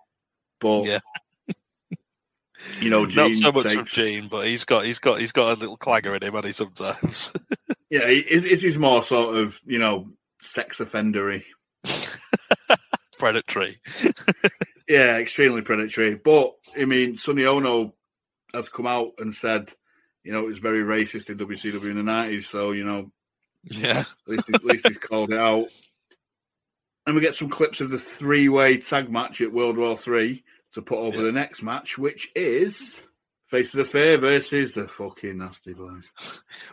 But 0.61 0.85
Yeah. 0.85 1.01
you 2.81 2.91
know, 2.91 3.07
Gene 3.07 3.31
not 3.31 3.35
so 3.35 3.53
much 3.53 3.63
from 3.65 3.85
takes, 3.85 3.95
Gene, 3.95 4.29
but 4.29 4.47
he's 4.47 4.65
got 4.65 4.85
he's 4.85 4.99
got 4.99 5.21
he's 5.21 5.33
got 5.33 5.57
a 5.57 5.61
little 5.61 5.77
clanger 5.77 6.15
in 6.15 6.23
him, 6.23 6.35
and 6.35 6.47
he 6.47 6.53
sometimes. 6.53 7.33
yeah, 7.91 8.07
it 8.07 8.27
is 8.29 8.79
more 8.79 9.03
sort 9.03 9.37
of 9.37 9.61
you 9.65 9.79
know 9.79 10.09
sex 10.45 10.81
offendery. 10.81 11.45
predatory. 13.19 13.79
Yeah, 14.87 15.17
extremely 15.17 15.63
predatory. 15.63 16.15
But 16.15 16.53
I 16.79 16.85
mean, 16.85 17.17
Sonny 17.17 17.47
Ono 17.47 17.95
has 18.53 18.69
come 18.69 18.87
out 18.87 19.13
and 19.19 19.35
said, 19.35 19.73
you 20.23 20.31
know, 20.31 20.41
it 20.41 20.47
was 20.49 20.59
very 20.59 20.81
racist 20.81 21.31
in 21.31 21.39
WCW 21.39 21.89
in 21.91 21.97
the 21.97 22.03
nineties. 22.03 22.51
So 22.51 22.73
you 22.73 22.85
know, 22.85 23.11
Yeah. 23.63 24.01
at 24.01 24.07
least, 24.27 24.51
at 24.55 24.63
least 24.63 24.87
he's 24.87 24.99
called 24.99 25.33
it 25.33 25.39
out. 25.39 25.69
And 27.07 27.15
we 27.17 27.23
get 27.23 27.35
some 27.35 27.49
clips 27.49 27.81
of 27.81 27.89
the 27.89 27.97
three-way 27.99 28.77
tag 28.77 29.11
match 29.11 29.41
at 29.41 29.55
World 29.55 29.79
War 29.79 29.97
Three 29.97 30.45
to 30.73 30.83
put 30.83 30.99
over 30.99 31.23
the 31.23 31.33
next 31.33 31.63
match, 31.63 31.97
which 31.97 32.29
is 32.37 33.03
Faces 33.47 33.77
of 33.81 33.89
Fear 33.89 34.19
versus 34.19 34.75
the 34.75 34.87
fucking 34.87 35.39
Nasty 35.39 35.73
Boys. 35.73 36.13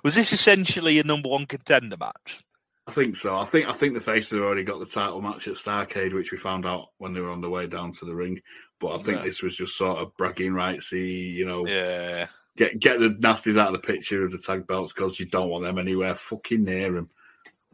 Was 0.04 0.16
this 0.16 0.34
essentially 0.34 1.00
a 1.00 1.04
number 1.06 1.30
one 1.30 1.46
contender 1.46 1.96
match? 1.98 2.40
I 2.88 2.92
think 2.92 3.16
so. 3.16 3.38
I 3.38 3.46
think 3.46 3.70
I 3.70 3.74
think 3.74 3.94
the 3.94 4.02
Faces 4.02 4.32
have 4.32 4.42
already 4.42 4.64
got 4.64 4.80
the 4.80 4.86
title 4.86 5.22
match 5.22 5.48
at 5.48 5.56
Starrcade, 5.56 6.14
which 6.14 6.32
we 6.32 6.38
found 6.38 6.66
out 6.66 6.90
when 6.98 7.14
they 7.14 7.22
were 7.22 7.30
on 7.30 7.42
the 7.42 7.50
way 7.50 7.68
down 7.68 7.94
to 7.94 8.06
the 8.06 8.16
ring. 8.16 8.42
But 8.80 9.00
I 9.00 9.04
think 9.04 9.20
Yeah. 9.20 9.24
this 9.26 9.42
was 9.44 9.56
just 9.56 9.78
sort 9.78 10.00
of 10.00 10.16
bragging 10.18 10.52
rightsy, 10.54 11.32
you 11.32 11.46
know, 11.46 11.66
Yeah. 11.68 12.28
get 12.58 12.80
get 12.80 13.00
the 13.00 13.10
nasties 13.12 13.58
out 13.58 13.74
of 13.74 13.82
the 13.82 13.88
picture 13.88 14.26
of 14.26 14.32
the 14.32 14.40
tag 14.40 14.66
belts 14.68 14.94
because 14.94 15.20
you 15.20 15.28
don't 15.28 15.50
want 15.50 15.64
them 15.64 15.78
anywhere 15.78 16.16
fucking 16.16 16.64
near 16.64 16.92
them. 16.92 17.10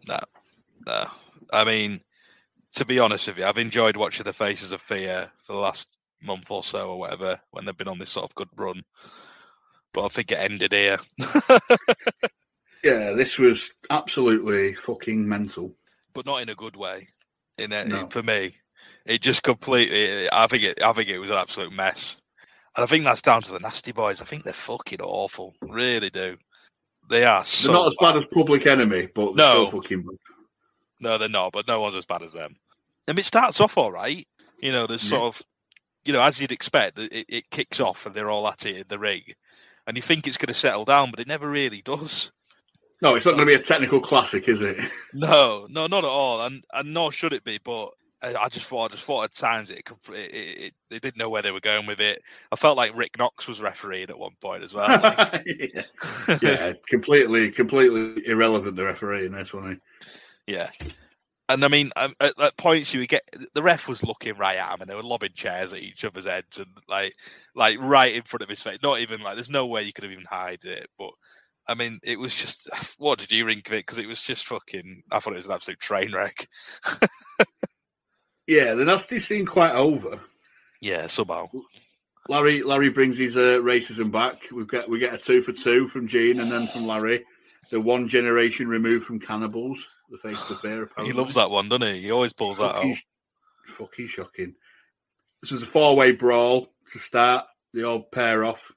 No, 0.08 0.20
no. 0.86 1.10
I 1.54 1.64
mean, 1.64 2.02
to 2.76 2.84
be 2.86 3.00
honest 3.00 3.28
with 3.28 3.38
you, 3.38 3.46
I've 3.46 3.58
enjoyed 3.58 3.96
watching 3.96 4.26
the 4.26 4.34
Faces 4.34 4.74
of 4.74 4.82
Fear 4.82 5.32
for 5.46 5.54
the 5.54 5.60
last 5.60 5.98
month 6.22 6.52
or 6.52 6.64
so 6.64 6.90
or 6.90 7.00
whatever 7.00 7.40
when 7.52 7.64
they've 7.66 7.78
been 7.78 7.88
on 7.88 8.00
this 8.00 8.10
sort 8.10 8.26
of 8.30 8.36
good 8.36 8.50
run. 8.58 8.84
But 9.94 10.06
I 10.06 10.10
think 10.10 10.32
it 10.32 10.36
ended 10.40 10.74
here. 10.74 10.98
Yeah, 12.88 13.12
this 13.14 13.38
was 13.38 13.74
absolutely 13.90 14.74
fucking 14.76 15.28
mental. 15.28 15.76
but 16.14 16.26
not 16.26 16.42
in 16.42 16.50
a 16.50 16.56
good 16.56 16.76
way. 16.76 17.08
In 17.58 17.72
a, 17.74 17.86
No. 17.86 18.08
for 18.08 18.24
me, 18.24 18.56
it 19.06 19.22
just 19.22 19.44
completely. 19.44 20.28
I 20.32 20.48
think 20.48 20.64
it. 20.64 20.82
I 20.82 20.94
think 20.94 21.10
it 21.10 21.20
was 21.20 21.30
an 21.30 21.38
absolute 21.38 21.72
mess, 21.72 22.20
and 22.76 22.84
I 22.84 22.88
think 22.88 23.04
that's 23.04 23.22
down 23.22 23.42
to 23.44 23.52
the 23.52 23.60
nasty 23.60 23.92
boys. 23.92 24.22
I 24.22 24.26
think 24.26 24.44
they're 24.44 24.54
fucking 24.54 25.02
awful. 25.02 25.54
Really 25.62 26.10
do. 26.10 26.38
They 27.10 27.24
are. 27.26 27.44
So 27.46 27.68
They're 27.68 27.76
not 27.78 27.88
as 27.88 27.96
bad 28.00 28.18
as 28.18 28.26
Public 28.34 28.66
Enemy, 28.68 29.08
but 29.14 29.36
they're 29.36 29.46
No. 29.54 29.70
fucking 29.70 30.02
bad. 30.02 30.18
No, 31.00 31.18
they're 31.18 31.30
not. 31.30 31.52
But 31.54 31.68
no 31.68 31.80
one's 31.82 31.96
as 31.96 32.06
bad 32.06 32.22
as 32.24 32.34
them. 32.34 32.56
And 33.08 33.18
it 33.20 33.26
starts 33.26 33.62
off 33.62 33.78
all 33.78 33.92
right. 33.92 34.28
You 34.62 34.72
know, 34.72 34.88
there's 34.88 35.04
Yeah. 35.04 35.10
sort 35.12 35.36
of, 35.36 35.42
you 36.06 36.14
know, 36.14 36.22
as 36.22 36.40
you'd 36.42 36.52
expect, 36.52 37.00
it, 37.00 37.26
it 37.30 37.50
kicks 37.50 37.80
off 37.80 38.06
and 38.06 38.14
they're 38.16 38.30
all 38.30 38.48
at 38.48 38.66
it 38.66 38.76
in 38.78 38.86
the 38.90 39.00
ring, 39.00 39.24
and 39.86 39.96
you 39.96 40.02
think 40.04 40.28
it's 40.28 40.38
going 40.38 40.48
to 40.54 40.60
settle 40.60 40.84
down, 40.86 41.12
but 41.12 41.20
it 41.20 41.28
never 41.28 41.50
really 41.50 41.82
does. 41.82 42.32
No, 43.02 43.16
it's 43.16 43.26
not 43.26 43.34
going 43.34 43.46
to 43.46 43.52
be 43.52 43.54
a 43.54 43.60
technical 43.60 44.00
classic, 44.00 44.50
is 44.50 44.62
it? 44.62 44.78
No, 45.14 45.68
no, 45.70 45.88
not 45.88 46.04
at 46.04 46.10
all, 46.10 46.46
and 46.46 46.64
and 46.74 46.94
nor 46.94 47.12
should 47.12 47.34
it 47.34 47.44
be. 47.44 47.60
But 47.64 47.90
I, 48.22 48.36
I 48.36 48.50
just 48.50 48.68
thought, 48.68 48.92
I 48.92 48.96
just 48.96 49.06
thought 49.06 49.24
at 49.26 49.34
times 49.34 49.70
it, 49.70 49.86
could- 49.86 50.16
it, 50.16 50.34
it, 50.34 50.62
it 50.62 50.74
they 50.90 51.00
didn't 51.00 51.18
know 51.18 51.30
where 51.30 51.42
they 51.42 51.52
were 51.52 51.60
going 51.60 51.86
with 51.86 52.00
it. 52.00 52.22
I 52.52 52.56
felt 52.56 52.78
like 52.78 52.96
Rick 52.96 53.18
Knox 53.18 53.48
was 53.48 53.62
refereeing 53.62 54.10
at 54.10 54.18
one 54.18 54.34
point 54.42 54.64
as 54.64 54.74
well. 54.74 54.90
yeah. 55.46 55.84
yeah, 56.42 56.74
completely, 56.88 57.52
completely 57.52 58.28
irrelevant. 58.28 58.76
The 58.76 58.86
referee 58.86 59.26
in 59.26 59.32
this 59.32 59.54
one. 59.54 59.80
Yeah. 60.46 60.70
And 61.50 61.64
I 61.64 61.70
mean, 61.70 61.92
um, 61.96 62.14
at, 62.20 62.38
at 62.40 62.58
points 62.58 62.94
you 62.94 63.00
would 63.00 63.10
get 63.10 63.24
the 63.54 63.64
ref 63.64 63.88
was 63.88 64.04
looking 64.04 64.38
right 64.38 64.58
at 64.58 64.74
him, 64.74 64.82
and 64.82 64.90
they 64.90 64.96
were 64.96 65.04
lobbing 65.04 65.32
chairs 65.34 65.72
at 65.72 65.80
each 65.80 66.04
other's 66.04 66.26
heads, 66.26 66.58
and 66.58 66.68
like, 66.90 67.14
like 67.56 67.78
right 67.80 68.14
in 68.14 68.24
front 68.24 68.42
of 68.44 68.50
his 68.50 68.62
face. 68.62 68.80
Not 68.84 69.00
even 69.00 69.22
like, 69.22 69.36
there's 69.36 69.50
no 69.50 69.68
way 69.68 69.84
you 69.84 69.94
could 69.94 70.04
have 70.04 70.12
even 70.12 70.26
hide 70.30 70.64
it. 70.64 70.90
But 70.98 71.12
I 71.70 71.74
mean, 71.74 72.00
it 72.04 72.20
was 72.20 72.34
just, 72.34 72.70
what 72.98 73.20
did 73.20 73.32
you 73.32 73.46
think 73.46 73.68
of 73.68 73.74
it? 73.74 73.86
Because 73.86 73.98
it 73.98 74.08
was 74.08 74.22
just 74.22 74.48
fucking. 74.48 75.04
I 75.12 75.20
thought 75.20 75.34
it 75.34 75.38
was 75.38 75.46
an 75.46 75.52
absolute 75.52 75.80
train 75.80 76.14
wreck. 76.14 76.48
Yeah, 78.48 78.76
the 78.76 78.86
nasty 78.86 79.20
seem 79.20 79.46
quite 79.46 79.74
over. 79.74 80.22
Yeah, 80.80 81.08
somehow. 81.08 81.50
Larry 82.30 82.64
Larry 82.64 82.90
brings 82.90 83.18
his 83.18 83.36
uh, 83.36 83.60
racism 83.62 84.12
back. 84.12 84.44
We've 84.52 84.68
got 84.68 84.90
we 84.90 85.00
get 85.00 85.14
a 85.14 85.18
two 85.18 85.42
for 85.42 85.52
two 85.52 85.88
from 85.90 86.08
Gene 86.08 86.40
and 86.40 86.52
then 86.52 86.68
from 86.68 86.88
Larry. 86.88 87.26
The 87.72 87.82
one 87.82 88.08
generation 88.08 88.68
removed 88.68 89.06
from 89.06 89.20
cannibals. 89.20 89.86
The 90.10 90.18
face 90.18 90.50
of 90.50 90.62
fear. 90.62 90.90
He 91.04 91.12
loves 91.12 91.36
that 91.36 91.52
one, 91.52 91.68
doesn't 91.68 91.96
he? 91.96 92.04
He 92.04 92.12
always 92.12 92.32
pulls 92.32 92.60
that 92.60 92.76
fucking, 92.76 92.92
out. 92.92 93.74
fucking 93.74 94.08
shocking. 94.08 94.56
This 95.42 95.52
was 95.52 95.62
a 95.62 95.66
four-way 95.66 96.14
brawl 96.14 96.70
to 96.94 97.00
start. 97.00 97.46
They 97.74 97.84
all 97.84 98.04
pair 98.04 98.46
off. 98.46 98.72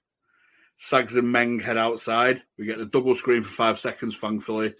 Sags 0.82 1.14
and 1.14 1.30
Meng 1.30 1.58
head 1.58 1.76
outside. 1.76 2.42
We 2.58 2.64
get 2.64 2.78
the 2.78 2.86
double 2.86 3.14
screen 3.14 3.42
for 3.42 3.50
five 3.50 3.78
seconds, 3.78 4.16
thankfully. 4.16 4.72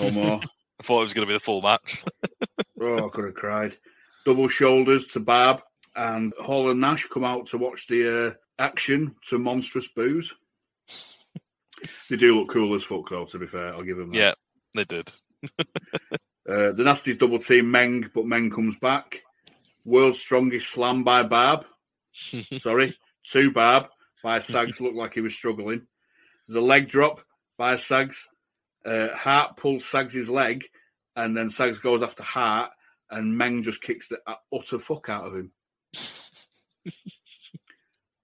No 0.00 0.10
more. 0.12 0.40
I 0.80 0.82
thought 0.82 1.00
it 1.00 1.04
was 1.04 1.12
going 1.12 1.28
to 1.28 1.30
be 1.30 1.34
the 1.34 1.40
full 1.40 1.60
match. 1.60 2.02
oh, 2.80 3.06
I 3.06 3.08
could 3.10 3.26
have 3.26 3.34
cried. 3.34 3.76
Double 4.24 4.48
shoulders 4.48 5.08
to 5.08 5.20
Barb 5.20 5.60
and 5.94 6.32
Hall 6.38 6.70
and 6.70 6.80
Nash 6.80 7.04
come 7.04 7.22
out 7.22 7.48
to 7.48 7.58
watch 7.58 7.86
the 7.86 8.30
uh, 8.30 8.62
action 8.62 9.14
to 9.28 9.38
monstrous 9.38 9.86
booze. 9.94 10.32
they 12.08 12.16
do 12.16 12.34
look 12.34 12.48
cool 12.48 12.74
as 12.74 12.82
fuck, 12.82 13.10
though. 13.10 13.26
To 13.26 13.38
be 13.38 13.46
fair, 13.46 13.74
I'll 13.74 13.82
give 13.82 13.98
them 13.98 14.10
that. 14.10 14.16
Yeah, 14.16 14.32
they 14.74 14.84
did. 14.84 15.12
Uh, 16.48 16.72
the 16.72 16.82
Nasties 16.82 17.18
double 17.18 17.38
team 17.38 17.70
Meng, 17.70 18.10
but 18.14 18.24
Meng 18.24 18.50
comes 18.50 18.76
back. 18.78 19.22
World's 19.84 20.18
strongest 20.18 20.70
slam 20.70 21.04
by 21.04 21.24
Barb. 21.24 21.66
Sorry, 22.58 22.96
two 23.24 23.52
Barb 23.52 23.88
by 24.22 24.38
Sags. 24.38 24.80
Looked 24.80 24.96
like 24.96 25.14
he 25.14 25.20
was 25.20 25.34
struggling. 25.34 25.86
There's 26.46 26.62
a 26.62 26.66
leg 26.66 26.88
drop 26.88 27.20
by 27.58 27.76
Sags. 27.76 28.28
Uh, 28.84 29.08
Hart 29.08 29.56
pulls 29.56 29.84
Sags' 29.84 30.28
leg, 30.28 30.64
and 31.14 31.36
then 31.36 31.50
Sags 31.50 31.78
goes 31.78 32.02
after 32.02 32.22
Hart, 32.22 32.70
and 33.10 33.36
Meng 33.36 33.62
just 33.62 33.82
kicks 33.82 34.08
the 34.08 34.20
utter 34.52 34.78
fuck 34.78 35.08
out 35.08 35.26
of 35.26 35.34
him. 35.36 35.52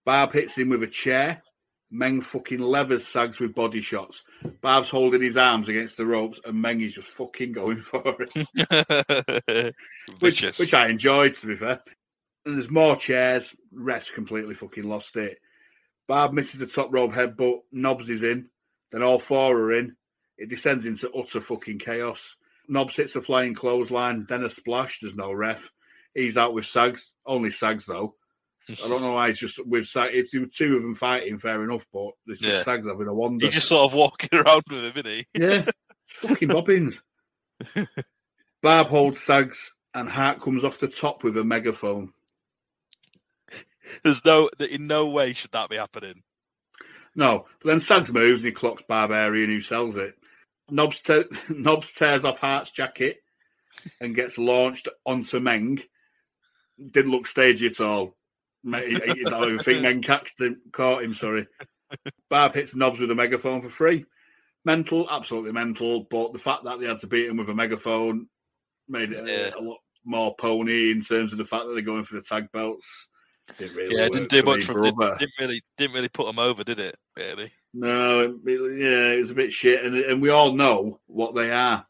Barb 0.04 0.32
hits 0.32 0.56
him 0.56 0.70
with 0.70 0.82
a 0.82 0.88
chair. 0.88 1.42
Meng 1.90 2.20
fucking 2.20 2.60
levers 2.60 3.06
Sags 3.06 3.38
with 3.38 3.54
body 3.54 3.80
shots. 3.80 4.22
Barb's 4.60 4.90
holding 4.90 5.22
his 5.22 5.36
arms 5.36 5.68
against 5.68 5.96
the 5.96 6.06
ropes, 6.06 6.40
and 6.44 6.60
Meng 6.60 6.80
is 6.80 6.94
just 6.94 7.08
fucking 7.08 7.52
going 7.52 7.76
for 7.80 8.16
it, 8.20 9.74
which, 10.20 10.42
which 10.58 10.74
I 10.74 10.88
enjoyed, 10.88 11.34
to 11.36 11.46
be 11.46 11.56
fair. 11.56 11.80
And 12.44 12.56
there's 12.56 12.70
more 12.70 12.96
chairs. 12.96 13.54
Refs 13.74 14.12
completely 14.12 14.54
fucking 14.54 14.84
lost 14.84 15.16
it. 15.16 15.38
Barb 16.08 16.32
misses 16.32 16.58
the 16.58 16.66
top 16.66 16.92
rope 16.92 17.12
headbutt. 17.12 17.60
Knobbs 17.70 18.08
is 18.08 18.22
in. 18.24 18.48
Then 18.90 19.02
all 19.02 19.18
four 19.20 19.56
are 19.56 19.72
in. 19.74 19.94
It 20.38 20.48
descends 20.48 20.86
into 20.86 21.10
utter 21.12 21.40
fucking 21.40 21.78
chaos. 21.78 22.36
Knobbs 22.66 22.96
hits 22.96 23.14
a 23.16 23.22
flying 23.22 23.54
clothesline, 23.54 24.24
then 24.28 24.42
a 24.42 24.50
splash. 24.50 24.98
There's 25.00 25.14
no 25.14 25.32
ref. 25.32 25.70
He's 26.14 26.36
out 26.36 26.54
with 26.54 26.66
Sags. 26.66 27.12
Only 27.26 27.50
Sags, 27.50 27.86
though. 27.86 28.14
I 28.70 28.88
don't 28.88 29.00
know 29.02 29.12
why 29.12 29.28
he's 29.28 29.38
just 29.38 29.64
with 29.66 29.86
Sags. 29.86 30.14
If 30.14 30.30
there 30.30 30.40
were 30.42 30.46
two 30.46 30.76
of 30.76 30.82
them 30.82 30.94
fighting, 30.94 31.38
fair 31.38 31.62
enough, 31.62 31.86
but 31.92 32.10
there's 32.26 32.38
just 32.38 32.52
Yeah. 32.58 32.62
Sags 32.62 32.86
having 32.86 33.06
a 33.06 33.14
wonder. 33.14 33.46
He's 33.46 33.54
just 33.54 33.68
sort 33.68 33.90
of 33.90 33.94
walking 33.96 34.28
around 34.38 34.62
with 34.70 34.84
him, 34.84 34.92
isn't 34.96 35.06
he? 35.06 35.26
Yeah, 35.34 35.64
fucking 36.06 36.48
bobbins. 36.48 37.02
Barb 38.62 38.88
holds 38.88 39.20
Sags, 39.20 39.74
and 39.94 40.08
Hart 40.08 40.40
comes 40.40 40.64
off 40.64 40.78
the 40.78 40.88
top 40.88 41.22
with 41.24 41.36
a 41.36 41.44
megaphone. 41.44 42.12
There's 44.02 44.24
no, 44.24 44.48
that 44.58 44.70
in 44.70 44.86
no 44.86 45.06
way 45.06 45.32
should 45.32 45.52
that 45.52 45.70
be 45.70 45.76
happening. 45.76 46.22
No, 47.14 47.46
but 47.60 47.68
then 47.68 47.80
Sags 47.80 48.12
moves 48.12 48.40
and 48.40 48.46
he 48.46 48.52
clocks 48.52 48.82
Barbarian, 48.88 49.50
who 49.50 49.60
sells 49.60 49.96
it. 49.96 50.14
Knobbs, 50.70 51.00
te- 51.00 51.24
Knobbs 51.48 51.92
tears 51.92 52.24
off 52.24 52.38
Hart's 52.38 52.70
jacket 52.70 53.18
and 54.00 54.14
gets 54.14 54.38
launched 54.38 54.88
onto 55.04 55.40
Meng. 55.40 55.80
Didn't 56.90 57.10
look 57.10 57.26
stagey 57.26 57.66
at 57.66 57.80
all. 57.80 58.16
I 58.72 58.80
don't 59.24 59.52
even 59.52 59.58
think 59.58 59.82
Meng 59.82 60.02
catched 60.02 60.40
him, 60.40 60.60
caught 60.72 61.02
him. 61.02 61.14
Sorry. 61.14 61.46
Barb 62.28 62.54
hits 62.54 62.74
Knobbs 62.74 63.00
with 63.00 63.10
a 63.10 63.14
megaphone 63.14 63.62
for 63.62 63.70
free. 63.70 64.04
Mental, 64.64 65.08
absolutely 65.10 65.52
mental. 65.52 66.06
But 66.10 66.32
the 66.32 66.38
fact 66.38 66.64
that 66.64 66.78
they 66.78 66.86
had 66.86 66.98
to 66.98 67.06
beat 67.06 67.28
him 67.28 67.38
with 67.38 67.48
a 67.48 67.54
megaphone 67.54 68.28
made 68.88 69.12
it 69.12 69.26
a- 69.26 69.58
a, 69.58 69.60
lot 69.60 69.78
more 70.04 70.34
pony 70.36 70.90
in 70.90 71.02
terms 71.02 71.32
of 71.32 71.38
the 71.38 71.44
fact 71.44 71.64
that 71.66 71.72
they're 71.72 71.82
going 71.82 72.02
for 72.04 72.14
the 72.16 72.22
tag 72.22 72.52
belts. 72.52 73.07
Didn't 73.56 73.76
really 73.76 73.96
yeah, 73.96 74.08
didn't 74.08 74.28
do 74.30 74.42
me, 74.42 74.56
much 74.56 74.64
from 74.64 74.82
did, 74.82 74.94
brother. 74.94 75.16
didn't 75.18 75.32
really 75.40 75.62
didn't 75.76 75.94
really 75.94 76.08
put 76.08 76.26
them 76.26 76.38
over, 76.38 76.62
did 76.64 76.78
it? 76.80 76.96
Really? 77.16 77.50
No, 77.74 78.38
it- 78.44 78.78
yeah, 78.78 79.12
it 79.14 79.18
was 79.18 79.30
a 79.30 79.34
bit 79.34 79.52
shit, 79.52 79.84
and 79.84 79.96
and 79.96 80.20
we 80.22 80.30
all 80.30 80.52
know 80.52 81.00
what 81.06 81.34
they 81.34 81.50
are. 81.50 81.86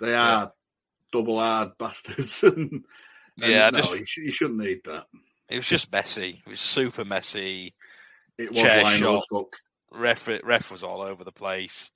They 0.00 0.14
are 0.14 0.52
double 1.12 1.38
hard 1.38 1.76
bastards. 1.78 2.42
and, 2.42 2.58
and 2.70 2.82
Yeah, 3.36 3.70
no, 3.70 3.78
just- 3.78 3.94
you, 3.94 4.04
sh- 4.04 4.18
you 4.18 4.32
shouldn't 4.32 4.60
need 4.60 4.80
that. 4.84 5.06
It 5.48 5.56
was 5.56 5.66
just 5.66 5.92
messy. 5.92 6.42
It 6.46 6.50
was 6.50 6.60
super 6.60 7.04
messy. 7.04 7.74
It 8.38 8.50
was 8.50 8.60
Chair 8.60 8.86
shot. 8.86 9.24
fuck. 9.30 9.48
Ref 9.90 10.26
ref 10.42 10.70
was 10.70 10.82
all 10.82 11.02
over 11.02 11.24
the 11.24 11.32
place. 11.32 11.90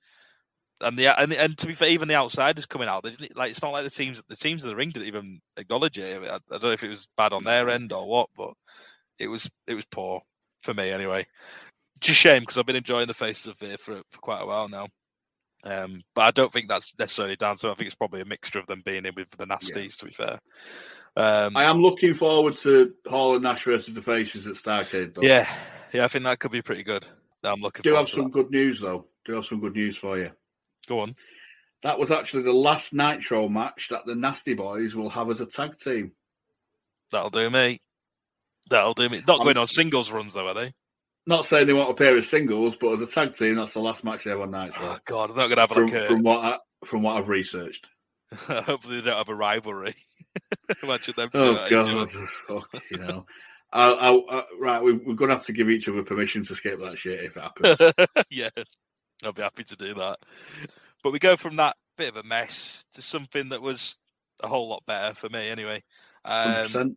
And 0.79 0.97
the 0.97 1.19
and, 1.19 1.33
and 1.33 1.57
to 1.57 1.65
be 1.65 1.73
fair, 1.73 1.89
even 1.89 2.07
the 2.07 2.13
outsiders 2.13 2.67
coming 2.67 2.87
out, 2.87 3.03
they 3.03 3.09
didn't 3.09 3.35
like. 3.35 3.49
It's 3.49 3.63
not 3.63 3.71
like 3.71 3.83
the 3.83 3.89
teams 3.89 4.21
the 4.29 4.35
teams 4.35 4.63
in 4.63 4.69
the 4.69 4.75
ring 4.75 4.91
didn't 4.91 5.07
even 5.07 5.41
acknowledge 5.57 5.97
it. 5.97 6.21
I, 6.21 6.35
I 6.35 6.39
don't 6.51 6.63
know 6.63 6.71
if 6.71 6.83
it 6.83 6.89
was 6.89 7.07
bad 7.17 7.33
on 7.33 7.43
their 7.43 7.69
end 7.69 7.91
or 7.91 8.07
what, 8.07 8.29
but 8.37 8.53
it 9.19 9.27
was 9.27 9.49
it 9.67 9.73
was 9.73 9.85
poor 9.85 10.21
for 10.61 10.73
me 10.73 10.89
anyway. 10.89 11.25
Just 11.99 12.19
shame 12.19 12.41
because 12.41 12.57
I've 12.57 12.65
been 12.65 12.75
enjoying 12.75 13.07
the 13.07 13.13
faces 13.13 13.47
of 13.47 13.57
fear 13.57 13.77
for 13.77 14.01
for 14.11 14.19
quite 14.19 14.41
a 14.41 14.45
while 14.45 14.69
now. 14.69 14.87
Um, 15.63 16.01
but 16.13 16.21
I 16.21 16.31
don't 16.31 16.53
think 16.53 16.69
that's 16.69 16.93
necessarily 16.97 17.35
down 17.35 17.57
to. 17.57 17.69
I 17.69 17.73
think 17.73 17.87
it's 17.87 17.95
probably 17.95 18.21
a 18.21 18.25
mixture 18.25 18.59
of 18.59 18.67
them 18.67 18.83
being 18.85 19.05
in 19.05 19.13
with 19.15 19.29
the 19.31 19.45
nasties. 19.45 19.97
To 19.97 20.05
be 20.05 20.11
fair, 20.11 20.39
um, 21.15 21.57
I 21.57 21.63
am 21.63 21.79
looking 21.79 22.13
forward 22.13 22.55
to 22.57 22.93
Hall 23.07 23.33
and 23.33 23.43
Nash 23.43 23.63
versus 23.63 23.93
the 23.93 24.01
Faces 24.01 24.45
at 24.47 24.53
Starrcade. 24.53 25.15
Though. 25.15 25.23
yeah, 25.23 25.51
yeah, 25.91 26.05
I 26.05 26.07
think 26.07 26.25
that 26.25 26.39
could 26.39 26.51
be 26.51 26.61
pretty 26.61 26.83
good. 26.83 27.05
I'm 27.43 27.61
looking. 27.61 27.81
Do 27.81 27.95
have 27.95 28.09
some 28.09 28.25
that. 28.25 28.33
good 28.33 28.51
news 28.51 28.79
though. 28.79 29.07
Do 29.25 29.33
have 29.33 29.45
some 29.45 29.59
good 29.59 29.75
news 29.75 29.97
for 29.97 30.17
you. 30.17 30.31
Go 30.87 31.01
on. 31.01 31.15
That 31.83 31.99
was 31.99 32.11
actually 32.11 32.43
the 32.43 32.53
last 32.53 32.93
Nitro 32.93 33.49
match 33.49 33.89
that 33.89 34.05
the 34.05 34.15
Nasty 34.15 34.53
Boys 34.53 34.95
will 34.95 35.09
have 35.09 35.29
as 35.29 35.41
a 35.41 35.45
tag 35.45 35.77
team. 35.77 36.13
That'll 37.11 37.29
do 37.29 37.49
me. 37.49 37.79
That'll 38.69 38.93
do 38.93 39.09
me. 39.09 39.23
Not 39.27 39.39
I'm- 39.39 39.45
going 39.45 39.57
on 39.57 39.67
singles 39.67 40.11
runs 40.11 40.33
though, 40.33 40.47
are 40.47 40.53
they? 40.53 40.73
Not 41.25 41.45
saying 41.45 41.67
they 41.67 41.73
won't 41.73 41.91
appear 41.91 42.15
as 42.17 42.29
singles, 42.29 42.77
but 42.79 42.93
as 42.93 43.01
a 43.01 43.07
tag 43.07 43.33
team, 43.33 43.55
that's 43.55 43.73
the 43.73 43.81
last 43.81 44.05
match 44.05 44.23
they 44.23 44.29
have 44.29 44.39
on 44.39 44.51
Nitro. 44.51 44.85
Oh 44.85 44.97
God, 45.05 45.29
I'm 45.31 45.35
not 45.35 45.47
going 45.47 45.57
to 45.57 45.61
have 45.61 45.69
from, 45.69 45.87
like 45.87 45.93
a. 45.93 46.07
from 46.07 46.23
what 46.23 46.45
I, 46.45 46.57
from 46.85 47.03
what 47.03 47.17
I've 47.17 47.27
researched. 47.27 47.85
Hopefully, 48.33 49.01
they 49.01 49.09
don't 49.09 49.17
have 49.17 49.27
a 49.27 49.35
rivalry. 49.35 49.93
Imagine 50.83 51.13
them. 51.17 51.29
Oh 51.33 51.67
God. 51.69 52.11
Fuck, 52.11 52.81
you 52.89 52.97
know. 52.99 53.25
I'll, 53.73 53.97
I'll, 53.99 54.23
uh, 54.29 54.43
right, 54.59 54.81
we, 54.81 54.93
we're 54.93 55.15
going 55.15 55.29
to 55.29 55.35
have 55.35 55.45
to 55.47 55.51
give 55.51 55.69
each 55.69 55.89
other 55.89 56.03
permission 56.03 56.45
to 56.45 56.55
skip 56.55 56.79
that 56.79 56.97
shit 56.97 57.25
if 57.25 57.35
it 57.35 57.43
happens. 57.43 57.93
yeah, 58.29 58.49
I'll 59.23 59.33
be 59.33 59.41
happy 59.41 59.65
to 59.65 59.75
do 59.75 59.93
that. 59.95 60.19
But 61.03 61.11
we 61.11 61.19
go 61.19 61.35
from 61.35 61.57
that 61.57 61.75
bit 61.97 62.09
of 62.09 62.15
a 62.15 62.23
mess 62.23 62.85
to 62.93 63.01
something 63.01 63.49
that 63.49 63.61
was 63.61 63.97
a 64.41 64.47
whole 64.47 64.69
lot 64.69 64.83
better 64.87 65.15
for 65.15 65.27
me, 65.29 65.49
anyway. 65.49 65.83
Um, 66.23 66.67
100%. 66.67 66.95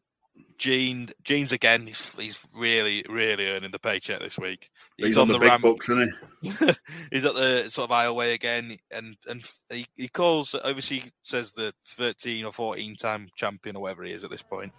Gene, 0.58 1.08
Gene's 1.24 1.52
again. 1.52 1.86
He's, 1.86 2.04
he's 2.18 2.38
really, 2.54 3.02
really 3.08 3.46
earning 3.46 3.70
the 3.70 3.78
paycheck 3.78 4.20
this 4.20 4.38
week. 4.38 4.68
He's, 4.98 5.16
on, 5.16 5.28
the, 5.28 5.38
big 5.38 5.48
ramp. 5.48 5.62
bucks, 5.62 5.88
isn't 5.88 6.12
he? 6.42 6.50
he's 7.10 7.24
at 7.24 7.34
the 7.34 7.70
sort 7.70 7.90
of 7.90 7.96
aisleway 7.96 8.34
again, 8.34 8.76
and 8.90 9.16
and 9.26 9.42
he, 9.70 9.86
he 9.96 10.08
calls. 10.08 10.54
Obviously, 10.54 10.98
he 10.98 11.10
says 11.22 11.52
the 11.52 11.72
thirteen 11.96 12.44
or 12.44 12.52
fourteen 12.52 12.94
time 12.94 13.30
champion 13.36 13.76
or 13.76 13.82
whatever 13.82 14.04
he 14.04 14.12
is 14.12 14.22
at 14.22 14.30
this 14.30 14.42
point. 14.42 14.70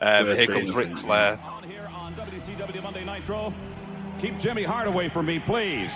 Um, 0.00 0.26
here 0.26 0.46
comes 0.46 0.74
I 0.74 0.78
Ric 0.78 0.86
think, 0.86 0.98
Flair. 1.00 1.38
Here 1.66 1.90
on 1.92 2.14
WCW 2.14 2.82
Monday 2.82 3.04
Nitro. 3.04 3.52
Keep 4.22 4.40
Jimmy 4.40 4.64
Hart 4.64 4.88
away 4.88 5.10
from 5.10 5.26
me, 5.26 5.38
please. 5.38 5.90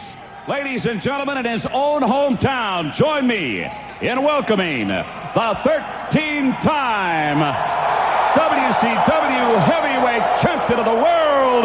Ladies 0.49 0.85
and 0.85 1.01
gentlemen, 1.01 1.39
in 1.39 1.47
his 1.47 1.65
own 1.67 2.03
hometown, 2.03 2.95
join 2.95 3.27
me 3.27 3.63
in 4.03 4.23
welcoming 4.23 4.89
the 4.89 5.03
13-time 5.35 7.39
WCW 8.81 9.63
Heavyweight 9.67 10.23
Champion 10.41 10.79
of 10.79 10.87
the 10.87 10.95
World, 10.95 11.65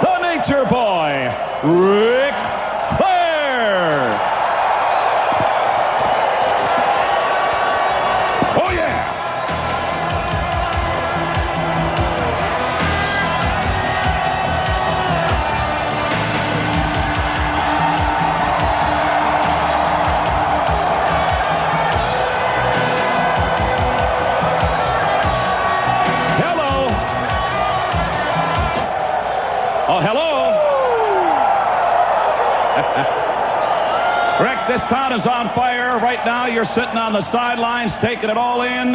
the 0.00 0.18
Nature 0.20 0.64
Boy, 0.66 1.34
Ric 1.64 2.34
this 34.76 34.88
town 34.88 35.12
is 35.14 35.26
on 35.26 35.48
fire. 35.54 35.98
Right 36.00 36.22
now, 36.26 36.44
you're 36.48 36.66
sitting 36.66 36.98
on 36.98 37.14
the 37.14 37.22
sidelines 37.32 37.96
taking 37.98 38.28
it 38.28 38.36
all 38.36 38.60
in. 38.60 38.92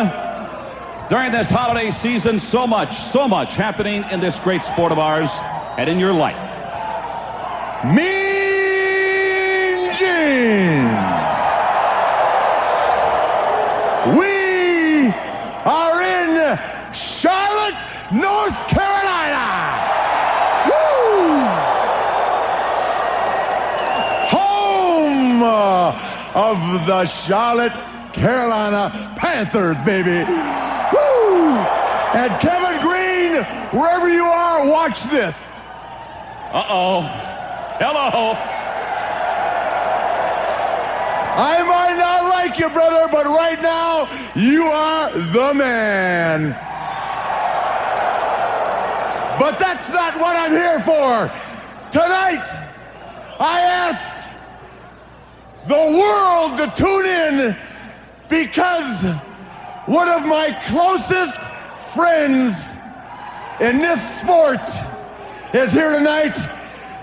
During 1.10 1.32
this 1.32 1.50
holiday 1.50 1.90
season, 1.90 2.40
so 2.40 2.68
much, 2.68 2.96
so 3.12 3.28
much 3.28 3.56
happening 3.56 4.04
in 4.12 4.20
this 4.20 4.38
great 4.40 4.62
sport 4.62 4.92
of 4.92 5.00
ours 5.00 5.32
and 5.80 5.90
in 5.90 5.98
your 5.98 6.14
life. 6.14 6.38
Mean 7.84 8.06
Gene. 9.98 10.86
We 14.20 15.12
are 15.66 16.02
in 16.04 16.60
Charlotte, 16.94 17.76
North 18.12 18.68
Carolina. 18.68 19.82
Woo! 20.68 21.72
Home 24.30 25.42
uh, 25.42 26.12
of 26.76 26.86
the 26.86 27.06
Charlotte, 27.06 27.74
Carolina 28.14 29.14
Panthers, 29.18 29.78
baby. 29.86 30.24
Woo! 30.92 31.52
And 32.14 32.32
Kevin 32.42 32.82
Greene, 32.82 33.44
wherever 33.72 34.10
you 34.10 34.26
are, 34.26 34.66
watch 34.68 35.02
this. 35.10 35.36
Uh-oh. 36.54 37.02
Hello. 37.80 38.36
I 41.34 41.64
might 41.64 41.96
not 41.98 42.24
like 42.30 42.60
you, 42.60 42.70
brother, 42.70 43.08
but 43.12 43.26
right 43.26 43.62
now, 43.62 44.08
you 44.36 44.66
are 44.66 45.12
the 45.12 45.54
man. 45.54 46.52
But 49.40 49.58
that's 49.58 49.90
not 49.90 50.20
what 50.20 50.36
I'm 50.36 50.52
here 50.52 50.80
for. 50.82 51.32
Tonight, 51.92 52.46
I 53.40 53.62
asked 53.62 54.11
the 55.68 55.74
world 55.74 56.58
to 56.58 56.74
tune 56.76 57.06
in 57.06 57.56
because 58.30 59.04
one 59.86 60.10
of 60.10 60.26
my 60.26 60.52
closest 60.70 61.38
friends 61.94 62.56
in 63.60 63.78
this 63.78 64.00
sport 64.22 64.60
is 65.54 65.72
here 65.72 65.92
tonight, 65.92 66.36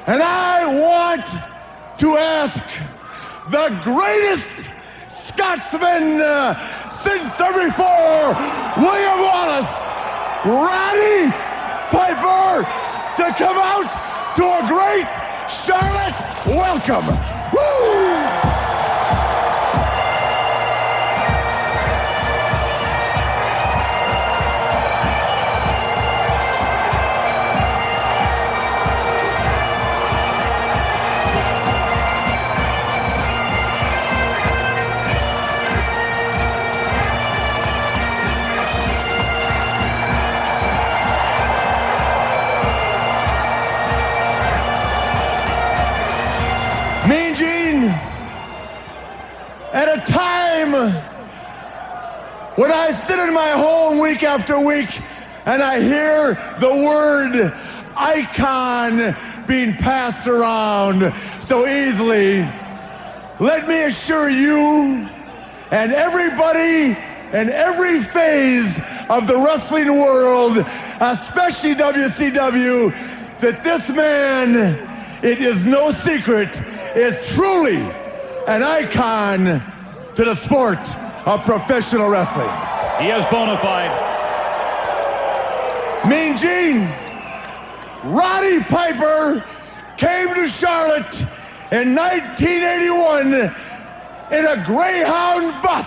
and 0.06 0.22
I 0.22 0.66
want 0.66 1.24
to 2.00 2.16
ask 2.16 2.58
the 3.50 3.80
greatest 3.84 4.68
Scotsman 5.28 6.20
uh, 6.20 6.54
since 7.04 7.22
74, 7.36 7.76
William 8.82 9.20
Wallace, 9.20 9.70
Roddy 10.44 11.30
Piper, 11.92 12.64
to 13.18 13.34
come 13.38 13.58
out 13.58 14.34
to 14.34 14.44
a 14.44 14.66
great 14.66 15.06
Charlotte 15.64 16.28
welcome. 16.46 17.06
Woo! 17.52 18.47
When 52.58 52.72
I 52.72 52.90
sit 53.06 53.20
in 53.20 53.32
my 53.32 53.52
home 53.52 54.00
week 54.00 54.24
after 54.24 54.58
week 54.58 54.90
and 55.46 55.62
I 55.62 55.80
hear 55.80 56.56
the 56.58 56.68
word 56.68 57.52
icon 57.96 59.46
being 59.46 59.76
passed 59.76 60.26
around 60.26 61.14
so 61.40 61.68
easily, 61.68 62.40
let 63.38 63.68
me 63.68 63.82
assure 63.82 64.28
you 64.28 65.08
and 65.70 65.92
everybody 65.92 66.98
in 67.32 67.48
every 67.48 68.02
phase 68.06 68.76
of 69.08 69.28
the 69.28 69.38
wrestling 69.38 69.96
world 69.96 70.58
especially 70.58 71.76
WCW, 71.76 73.40
that 73.40 73.62
this 73.62 73.88
man, 73.90 75.20
it 75.22 75.40
is 75.40 75.64
no 75.64 75.92
secret, 75.92 76.50
is 76.96 77.24
truly 77.36 77.82
an 78.48 78.64
icon 78.64 79.62
to 80.16 80.24
the 80.24 80.34
sport 80.34 80.80
of 81.28 81.44
professional 81.44 82.08
wrestling. 82.08 82.48
He 83.04 83.10
is 83.12 83.22
bona 83.26 83.58
fide. 83.58 83.92
Mean 86.08 86.38
Gene, 86.38 86.90
Roddy 88.02 88.60
Piper 88.64 89.44
came 89.98 90.34
to 90.34 90.48
Charlotte 90.48 91.14
in 91.70 91.94
1981 91.94 93.34
in 94.32 94.46
a 94.46 94.64
Greyhound 94.64 95.62
bus. 95.62 95.86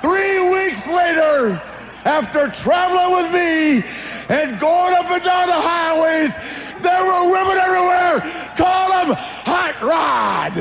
Three 0.00 0.40
weeks 0.50 0.86
later, 0.86 1.60
after 2.06 2.48
traveling 2.62 3.12
with 3.22 3.32
me 3.34 3.84
and 4.30 4.58
going 4.58 4.94
up 4.94 5.10
and 5.10 5.22
down 5.22 5.48
the 5.48 5.60
highways, 5.60 6.32
there 6.80 7.04
were 7.04 7.30
women 7.30 7.58
everywhere. 7.58 8.20
Call 8.56 8.92
him 8.92 9.14
Hot 9.44 9.82
Rod. 9.82 10.54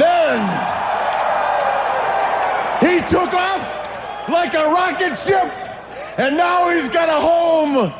Then 0.00 0.86
he 2.80 3.00
took 3.10 3.32
off 3.32 4.28
like 4.28 4.54
a 4.54 4.64
rocket 4.64 5.16
ship, 5.18 5.52
and 6.18 6.36
now 6.36 6.70
he's 6.70 6.90
got 6.92 7.08
a 7.08 7.20
home 7.20 7.92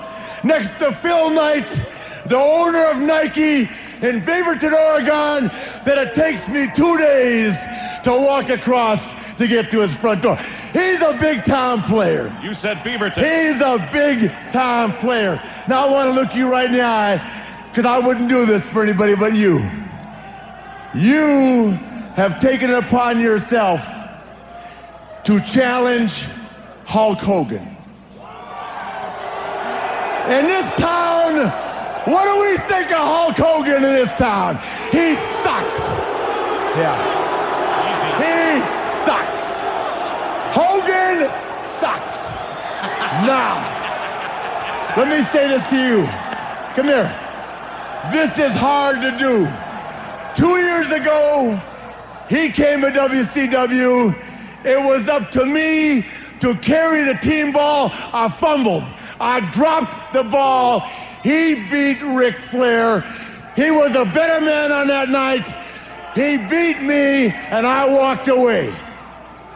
next 0.44 0.78
to 0.78 0.92
Phil 1.02 1.30
Knight, 1.30 1.68
the 2.28 2.36
owner 2.36 2.84
of 2.86 2.98
Nike 2.98 3.62
in 4.02 4.20
Beaverton, 4.22 4.72
Oregon, 4.72 5.48
that 5.84 5.98
it 5.98 6.14
takes 6.14 6.46
me 6.48 6.68
two 6.76 6.98
days 6.98 7.54
to 8.04 8.12
walk 8.12 8.50
across 8.50 9.00
to 9.38 9.46
get 9.46 9.70
to 9.70 9.80
his 9.80 9.94
front 9.96 10.22
door. 10.22 10.36
He's 10.72 11.00
a 11.00 11.16
big 11.20 11.44
time 11.44 11.82
player. 11.82 12.36
You 12.42 12.54
said 12.54 12.78
Beaverton. 12.78 13.16
He's 13.16 13.60
a 13.60 13.88
big 13.92 14.30
time 14.52 14.92
player. 14.98 15.40
Now 15.68 15.88
I 15.88 15.92
want 15.92 16.14
to 16.14 16.20
look 16.20 16.34
you 16.34 16.48
right 16.48 16.66
in 16.66 16.72
the 16.72 16.82
eye 16.82 17.68
because 17.70 17.86
I 17.86 17.98
wouldn't 17.98 18.28
do 18.28 18.46
this 18.46 18.62
for 18.72 18.82
anybody 18.82 19.14
but 19.14 19.34
you. 19.34 19.58
You 20.94 21.72
have 22.16 22.40
taken 22.40 22.70
it 22.70 22.84
upon 22.84 23.20
yourself 23.20 23.80
to 25.26 25.40
challenge 25.40 26.12
Hulk 26.84 27.18
Hogan. 27.18 27.66
In 30.30 30.46
this 30.46 30.70
town, 30.78 31.50
what 32.06 32.22
do 32.22 32.40
we 32.42 32.56
think 32.68 32.92
of 32.92 33.02
Hulk 33.02 33.36
Hogan 33.36 33.82
in 33.82 33.92
this 33.92 34.12
town? 34.12 34.54
He 34.92 35.16
sucks. 35.42 35.80
Yeah. 36.78 36.94
He 38.22 38.62
sucks. 39.04 39.46
Hogan 40.54 41.26
sucks. 41.80 42.18
now, 43.26 43.66
let 44.96 45.08
me 45.08 45.26
say 45.32 45.48
this 45.48 45.64
to 45.70 45.76
you. 45.76 46.06
Come 46.76 46.86
here. 46.86 47.10
This 48.12 48.30
is 48.38 48.52
hard 48.52 49.00
to 49.00 49.10
do. 49.18 49.48
Two 50.36 50.60
years 50.60 50.88
ago, 50.92 51.60
he 52.28 52.52
came 52.52 52.82
to 52.82 52.90
WCW. 52.92 54.25
It 54.66 54.82
was 54.82 55.08
up 55.08 55.30
to 55.30 55.46
me 55.46 56.04
to 56.40 56.56
carry 56.56 57.04
the 57.04 57.14
team 57.20 57.52
ball. 57.52 57.90
I 57.92 58.28
fumbled. 58.40 58.82
I 59.20 59.38
dropped 59.52 60.12
the 60.12 60.24
ball. 60.24 60.80
He 61.22 61.54
beat 61.70 62.02
Ric 62.02 62.34
Flair. 62.50 63.02
He 63.54 63.70
was 63.70 63.94
a 63.94 64.04
better 64.04 64.44
man 64.44 64.72
on 64.72 64.88
that 64.88 65.08
night. 65.08 65.46
He 66.16 66.36
beat 66.36 66.82
me, 66.82 67.32
and 67.32 67.64
I 67.64 67.88
walked 67.88 68.26
away. 68.26 68.76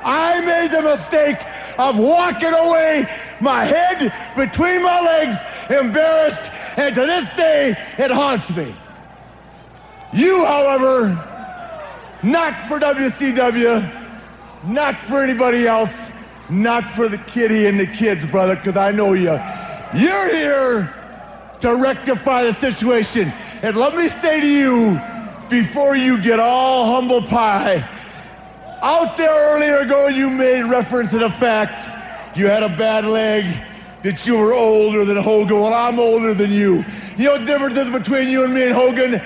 I 0.04 0.40
made 0.40 0.70
the 0.70 0.82
mistake 0.82 1.38
of 1.76 1.96
walking 1.98 2.52
away, 2.52 3.08
my 3.40 3.64
head 3.64 4.12
between 4.36 4.82
my 4.82 5.00
legs, 5.00 5.36
embarrassed, 5.70 6.50
and 6.76 6.94
to 6.94 7.00
this 7.04 7.28
day 7.36 7.70
it 7.98 8.12
haunts 8.12 8.48
me. 8.50 8.74
You, 10.12 10.44
however, 10.44 11.08
not 12.22 12.68
for 12.68 12.78
WCW, 12.78 13.99
not 14.62 15.00
for 15.02 15.22
anybody 15.22 15.66
else, 15.66 15.92
not 16.48 16.84
for 16.94 17.08
the 17.08 17.18
kitty 17.18 17.66
and 17.66 17.78
the 17.78 17.86
kids, 17.86 18.24
brother, 18.30 18.56
because 18.56 18.76
I 18.76 18.90
know 18.90 19.12
you. 19.12 19.32
You're 19.94 20.28
here 20.34 20.94
to 21.60 21.76
rectify 21.76 22.44
the 22.44 22.54
situation. 22.54 23.32
And 23.62 23.76
let 23.76 23.94
me 23.94 24.08
say 24.08 24.40
to 24.40 24.46
you, 24.46 25.00
before 25.48 25.96
you 25.96 26.22
get 26.22 26.40
all 26.40 26.86
humble 26.86 27.22
pie, 27.22 27.84
out 28.82 29.16
there 29.16 29.54
earlier 29.54 29.80
ago 29.80 30.08
you 30.08 30.30
made 30.30 30.62
reference 30.62 31.10
to 31.10 31.18
the 31.18 31.30
fact 31.32 32.36
you 32.36 32.46
had 32.46 32.62
a 32.62 32.76
bad 32.76 33.04
leg, 33.04 33.44
that 34.02 34.24
you 34.24 34.36
were 34.36 34.54
older 34.54 35.04
than 35.04 35.16
Hogan. 35.18 35.60
Well, 35.60 35.74
I'm 35.74 35.98
older 35.98 36.32
than 36.32 36.50
you. 36.50 36.84
You 37.18 37.24
know 37.24 37.38
the 37.38 37.44
difference 37.44 37.76
is 37.76 37.92
between 37.92 38.28
you 38.28 38.44
and 38.44 38.54
me 38.54 38.62
and 38.64 38.72
Hogan? 38.72 39.20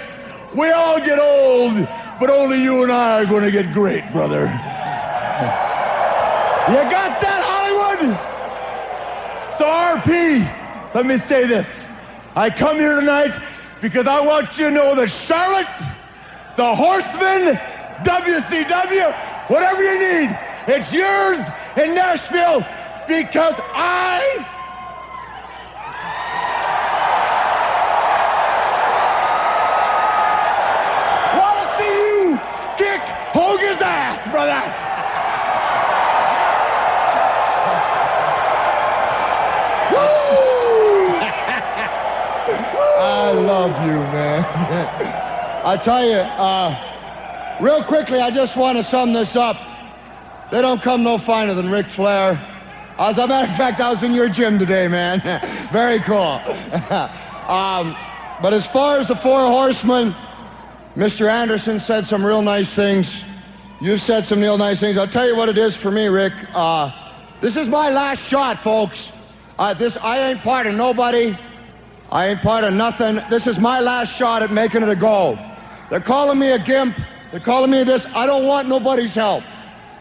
We 0.56 0.70
all 0.70 0.98
get 0.98 1.19
old, 1.19 1.77
but 2.19 2.31
only 2.31 2.61
you 2.62 2.82
and 2.82 2.90
I 2.90 3.23
are 3.23 3.27
going 3.27 3.44
to 3.44 3.52
get 3.52 3.73
great, 3.73 4.11
brother. 4.12 4.48
You 5.35 6.81
got 6.90 7.20
that, 7.20 7.43
Hollywood? 7.43 8.16
So, 9.59 9.65
RP, 9.66 10.94
let 10.94 11.06
me 11.06 11.19
say 11.19 11.47
this. 11.47 11.66
I 12.36 12.51
come 12.51 12.77
here 12.77 13.01
tonight 13.01 13.32
because 13.82 14.06
I 14.06 14.20
want 14.20 14.56
you 14.56 14.66
to 14.66 14.70
know 14.70 14.94
that 14.94 15.09
Charlotte, 15.09 15.66
the 16.56 16.74
Horsemen, 16.74 17.59
WCW, 18.05 19.12
whatever 19.51 19.82
you 19.82 19.98
need, 19.98 20.39
it's 20.69 20.93
yours 20.93 21.39
in 21.77 21.94
Nashville 21.94 22.65
because 23.09 23.55
I 23.59 24.47
Hogan's 33.35 33.82
ass, 33.82 34.31
brother. 34.31 34.62
Woo! 39.90 40.24
I 43.01 43.32
love 43.55 43.86
you, 43.86 43.98
man. 44.10 44.43
I 45.64 45.76
tell 45.76 46.05
you, 46.05 46.16
uh, 46.16 47.56
real 47.60 47.85
quickly, 47.85 48.18
I 48.18 48.31
just 48.32 48.56
want 48.56 48.78
to 48.78 48.85
sum 48.85 49.12
this 49.12 49.36
up. 49.36 49.56
They 50.51 50.60
don't 50.60 50.82
come 50.82 51.05
no 51.05 51.18
finer 51.18 51.55
than 51.55 51.70
Ric 51.70 51.86
Flair. 51.86 52.32
As 52.98 53.16
a 53.16 53.28
matter 53.28 53.51
of 53.51 53.56
fact, 53.56 53.81
I 53.81 53.90
was 53.90 54.02
in 54.02 54.12
your 54.12 54.28
gym 54.28 54.59
today, 54.59 54.89
man. 54.89 55.20
Very 55.72 56.01
cool. 56.01 56.16
um, 57.48 57.97
but 58.43 58.52
as 58.52 58.66
far 58.66 58.98
as 58.98 59.06
the 59.06 59.16
four 59.16 59.47
horsemen, 59.47 60.16
Mr. 60.97 61.31
Anderson 61.31 61.78
said 61.78 62.06
some 62.06 62.26
real 62.26 62.43
nice 62.43 62.74
things. 62.74 63.16
You 63.81 63.98
said 63.98 64.26
some 64.26 64.40
real 64.40 64.59
nice 64.59 64.81
things. 64.81 64.98
I'll 64.98 65.06
tell 65.06 65.28
you 65.28 65.36
what 65.36 65.48
it 65.48 65.59
is 65.59 65.76
for 65.76 65.93
me, 65.93 66.09
Rick. 66.09 66.32
Uh, 66.52 66.90
this 67.40 67.56
is 67.56 67.68
my 67.68 67.90
last 67.90 68.20
shot, 68.28 68.64
folks. 68.64 69.10
Uh, 69.60 69.74
this 69.74 69.97
I 70.02 70.31
ain't 70.31 70.40
part 70.40 70.66
of 70.66 70.74
nobody. 70.74 71.36
I 72.14 72.28
ain't 72.28 72.42
part 72.42 72.62
of 72.62 72.72
nothing. 72.72 73.18
This 73.28 73.48
is 73.48 73.58
my 73.58 73.80
last 73.80 74.16
shot 74.16 74.44
at 74.44 74.52
making 74.52 74.84
it 74.84 74.88
a 74.88 74.94
goal. 74.94 75.36
They're 75.90 76.00
calling 76.00 76.38
me 76.38 76.52
a 76.52 76.60
gimp. 76.60 76.96
They're 77.32 77.40
calling 77.40 77.72
me 77.72 77.82
this. 77.82 78.06
I 78.14 78.24
don't 78.24 78.46
want 78.46 78.68
nobody's 78.68 79.14
help. 79.14 79.42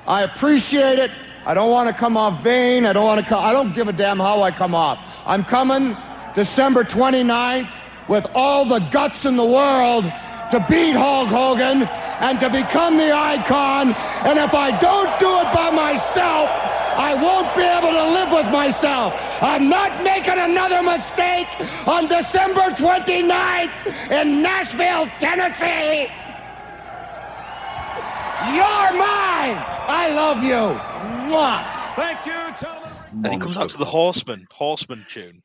I 0.06 0.22
appreciate 0.22 1.00
it. 1.00 1.10
I 1.48 1.56
don't 1.56 1.72
want 1.72 1.90
to 1.90 2.00
come 2.00 2.16
off 2.16 2.44
vain. 2.44 2.86
I 2.86 2.94
don't 2.94 3.04
want 3.04 3.20
to 3.20 3.26
come. 3.26 3.44
I 3.44 3.52
don't 3.52 3.74
give 3.74 3.88
a 3.88 3.94
damn 3.94 4.20
how 4.20 4.44
I 4.44 4.52
come 4.52 4.76
off. 4.76 5.00
I'm 5.26 5.44
coming 5.44 5.98
December 6.36 6.84
29th 6.84 7.72
with 8.08 8.28
all 8.36 8.70
the 8.70 8.80
guts 8.92 9.26
in 9.26 9.36
the 9.36 9.46
world 9.46 10.04
to 10.52 10.64
beat 10.70 10.94
Hulk 10.94 11.30
Hogan 11.30 11.82
and 11.82 12.40
to 12.42 12.50
become 12.52 12.96
the 12.96 13.12
icon. 13.12 13.92
And 13.92 14.38
if 14.38 14.54
I 14.54 14.70
don't 14.80 15.20
do 15.20 15.40
it 15.40 15.52
by 15.52 15.72
myself, 15.72 16.73
I 16.96 17.14
won't 17.16 17.56
be 17.56 17.64
able 17.64 17.92
to 17.92 18.12
live 18.12 18.32
with 18.32 18.52
myself. 18.52 19.14
I'm 19.42 19.70
not 19.70 20.04
making 20.04 20.38
another 20.38 20.82
mistake 20.84 21.48
on 21.88 22.08
December 22.08 22.72
29th 22.76 24.12
in 24.12 24.42
Nashville, 24.42 25.08
Tennessee. 25.20 26.10
You're 28.56 28.94
mine. 29.00 29.58
I 29.88 30.12
love 30.14 30.44
you. 30.44 30.78
Mwah. 31.32 31.96
Thank 31.96 32.26
you, 32.26 32.34
gentlemen. 32.60 33.26
And 33.26 33.34
he 33.34 33.40
comes 33.40 33.58
out 33.58 33.70
to 33.72 33.78
the 33.78 33.86
Horseman, 33.86 34.48
Horseman 34.52 35.06
tune. 35.10 35.42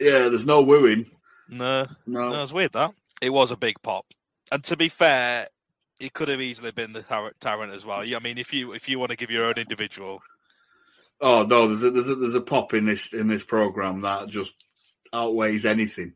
Yeah, 0.00 0.28
there's 0.28 0.46
no 0.46 0.62
wooing. 0.62 1.06
No, 1.48 1.86
No. 2.06 2.30
no, 2.30 2.42
it's 2.42 2.52
weird 2.52 2.72
that. 2.72 2.92
It 3.20 3.30
was 3.30 3.50
a 3.50 3.56
big 3.56 3.80
pop. 3.82 4.04
And 4.52 4.62
to 4.64 4.76
be 4.76 4.88
fair, 4.88 5.48
it 5.98 6.12
could 6.12 6.28
have 6.28 6.40
easily 6.40 6.70
been 6.70 6.92
the 6.92 7.02
Tar- 7.02 7.32
Tyrant 7.40 7.72
as 7.72 7.84
well. 7.84 8.04
Yeah, 8.04 8.18
I 8.18 8.20
mean, 8.20 8.38
if 8.38 8.52
you 8.52 8.72
if 8.72 8.88
you 8.88 8.98
want 8.98 9.10
to 9.10 9.16
give 9.16 9.30
your 9.30 9.44
own 9.46 9.54
individual, 9.56 10.20
Oh 11.20 11.44
no, 11.44 11.68
there's 11.68 11.82
a, 11.82 11.90
there's 11.90 12.08
a, 12.08 12.14
there's 12.14 12.34
a 12.34 12.40
pop 12.40 12.74
in 12.74 12.86
this 12.86 13.12
in 13.12 13.28
this 13.28 13.42
program 13.42 14.02
that 14.02 14.28
just 14.28 14.54
outweighs 15.12 15.64
anything. 15.64 16.14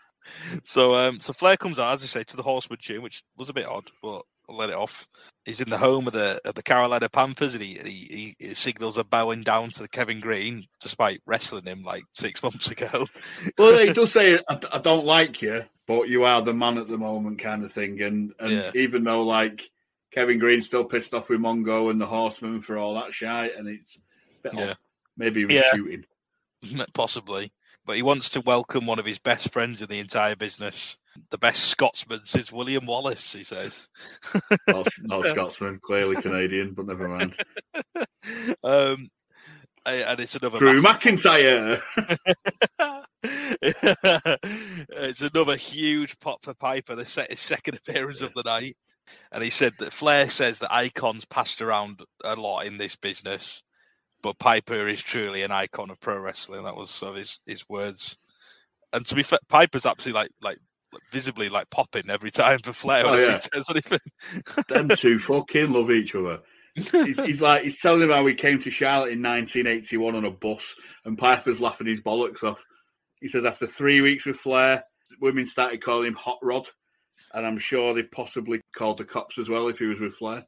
so 0.64 0.94
um, 0.94 1.20
so 1.20 1.32
Flair 1.32 1.56
comes 1.56 1.78
out, 1.78 1.94
as 1.94 2.02
I 2.02 2.06
say, 2.06 2.24
to 2.24 2.36
the 2.36 2.42
Horseman 2.42 2.78
tune, 2.82 3.02
which 3.02 3.22
was 3.36 3.48
a 3.48 3.54
bit 3.54 3.66
odd, 3.66 3.90
but 4.02 4.22
I'll 4.50 4.56
let 4.56 4.70
it 4.70 4.76
off. 4.76 5.06
He's 5.44 5.60
in 5.60 5.70
the 5.70 5.78
home 5.78 6.06
of 6.06 6.12
the 6.12 6.40
of 6.44 6.54
the 6.54 6.62
Carolina 6.62 7.08
Panthers, 7.08 7.54
and 7.54 7.62
he 7.62 7.78
he, 7.82 8.36
he 8.38 8.54
signals 8.54 8.98
a 8.98 9.04
bowing 9.04 9.42
down 9.42 9.70
to 9.70 9.88
Kevin 9.88 10.20
Greene, 10.20 10.66
despite 10.80 11.22
wrestling 11.24 11.64
him 11.66 11.82
like 11.82 12.04
six 12.14 12.42
months 12.42 12.70
ago. 12.70 13.06
well, 13.56 13.78
he 13.78 13.92
does 13.94 14.12
say, 14.12 14.38
I, 14.48 14.60
I, 14.72 14.78
don't 14.78 15.06
like 15.06 15.40
you, 15.40 15.64
but 15.86 16.08
you 16.08 16.24
are 16.24 16.42
the 16.42 16.52
man 16.52 16.78
at 16.78 16.88
the 16.88 16.98
moment," 16.98 17.38
kind 17.38 17.64
of 17.64 17.72
thing. 17.72 18.02
And 18.02 18.32
and 18.40 18.50
yeah. 18.50 18.70
even 18.74 19.04
though 19.04 19.22
like 19.22 19.62
Kevin 20.10 20.38
Greene's 20.38 20.66
still 20.66 20.84
pissed 20.84 21.14
off 21.14 21.28
with 21.28 21.40
Mongo 21.40 21.90
and 21.90 22.00
the 22.00 22.06
Horsemen 22.06 22.60
for 22.60 22.76
all 22.76 22.94
that 22.94 23.12
shit, 23.12 23.56
and 23.56 23.68
it's 23.68 24.00
yeah. 24.52 24.74
Maybe 25.16 25.40
he 25.40 25.46
was 25.46 25.54
yeah. 25.54 25.70
shooting, 25.74 26.04
possibly. 26.94 27.52
But 27.86 27.96
he 27.96 28.02
wants 28.02 28.28
to 28.30 28.40
welcome 28.42 28.86
one 28.86 28.98
of 28.98 29.06
his 29.06 29.18
best 29.18 29.52
friends 29.52 29.80
in 29.80 29.88
the 29.88 29.98
entire 29.98 30.36
business, 30.36 30.96
the 31.30 31.38
best 31.38 31.64
Scotsman 31.64 32.24
since 32.24 32.52
William 32.52 32.86
Wallace. 32.86 33.32
He 33.32 33.42
says, 33.42 33.88
"No, 34.68 34.84
no 35.00 35.22
Scotsman, 35.22 35.80
clearly 35.82 36.20
Canadian, 36.20 36.74
but 36.74 36.86
never 36.86 37.08
mind." 37.08 37.34
Um, 38.62 39.08
and 39.86 40.20
it's 40.20 40.36
another 40.36 40.58
Drew 40.58 40.82
McIntyre. 40.82 41.80
it's 44.92 45.22
another 45.22 45.56
huge 45.56 46.18
pop 46.20 46.44
for 46.44 46.54
Piper. 46.54 46.94
The 46.94 47.04
set 47.04 47.30
his 47.30 47.40
second 47.40 47.76
appearance 47.76 48.20
of 48.20 48.32
the 48.34 48.42
night, 48.42 48.76
and 49.32 49.42
he 49.42 49.50
said 49.50 49.74
that 49.78 49.92
Flair 49.92 50.30
says 50.30 50.58
that 50.58 50.72
icons 50.72 51.24
passed 51.24 51.62
around 51.62 52.00
a 52.24 52.36
lot 52.36 52.66
in 52.66 52.78
this 52.78 52.96
business, 52.96 53.62
but 54.22 54.38
Piper 54.38 54.88
is 54.88 55.02
truly 55.02 55.42
an 55.42 55.52
icon 55.52 55.90
of 55.90 56.00
pro 56.00 56.18
wrestling. 56.18 56.64
That 56.64 56.76
was 56.76 56.90
sort 56.90 57.12
of 57.12 57.18
his 57.18 57.40
his 57.46 57.68
words. 57.68 58.16
And 58.92 59.06
to 59.06 59.14
be 59.14 59.22
fair, 59.22 59.38
Piper's 59.48 59.86
absolutely 59.86 60.20
like 60.20 60.30
like 60.42 60.58
visibly 61.12 61.48
like 61.48 61.70
popping 61.70 62.10
every 62.10 62.30
time 62.30 62.58
for 62.58 62.72
Flair 62.72 63.06
oh, 63.06 63.14
yeah. 63.14 63.36
he 63.36 63.48
says 63.52 63.66
anything. 63.70 64.00
Them 64.68 64.88
two 64.96 65.18
fucking 65.18 65.72
love 65.72 65.90
each 65.90 66.14
other. 66.14 66.40
He's, 66.74 67.20
he's, 67.20 67.40
like 67.40 67.64
he's 67.64 67.80
telling 67.80 68.02
him 68.02 68.10
how 68.10 68.24
he 68.26 68.34
came 68.34 68.62
to 68.62 68.70
Charlotte 68.70 69.12
in 69.12 69.22
1981 69.22 70.14
on 70.14 70.24
a 70.24 70.30
bus, 70.30 70.74
and 71.04 71.18
Piper's 71.18 71.60
laughing 71.60 71.88
his 71.88 72.00
bollocks 72.00 72.42
off. 72.44 72.62
He 73.20 73.28
says 73.28 73.44
after 73.44 73.66
three 73.66 74.00
weeks 74.00 74.24
with 74.24 74.36
Flair, 74.36 74.84
women 75.20 75.46
started 75.46 75.82
calling 75.82 76.06
him 76.06 76.14
Hot 76.14 76.38
Rod, 76.42 76.68
and 77.32 77.46
I'm 77.46 77.58
sure 77.58 77.94
they 77.94 78.02
possibly 78.02 78.60
called 78.74 78.98
the 78.98 79.04
cops 79.04 79.38
as 79.38 79.48
well 79.48 79.68
if 79.68 79.78
he 79.78 79.86
was 79.86 80.00
with 80.00 80.14
Flair. 80.14 80.46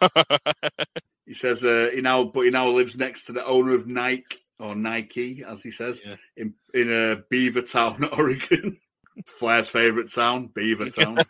he 1.26 1.34
says 1.34 1.64
uh, 1.64 1.90
he 1.92 2.00
now, 2.00 2.24
but 2.24 2.42
he 2.42 2.50
now 2.50 2.68
lives 2.68 2.96
next 2.96 3.24
to 3.26 3.32
the 3.32 3.44
owner 3.44 3.74
of 3.74 3.86
Nike 3.86 4.38
or 4.58 4.74
Nike, 4.74 5.42
as 5.46 5.62
he 5.62 5.70
says, 5.70 6.00
yeah. 6.04 6.16
in 6.36 6.54
in 6.74 6.88
uh, 6.90 7.22
Beavertown, 7.32 8.08
Oregon. 8.18 8.78
Flair's 9.26 9.68
favorite 9.68 10.10
town, 10.10 10.48
Beavertown. 10.48 11.22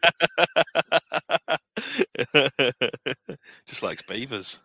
Just 3.66 3.82
likes 3.82 4.02
beavers. 4.02 4.60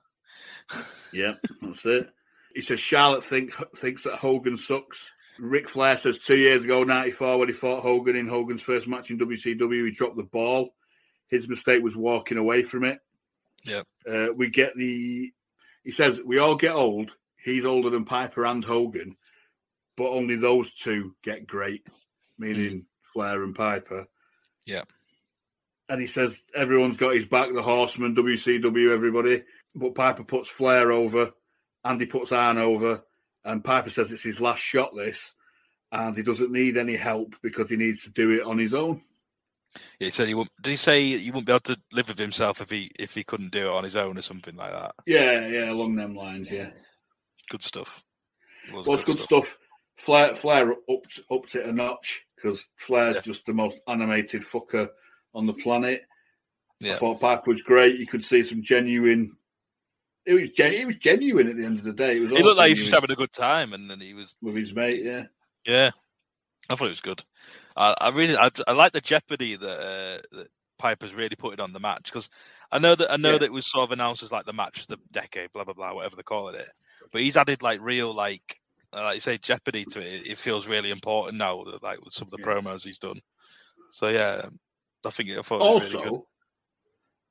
yeah, 1.14 1.34
that's 1.62 1.86
it. 1.86 2.10
He 2.54 2.62
says 2.62 2.80
Charlotte 2.80 3.24
think, 3.24 3.54
thinks 3.76 4.04
that 4.04 4.16
Hogan 4.16 4.58
sucks. 4.58 5.10
Ric 5.40 5.68
Flair 5.70 5.98
says 5.98 6.20
two 6.20 6.38
years 6.38 6.64
ago, 6.64 6.84
94, 6.84 7.38
when 7.38 7.48
he 7.48 7.54
fought 7.54 7.82
Hogan 7.82 8.16
in 8.16 8.28
Hogan's 8.28 8.62
first 8.62 8.88
match 8.88 9.12
in 9.12 9.20
WCW, 9.20 9.86
he 9.86 9.92
dropped 9.92 10.18
the 10.18 10.24
ball. 10.24 10.74
His 11.28 11.48
mistake 11.48 11.84
was 11.84 11.96
walking 11.96 12.38
away 12.38 12.64
from 12.64 12.84
it. 12.84 13.00
Yeah. 13.64 13.84
Uh, 14.10 14.28
we 14.36 14.50
get 14.50 14.76
the, 14.76 15.32
he 15.84 15.92
says, 15.92 16.22
we 16.24 16.38
all 16.40 16.56
get 16.56 16.76
old. 16.76 17.12
He's 17.38 17.66
older 17.66 17.90
than 17.90 18.06
Piper 18.06 18.46
and 18.46 18.64
Hogan, 18.64 19.18
but 19.98 20.10
only 20.10 20.36
those 20.36 20.74
two 20.74 21.16
get 21.24 21.48
great, 21.48 21.88
meaning 22.38 22.80
mm. 22.80 22.86
Flair 23.14 23.44
and 23.44 23.56
Piper. 23.56 24.08
Yeah. 24.66 24.84
And 25.90 26.02
he 26.02 26.08
says 26.08 26.42
everyone's 26.56 26.98
got 26.98 27.14
his 27.14 27.26
back, 27.26 27.54
the 27.54 27.62
Horseman, 27.62 28.16
WCW, 28.16 28.92
everybody. 28.92 29.44
But 29.76 29.94
Piper 29.94 30.24
puts 30.24 30.50
Flair 30.50 30.92
over, 30.92 31.32
Andy 31.84 32.08
puts 32.08 32.32
Arn 32.32 32.58
over, 32.58 33.04
and 33.46 33.64
Piper 33.64 33.90
says 33.90 34.12
it's 34.12 34.24
his 34.24 34.42
last 34.42 34.62
shot, 34.62 34.96
this, 34.96 35.34
and 35.92 36.18
he 36.18 36.24
doesn't 36.24 36.52
need 36.52 36.78
any 36.78 36.96
help 36.96 37.36
because 37.42 37.70
he 37.70 37.78
needs 37.78 38.04
to 38.04 38.10
do 38.10 38.32
it 38.32 38.44
on 38.44 38.58
his 38.58 38.74
own. 38.74 39.02
Yeah, 40.00 40.06
he 40.06 40.12
said 40.12 40.28
he 40.28 40.34
wouldn't. 40.34 40.52
Did 40.62 40.72
he 40.72 40.76
say 40.76 41.04
he 41.04 41.32
wouldn't 41.32 41.48
be 41.48 41.54
able 41.54 41.60
to 41.62 41.78
live 41.92 42.08
with 42.08 42.18
himself 42.18 42.62
if 42.62 42.70
he 42.70 42.90
if 42.98 43.14
he 43.14 43.24
couldn't 43.24 43.52
do 43.52 43.68
it 43.68 43.74
on 43.74 43.84
his 43.84 43.96
own 43.96 44.18
or 44.18 44.22
something 44.22 44.56
like 44.56 44.72
that? 44.72 44.96
Yeah, 45.06 45.48
yeah, 45.48 45.72
along 45.72 45.96
them 45.96 46.16
lines. 46.16 46.52
Yeah, 46.52 46.70
good 47.50 47.62
stuff. 47.62 48.04
It 48.68 48.74
was, 48.74 48.86
good, 48.86 49.06
good 49.06 49.20
stuff. 49.20 49.46
stuff. 49.46 49.58
Flair, 49.98 50.36
Flair 50.36 50.76
upped 50.90 51.20
upped 51.30 51.56
it 51.56 51.66
a 51.66 51.72
notch 51.72 52.26
because 52.36 52.68
Flair's 52.78 53.16
yeah. 53.16 53.22
just 53.22 53.46
the 53.46 53.54
most 53.54 53.80
animated 53.88 54.42
fucker 54.44 54.90
on 55.34 55.46
the 55.46 55.54
planet. 55.54 56.04
Yeah. 56.80 56.94
I 56.94 56.98
thought 56.98 57.22
Piper 57.22 57.52
was 57.52 57.62
great. 57.62 58.00
You 58.00 58.08
could 58.08 58.24
see 58.24 58.44
some 58.44 58.62
genuine. 58.62 59.36
It 60.26 60.34
was 60.34 60.52
gen- 60.52 60.74
it 60.74 60.88
was 60.88 60.98
genuine 60.98 61.50
at 61.50 61.56
the 61.56 61.66
end 61.66 61.80
of 61.80 61.86
the 61.86 61.94
day. 61.94 62.18
It 62.18 62.22
was. 62.22 62.32
He 62.32 62.44
looked 62.44 62.58
like 62.58 62.68
he 62.68 62.74
was 62.74 62.80
just 62.80 62.94
having 62.94 63.12
a 63.12 63.16
good 63.16 63.32
time, 63.32 63.74
and 63.74 63.90
then 63.90 64.00
he 64.00 64.14
was 64.14 64.36
with 64.42 64.56
his 64.56 64.74
mate. 64.74 65.04
Yeah, 65.04 65.26
yeah. 65.66 65.92
I 66.70 66.76
thought 66.76 66.88
it 66.88 66.90
was 66.90 67.02
good. 67.02 67.24
I, 67.76 67.96
I 68.00 68.10
really, 68.10 68.36
I, 68.36 68.50
I 68.68 68.72
like 68.72 68.94
the 68.94 69.02
jeopardy 69.02 69.56
that, 69.56 69.80
uh, 69.80 70.38
that 70.38 70.48
Piper's 70.80 71.14
really 71.14 71.36
putting 71.36 71.60
on 71.60 71.74
the 71.74 71.80
match 71.80 72.06
because 72.06 72.30
I 72.72 72.80
know 72.80 72.96
that 72.96 73.12
I 73.12 73.18
know 73.18 73.34
yeah. 73.34 73.38
that 73.40 73.46
it 73.46 73.54
was 73.54 73.70
sort 73.70 73.84
of 73.84 73.92
announced 73.92 74.24
as 74.24 74.32
like 74.32 74.46
the 74.46 74.54
match 74.54 74.82
of 74.82 74.88
the 74.88 74.98
decade, 75.12 75.52
blah 75.54 75.64
blah 75.64 75.74
blah, 75.74 75.94
whatever 75.94 76.16
they're 76.16 76.24
calling 76.24 76.56
it. 76.56 76.70
But 77.12 77.22
he's 77.22 77.38
added 77.38 77.62
like 77.62 77.82
real 77.82 78.14
like 78.14 78.60
uh, 78.94 79.04
like 79.04 79.16
you 79.16 79.22
say 79.22 79.38
jeopardy 79.38 79.86
to 79.92 80.00
it. 80.00 80.28
It 80.28 80.38
feels 80.38 80.68
really 80.68 80.90
important 80.90 81.38
now, 81.38 81.64
like 81.82 82.04
with 82.04 82.14
some 82.14 82.28
of 82.28 82.32
the 82.32 82.38
yeah. 82.40 82.46
promos 82.46 82.84
he's 82.84 83.00
done. 83.00 83.22
So 83.92 84.10
yeah, 84.10 84.46
I 85.06 85.10
think 85.12 85.30
it 85.30 85.52
also. 85.52 86.04
Really 86.04 86.22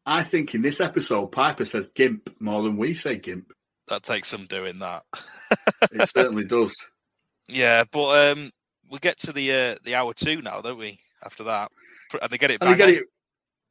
I 0.06 0.22
think 0.22 0.54
in 0.54 0.62
this 0.62 0.80
episode, 0.80 1.28
Piper 1.28 1.64
says 1.64 1.88
"gimp" 1.94 2.34
more 2.40 2.62
than 2.62 2.76
we 2.76 2.94
say 2.94 3.16
"gimp." 3.16 3.52
That 3.88 4.02
takes 4.02 4.28
some 4.28 4.46
doing. 4.46 4.78
That 4.78 5.04
it 5.92 6.08
certainly 6.10 6.44
does. 6.44 6.74
Yeah, 7.46 7.84
but 7.92 8.32
um, 8.32 8.50
we 8.90 8.98
get 9.00 9.18
to 9.18 9.32
the 9.34 9.52
uh, 9.52 9.76
the 9.84 9.96
hour 9.96 10.14
two 10.14 10.40
now, 10.40 10.62
don't 10.62 10.78
we? 10.78 10.98
After 11.22 11.44
that, 11.44 11.70
and 12.22 12.30
they 12.30 12.38
get 12.38 12.50
it. 12.50 12.62
And 12.62 12.72
they 12.72 12.76
get 12.78 12.88
on. 12.88 12.94
it 12.94 13.04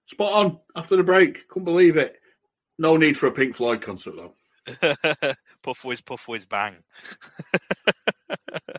spot 0.05 0.33
on 0.33 0.59
after 0.75 0.95
the 0.95 1.03
break. 1.03 1.47
Couldn't 1.47 1.65
believe 1.65 1.97
it. 1.97 2.19
No 2.77 2.97
need 2.97 3.17
for 3.17 3.27
a 3.27 3.31
Pink 3.31 3.55
Floyd 3.55 3.81
concert 3.81 4.13
though. 4.15 4.35
puff 5.63 5.83
whiz, 5.83 6.01
puff 6.01 6.27
whiz, 6.27 6.45
bang. 6.45 6.75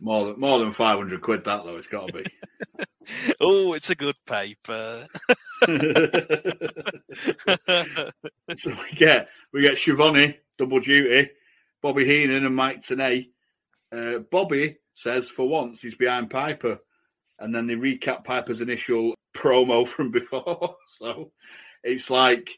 more 0.00 0.26
than 0.26 0.38
more 0.38 0.58
than 0.58 0.70
five 0.70 0.98
hundred 0.98 1.20
quid 1.20 1.44
that 1.44 1.64
though. 1.64 1.76
It's 1.76 1.88
got 1.88 2.08
to 2.08 2.12
be. 2.14 2.24
oh, 3.40 3.72
it's 3.72 3.90
a 3.90 3.94
good 3.94 4.16
paper. 4.26 5.06
so 8.54 8.70
we 8.70 8.96
get 8.96 9.28
we 9.52 9.62
get 9.62 9.78
Schiavone 9.78 10.38
double 10.58 10.80
duty, 10.80 11.30
Bobby 11.82 12.04
Heenan 12.04 12.46
and 12.46 12.54
Mike 12.54 12.80
Tenay. 12.80 13.28
Uh, 13.92 14.18
Bobby 14.30 14.78
says 14.94 15.28
for 15.28 15.48
once 15.48 15.82
he's 15.82 15.94
behind 15.94 16.30
Piper, 16.30 16.78
and 17.38 17.54
then 17.54 17.66
they 17.66 17.74
recap 17.74 18.24
Piper's 18.24 18.60
initial 18.60 19.14
promo 19.36 19.86
from 19.88 20.10
before. 20.10 20.76
so 20.86 21.32
it's 21.82 22.10
like 22.10 22.50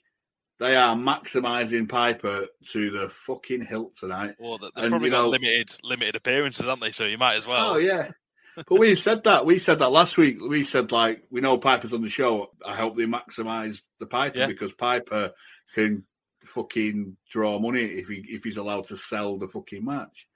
they 0.59 0.77
are 0.77 0.97
maximising 0.97 1.89
Piper 1.89 2.47
to 2.71 2.91
the 2.91 3.09
fucking 3.09 3.65
hilt 3.65 3.97
tonight. 3.97 4.37
Well, 4.39 4.59
they've 4.59 4.71
and, 4.77 4.91
probably 4.91 5.11
got 5.11 5.23
know, 5.23 5.29
limited 5.29 5.71
limited 5.83 6.17
appearances, 6.17 6.67
aren't 6.67 6.81
they? 6.81 6.93
So 6.93 7.05
you 7.05 7.19
might 7.19 7.37
as 7.37 7.47
well. 7.47 7.75
Oh 7.75 7.77
yeah. 7.77 8.11
but 8.57 8.79
we've 8.79 8.99
said 8.99 9.25
that. 9.25 9.45
We 9.45 9.59
said 9.59 9.81
that 9.81 9.91
last 9.91 10.17
week. 10.17 10.39
We 10.41 10.65
said 10.65 10.93
like 10.93 11.25
we 11.31 11.41
know 11.41 11.59
Piper's 11.59 11.93
on 11.93 12.03
the 12.03 12.09
show. 12.09 12.51
I 12.65 12.75
hope 12.75 12.97
they 12.97 13.05
maximise 13.05 13.83
the 14.01 14.07
Piper 14.07 14.39
yeah. 14.39 14.47
because 14.47 14.73
Piper 14.73 15.33
can 15.75 16.05
fucking 16.43 17.17
draw 17.31 17.59
money 17.59 17.85
if 17.85 18.09
he 18.09 18.25
if 18.29 18.45
he's 18.45 18.57
allowed 18.57 18.87
to 18.87 18.97
sell 18.97 19.39
the 19.39 19.49
fucking 19.49 19.85
match. 19.85 20.27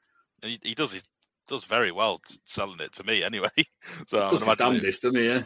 He, 0.42 0.58
he 0.62 0.74
does. 0.74 0.92
He 0.92 1.00
does 1.48 1.64
very 1.64 1.92
well 1.92 2.20
selling 2.44 2.80
it 2.80 2.92
to 2.94 3.04
me 3.04 3.22
anyway. 3.22 3.48
so 4.06 4.30
does 4.30 4.44
his 4.44 4.56
damnedest, 4.56 5.02
doesn't 5.02 5.18
he? 5.18 5.28
Yeah. 5.28 5.42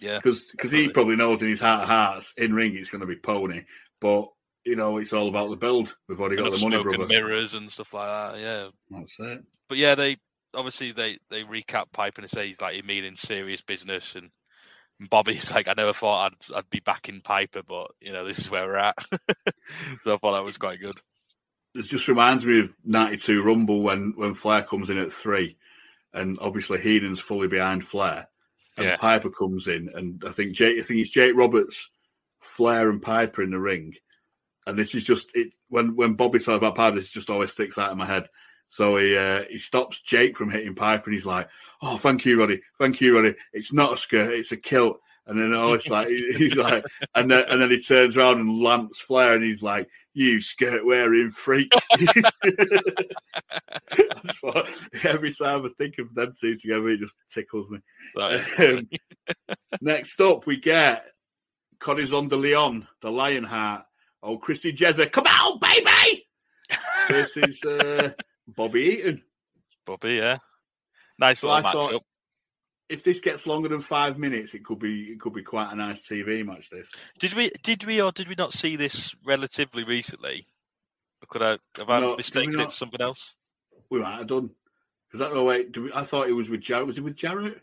Yeah. 0.00 0.18
Because 0.18 0.50
because 0.50 0.70
he 0.70 0.88
probably 0.88 1.16
knows 1.16 1.42
in 1.42 1.48
his 1.48 1.60
heart 1.60 1.82
of 1.82 1.88
hearts 1.88 2.34
in 2.36 2.52
ring 2.52 2.76
it's 2.76 2.90
going 2.90 3.00
to 3.00 3.06
be 3.06 3.16
pony. 3.16 3.62
But 4.04 4.28
you 4.66 4.76
know, 4.76 4.98
it's 4.98 5.14
all 5.14 5.28
about 5.28 5.48
the 5.48 5.56
build. 5.56 5.96
We've 6.10 6.20
already 6.20 6.36
got 6.36 6.52
the 6.52 6.58
money, 6.58 6.82
brother. 6.82 7.06
mirrors 7.06 7.54
and 7.54 7.72
stuff 7.72 7.94
like 7.94 8.06
that. 8.06 8.38
Yeah, 8.38 8.68
that's 8.90 9.18
it. 9.18 9.42
But 9.66 9.78
yeah, 9.78 9.94
they 9.94 10.18
obviously 10.52 10.92
they 10.92 11.16
they 11.30 11.42
recap 11.42 11.86
Pipe 11.90 12.18
and 12.18 12.28
say 12.28 12.48
he's 12.48 12.60
like 12.60 12.74
he 12.74 12.82
meaning 12.82 13.16
serious 13.16 13.62
business 13.62 14.14
and. 14.14 14.30
Bobby's 15.10 15.50
like, 15.50 15.66
I 15.66 15.74
never 15.76 15.92
thought 15.92 16.26
I'd 16.26 16.56
I'd 16.56 16.70
be 16.70 16.78
back 16.78 17.08
in 17.08 17.20
Piper, 17.20 17.62
but 17.66 17.90
you 18.00 18.12
know 18.12 18.24
this 18.24 18.38
is 18.38 18.48
where 18.48 18.64
we're 18.64 18.76
at. 18.76 18.94
so 20.02 20.14
I 20.14 20.18
thought 20.18 20.34
that 20.34 20.44
was 20.44 20.56
quite 20.56 20.80
good. 20.80 21.00
This 21.74 21.88
just 21.88 22.06
reminds 22.06 22.46
me 22.46 22.60
of 22.60 22.72
'92 22.84 23.42
Rumble 23.42 23.82
when 23.82 24.12
when 24.14 24.34
Flair 24.34 24.62
comes 24.62 24.90
in 24.90 24.98
at 24.98 25.12
three, 25.12 25.56
and 26.12 26.38
obviously 26.40 26.78
Heenan's 26.78 27.18
fully 27.18 27.48
behind 27.48 27.84
Flair, 27.84 28.28
and 28.76 28.86
yeah. 28.86 28.96
Piper 28.96 29.30
comes 29.30 29.66
in, 29.66 29.90
and 29.92 30.22
I 30.24 30.30
think 30.30 30.54
Jake, 30.54 30.78
I 30.78 30.82
think 30.82 31.00
it's 31.00 31.10
Jake 31.10 31.34
Roberts 31.34 31.90
Flair 32.44 32.90
and 32.90 33.02
Piper 33.02 33.42
in 33.42 33.50
the 33.50 33.58
ring. 33.58 33.94
And 34.66 34.78
this 34.78 34.94
is 34.94 35.04
just 35.04 35.30
it 35.34 35.52
when 35.68 35.96
when 35.96 36.14
Bobby 36.14 36.38
talks 36.38 36.58
about 36.58 36.74
Piper, 36.76 36.96
this 36.96 37.10
just 37.10 37.30
always 37.30 37.50
sticks 37.50 37.78
out 37.78 37.92
in 37.92 37.98
my 37.98 38.06
head. 38.06 38.28
So 38.68 38.96
he 38.96 39.16
uh, 39.16 39.44
he 39.50 39.58
stops 39.58 40.00
Jake 40.00 40.36
from 40.36 40.50
hitting 40.50 40.74
Piper, 40.74 41.04
and 41.06 41.14
he's 41.14 41.26
like, 41.26 41.48
"Oh, 41.82 41.96
thank 41.98 42.24
you, 42.24 42.38
Roddy. 42.40 42.60
Thank 42.80 43.00
you, 43.00 43.14
Roddy. 43.16 43.34
It's 43.52 43.72
not 43.72 43.92
a 43.92 43.96
skirt, 43.96 44.32
it's 44.32 44.52
a 44.52 44.56
kilt." 44.56 45.00
And 45.26 45.38
then 45.40 45.54
all 45.54 45.72
it's 45.74 45.88
like 45.88 46.08
he's 46.08 46.56
like, 46.56 46.84
and 47.14 47.30
then 47.30 47.44
and 47.48 47.60
then 47.60 47.70
he 47.70 47.80
turns 47.80 48.16
around 48.16 48.40
and 48.40 48.60
Lance 48.60 49.00
Flair, 49.00 49.34
and 49.34 49.44
he's 49.44 49.62
like, 49.62 49.88
"You 50.12 50.40
skirt 50.40 50.84
wearing 50.84 51.30
freak." 51.30 51.72
That's 53.96 54.42
what- 54.42 54.68
every 55.04 55.32
time 55.34 55.64
I 55.64 55.68
think 55.78 55.98
of 55.98 56.14
them 56.14 56.32
two 56.38 56.56
together, 56.56 56.88
it 56.88 57.00
just 57.00 57.14
tickles 57.30 57.68
me. 57.70 57.78
Um, 58.58 58.88
next 59.80 60.20
up, 60.20 60.46
we 60.46 60.56
get 60.56 61.06
Corazon 61.78 62.28
de 62.28 62.36
Leon, 62.36 62.86
the 63.00 63.10
Lionheart. 63.10 63.84
Oh, 64.22 64.38
Christy 64.38 64.72
Jezza, 64.72 65.10
come 65.10 65.26
out, 65.28 65.60
baby! 65.60 66.26
versus 67.10 67.62
uh, 67.64 68.10
Bobby 68.48 68.80
Eaton. 68.82 69.22
Bobby, 69.84 70.14
yeah. 70.14 70.38
Nice 71.18 71.40
So 71.40 71.48
little 71.48 71.70
thought 71.70 71.92
matchup. 71.92 72.00
if 72.88 73.04
this 73.04 73.20
gets 73.20 73.46
longer 73.46 73.68
than 73.68 73.80
five 73.80 74.18
minutes, 74.18 74.54
it 74.54 74.64
could 74.64 74.78
be 74.78 75.12
it 75.12 75.20
could 75.20 75.34
be 75.34 75.42
quite 75.42 75.70
a 75.72 75.76
nice 75.76 76.08
TV 76.08 76.44
match. 76.44 76.70
This 76.70 76.88
Did 77.18 77.34
we 77.34 77.50
did 77.62 77.84
we 77.84 78.00
or 78.00 78.12
did 78.12 78.28
we 78.28 78.34
not 78.36 78.52
see 78.54 78.76
this 78.76 79.14
relatively 79.26 79.84
recently? 79.84 80.46
Or 81.22 81.26
could 81.28 81.42
I 81.42 81.58
have 81.76 81.90
I 81.90 82.00
No, 82.00 82.16
mistaken 82.16 82.58
it 82.58 82.66
for 82.68 82.72
something 82.74 83.00
else? 83.00 83.34
we 83.90 84.00
might 84.00 84.16
have 84.18 84.26
done 84.26 84.50
because 85.06 85.20
I 85.20 85.24
don't 85.26 85.34
know. 85.36 85.44
Wait, 85.44 85.70
do 85.70 85.82
we, 85.84 85.92
I 85.92 86.02
thought 86.04 86.28
it 86.28 86.32
was 86.32 86.48
with 86.48 86.62
Jarrett. 86.62 86.86
Was 86.86 86.96
it 86.98 87.04
with 87.04 87.16
Jarrett? 87.16 87.60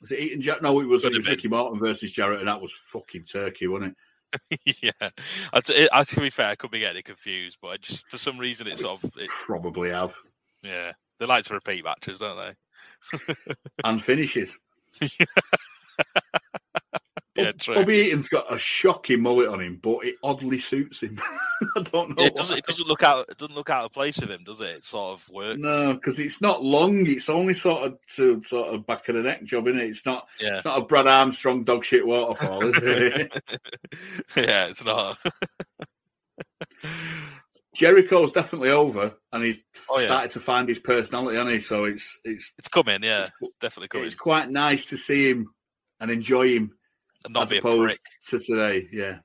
Was 0.00 0.10
it 0.12 0.20
Eaton 0.20 0.40
Jack? 0.40 0.62
No, 0.62 0.80
it 0.80 0.86
was, 0.86 1.04
it 1.04 1.14
was. 1.14 1.28
Ricky 1.28 1.48
Morton 1.48 1.78
versus 1.78 2.12
Jarrett, 2.12 2.38
and 2.38 2.48
that 2.48 2.60
was 2.60 2.72
fucking 2.72 3.24
turkey, 3.24 3.66
wasn't 3.66 3.94
it? 3.94 3.96
yeah. 4.82 5.10
I, 5.52 5.60
t- 5.60 5.88
I, 5.92 6.04
to 6.04 6.20
be 6.20 6.30
fair, 6.30 6.46
I 6.46 6.54
could 6.54 6.70
be 6.70 6.78
getting 6.80 7.02
confused, 7.02 7.58
but 7.60 7.68
I 7.68 7.76
just 7.78 8.08
for 8.08 8.16
some 8.16 8.38
reason 8.38 8.66
it's 8.66 8.80
sort 8.80 9.02
of 9.02 9.12
it, 9.16 9.28
Probably 9.28 9.90
have 9.90 10.14
yeah. 10.62 10.92
They 11.18 11.26
like 11.26 11.44
to 11.44 11.54
repeat 11.54 11.84
matches, 11.84 12.18
don't 12.18 12.38
they? 12.38 13.54
and 13.84 14.02
finishes. 14.02 14.56
Yeah, 17.36 17.52
true. 17.52 17.76
Bobby 17.76 18.06
Eaton's 18.06 18.26
got 18.28 18.52
a 18.52 18.58
shocking 18.58 19.22
mullet 19.22 19.48
on 19.48 19.60
him, 19.60 19.78
but 19.80 20.04
it 20.04 20.16
oddly 20.22 20.58
suits 20.58 21.00
him. 21.02 21.18
I 21.76 21.82
don't 21.82 22.10
know. 22.10 22.14
Yeah, 22.24 22.26
it 22.26 22.34
doesn't 22.34 22.58
it 22.58 22.64
doesn't 22.66 22.88
look 22.88 23.04
out 23.04 23.26
it 23.28 23.38
doesn't 23.38 23.54
look 23.54 23.70
out 23.70 23.84
of 23.84 23.92
place 23.92 24.18
with 24.18 24.30
him, 24.30 24.42
does 24.44 24.60
it? 24.60 24.78
It 24.78 24.84
sort 24.84 25.12
of 25.20 25.28
works. 25.28 25.58
No, 25.60 25.94
because 25.94 26.18
it's 26.18 26.40
not 26.40 26.64
long. 26.64 27.06
It's 27.06 27.28
only 27.28 27.54
sort 27.54 27.84
of 27.84 27.98
to 28.16 28.42
sort 28.42 28.74
of 28.74 28.84
back 28.86 29.08
of 29.08 29.14
the 29.14 29.22
neck 29.22 29.44
job, 29.44 29.68
isn't 29.68 29.80
it? 29.80 29.90
It's 29.90 30.04
not. 30.04 30.26
Yeah. 30.40 30.56
It's 30.56 30.64
not 30.64 30.78
a 30.78 30.84
Brad 30.84 31.06
Armstrong 31.06 31.62
dog 31.62 31.84
shit 31.84 32.04
waterfall, 32.04 32.64
is 32.64 32.74
it? 32.82 33.42
yeah, 34.36 34.66
it's 34.66 34.84
not. 34.84 35.16
Jericho's 37.74 38.32
definitely 38.32 38.70
over, 38.70 39.14
and 39.32 39.44
he's 39.44 39.60
Oh, 39.88 40.00
yeah. 40.00 40.06
started 40.06 40.30
to 40.32 40.40
find 40.40 40.68
his 40.68 40.80
personality, 40.80 41.36
hasn't 41.36 41.54
he? 41.54 41.60
So 41.60 41.84
it's 41.84 42.20
it's 42.24 42.52
It's 42.58 42.68
coming, 42.68 43.02
yeah. 43.02 43.28
It's 43.40 43.54
definitely 43.60 43.88
coming. 43.88 44.06
it's 44.06 44.16
quite 44.16 44.50
nice 44.50 44.86
to 44.86 44.96
see 44.96 45.30
him 45.30 45.54
and 46.00 46.10
enjoy 46.10 46.48
him, 46.48 46.72
not 47.28 47.44
as 47.44 47.50
be 47.50 47.58
a 47.58 47.60
prick. 47.62 48.00
to 48.28 48.38
today. 48.38 48.88
Yeah, 48.92 49.18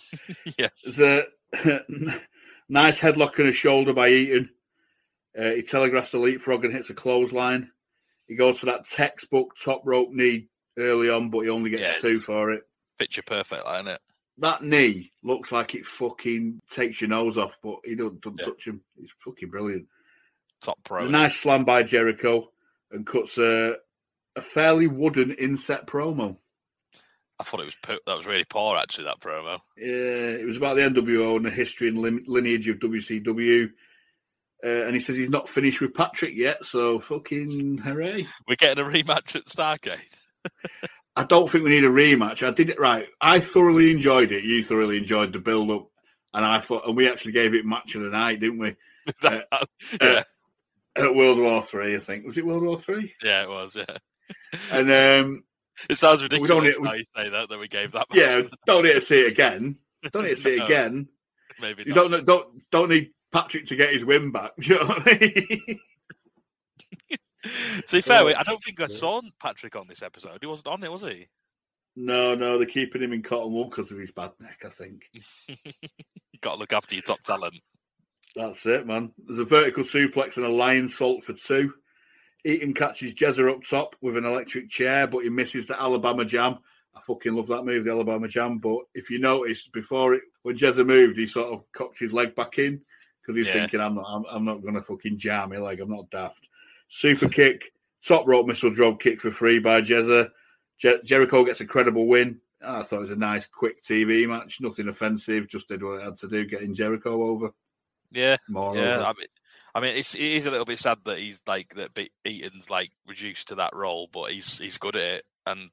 Yeah. 0.58 0.68
There's 0.84 1.00
a 1.00 1.24
nice 2.68 2.98
headlock 2.98 3.38
and 3.38 3.48
a 3.48 3.52
shoulder 3.52 3.92
by 3.92 4.08
Eaton. 4.08 4.50
Uh, 5.38 5.50
he 5.52 5.62
telegraphs 5.62 6.10
the 6.10 6.18
leapfrog 6.18 6.64
and 6.64 6.74
hits 6.74 6.90
a 6.90 6.94
clothesline. 6.94 7.70
He 8.26 8.34
goes 8.36 8.58
for 8.58 8.66
that 8.66 8.84
textbook 8.86 9.54
top 9.62 9.82
rope 9.84 10.10
knee 10.10 10.48
early 10.78 11.10
on, 11.10 11.30
but 11.30 11.40
he 11.40 11.48
only 11.50 11.70
gets 11.70 11.82
Yeah, 11.82 11.94
two 12.00 12.20
for 12.20 12.50
it. 12.52 12.62
Picture 12.98 13.22
perfect, 13.22 13.64
like, 13.64 13.76
isn't 13.82 13.88
it? 13.94 14.00
That 14.38 14.62
knee 14.62 15.12
looks 15.22 15.52
like 15.52 15.74
it 15.74 15.84
fucking 15.86 16.60
takes 16.70 17.00
your 17.00 17.10
nose 17.10 17.36
off, 17.36 17.58
but 17.62 17.76
he 17.84 17.94
don't, 17.94 18.20
don't 18.20 18.38
Yeah. 18.38 18.46
touch 18.46 18.66
him. 18.66 18.82
He's 18.98 19.12
fucking 19.18 19.50
brilliant. 19.50 19.86
Top 20.62 20.78
pro. 20.84 21.06
A 21.06 21.08
nice 21.08 21.36
slam 21.36 21.64
by 21.64 21.82
Jericho 21.82 22.50
and 22.90 23.06
cuts 23.06 23.38
a, 23.38 23.76
a 24.36 24.40
fairly 24.40 24.86
wooden 24.86 25.32
inset 25.32 25.86
promo. 25.86 26.36
I 27.40 27.42
thought 27.42 27.60
it 27.60 27.64
was 27.64 27.76
po- 27.82 27.98
that 28.06 28.16
was 28.16 28.26
really 28.26 28.44
poor 28.44 28.76
actually 28.76 29.04
that 29.04 29.18
promo. 29.20 29.58
Yeah, 29.76 30.36
it 30.38 30.46
was 30.46 30.56
about 30.58 30.76
the 30.76 30.82
NWO 30.82 31.36
and 31.36 31.44
the 31.46 31.50
history 31.50 31.88
and 31.88 31.98
lim- 31.98 32.22
lineage 32.26 32.68
of 32.68 32.78
WCW. 32.78 33.70
Uh, 34.62 34.68
and 34.68 34.94
he 34.94 35.00
says 35.00 35.16
he's 35.16 35.30
not 35.30 35.48
finished 35.48 35.80
with 35.80 35.94
Patrick 35.94 36.36
yet, 36.36 36.64
so 36.66 37.00
fucking 37.00 37.78
hooray. 37.78 38.26
We're 38.46 38.56
getting 38.56 38.84
a 38.84 38.88
rematch 38.88 39.34
at 39.34 39.46
Starrcade. 39.46 39.96
I 41.16 41.24
don't 41.24 41.50
think 41.50 41.64
we 41.64 41.70
need 41.70 41.84
a 41.84 41.88
rematch. 41.88 42.46
I 42.46 42.50
did 42.50 42.68
it 42.70 42.78
right. 42.78 43.06
I 43.22 43.40
thoroughly 43.40 43.90
enjoyed 43.90 44.32
it. 44.32 44.44
You 44.44 44.62
thoroughly 44.62 44.98
enjoyed 44.98 45.32
the 45.32 45.38
build 45.38 45.70
up. 45.70 45.86
And 46.34 46.44
I 46.44 46.60
thought, 46.60 46.86
and 46.86 46.96
we 46.96 47.08
actually 47.10 47.32
gave 47.32 47.54
it 47.54 47.64
match 47.64 47.94
of 47.96 48.02
the 48.02 48.08
night, 48.10 48.38
didn't 48.40 48.58
we? 48.58 48.76
Uh, 49.22 49.40
yeah, 50.00 50.22
At 50.94 51.14
World 51.14 51.38
War 51.38 51.62
Three, 51.62 51.96
I 51.96 51.98
think. 51.98 52.26
Was 52.26 52.36
it 52.36 52.44
World 52.46 52.62
War 52.62 52.78
Three? 52.78 53.14
yeah, 53.24 53.42
it 53.42 53.48
was. 53.48 53.74
Yeah, 53.74 53.96
And 54.70 54.90
um, 55.26 55.44
it 55.88 55.96
sounds 55.98 56.22
ridiculous 56.22 56.48
We 56.48 56.54
don't 56.54 56.64
ridiculous 56.64 56.84
need- 56.84 56.88
how 57.16 57.22
you 57.22 57.26
say 57.26 57.30
that. 57.30 57.48
That 57.48 57.58
we 57.58 57.68
gave 57.68 57.92
that. 57.92 58.06
yeah, 58.12 58.42
match. 58.42 58.50
don't 58.66 58.84
need 58.84 58.92
to 58.94 59.00
see 59.00 59.20
it 59.22 59.28
again. 59.32 59.76
Don't 60.12 60.24
need 60.24 60.30
to 60.30 60.36
see 60.42 60.56
it 60.56 60.62
again. 60.62 61.08
maybe 61.60 61.84
You 61.86 61.94
not. 61.94 62.10
don't 62.10 62.24
don't 62.26 62.46
don't 62.70 62.88
need 62.90 63.10
Patrick 63.32 63.66
to 63.66 63.76
get 63.76 63.92
his 63.92 64.04
win 64.04 64.30
back. 64.32 64.52
You 64.58 64.76
know 64.78 64.86
what 64.86 65.02
I 65.06 65.18
mean? 65.20 65.78
To 67.86 67.96
be 67.96 68.02
fair, 68.02 68.26
I 68.38 68.42
don't 68.42 68.62
think 68.62 68.80
I 68.80 68.86
saw 68.86 69.22
Patrick 69.40 69.74
on 69.74 69.86
this 69.88 70.02
episode. 70.02 70.38
He 70.42 70.46
wasn't 70.46 70.68
on 70.68 70.84
it, 70.84 70.92
was 70.92 71.02
he? 71.02 71.26
no, 71.96 72.34
no, 72.34 72.56
they're 72.58 72.66
keeping 72.66 73.02
him 73.02 73.12
in 73.12 73.22
cotton 73.22 73.50
wool 73.52 73.64
because 73.64 73.90
of 73.90 73.98
his 73.98 74.12
bad 74.12 74.30
neck. 74.40 74.62
I 74.64 74.68
think 74.68 75.02
You 75.48 75.56
got 76.42 76.52
to 76.52 76.58
look 76.58 76.72
after 76.72 76.94
your 76.94 77.02
top 77.02 77.22
talent. 77.24 77.54
that's 78.36 78.64
it, 78.66 78.86
man. 78.86 79.12
There's 79.26 79.38
a 79.40 79.44
vertical 79.44 79.82
suplex 79.84 80.36
and 80.36 80.46
a 80.46 80.50
lionsault 80.50 81.24
for 81.24 81.32
two. 81.32 81.72
Eaton 82.44 82.74
catches 82.74 83.14
Jezza 83.14 83.50
up 83.52 83.62
top 83.68 83.96
with 84.00 84.16
an 84.16 84.24
electric 84.24 84.70
chair, 84.70 85.06
but 85.06 85.20
he 85.24 85.28
misses 85.28 85.66
the 85.66 85.80
Alabama 85.80 86.24
Jam. 86.24 86.58
I 86.94 87.00
fucking 87.00 87.34
love 87.34 87.46
that 87.48 87.64
move, 87.64 87.84
the 87.84 87.92
Alabama 87.92 88.26
Jam. 88.28 88.58
But 88.58 88.80
if 88.94 89.10
you 89.10 89.18
notice, 89.18 89.68
before 89.68 90.14
it, 90.14 90.22
when 90.42 90.56
Jezza 90.56 90.84
moved, 90.86 91.18
he 91.18 91.26
sort 91.26 91.52
of 91.52 91.64
cocked 91.72 91.98
his 91.98 92.12
leg 92.12 92.34
back 92.34 92.58
in 92.58 92.80
because 93.20 93.36
he's 93.36 93.46
Yeah. 93.46 93.52
thinking, 93.54 93.80
"I'm 93.80 93.94
not, 93.94 94.06
I'm, 94.08 94.24
I'm 94.30 94.44
not 94.44 94.62
going 94.62 94.74
to 94.74 94.82
fucking 94.82 95.18
jam 95.18 95.50
my 95.50 95.58
leg. 95.58 95.80
I'm 95.80 95.90
not 95.90 96.10
daft." 96.10 96.48
Super 96.88 97.28
kick, 97.28 97.72
top 98.04 98.26
rope 98.26 98.46
missile 98.46 98.70
drop 98.70 99.00
kick 99.00 99.20
for 99.20 99.30
free 99.30 99.58
by 99.60 99.80
Jezza. 99.82 100.30
Je- 100.78 101.02
Jericho 101.04 101.44
gets 101.44 101.60
a 101.60 101.66
credible 101.66 102.06
win. 102.06 102.40
I 102.62 102.82
thought 102.82 102.96
it 102.96 103.00
was 103.00 103.10
a 103.10 103.16
nice, 103.16 103.46
quick 103.46 103.82
TV 103.82 104.26
match. 104.28 104.60
Nothing 104.60 104.88
offensive. 104.88 105.46
Just 105.48 105.68
did 105.68 105.82
what 105.82 106.00
it 106.00 106.02
had 106.02 106.16
to 106.18 106.28
do, 106.28 106.44
getting 106.44 106.74
Jericho 106.74 107.22
over. 107.22 107.52
Yeah, 108.10 108.36
More 108.48 108.76
yeah. 108.76 108.96
over. 108.96 109.04
I 109.04 109.12
mean, 109.16 109.28
I 109.74 109.80
mean, 109.80 109.96
it's 109.96 110.14
it 110.14 110.20
is 110.20 110.46
a 110.46 110.50
little 110.50 110.64
bit 110.64 110.78
sad 110.78 110.98
that 111.04 111.18
he's 111.18 111.40
like 111.46 111.74
that. 111.76 111.90
Eaton's 112.24 112.68
like 112.68 112.90
reduced 113.06 113.48
to 113.48 113.56
that 113.56 113.74
role, 113.74 114.08
but 114.12 114.32
he's 114.32 114.58
he's 114.58 114.78
good 114.78 114.96
at 114.96 115.02
it, 115.02 115.24
and 115.46 115.70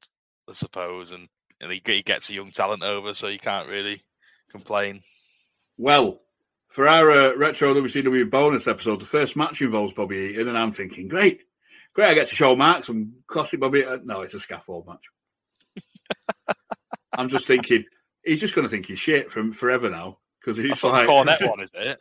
I 0.50 0.54
suppose, 0.54 1.12
and, 1.12 1.28
and 1.60 1.72
he, 1.72 1.82
he 1.86 2.04
gets 2.04 2.30
a 2.30 2.34
young 2.34 2.52
talent 2.52 2.84
over, 2.84 3.14
so 3.14 3.28
you 3.28 3.40
can't 3.40 3.68
really 3.68 4.02
complain. 4.52 5.02
Well, 5.78 6.22
for 6.70 6.88
our 6.88 7.10
uh, 7.10 7.36
retro 7.36 7.74
WCW 7.74 8.30
bonus 8.30 8.68
episode, 8.68 9.00
the 9.00 9.06
first 9.06 9.36
match 9.36 9.62
involves 9.62 9.94
Bobby 9.94 10.18
Eaton, 10.18 10.48
and 10.48 10.58
I'm 10.58 10.72
thinking, 10.72 11.08
great, 11.08 11.42
great, 11.94 12.10
I 12.10 12.14
get 12.14 12.30
to 12.30 12.36
show 12.36 12.56
Mark 12.56 12.86
some 12.86 13.14
classic 13.26 13.60
Bobby. 13.60 13.84
Uh, 13.84 14.00
no, 14.04 14.22
it's 14.22 14.36
a 14.36 14.40
scaffold 14.40 14.88
match. 14.88 15.86
I'm 17.14 17.30
just 17.30 17.48
thinking 17.48 17.86
he's 18.24 18.40
just 18.40 18.54
going 18.54 18.66
to 18.66 18.70
think 18.70 18.86
he's 18.86 19.00
shit 19.00 19.32
from 19.32 19.54
forever 19.54 19.90
now 19.90 20.20
because 20.40 20.58
he's 20.58 20.70
That's 20.70 20.84
like 20.84 21.08
cornet 21.08 21.42
one, 21.42 21.62
is 21.62 21.72
it? 21.74 22.00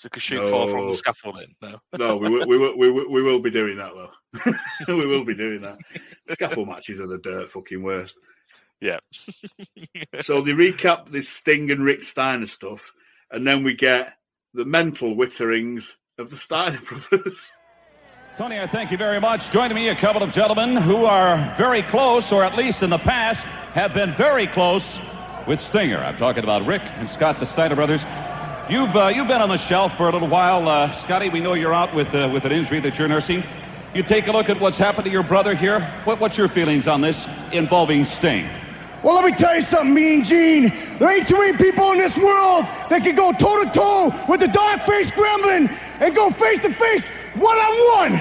Took 0.00 0.16
a 0.16 0.20
shoot 0.20 0.48
fall 0.48 0.68
from 0.68 0.80
No. 0.82 0.88
the 0.90 0.94
scaffolding. 0.94 1.54
No, 1.60 1.80
no, 1.98 2.16
we 2.16 2.28
will, 2.30 2.46
we 2.46 2.56
will, 2.58 2.78
we 2.78 2.90
will, 2.90 3.10
we 3.10 3.22
will 3.22 3.40
be 3.40 3.50
doing 3.50 3.76
that 3.78 3.92
though. 3.94 4.52
we 4.94 5.06
will 5.06 5.24
be 5.24 5.34
doing 5.34 5.60
that. 5.62 5.78
Scaffold 6.30 6.68
matches 6.68 7.00
are 7.00 7.06
the 7.08 7.18
dirt 7.18 7.48
fucking 7.48 7.82
worst. 7.82 8.16
yeah, 8.80 8.98
So 10.20 10.40
they 10.40 10.52
recap 10.52 11.08
this 11.10 11.28
Sting 11.28 11.70
and 11.72 11.84
Rick 11.84 12.04
Steiner 12.04 12.46
stuff, 12.46 12.92
and 13.30 13.44
then 13.46 13.64
we 13.64 13.74
get 13.74 14.14
the 14.54 14.64
mental 14.64 15.16
witterings 15.16 15.96
of 16.18 16.30
the 16.30 16.36
Steiner 16.36 16.78
brothers. 17.10 17.50
Tony, 18.36 18.60
I 18.60 18.68
thank 18.68 18.92
you 18.92 18.96
very 18.96 19.20
much. 19.20 19.50
Joining 19.50 19.74
me, 19.74 19.88
a 19.88 19.96
couple 19.96 20.22
of 20.22 20.32
gentlemen 20.32 20.76
who 20.76 21.06
are 21.06 21.36
very 21.58 21.82
close, 21.82 22.30
or 22.30 22.44
at 22.44 22.56
least 22.56 22.84
in 22.84 22.90
the 22.90 22.98
past 22.98 23.44
have 23.74 23.94
been 23.94 24.12
very 24.12 24.46
close 24.46 24.96
with 25.48 25.60
Stinger. 25.60 25.98
I'm 25.98 26.16
talking 26.18 26.44
about 26.44 26.64
Rick 26.64 26.82
and 26.98 27.10
Scott, 27.10 27.40
the 27.40 27.46
Steiner 27.46 27.74
brothers. 27.74 28.02
You've 28.70 28.94
uh, 28.94 29.06
you've 29.08 29.28
been 29.28 29.40
on 29.40 29.48
the 29.48 29.56
shelf 29.56 29.96
for 29.96 30.10
a 30.10 30.12
little 30.12 30.28
while, 30.28 30.68
uh, 30.68 30.92
Scotty. 30.92 31.30
We 31.30 31.40
know 31.40 31.54
you're 31.54 31.72
out 31.72 31.94
with 31.94 32.14
uh, 32.14 32.28
with 32.30 32.44
an 32.44 32.52
injury 32.52 32.80
that 32.80 32.98
you're 32.98 33.08
nursing. 33.08 33.42
You 33.94 34.02
take 34.02 34.26
a 34.26 34.30
look 34.30 34.50
at 34.50 34.60
what's 34.60 34.76
happened 34.76 35.06
to 35.06 35.10
your 35.10 35.22
brother 35.22 35.54
here. 35.54 35.80
What, 36.04 36.20
what's 36.20 36.36
your 36.36 36.50
feelings 36.50 36.86
on 36.86 37.00
this 37.00 37.26
involving 37.50 38.04
Sting? 38.04 38.46
Well, 39.02 39.14
let 39.14 39.24
me 39.24 39.32
tell 39.32 39.56
you 39.56 39.62
something, 39.62 39.94
Mean 39.94 40.22
Gene. 40.22 40.98
There 40.98 41.10
ain't 41.10 41.26
too 41.26 41.38
many 41.38 41.56
people 41.56 41.92
in 41.92 41.98
this 41.98 42.14
world 42.18 42.66
that 42.90 43.00
can 43.02 43.14
go 43.14 43.32
toe 43.32 43.64
to 43.64 43.70
toe 43.70 44.26
with 44.28 44.40
the 44.40 44.48
dog 44.48 44.82
faced 44.82 45.14
gremlin 45.14 45.74
and 46.00 46.14
go 46.14 46.30
face 46.32 46.58
to 46.60 46.74
face, 46.74 47.08
one 47.36 47.56
on 47.56 48.10
one. 48.12 48.20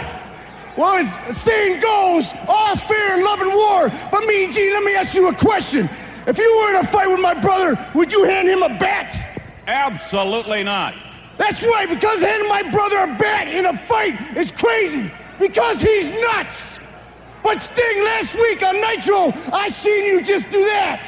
Well, 0.78 0.96
as 0.96 1.38
saying 1.44 1.82
goes, 1.82 2.26
all's 2.48 2.82
fair 2.84 3.18
in 3.18 3.26
love 3.26 3.42
and 3.42 3.52
war. 3.52 3.90
But 3.90 4.22
Mean 4.28 4.54
Gene, 4.54 4.72
let 4.72 4.84
me 4.86 4.96
ask 4.96 5.14
you 5.14 5.28
a 5.28 5.36
question. 5.36 5.90
If 6.26 6.38
you 6.38 6.58
were 6.62 6.80
in 6.80 6.86
a 6.86 6.88
fight 6.90 7.10
with 7.10 7.20
my 7.20 7.34
brother, 7.34 7.92
would 7.96 8.14
you 8.14 8.24
hand 8.24 8.48
him 8.48 8.64
a 8.64 8.80
bat? 8.80 9.27
Absolutely 9.68 10.64
not. 10.64 10.96
That's 11.38 11.62
right, 11.62 11.88
because 11.90 12.22
handing 12.22 12.50
my 12.50 12.64
brother 12.72 13.00
a 13.00 13.18
bat 13.18 13.48
in 13.48 13.66
a 13.66 13.78
fight 13.78 14.38
is 14.38 14.52
crazy. 14.52 15.12
Because 15.38 15.80
he's 15.80 16.10
nuts. 16.22 16.80
But 17.44 17.62
Sting, 17.62 18.04
last 18.04 18.34
week 18.34 18.64
on 18.64 18.82
Nitro, 18.82 19.34
I 19.54 19.70
seen 19.70 20.06
you 20.06 20.24
just 20.24 20.50
do 20.50 20.64
that. 20.66 21.02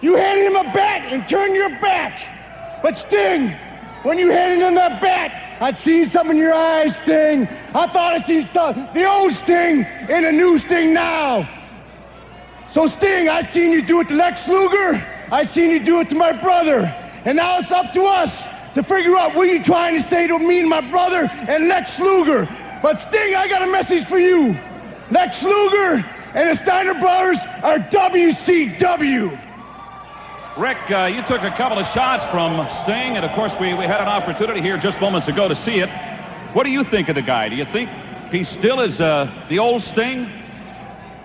You 0.00 0.16
handed 0.16 0.46
him 0.46 0.56
a 0.56 0.72
bat 0.72 1.12
and 1.12 1.26
turned 1.28 1.54
your 1.54 1.80
back. 1.80 2.20
But 2.82 2.96
Sting, 2.96 3.48
when 4.02 4.18
you 4.18 4.30
handed 4.30 4.66
him 4.66 4.74
that 4.74 5.00
bat, 5.00 5.32
I 5.60 5.72
seen 5.72 6.08
something 6.10 6.36
in 6.36 6.42
your 6.42 6.54
eyes, 6.54 6.94
Sting. 7.02 7.48
I 7.74 7.86
thought 7.88 8.14
I 8.14 8.20
seen 8.26 8.46
some, 8.46 8.88
the 8.92 9.08
old 9.08 9.32
Sting 9.32 9.84
and 10.08 10.24
the 10.24 10.32
new 10.32 10.58
Sting 10.58 10.92
now. 10.92 11.48
So 12.70 12.86
Sting, 12.86 13.28
I 13.28 13.42
seen 13.42 13.72
you 13.72 13.82
do 13.82 14.00
it 14.00 14.08
to 14.08 14.14
Lex 14.14 14.46
Luger. 14.46 15.04
I 15.32 15.46
seen 15.46 15.70
you 15.70 15.80
do 15.80 16.00
it 16.00 16.08
to 16.10 16.14
my 16.14 16.32
brother. 16.32 16.94
And 17.24 17.36
now 17.36 17.58
it's 17.58 17.70
up 17.70 17.92
to 17.94 18.02
us 18.04 18.30
to 18.74 18.82
figure 18.82 19.16
out 19.16 19.34
what 19.34 19.48
you're 19.48 19.62
trying 19.64 20.00
to 20.00 20.08
say 20.08 20.26
to 20.26 20.38
me 20.38 20.60
and 20.60 20.68
my 20.68 20.80
brother 20.90 21.22
and 21.48 21.68
Lex 21.68 21.98
Luger. 21.98 22.46
But 22.82 22.98
Sting, 23.08 23.34
I 23.34 23.48
got 23.48 23.62
a 23.62 23.70
message 23.72 24.06
for 24.06 24.18
you. 24.18 24.56
Lex 25.10 25.42
Luger 25.42 26.04
and 26.34 26.50
the 26.50 26.56
Steiner 26.62 26.94
brothers 26.94 27.38
are 27.62 27.78
WCW. 27.78 29.38
Rick, 30.56 30.90
uh, 30.90 31.04
you 31.04 31.22
took 31.22 31.42
a 31.42 31.50
couple 31.56 31.78
of 31.78 31.86
shots 31.88 32.24
from 32.32 32.68
Sting, 32.82 33.16
and 33.16 33.24
of 33.24 33.32
course, 33.32 33.52
we, 33.60 33.74
we 33.74 33.84
had 33.84 34.00
an 34.00 34.08
opportunity 34.08 34.60
here 34.60 34.76
just 34.76 35.00
moments 35.00 35.28
ago 35.28 35.48
to 35.48 35.54
see 35.54 35.78
it. 35.78 35.88
What 36.52 36.64
do 36.64 36.70
you 36.70 36.82
think 36.84 37.08
of 37.08 37.14
the 37.14 37.22
guy? 37.22 37.48
Do 37.48 37.56
you 37.56 37.64
think 37.64 37.88
he 38.32 38.42
still 38.44 38.80
is 38.80 39.00
uh, 39.00 39.46
the 39.48 39.58
old 39.58 39.82
Sting? 39.82 40.28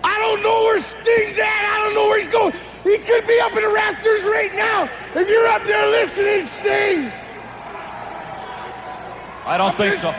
I 0.04 0.18
don't 0.20 0.42
know 0.42 0.60
where 0.62 0.80
Sting's 0.80 1.38
at. 1.38 1.64
I 1.64 1.80
don't 1.84 1.94
know 1.94 2.06
where 2.06 2.20
he's 2.20 2.32
going. 2.32 2.54
He 2.84 2.98
could 2.98 3.26
be 3.26 3.40
up 3.40 3.52
in 3.52 3.62
the 3.62 3.72
rafters 3.72 4.22
right 4.24 4.54
now. 4.54 4.90
If 5.14 5.26
you're 5.26 5.46
up 5.48 5.64
there 5.64 5.86
listening, 5.88 6.46
Sting. 6.60 7.10
I 9.46 9.56
don't 9.56 9.74
think 9.76 9.96
so. 10.00 10.12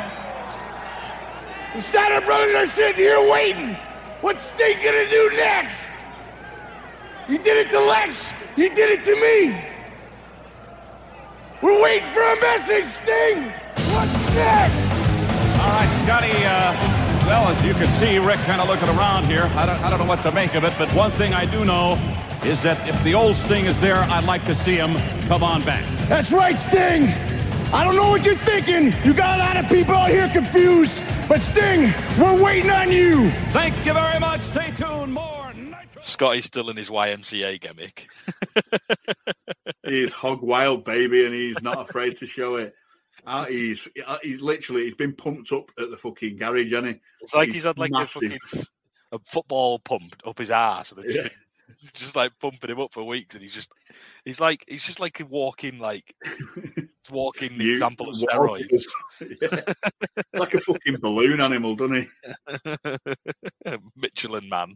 The 1.75 1.81
Steiner 1.81 2.25
brothers 2.25 2.55
are 2.55 2.67
sitting 2.73 2.95
here 2.95 3.31
waiting. 3.31 3.75
What's 4.21 4.41
Sting 4.55 4.77
gonna 4.83 5.07
do 5.09 5.31
next? 5.37 5.75
He 7.27 7.37
did 7.37 7.57
it 7.57 7.69
to 7.69 7.79
Lex. 7.79 8.15
He 8.55 8.69
did 8.69 8.99
it 8.99 9.05
to 9.05 9.15
me. 9.15 9.61
We're 11.61 11.81
waiting 11.83 12.09
for 12.13 12.21
a 12.21 12.41
message, 12.41 12.91
Sting. 13.03 13.43
What's 13.93 14.11
next? 14.33 14.73
All 15.61 15.69
right, 15.69 16.01
Scotty. 16.03 16.31
Uh, 16.31 17.27
well, 17.27 17.49
as 17.49 17.63
you 17.63 17.73
can 17.73 17.91
see, 17.99 18.17
Rick 18.17 18.39
kind 18.39 18.59
of 18.59 18.67
looking 18.67 18.89
around 18.89 19.25
here. 19.25 19.43
I 19.55 19.65
don't, 19.67 19.79
I 19.81 19.89
don't 19.91 19.99
know 19.99 20.05
what 20.05 20.23
to 20.23 20.31
make 20.31 20.55
of 20.55 20.63
it, 20.63 20.73
but 20.79 20.91
one 20.95 21.11
thing 21.13 21.33
I 21.33 21.45
do 21.45 21.63
know 21.63 21.97
is 22.45 22.61
that 22.61 22.87
if 22.87 23.03
the 23.03 23.13
old 23.15 23.35
Sting 23.37 23.65
is 23.65 23.79
there, 23.79 23.97
I'd 23.97 24.23
like 24.25 24.45
to 24.45 24.55
see 24.63 24.75
him 24.75 24.95
come 25.27 25.43
on 25.43 25.65
back. 25.65 25.83
That's 26.07 26.31
right, 26.31 26.57
Sting. 26.69 27.09
I 27.73 27.83
don't 27.83 27.95
know 27.95 28.09
what 28.09 28.23
you're 28.23 28.37
thinking. 28.37 28.93
You 29.03 29.13
got 29.13 29.39
a 29.39 29.43
lot 29.43 29.57
of 29.57 29.67
people 29.67 29.95
out 29.95 30.09
here 30.09 30.29
confused. 30.29 31.01
But 31.27 31.41
Sting, 31.41 31.93
we're 32.19 32.39
waiting 32.41 32.69
on 32.69 32.91
you. 32.91 33.31
Thank 33.51 33.75
you 33.85 33.93
very 33.93 34.19
much. 34.19 34.41
Stay 34.43 34.71
tuned. 34.77 35.13
More 35.13 35.53
Nitro. 35.53 36.01
Scotty's 36.01 36.45
still 36.45 36.69
in 36.69 36.77
his 36.77 36.89
YMCA 36.89 37.59
gimmick. 37.59 38.07
He's 39.83 40.13
hog 40.13 40.41
wild, 40.43 40.83
baby, 40.85 41.25
and 41.25 41.33
he's 41.33 41.61
not 41.61 41.79
afraid 41.79 42.15
to 42.17 42.27
show 42.27 42.55
it. 42.55 42.73
Uh, 43.25 43.45
he's 43.45 43.87
uh, 44.05 44.17
he's 44.23 44.41
literally 44.41 44.83
he's 44.85 44.95
been 44.95 45.13
pumped 45.13 45.51
up 45.51 45.69
at 45.79 45.89
the 45.89 45.97
fucking 45.97 46.37
garage, 46.37 46.71
hasn't 46.71 46.87
he? 46.87 47.01
It's 47.21 47.33
like 47.33 47.49
he's, 47.49 47.63
had 47.63 47.77
like 47.77 47.91
massive. 47.91 48.23
a 48.23 48.29
fucking 48.29 48.65
a 49.11 49.19
football 49.19 49.79
pumped 49.79 50.21
up 50.25 50.37
his 50.39 50.49
ass, 50.51 50.91
and 50.91 51.03
they've 51.03 51.15
Yeah. 51.15 51.27
just 51.93 52.15
like 52.15 52.31
pumping 52.39 52.69
him 52.71 52.79
up 52.79 52.93
for 52.93 53.03
weeks, 53.03 53.35
and 53.35 53.43
he's 53.43 53.53
just 53.53 53.69
he's 54.25 54.39
like 54.39 54.63
he's 54.67 54.83
just 54.83 54.99
like 54.99 55.19
a 55.19 55.25
walking 55.25 55.79
like 55.79 56.13
walking 57.11 57.51
You- 57.59 57.73
example 57.73 58.09
of 58.09 58.15
steroids. 58.15 58.85
Yeah. 59.21 59.61
It's 60.17 60.39
like 60.39 60.53
a 60.53 60.59
fucking 60.59 60.97
balloon 60.97 61.39
animal, 61.39 61.75
doesn't 61.75 62.07
he? 63.63 63.77
Michelin 63.95 64.49
man. 64.49 64.75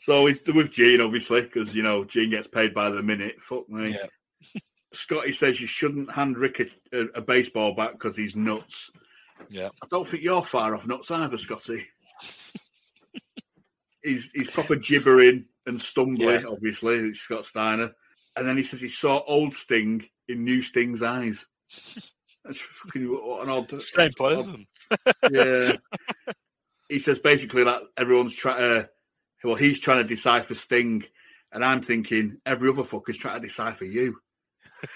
So 0.00 0.26
he's 0.26 0.40
with 0.46 0.70
Gene, 0.72 1.00
obviously, 1.00 1.42
because 1.42 1.74
you 1.74 1.82
know 1.82 2.04
Gene 2.04 2.30
gets 2.30 2.46
paid 2.46 2.74
by 2.74 2.90
the 2.90 3.02
minute. 3.02 3.40
Fuck 3.40 3.68
me. 3.68 3.90
Yeah. 3.90 4.60
Scotty 4.92 5.32
says 5.32 5.60
you 5.60 5.66
shouldn't 5.66 6.12
hand 6.12 6.36
Rick 6.36 6.60
a, 6.92 6.98
a, 7.00 7.04
a 7.16 7.20
baseball 7.22 7.74
bat 7.74 7.92
because 7.92 8.16
he's 8.16 8.36
nuts. 8.36 8.90
Yeah. 9.48 9.68
I 9.82 9.86
don't 9.90 10.06
think 10.06 10.22
you're 10.22 10.44
far 10.44 10.74
off 10.74 10.86
nuts 10.86 11.10
either, 11.10 11.38
Scotty. 11.38 11.86
He's 14.04 14.30
he's 14.32 14.50
proper 14.50 14.76
gibbering 14.76 15.46
and 15.66 15.80
stumbling, 15.80 16.42
Yeah. 16.42 16.48
obviously. 16.48 16.96
It's 16.96 17.20
Scott 17.20 17.44
Steiner, 17.46 17.92
and 18.36 18.46
then 18.46 18.56
he 18.56 18.62
says 18.62 18.80
he 18.80 18.88
saw 18.88 19.22
old 19.26 19.54
Sting 19.54 20.06
in 20.28 20.44
new 20.44 20.62
Sting's 20.62 21.02
eyes. 21.02 21.44
That's 22.44 22.60
fucking 22.60 23.06
what 23.06 23.42
an 23.44 23.50
odd 23.50 23.80
Same 23.80 24.12
person. 24.12 24.66
yeah. 25.30 25.76
he 26.90 26.98
says 26.98 27.18
basically 27.18 27.64
that 27.64 27.80
everyone's 27.96 28.36
trying 28.36 28.58
to, 28.58 28.80
uh, 28.80 28.84
well, 29.42 29.54
he's 29.54 29.80
trying 29.80 30.02
to 30.02 30.08
decipher 30.08 30.54
Sting, 30.54 31.04
and 31.52 31.64
I'm 31.64 31.80
thinking 31.80 32.36
every 32.44 32.68
other 32.68 32.82
fucker's 32.82 33.16
trying 33.16 33.40
to 33.40 33.46
decipher 33.46 33.86
you. 33.86 34.18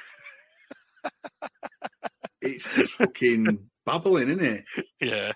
it's 2.43 2.75
just 2.75 2.93
fucking 2.95 3.59
babbling, 3.87 4.29
isn't 4.29 4.45
it? 4.45 4.65
Yeah. 5.01 5.33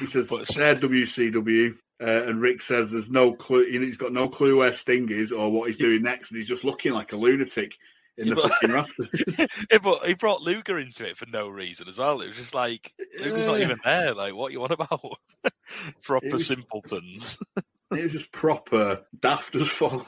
He 0.00 0.06
says 0.06 0.28
But- 0.28 0.48
they're 0.48 0.74
WCW, 0.76 1.76
uh, 2.02 2.24
and 2.26 2.40
Rick 2.40 2.60
says 2.62 2.90
there's 2.90 3.10
no 3.10 3.32
clue. 3.32 3.62
You 3.64 3.78
know, 3.80 3.86
he's 3.86 3.96
got 3.96 4.12
no 4.12 4.28
clue 4.28 4.58
where 4.58 4.72
Sting 4.72 5.08
is 5.10 5.30
or 5.32 5.50
what 5.52 5.68
he's 5.68 5.76
doing 5.76 6.02
next, 6.02 6.30
and 6.30 6.38
he's 6.38 6.48
just 6.48 6.64
looking 6.64 6.92
like 6.92 7.12
a 7.12 7.16
lunatic 7.16 7.76
in 8.18 8.26
Yeah, 8.26 8.34
the 8.34 8.42
but- 8.42 8.50
fucking 8.52 8.72
rafters. 9.38 9.50
Yeah, 9.70 9.78
but 9.82 10.04
he 10.06 10.14
brought 10.14 10.42
Luger 10.42 10.78
into 10.78 11.08
it 11.08 11.16
for 11.16 11.26
no 11.26 11.48
reason 11.48 11.88
as 11.88 11.98
well. 11.98 12.20
It 12.20 12.28
was 12.28 12.36
just 12.36 12.54
like 12.54 12.92
Luger's 13.20 13.46
not 13.46 13.60
even 13.60 13.78
there. 13.84 14.14
Like, 14.14 14.34
what 14.34 14.52
you 14.52 14.60
want 14.60 14.72
about? 14.72 15.00
Proper 16.02 16.30
was- 16.30 16.46
simpletons. 16.46 17.38
it 17.56 18.02
was 18.02 18.12
just 18.12 18.32
proper 18.32 19.02
daft 19.20 19.54
as 19.54 19.68
fuck. 19.68 20.06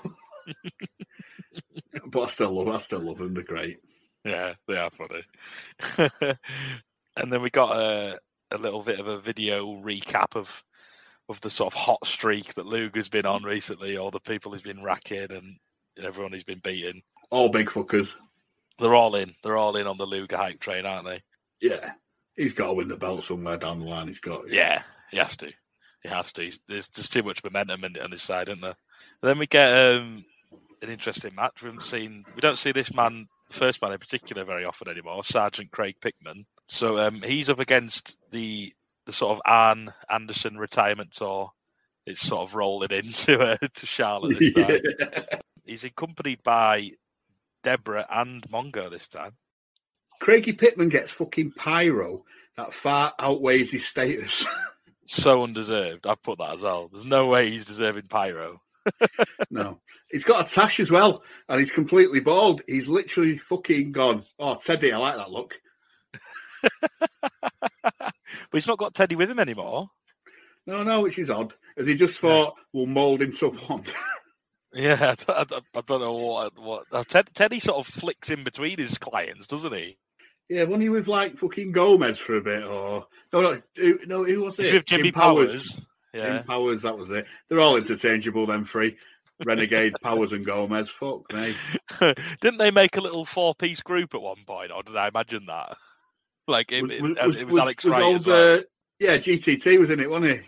but 2.07 2.23
I 2.23 2.27
still 2.29 2.51
love, 2.53 2.75
I 2.75 2.79
still 2.79 3.01
love 3.01 3.19
them. 3.19 3.35
They're 3.35 3.43
great. 3.45 3.79
Yeah, 4.25 4.55
they 4.67 4.77
are 4.79 4.91
funny. 4.91 5.23
and 7.17 7.33
then 7.33 7.43
we 7.43 7.51
got 7.51 7.77
a, 7.77 8.19
a 8.51 8.59
little 8.59 8.83
bit 8.83 8.99
of 9.01 9.07
a 9.07 9.21
video 9.21 9.67
recap 9.83 10.35
of 10.35 10.65
of 11.29 11.41
the 11.41 11.51
sort 11.51 11.73
of 11.73 11.79
hot 11.79 12.07
streak 12.07 12.55
that 12.55 12.67
Luger's 12.67 13.09
been 13.09 13.27
on 13.27 13.43
recently, 13.43 13.97
all 13.97 14.11
the 14.11 14.21
people 14.21 14.53
he's 14.53 14.63
been 14.63 14.83
racking 14.83 15.31
and 15.31 15.57
everyone 16.03 16.33
he's 16.33 16.45
been 16.45 16.61
beating. 16.63 17.03
All 17.31 17.49
big 17.49 17.69
fuckers. 17.69 18.13
They're 18.79 18.95
all 18.95 19.15
in. 19.17 19.35
They're 19.43 19.57
all 19.57 19.77
in 19.77 19.87
on 19.87 19.97
the 19.97 20.07
Luger 20.07 20.37
hype 20.37 20.61
train, 20.61 20.85
aren't 20.85 21.07
they? 21.07 21.23
Yeah, 21.61 21.93
he's 22.37 22.53
got 22.53 22.69
to 22.69 22.73
win 22.75 22.89
the 22.89 22.97
belt 22.97 23.25
somewhere 23.25 23.57
down 23.57 23.81
the 23.81 23.87
line. 23.87 24.09
He's 24.09 24.21
got. 24.21 24.51
Yeah, 24.51 24.83
he 25.11 25.19
has 25.19 25.37
to. 25.39 25.53
He 26.03 26.09
has 26.09 26.33
to. 26.35 26.43
He's, 26.43 26.61
there's 26.69 26.89
just 26.89 27.13
too 27.13 27.23
much 27.23 27.43
momentum 27.43 27.85
in, 27.85 27.99
on 27.99 28.11
his 28.11 28.23
side, 28.23 28.49
isn't 28.49 28.61
there? 28.61 28.75
And 29.23 29.31
then 29.31 29.39
we 29.39 29.47
get 29.47 29.73
um, 29.73 30.25
an 30.83 30.91
interesting 30.91 31.35
match. 31.35 31.63
We 31.63 31.67
haven't 31.67 31.85
seen. 31.85 32.25
We 32.35 32.41
don't 32.41 32.59
see 32.59 32.73
this 32.73 32.93
man, 32.93 33.27
the 33.49 33.55
first 33.55 33.81
man 33.81 33.93
in 33.93 33.99
particular, 33.99 34.45
very 34.45 34.65
often 34.65 34.89
anymore. 34.89 35.25
Sergeant 35.25 35.71
Craig 35.71 35.97
Pittman. 36.01 36.45
So 36.69 36.99
um, 36.99 37.23
he's 37.23 37.49
up 37.51 37.61
against 37.61 38.17
the 38.31 38.73
the 39.07 39.13
sort 39.13 39.33
of 39.37 39.43
Arn 39.45 39.93
Anderson 40.09 40.59
retirement 40.59 41.13
tour. 41.13 41.51
It's 42.07 42.21
sort 42.21 42.49
of 42.49 42.55
rolling 42.55 42.91
into 42.93 43.41
uh, 43.41 43.57
to 43.57 43.87
Charlotte 43.87 44.39
this 44.39 44.53
time. 44.55 44.81
Yeah. 44.99 45.39
He's 45.65 45.85
accompanied 45.85 46.43
by 46.43 46.91
Deborah 47.63 48.07
and 48.11 48.43
Mongo 48.51 48.91
this 48.91 49.09
time. 49.09 49.37
Craigie 50.21 50.53
Pittman 50.53 50.91
gets 50.91 51.11
fucking 51.11 51.53
pyro 51.53 52.25
that 52.57 52.73
far 52.73 53.13
outweighs 53.19 53.71
his 53.73 53.87
status. 53.87 54.47
So 55.07 55.43
undeserved. 55.43 56.07
I've 56.07 56.23
put 56.23 56.39
that 56.39 56.55
as 56.55 56.63
well. 56.63 56.89
There's 56.91 57.05
no 57.05 57.27
way 57.27 57.51
he's 57.51 57.67
deserving 57.67 58.07
pyro. 58.09 58.63
no, 59.51 59.81
he's 60.11 60.25
got 60.25 60.51
a 60.51 60.55
tash 60.55 60.81
as 60.81 60.91
well, 60.91 61.23
and 61.49 61.61
he's 61.61 61.71
completely 61.71 62.21
bald. 62.21 62.63
He's 62.67 62.89
literally 62.89 63.39
fucking 63.39 63.93
gone. 63.93 64.25
Oh, 64.39 64.55
Teddy, 64.57 64.93
I 64.93 64.99
like 64.99 65.17
that 65.17 65.31
look. 65.31 65.61
but 68.01 68.15
he's 68.53 68.67
not 68.67 68.79
got 68.79 68.95
Teddy 68.95 69.17
with 69.17 69.31
him 69.31 69.39
anymore. 69.39 69.89
No, 70.67 70.83
no, 70.83 71.03
which 71.03 71.19
is 71.19 71.31
odd. 71.31 71.53
As 71.77 71.87
he 71.87 71.95
just 71.95 72.19
thought, 72.19 72.55
we'll 72.73 72.87
mould 72.87 73.23
into 73.23 73.51
one. 73.51 73.85
Yeah, 74.77 75.15
I 75.29 75.45
don't, 75.45 75.53
I 75.53 75.79
I 75.79 75.81
don't 75.87 76.01
know 76.01 76.15
what 76.15 76.59
what 76.59 76.85
uh, 76.91 77.05
Ted, 77.05 77.29
Teddy 77.33 77.61
sort 77.61 77.79
of 77.79 77.87
flicks 77.87 78.31
in 78.31 78.43
between 78.43 78.77
his 78.77 78.99
clients, 78.99 79.47
doesn't 79.47 79.73
he? 79.73 79.97
yeah, 80.49 80.65
wasn't 80.65 80.83
he 80.83 80.89
with 80.89 81.09
like 81.09 81.39
fucking 81.39 81.73
Gomez 81.73 82.19
for 82.19 82.37
a 82.37 82.41
bit? 82.41 82.65
Or 82.65 83.07
no, 83.33 83.41
no, 83.41 83.63
who, 83.77 83.99
no, 84.07 84.25
who 84.25 84.45
was 84.45 84.59
it? 84.59 84.87
Jimmy 84.87 85.13
Powers. 85.13 85.81
Yeah, 86.13 86.39
Jim 86.39 86.45
Powers, 86.45 86.83
that 86.83 86.97
was 86.97 87.11
it. 87.11 87.27
They're 87.49 87.61
all 87.61 87.77
interchangeable, 87.77 88.47
them 88.47 88.65
three. 88.65 88.97
Renegade, 89.45 89.95
Powers, 90.03 90.33
and 90.33 90.45
Gomez. 90.45 90.89
Fuck 90.89 91.33
me. 91.33 91.55
didn't 92.41 92.59
they 92.59 92.71
make 92.71 92.97
a 92.97 93.01
little 93.01 93.25
four-piece 93.25 93.83
group 93.83 94.15
at 94.15 94.23
one 94.23 94.45
point, 94.47 94.71
or 94.71 94.83
did 94.83 94.97
I 94.97 95.09
imagine 95.09 95.47
that? 95.47 95.77
Like 96.47 96.73
it, 96.73 96.85
it, 96.91 97.03
Was- 97.03 97.13
it 97.13 97.27
was, 97.27 97.45
was- 97.45 97.59
Alex 97.59 97.85
was 97.85 97.91
Wright 97.93 98.03
old, 98.03 98.17
as 98.17 98.27
well. 98.27 98.59
uh, 98.59 98.63
yeah, 99.01 99.17
GTT 99.17 99.79
was 99.79 99.91
in 99.91 100.01
it, 100.01 100.11
wasn't 100.11 100.41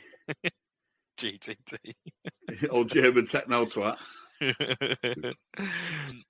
he? 0.42 0.50
GTT. 1.18 1.94
old 2.70 2.90
German 2.90 3.26
techno 3.26 3.64
twat. 3.64 3.96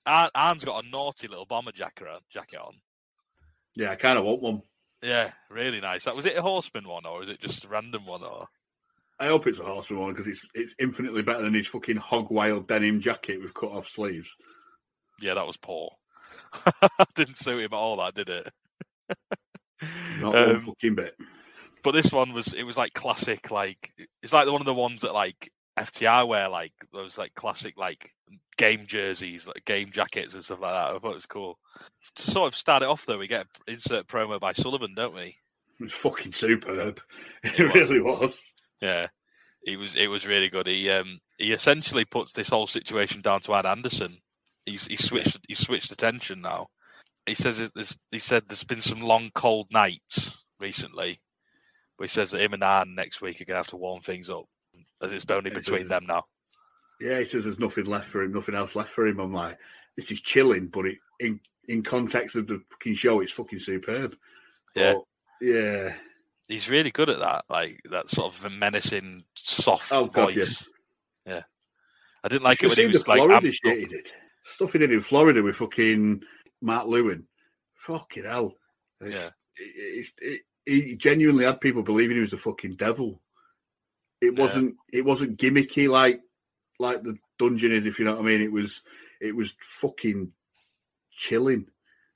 Arn's 0.06 0.64
got 0.64 0.84
a 0.84 0.88
naughty 0.88 1.28
little 1.28 1.46
bomber 1.46 1.72
jacket 1.72 2.06
on. 2.06 2.20
Jacket 2.30 2.60
on. 2.60 2.74
Yeah, 3.74 3.90
I 3.90 3.96
kind 3.96 4.18
of 4.18 4.24
want 4.24 4.42
one. 4.42 4.62
Yeah, 5.02 5.30
really 5.50 5.80
nice. 5.80 6.04
That 6.04 6.16
was 6.16 6.26
it 6.26 6.36
a 6.36 6.42
horseman 6.42 6.88
one 6.88 7.04
or 7.06 7.18
was 7.20 7.28
it 7.28 7.40
just 7.40 7.64
a 7.64 7.68
random 7.68 8.06
one 8.06 8.22
or? 8.22 8.46
I 9.18 9.26
hope 9.26 9.46
it's 9.46 9.58
a 9.58 9.64
horseman 9.64 10.00
one 10.00 10.12
because 10.12 10.26
it's 10.28 10.42
it's 10.54 10.74
infinitely 10.78 11.22
better 11.22 11.42
than 11.42 11.54
his 11.54 11.66
fucking 11.66 11.96
hog 11.96 12.30
wild 12.30 12.68
denim 12.68 13.00
jacket 13.00 13.40
with 13.42 13.54
cut 13.54 13.70
off 13.70 13.88
sleeves. 13.88 14.34
Yeah, 15.20 15.34
that 15.34 15.46
was 15.46 15.56
poor. 15.56 15.90
Didn't 17.14 17.38
suit 17.38 17.58
him 17.64 17.72
at 17.72 17.76
all. 17.76 17.96
That 17.96 18.14
did 18.14 18.28
it. 18.28 18.52
Not 20.20 20.34
one 20.34 20.50
Um, 20.50 20.60
fucking 20.60 20.94
bit. 20.94 21.16
but 21.82 21.92
this 21.92 22.10
one 22.12 22.32
was 22.32 22.52
it 22.54 22.62
was 22.64 22.76
like 22.76 22.92
classic 22.94 23.50
like 23.50 23.92
it's 24.22 24.32
like 24.32 24.50
one 24.50 24.60
of 24.60 24.66
the 24.66 24.74
ones 24.74 25.02
that 25.02 25.12
like 25.14 25.50
FTR 25.78 26.26
wear 26.26 26.48
like 26.48 26.72
those 26.92 27.18
like 27.18 27.34
classic 27.34 27.76
like 27.76 28.10
game 28.56 28.86
jerseys 28.86 29.46
like 29.46 29.62
game 29.66 29.90
jackets 29.90 30.34
and 30.34 30.42
stuff 30.44 30.60
like 30.60 30.72
that. 30.72 30.94
I 30.96 30.98
thought 30.98 31.10
it 31.12 31.14
was 31.16 31.26
cool. 31.26 31.58
To 32.16 32.30
sort 32.30 32.48
of 32.48 32.56
start 32.56 32.82
it 32.82 32.88
off 32.88 33.04
though, 33.06 33.18
we 33.18 33.26
get 33.28 33.46
insert 33.68 34.06
promo 34.06 34.40
by 34.40 34.52
Sullivan, 34.52 34.94
don't 34.94 35.14
we? 35.14 35.36
It 35.78 35.84
was 35.84 35.92
fucking 35.92 36.32
superb. 36.32 37.00
It, 37.44 37.60
It 37.60 37.64
was. 37.72 37.90
really 37.90 38.00
was. 38.00 38.38
Yeah, 38.80 39.08
It 39.66 39.76
was 39.78 39.94
it 39.94 40.06
was 40.08 40.26
really 40.26 40.48
good. 40.48 40.66
He 40.66 40.90
um 40.90 41.18
he 41.38 41.52
essentially 41.52 42.06
puts 42.06 42.32
this 42.32 42.48
whole 42.48 42.66
situation 42.66 43.20
down 43.20 43.40
to 43.42 43.52
Arn 43.52 43.66
Anderson. 43.66 44.16
He's 44.64 44.86
he 44.86 44.96
switched 44.96 45.38
he 45.46 45.54
switched 45.54 45.92
attention 45.92 46.40
now. 46.40 46.68
He 47.26 47.34
says 47.34 47.60
it, 47.60 47.72
he 48.10 48.18
said 48.18 48.44
there's 48.46 48.64
been 48.64 48.80
some 48.80 49.00
long 49.00 49.30
cold 49.34 49.68
nights 49.72 50.38
recently. 50.60 51.20
But 51.98 52.04
he 52.04 52.08
says 52.08 52.30
that 52.30 52.40
him 52.40 52.52
and 52.52 52.62
Arn 52.62 52.94
next 52.94 53.20
week 53.20 53.40
are 53.40 53.44
gonna 53.44 53.58
have 53.58 53.68
to 53.68 53.76
warm 53.76 54.02
things 54.02 54.30
up. 54.30 54.44
As 55.02 55.12
it's 55.12 55.24
only 55.30 55.50
between 55.50 55.88
them 55.88 56.06
now. 56.06 56.24
Yeah, 57.00 57.18
he 57.18 57.24
says 57.24 57.44
there's 57.44 57.58
nothing 57.58 57.84
left 57.84 58.06
for 58.06 58.22
him, 58.22 58.32
nothing 58.32 58.54
else 58.54 58.74
left 58.76 58.90
for 58.90 59.06
him. 59.06 59.18
I'm 59.18 59.32
like, 59.32 59.58
this 59.96 60.10
is 60.10 60.20
chilling, 60.20 60.68
but 60.68 60.86
it, 60.86 60.98
in 61.20 61.40
in 61.68 61.82
context 61.82 62.36
of 62.36 62.46
the 62.46 62.62
fucking 62.70 62.94
show, 62.94 63.20
it's 63.20 63.32
fucking 63.32 63.58
superb. 63.58 64.14
Yeah. 64.74 64.94
But, 64.94 65.02
yeah. 65.40 65.94
He's 66.48 66.70
really 66.70 66.90
good 66.90 67.10
at 67.10 67.18
that, 67.18 67.44
like 67.50 67.80
that 67.90 68.08
sort 68.08 68.34
of 68.34 68.52
menacing, 68.52 69.24
soft 69.34 69.90
Oh, 69.90 70.06
God, 70.06 70.34
voice. 70.34 70.68
Yeah. 71.26 71.42
I 72.22 72.28
didn't 72.28 72.44
like 72.44 72.62
it 72.62 72.68
when 72.68 72.76
he 72.76 72.86
was 72.86 73.04
the 73.04 73.10
like 73.10 73.18
Florida 73.18 73.52
shit 73.52 73.78
he 73.80 73.86
did. 73.86 74.06
Stuff 74.44 74.72
he 74.72 74.78
did 74.78 74.92
in 74.92 75.00
Florida 75.00 75.42
with 75.42 75.56
fucking 75.56 76.22
Matt 76.62 76.86
Lewin. 76.88 77.26
Fucking 77.76 78.24
hell. 78.24 78.54
It's, 79.00 79.10
Yeah. 79.14 79.26
it, 79.58 79.72
it's, 79.76 80.12
it, 80.20 80.40
he 80.64 80.96
genuinely 80.96 81.44
had 81.44 81.60
people 81.60 81.82
believing 81.82 82.16
he 82.16 82.22
was 82.22 82.30
the 82.32 82.36
fucking 82.36 82.72
devil. 82.72 83.20
It 84.20 84.34
wasn't. 84.36 84.76
It 84.92 85.04
wasn't 85.04 85.38
gimmicky 85.38 85.88
like 85.88 86.20
like 86.80 87.02
the 87.02 87.16
dungeon 87.38 87.70
is. 87.72 87.86
If 87.86 87.98
you 87.98 88.04
know 88.04 88.12
what 88.14 88.22
I 88.22 88.26
mean. 88.26 88.40
It 88.42 88.50
was. 88.50 88.82
It 89.20 89.34
was 89.36 89.54
fucking 89.60 90.32
chilling, 91.12 91.66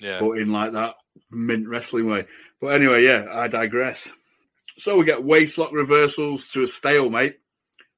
Yeah. 0.00 0.18
but 0.20 0.32
in 0.32 0.50
like 0.52 0.72
that 0.72 0.96
mint 1.30 1.68
wrestling 1.68 2.08
way. 2.10 2.26
But 2.60 2.68
anyway, 2.68 3.04
yeah, 3.04 3.26
I 3.30 3.48
digress. 3.48 4.08
So 4.78 4.98
we 4.98 5.04
get 5.04 5.20
waistlock 5.20 5.72
reversals 5.72 6.48
to 6.52 6.62
a 6.64 6.68
stalemate. 6.68 7.38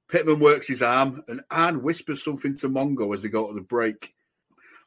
Pittman 0.08 0.40
works 0.40 0.68
his 0.68 0.82
arm, 0.82 1.22
and 1.28 1.40
Arn 1.50 1.82
whispers 1.82 2.22
something 2.22 2.56
to 2.58 2.68
Mongo 2.68 3.14
as 3.14 3.22
they 3.22 3.28
go 3.28 3.48
to 3.48 3.54
the 3.54 3.60
break. 3.60 4.12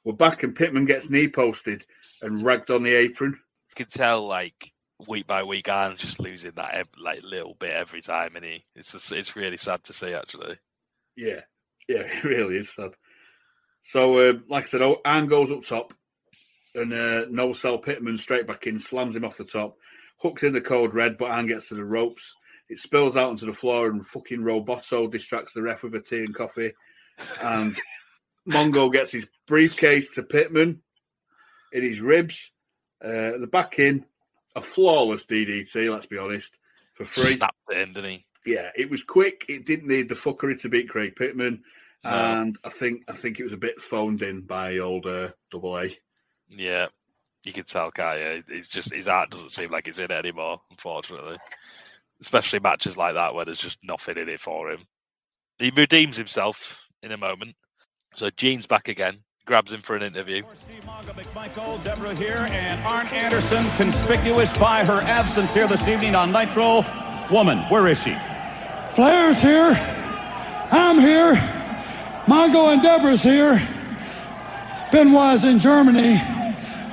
We're 0.05 0.13
back, 0.13 0.43
and 0.43 0.55
Pittman 0.55 0.85
gets 0.85 1.09
knee 1.09 1.27
posted 1.27 1.83
and 2.21 2.45
ragged 2.45 2.69
on 2.69 2.83
the 2.83 2.93
apron. 2.93 3.31
You 3.31 3.75
can 3.75 3.87
tell 3.87 4.27
like 4.27 4.71
week 5.07 5.25
by 5.25 5.41
week, 5.41 5.67
Arn's 5.67 5.99
just 5.99 6.19
losing 6.19 6.51
that 6.51 6.87
like 6.95 7.23
little 7.23 7.55
bit 7.55 7.73
every 7.73 8.01
time, 8.01 8.35
and 8.35 8.45
he 8.45 8.63
it's 8.75 8.91
just, 8.91 9.11
it's 9.11 9.35
really 9.35 9.57
sad 9.57 9.83
to 9.85 9.93
see 9.93 10.13
actually. 10.13 10.59
Yeah, 11.17 11.41
yeah, 11.89 12.01
it 12.03 12.23
really 12.23 12.57
is 12.57 12.71
sad. 12.71 12.91
So, 13.81 14.19
uh, 14.19 14.33
like 14.47 14.65
I 14.65 14.67
said, 14.67 14.83
oh, 14.83 15.01
Arn 15.03 15.25
goes 15.25 15.49
up 15.49 15.63
top, 15.63 15.91
and 16.75 16.93
uh, 16.93 17.25
no 17.31 17.51
sell 17.53 17.79
Pittman 17.79 18.19
straight 18.19 18.45
back 18.45 18.67
in, 18.67 18.77
slams 18.77 19.15
him 19.15 19.25
off 19.25 19.37
the 19.37 19.43
top, 19.43 19.75
hooks 20.19 20.43
in 20.43 20.53
the 20.53 20.61
code 20.61 20.93
red, 20.93 21.17
but 21.17 21.31
Arn 21.31 21.47
gets 21.47 21.69
to 21.69 21.75
the 21.75 21.83
ropes. 21.83 22.31
It 22.69 22.77
spills 22.77 23.15
out 23.15 23.29
onto 23.29 23.47
the 23.47 23.53
floor, 23.53 23.89
and 23.89 24.05
fucking 24.05 24.41
Roboto 24.41 25.09
distracts 25.09 25.53
the 25.53 25.63
ref 25.63 25.81
with 25.81 25.95
a 25.95 25.99
tea 25.99 26.25
and 26.25 26.35
coffee. 26.35 26.73
And 27.41 27.75
Mongo 28.47 28.91
gets 28.91 29.11
his 29.11 29.27
briefcase 29.47 30.15
to 30.15 30.23
Pittman 30.23 30.81
in 31.71 31.83
his 31.83 32.01
ribs. 32.01 32.51
Uh, 33.03 33.37
the 33.37 33.49
back 33.51 33.79
in, 33.79 34.05
a 34.55 34.61
flawless 34.61 35.25
DDT, 35.25 35.91
let's 35.91 36.05
be 36.05 36.17
honest, 36.17 36.57
for 36.93 37.05
free. 37.05 37.33
Snapped 37.33 37.55
it 37.69 37.77
in, 37.77 37.93
didn't 37.93 38.11
he? 38.11 38.25
Yeah, 38.45 38.69
it 38.75 38.89
was 38.89 39.03
quick. 39.03 39.45
It 39.49 39.65
didn't 39.65 39.87
need 39.87 40.07
the 40.09 40.15
fuckery 40.15 40.59
to 40.61 40.69
beat 40.69 40.89
Craig 40.89 41.15
Pittman, 41.15 41.63
No. 42.03 42.09
and 42.11 42.57
I 42.63 42.69
think 42.69 43.03
I 43.09 43.13
think 43.13 43.39
it 43.39 43.43
was 43.43 43.53
a 43.53 43.57
bit 43.57 43.81
phoned 43.81 44.21
in 44.21 44.41
by 44.45 44.77
old 44.77 45.05
uh, 45.07 45.29
Double 45.51 45.77
A. 45.79 45.97
Yeah, 46.49 46.87
you 47.43 47.51
can 47.53 47.63
tell, 47.65 47.91
Kaya. 47.91 48.43
It's 48.47 48.69
just 48.69 48.93
his 48.93 49.07
art 49.07 49.31
doesn't 49.31 49.49
seem 49.49 49.71
like 49.71 49.87
it's 49.87 49.97
in 49.97 50.05
it 50.05 50.11
anymore, 50.11 50.61
unfortunately. 50.69 51.37
Especially 52.21 52.59
matches 52.59 52.95
like 52.95 53.15
that 53.15 53.33
where 53.33 53.45
there's 53.45 53.59
just 53.59 53.79
nothing 53.83 54.17
in 54.17 54.29
it 54.29 54.39
for 54.39 54.71
him. 54.71 54.85
He 55.59 55.71
redeems 55.75 56.15
himself 56.15 56.79
in 57.03 57.11
a 57.11 57.17
moment. 57.17 57.55
So 58.15 58.29
Gene's 58.29 58.65
back 58.65 58.87
again, 58.87 59.17
grabs 59.45 59.73
him 59.73 59.81
for 59.81 59.97
an 59.97 60.01
interview. 60.01 60.43
Michael, 61.35 61.77
Deborah 61.79 62.15
here, 62.15 62.47
and 62.49 62.81
Arn 62.85 63.07
Anderson, 63.07 63.69
conspicuous 63.71 64.49
by 64.53 64.85
her 64.85 65.01
absence 65.01 65.53
here 65.53 65.67
this 65.67 65.85
evening 65.85 66.15
on 66.15 66.31
Nitro. 66.31 66.85
Woman, 67.29 67.57
where 67.69 67.87
is 67.87 67.97
she? 67.97 68.15
Flair's 68.95 69.35
here. 69.41 69.71
I'm 70.71 71.01
here. 71.01 71.33
Mongo 72.25 72.71
and 72.71 72.81
Deborah's 72.81 73.21
here. 73.21 73.55
Benoit's 74.93 75.43
in 75.43 75.59
Germany. 75.59 76.21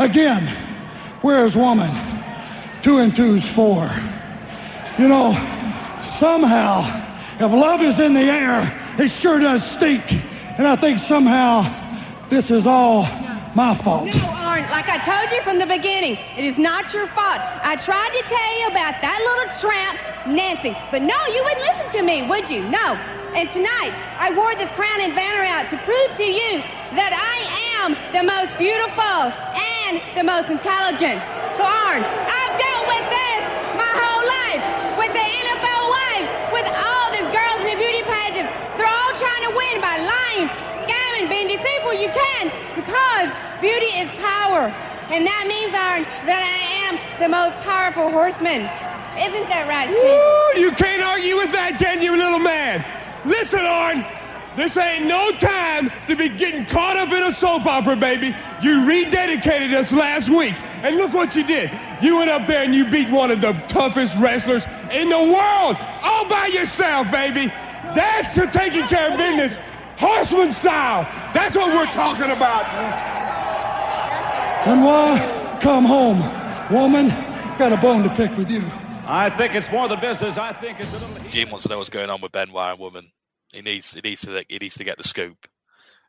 Again, 0.00 0.48
where's 1.22 1.54
woman? 1.54 1.90
Two 2.82 2.98
and 2.98 3.14
two's 3.14 3.48
four. 3.52 3.88
You 4.98 5.06
know, 5.06 5.30
somehow, 6.18 6.82
if 7.34 7.52
love 7.52 7.80
is 7.80 8.00
in 8.00 8.12
the 8.12 8.22
air, 8.22 8.96
it 8.98 9.08
sure 9.08 9.38
does 9.38 9.62
stink. 9.70 10.02
And 10.58 10.68
I 10.68 10.76
think 10.76 10.98
somehow 11.00 11.64
this 12.28 12.50
is 12.50 12.66
all 12.66 13.02
my 13.54 13.76
fault. 13.84 14.06
No, 14.06 14.28
Arn, 14.36 14.68
like 14.68 14.88
I 14.88 15.00
told 15.00 15.32
you 15.32 15.40
from 15.42 15.58
the 15.58 15.66
beginning, 15.66 16.16
it 16.36 16.44
is 16.44 16.58
not 16.58 16.92
your 16.92 17.06
fault. 17.16 17.40
I 17.64 17.76
tried 17.76 18.12
to 18.12 18.22
tell 18.28 18.52
you 18.60 18.66
about 18.68 19.00
that 19.00 19.16
little 19.16 19.48
tramp, 19.64 19.96
Nancy, 20.28 20.76
but 20.92 21.00
no, 21.00 21.16
you 21.32 21.40
wouldn't 21.44 21.66
listen 21.72 21.88
to 21.98 22.02
me, 22.04 22.28
would 22.28 22.48
you? 22.48 22.68
No. 22.68 23.00
And 23.32 23.48
tonight, 23.48 23.96
I 24.20 24.28
wore 24.36 24.52
this 24.60 24.68
crown 24.76 25.00
and 25.00 25.16
banner 25.16 25.48
out 25.48 25.72
to 25.72 25.76
prove 25.88 26.10
to 26.20 26.28
you 26.28 26.60
that 27.00 27.16
I 27.16 27.36
am 27.80 27.96
the 28.12 28.20
most 28.20 28.52
beautiful 28.60 29.32
and 29.56 30.04
the 30.12 30.20
most 30.20 30.52
intelligent. 30.52 31.16
So, 31.56 31.64
Arn, 31.64 32.04
I've 32.04 32.54
dealt 32.60 32.84
with 32.92 33.06
this 33.08 33.40
my 33.80 33.92
whole 33.96 34.24
life, 34.28 34.64
with 35.00 35.12
the 35.16 35.24
NFL 35.24 35.82
wife, 35.88 36.28
with 36.52 36.68
all 36.76 37.08
the 37.16 37.24
girls 37.32 37.58
in 37.64 37.72
the 37.72 37.78
beauty 37.80 38.04
pageant. 38.04 38.52
They're 38.76 38.88
all 38.88 39.14
trying 39.16 39.44
to 39.48 39.52
win 39.56 39.80
by 39.80 39.96
lying, 39.96 40.48
scamming, 40.84 41.32
being 41.32 41.48
deceitful. 41.48 41.96
You 41.96 42.12
can 42.12 42.52
because 42.76 43.28
beauty 43.60 43.96
is 44.00 44.08
And 44.70 45.26
that 45.26 45.44
means, 45.48 45.74
Arn, 45.74 46.02
that 46.26 46.42
I 46.42 46.88
am 46.88 46.98
the 47.20 47.28
most 47.28 47.56
powerful 47.66 48.10
horseman. 48.10 48.62
Isn't 49.18 49.48
that 49.48 49.66
right? 49.68 49.88
Woo, 49.90 50.60
you 50.60 50.72
can't 50.72 51.02
argue 51.02 51.36
with 51.36 51.52
that, 51.52 51.78
can 51.78 52.00
you, 52.00 52.16
little 52.16 52.38
man? 52.38 52.84
Listen, 53.24 53.60
Arn, 53.60 54.04
this 54.56 54.76
ain't 54.76 55.06
no 55.06 55.32
time 55.32 55.90
to 56.06 56.16
be 56.16 56.28
getting 56.28 56.64
caught 56.66 56.96
up 56.96 57.08
in 57.10 57.22
a 57.22 57.34
soap 57.34 57.66
opera, 57.66 57.96
baby. 57.96 58.34
You 58.62 58.84
rededicated 58.84 59.74
us 59.74 59.92
last 59.92 60.28
week, 60.28 60.54
and 60.82 60.96
look 60.96 61.12
what 61.12 61.34
you 61.34 61.44
did. 61.44 61.70
You 62.00 62.16
went 62.16 62.30
up 62.30 62.46
there 62.46 62.62
and 62.62 62.74
you 62.74 62.90
beat 62.90 63.10
one 63.10 63.30
of 63.30 63.40
the 63.40 63.52
toughest 63.68 64.16
wrestlers 64.16 64.64
in 64.90 65.08
the 65.08 65.18
world, 65.18 65.76
all 66.02 66.28
by 66.28 66.46
yourself, 66.46 67.10
baby. 67.10 67.52
That's 67.94 68.34
the 68.34 68.46
taking 68.46 68.86
care 68.88 69.12
of 69.12 69.18
business, 69.18 69.58
horseman 69.98 70.52
style. 70.54 71.04
That's 71.34 71.54
what 71.54 71.68
we're 71.68 71.92
talking 71.92 72.30
about. 72.30 73.11
Benoit, 74.64 75.60
come 75.60 75.84
home. 75.84 76.20
Woman, 76.72 77.08
got 77.58 77.72
a 77.72 77.76
bone 77.76 78.04
to 78.04 78.10
pick 78.10 78.36
with 78.36 78.48
you. 78.48 78.62
I 79.08 79.28
think 79.28 79.56
it's 79.56 79.68
more 79.72 79.88
the 79.88 79.96
business. 79.96 80.38
I 80.38 80.52
think 80.52 80.78
it's 80.78 80.92
a 80.92 80.98
little. 80.98 81.30
Gene 81.30 81.50
wants 81.50 81.64
to 81.64 81.68
know 81.68 81.78
what's 81.78 81.90
going 81.90 82.10
on 82.10 82.20
with 82.20 82.30
Benoit 82.30 82.70
and 82.70 82.78
Woman. 82.78 83.10
He 83.52 83.60
needs 83.60 83.92
he 83.92 84.00
needs 84.00 84.20
to 84.22 84.44
he 84.48 84.58
needs 84.58 84.76
to 84.76 84.84
get 84.84 84.98
the 84.98 85.02
scoop. 85.02 85.48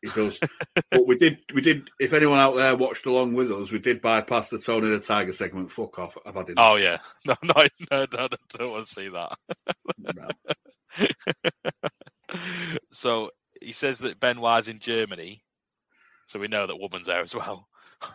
He 0.02 0.10
does. 0.10 0.38
but 0.90 1.04
we 1.04 1.16
did 1.16 1.38
we 1.52 1.62
did. 1.62 1.90
If 1.98 2.12
anyone 2.12 2.38
out 2.38 2.54
there 2.54 2.76
watched 2.76 3.06
along 3.06 3.34
with 3.34 3.50
us, 3.50 3.72
we 3.72 3.80
did 3.80 4.00
bypass 4.00 4.50
the 4.50 4.60
Tony 4.60 4.88
the 4.88 5.00
Tiger 5.00 5.32
segment. 5.32 5.72
Fuck 5.72 5.98
off. 5.98 6.16
I've 6.24 6.34
had 6.34 6.50
enough. 6.50 6.64
Oh 6.72 6.76
yeah, 6.76 6.98
no, 7.24 7.34
no, 7.42 7.54
no, 7.90 8.06
no, 8.12 8.28
no 8.30 8.36
don't 8.56 8.70
want 8.70 8.86
to 8.86 8.94
see 8.94 9.08
that. 9.08 9.36
so 12.92 13.30
he 13.60 13.72
says 13.72 13.98
that 13.98 14.20
Ben 14.20 14.36
Benoit's 14.36 14.68
in 14.68 14.78
Germany, 14.78 15.42
so 16.26 16.38
we 16.38 16.46
know 16.46 16.68
that 16.68 16.78
Woman's 16.78 17.06
there 17.06 17.22
as 17.22 17.34
well. 17.34 17.66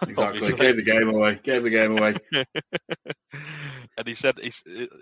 Exactly. 0.07 0.53
Gave 0.53 0.75
the 0.75 0.83
game 0.83 1.09
away. 1.09 1.39
Gave 1.43 1.63
the 1.63 1.69
game 1.69 1.97
away. 1.97 2.15
and 3.97 4.07
he 4.07 4.15
said 4.15 4.39
he, 4.39 4.51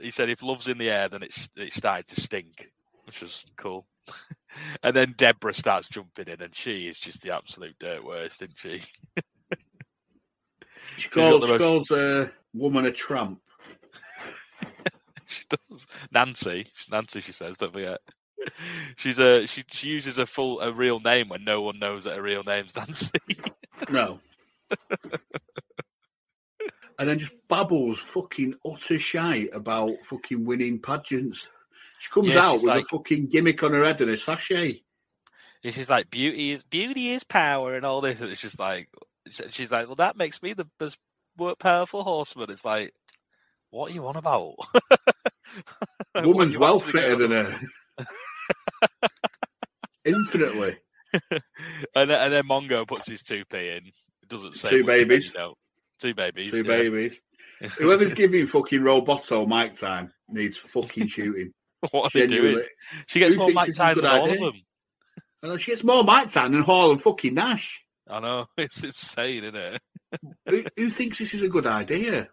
he 0.02 0.12
said 0.12 0.30
if 0.30 0.44
love's 0.44 0.68
in 0.68 0.78
the 0.78 0.90
air, 0.90 1.10
then 1.10 1.24
it's 1.24 1.50
it 1.56 1.74
started 1.74 2.08
to 2.08 2.22
stink, 2.22 2.72
which 3.06 3.22
was 3.22 3.46
cool. 3.56 3.86
and 4.84 4.96
then 4.96 5.16
Deborah 5.18 5.54
starts 5.54 5.88
jumping 5.88 6.28
in, 6.28 6.42
and 6.42 6.56
she 6.56 6.88
is 6.88 6.98
just 6.98 7.22
the 7.22 7.36
absolute 7.36 7.76
dirt 7.80 8.04
worst, 8.04 8.42
isn't 8.42 8.58
she? 8.58 8.82
She 10.98 11.10
calls, 11.10 11.44
she 11.44 11.52
most- 11.52 11.60
calls 11.60 11.92
a 11.92 12.32
woman 12.54 12.86
a 12.86 12.92
tramp. 12.92 13.40
she 15.28 15.44
does. 15.50 15.86
Nancy, 16.12 16.68
Nancy, 16.90 17.22
she 17.22 17.32
says, 17.32 17.56
don't 17.58 17.72
forget. 17.72 18.00
She's 18.96 19.20
a 19.20 19.46
she, 19.46 19.64
she 19.70 19.90
uses 19.90 20.18
a 20.18 20.26
full 20.26 20.60
a 20.62 20.72
real 20.72 21.00
name 21.00 21.30
when 21.30 21.44
no 21.44 21.62
one 21.62 21.80
knows 21.80 22.06
that 22.06 22.16
her 22.16 22.22
real 22.22 22.44
name's 22.44 22.76
Nancy. 22.76 23.12
No. 23.90 24.20
And 27.00 27.08
then 27.10 27.18
just 27.20 27.34
babbles 27.48 28.00
fucking 28.00 28.56
utter 28.66 29.00
shite 29.00 29.50
about 29.54 29.92
fucking 30.06 30.46
winning 30.46 30.80
pageants. 30.82 31.48
She 32.00 32.10
comes 32.12 32.30
Yeah, 32.30 32.46
out 32.46 32.56
with 32.56 32.64
like- 32.64 32.82
a 32.84 32.86
fucking 32.86 33.28
gimmick 33.30 33.62
on 33.64 33.74
her 33.74 33.84
head 33.84 34.02
and 34.02 34.12
a 34.12 34.18
sachet. 34.18 34.82
And 35.64 35.74
she's 35.74 35.90
like, 35.90 36.10
beauty 36.10 36.52
is 36.52 36.64
beauty 36.64 37.12
is 37.12 37.24
power 37.24 37.76
and 37.76 37.86
all 37.86 38.00
this, 38.02 38.22
and 38.22 38.30
it's 38.32 38.42
just 38.42 38.60
like 38.60 38.88
she's 39.50 39.72
like, 39.72 39.88
well, 39.88 39.96
that 39.96 40.16
makes 40.16 40.42
me 40.42 40.54
the 40.54 40.68
most 40.80 40.98
powerful 41.60 42.04
horseman. 42.04 42.52
It's 42.52 42.64
like, 42.64 42.94
what 43.72 43.92
are 43.92 43.94
you 43.94 44.06
on 44.08 44.16
about? 44.16 44.56
Woman's 46.16 46.58
well 46.58 46.80
fitter 46.80 47.16
than 47.16 47.32
her. 47.32 47.60
Infinitely. 50.06 50.78
and 51.32 52.10
then, 52.10 52.12
and 52.12 52.34
then 52.34 52.44
Mongo 52.44 52.88
puts 52.88 53.08
his 53.10 53.24
two 53.24 53.44
p 53.46 53.70
in. 53.70 53.92
It 54.30 54.36
doesn't 54.36 54.56
say 54.58 54.70
Two 54.70 54.84
babies. 54.84 55.34
Two 56.00 56.14
babies. 56.14 56.52
Two 56.52 56.58
yeah. 56.58 56.64
babies. 56.64 57.20
Whoever's 57.78 58.14
giving 58.14 58.46
fucking 58.46 58.82
Roboto 58.82 59.48
mic 59.48 59.76
time 59.76 60.12
needs 60.30 60.58
fucking 60.58 61.08
shooting. 61.08 61.52
What 61.92 62.14
are 62.14 62.20
they 62.20 62.28
doing? 62.28 62.60
She 63.06 63.20
gets 63.20 63.36
Who 63.36 63.40
more 63.40 63.50
mic 63.52 63.66
this 63.68 63.76
is 63.76 63.80
a 63.80 63.84
time 63.84 63.96
than 63.98 64.06
all 64.08 64.26
of 64.26 64.32
idea? 64.32 64.40
them. 64.46 64.62
Know, 65.44 65.58
she 65.58 65.72
gets 65.72 65.84
more 65.84 66.04
mic 66.04 66.28
time 66.30 66.52
than 66.52 66.64
Hall 66.64 66.92
and 66.92 67.02
fucking 67.02 67.36
Nash. 67.36 67.86
I 68.10 68.20
know 68.20 68.48
it's 68.58 68.84
insane, 68.84 69.44
isn't 69.44 69.56
it? 69.56 69.82
who, 70.50 70.64
who 70.76 70.90
thinks 70.90 71.20
this 71.20 71.34
is 71.36 71.44
a 71.44 71.50
good 71.50 71.68
idea? 71.68 72.28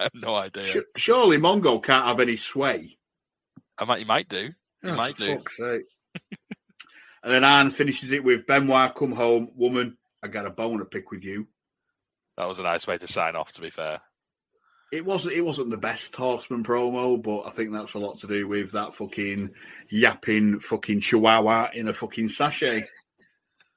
I 0.00 0.04
have 0.04 0.14
no 0.14 0.34
idea. 0.34 0.82
Surely 0.96 1.36
Mongo 1.36 1.82
can't 1.82 2.06
have 2.06 2.18
any 2.18 2.36
sway. 2.36 2.96
I 3.78 3.84
might, 3.84 4.00
you 4.00 4.06
might 4.06 4.28
do. 4.28 4.50
You 4.82 4.90
Oh, 4.90 4.96
might 4.96 5.16
for 5.18 5.26
do. 5.26 5.36
fuck's 5.36 5.56
sake. 5.58 5.82
and 7.22 7.32
then 7.32 7.44
Arn 7.44 7.68
finishes 7.70 8.10
it 8.10 8.24
with 8.24 8.46
Benoit, 8.46 8.94
come 8.94 9.12
home, 9.12 9.50
woman, 9.54 9.98
I 10.22 10.28
got 10.28 10.46
a 10.46 10.50
bone 10.50 10.78
to 10.78 10.84
pick 10.84 11.10
with 11.10 11.24
you. 11.24 11.48
That 12.36 12.48
was 12.48 12.58
a 12.58 12.62
nice 12.62 12.86
way 12.86 12.98
to 12.98 13.08
sign 13.08 13.36
off. 13.36 13.52
To 13.52 13.60
be 13.60 13.70
fair, 13.70 14.00
It 14.92 15.04
wasn't 15.04 15.34
it 15.34 15.42
wasn't 15.42 15.70
the 15.70 15.78
best 15.78 16.14
horseman 16.16 16.64
promo, 16.64 17.22
but 17.22 17.42
I 17.46 17.50
think 17.50 17.72
that's 17.72 17.94
a 17.94 17.98
lot 17.98 18.18
to 18.20 18.26
do 18.26 18.48
with 18.48 18.72
that 18.72 18.94
fucking 18.94 19.50
yapping 19.90 20.60
fucking 20.60 21.00
chihuahua 21.00 21.70
in 21.74 21.88
a 21.88 21.94
fucking 21.94 22.28
sachet. 22.28 22.84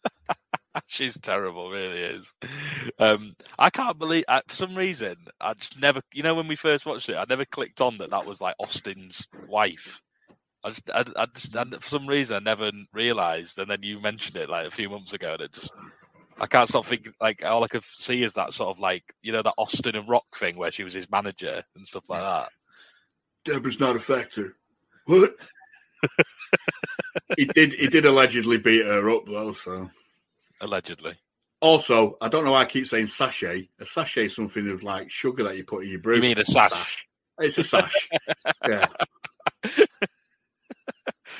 she's 0.87 1.17
terrible. 1.19 1.69
Really 1.69 1.99
is. 1.99 2.33
Um, 2.99 3.35
I 3.59 3.69
can't 3.69 3.99
believe. 3.99 4.25
I, 4.27 4.41
for 4.47 4.55
some 4.55 4.75
reason, 4.75 5.15
I 5.39 5.53
just 5.53 5.79
never. 5.79 6.01
You 6.13 6.23
know, 6.23 6.35
when 6.35 6.47
we 6.47 6.55
first 6.55 6.85
watched 6.85 7.09
it, 7.09 7.15
I 7.15 7.25
never 7.27 7.45
clicked 7.45 7.81
on 7.81 7.97
that 7.97 8.11
that 8.11 8.25
was 8.25 8.41
like 8.41 8.55
Austin's 8.59 9.27
wife. 9.47 10.01
I 10.63 10.69
just, 10.69 10.89
I, 10.93 11.03
I 11.17 11.25
just, 11.33 11.51
for 11.51 11.89
some 11.89 12.07
reason, 12.07 12.35
I 12.37 12.39
never 12.39 12.71
realised, 12.93 13.59
and 13.59 13.69
then 13.69 13.83
you 13.83 13.99
mentioned 13.99 14.37
it 14.37 14.49
like 14.49 14.67
a 14.67 14.71
few 14.71 14.89
months 14.89 15.13
ago, 15.13 15.33
and 15.33 15.41
it 15.41 15.53
just. 15.53 15.71
I 16.43 16.47
can't 16.47 16.67
stop 16.67 16.85
thinking. 16.85 17.13
Like 17.21 17.45
all 17.45 17.63
I 17.63 17.69
could 17.69 17.85
see 17.85 18.21
is 18.21 18.33
that 18.33 18.51
sort 18.51 18.69
of 18.69 18.77
like 18.77 19.15
you 19.21 19.31
know 19.31 19.41
that 19.41 19.53
Austin 19.57 19.95
and 19.95 20.09
Rock 20.09 20.25
thing 20.35 20.57
where 20.57 20.71
she 20.71 20.83
was 20.83 20.93
his 20.93 21.09
manager 21.09 21.63
and 21.73 21.87
stuff 21.87 22.09
like 22.09 22.19
that. 22.19 22.49
Deborah's 23.45 23.79
not 23.79 23.95
a 23.95 23.99
factor. 23.99 24.57
What? 25.05 25.35
he 27.37 27.45
did 27.45 27.71
he 27.71 27.87
did 27.87 28.05
allegedly 28.05 28.57
beat 28.57 28.85
her 28.85 29.09
up 29.09 29.25
though, 29.25 29.53
so 29.53 29.89
Allegedly. 30.59 31.17
also 31.61 32.17
I 32.19 32.27
don't 32.27 32.43
know 32.43 32.51
why 32.51 32.63
I 32.63 32.65
keep 32.65 32.87
saying 32.87 33.07
sachet. 33.07 33.69
A 33.79 33.85
sachet 33.85 34.25
is 34.25 34.35
something 34.35 34.69
of 34.69 34.83
like 34.83 35.09
sugar 35.09 35.45
that 35.45 35.55
you 35.55 35.63
put 35.63 35.85
in 35.85 35.91
your 35.91 35.99
brew. 36.01 36.15
You 36.15 36.21
mean 36.21 36.39
a 36.39 36.43
sash? 36.45 37.07
It's 37.39 37.57
a 37.57 37.63
sash. 37.63 38.09
yeah. 38.67 38.87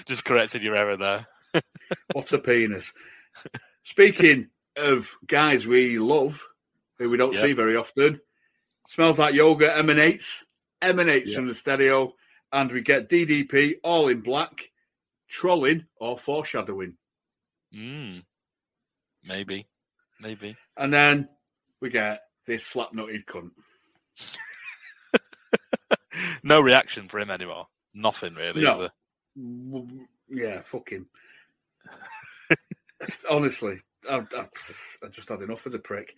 Just 0.06 0.24
corrected 0.24 0.64
your 0.64 0.78
error 0.78 0.96
there. 0.96 1.28
What 2.14 2.32
a 2.32 2.40
penis. 2.40 2.94
Speaking 3.84 4.48
of 4.78 5.16
guys 5.28 5.68
we 5.68 6.00
love, 6.00 6.44
who 6.98 7.10
we 7.10 7.18
don't 7.18 7.34
Yeah. 7.34 7.42
see 7.44 7.54
very 7.54 7.76
often, 7.76 8.22
smells 8.88 9.20
like 9.20 9.36
yoga 9.36 9.76
emanates, 9.76 10.46
emanates 10.82 11.30
Yeah. 11.32 11.36
from 11.36 11.48
the 11.48 11.54
stereo, 11.56 12.16
and 12.52 12.72
we 12.72 12.82
get 12.82 13.10
DDP 13.10 13.80
all 13.84 14.08
in 14.10 14.22
black, 14.22 14.72
trolling 15.30 15.88
or 15.96 16.18
foreshadowing. 16.18 16.98
Mm. 17.74 18.24
Maybe. 19.24 19.68
Maybe. 20.20 20.56
And 20.78 20.94
then 20.94 21.30
we 21.80 21.90
get 21.90 22.22
this 22.46 22.66
slap 22.66 22.94
nutted 22.94 23.26
cunt. 23.26 23.52
no 26.44 26.62
reaction 26.62 27.10
for 27.10 27.20
him 27.20 27.32
anymore. 27.32 27.68
Nothing 27.94 28.36
really. 28.36 28.62
No. 28.62 28.90
Yeah, 30.28 30.62
fuck 30.62 30.90
him. 30.90 31.10
Honestly, 33.30 33.82
I, 34.10 34.18
I, 34.36 34.46
I 35.04 35.08
just 35.10 35.30
had 35.30 35.42
enough 35.42 35.66
of 35.66 35.72
the 35.72 35.80
prick. 35.80 36.16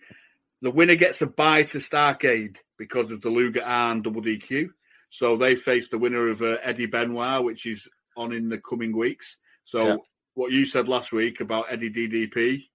The 0.62 0.70
winner 0.70 0.94
gets 0.96 1.22
a 1.22 1.26
bye 1.26 1.64
to 1.64 1.78
Starrcade 1.78 2.58
because 2.78 3.10
of 3.10 3.20
the 3.20 3.28
Luger 3.30 3.62
Arn 3.64 4.02
double 4.02 4.22
DQ. 4.22 4.70
So 5.10 5.36
they 5.36 5.54
face 5.54 5.88
the 5.88 5.98
winner 5.98 6.28
of 6.28 6.42
uh, 6.42 6.58
Eddie 6.62 6.86
Benoit, 6.86 7.44
which 7.44 7.66
is 7.66 7.88
on 8.16 8.32
in 8.32 8.48
the 8.48 8.58
coming 8.58 8.96
weeks. 8.96 9.36
So 9.64 9.86
Yeah. 9.86 9.96
what 10.34 10.52
you 10.52 10.66
said 10.66 10.88
last 10.88 11.12
week 11.12 11.40
about 11.40 11.66
Eddie 11.70 11.90
DDP 11.90 12.68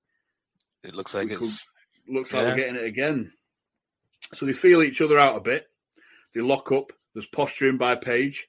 It 0.83 0.95
looks 0.95 1.13
like 1.13 1.29
we 1.29 1.35
could- 1.35 1.43
it's 1.47 1.67
looks 2.07 2.33
like 2.33 2.43
Yeah. 2.43 2.49
we're 2.49 2.55
getting 2.55 2.75
it 2.75 2.83
again. 2.85 3.31
So 4.33 4.45
they 4.45 4.53
feel 4.53 4.81
each 4.83 5.01
other 5.01 5.17
out 5.19 5.35
a 5.37 5.41
bit. 5.41 5.67
They 6.33 6.41
lock 6.41 6.71
up. 6.71 6.93
There's 7.13 7.25
posturing 7.25 7.77
by 7.77 7.95
Page, 7.95 8.47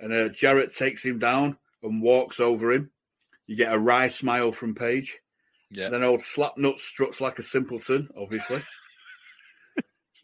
and 0.00 0.12
uh, 0.12 0.28
Jarrett 0.30 0.74
takes 0.74 1.04
him 1.04 1.18
down 1.18 1.56
and 1.82 2.02
walks 2.02 2.40
over 2.40 2.72
him. 2.72 2.90
You 3.46 3.56
get 3.56 3.72
a 3.72 3.78
wry 3.78 4.08
smile 4.08 4.50
from 4.52 4.74
Page. 4.74 5.20
Yeah. 5.74 5.88
Then 5.88 6.02
old 6.02 6.20
Slapnut 6.20 6.78
struts 6.78 7.20
like 7.20 7.38
a 7.38 7.42
simpleton, 7.42 8.08
obviously. 8.16 8.62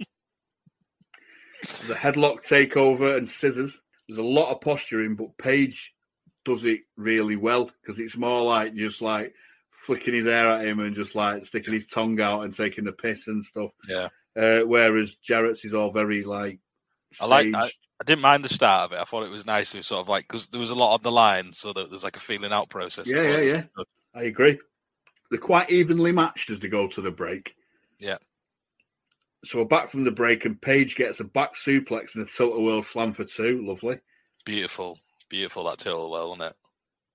There's 1.63 1.91
a 1.91 1.95
headlock 1.95 2.47
takeover 2.47 3.17
and 3.17 3.29
scissors. 3.29 3.81
There's 4.09 4.19
a 4.19 4.25
lot 4.25 4.51
of 4.51 4.61
posturing, 4.61 5.15
but 5.15 5.37
Page 5.37 5.95
does 6.45 6.65
it 6.65 6.81
really 6.97 7.37
well 7.37 7.71
because 7.83 7.99
it's 7.99 8.17
more 8.17 8.43
like 8.43 8.75
just 8.75 9.03
like 9.03 9.35
flicking 9.71 10.15
his 10.15 10.27
hair 10.27 10.49
at 10.49 10.65
him 10.65 10.81
and 10.81 10.95
just 10.95 11.15
like 11.15 11.45
sticking 11.45 11.75
his 11.75 11.87
tongue 11.87 12.21
out 12.21 12.45
and 12.45 12.55
taking 12.55 12.85
the 12.85 12.93
piss 12.93 13.27
and 13.29 13.45
stuff. 13.45 13.71
Yeah. 13.89 14.09
Uh, 14.37 14.61
whereas 14.61 15.17
Jarrett's 15.17 15.65
is 15.65 15.75
all 15.75 15.91
very 15.91 16.23
like 16.23 16.61
I 17.21 17.27
like 17.27 17.55
I. 17.55 17.69
I 18.01 18.05
didn't 18.07 18.23
mind 18.23 18.43
the 18.45 18.49
start 18.49 18.91
of 18.91 18.93
it. 18.97 19.01
I 19.01 19.05
thought 19.05 19.25
it 19.25 19.31
was 19.31 19.45
nice 19.45 19.73
to 19.73 19.83
sort 19.83 20.01
of 20.01 20.09
like 20.09 20.27
because 20.27 20.49
there 20.49 20.61
was 20.61 20.71
a 20.71 20.75
lot 20.75 20.95
on 20.95 21.03
the 21.03 21.13
line, 21.13 21.53
so 21.53 21.73
that 21.75 21.91
there's 21.91 22.05
like 22.05 22.17
a 22.17 22.21
feeling 22.21 22.51
out 22.51 22.71
process. 22.71 23.07
Yeah, 23.07 23.23
yeah, 23.23 23.41
yeah. 23.41 23.63
I 24.15 24.23
agree. 24.23 24.59
They're 25.31 25.39
quite 25.39 25.71
evenly 25.71 26.13
matched 26.13 26.51
as 26.51 26.61
they 26.61 26.69
go 26.69 26.89
to 26.89 27.01
the 27.01 27.11
break. 27.11 27.55
Yeah. 27.99 28.19
So 29.45 29.59
we're 29.59 29.65
back 29.65 29.91
from 29.91 30.05
the 30.05 30.11
break, 30.11 30.45
and 30.45 30.61
Page 30.61 30.97
gets 30.97 31.21
a 31.21 31.25
back 31.25 31.55
suplex 31.55 32.15
and 32.15 32.25
a 32.25 32.27
tilt 32.27 32.59
a 32.59 32.63
whirl 32.63 32.83
slam 32.83 33.13
for 33.13 33.25
two. 33.25 33.65
Lovely. 33.67 34.01
Beautiful. 34.45 34.99
Beautiful 35.29 35.65
that 35.65 35.79
tilt 35.79 36.11
well, 36.11 36.31
wasn't 36.31 36.51
it? 36.51 36.57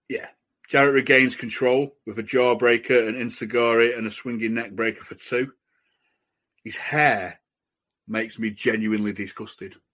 Yeah. 0.10 0.28
Jarrett 0.70 0.96
regains 0.96 1.36
control 1.36 1.96
with 2.08 2.18
a 2.18 2.24
jawbreaker, 2.24 3.08
an 3.08 3.16
enzuigiri, 3.16 3.96
and 3.96 4.08
a 4.08 4.12
swinging 4.12 4.56
neck 4.56 4.72
breaker 4.72 5.04
for 5.04 5.16
two. 5.16 5.52
His 6.64 6.76
hair 6.76 7.40
makes 8.08 8.40
me 8.40 8.50
genuinely 8.50 9.14
disgusted. 9.14 9.76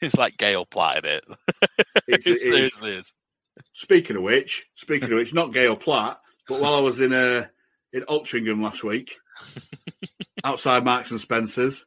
It's 0.00 0.16
like 0.16 0.38
Gale 0.38 0.66
plotted 0.66 1.04
it. 1.04 1.24
It's, 2.08 2.26
it 2.26 2.36
it 2.36 2.40
seriously 2.40 2.94
is. 2.96 3.12
Speaking 3.74 4.16
of 4.16 4.22
which, 4.22 4.66
speaking 4.74 5.12
of 5.12 5.16
which, 5.16 5.34
not 5.34 5.52
Gail 5.52 5.76
Platt, 5.76 6.18
but 6.48 6.60
while 6.60 6.74
I 6.74 6.80
was 6.80 7.00
in 7.00 7.12
uh, 7.12 7.46
in 7.92 8.02
Altrincham 8.02 8.62
last 8.62 8.82
week, 8.84 9.16
outside 10.44 10.84
Marks 10.84 11.10
and 11.10 11.20
Spencers, 11.20 11.84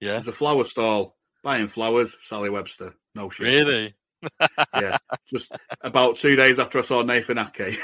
Yeah. 0.00 0.12
there's 0.12 0.28
a 0.28 0.32
flower 0.32 0.64
stall 0.64 1.16
buying 1.44 1.66
flowers. 1.68 2.16
Sally 2.20 2.50
Webster, 2.50 2.94
no 3.14 3.30
shit. 3.30 3.46
Really? 3.46 3.94
Yeah. 4.74 4.98
Just 5.30 5.52
about 5.80 6.16
two 6.16 6.34
days 6.34 6.58
after 6.58 6.78
I 6.80 6.82
saw 6.82 7.02
Nathan 7.02 7.38
Ake, 7.38 7.56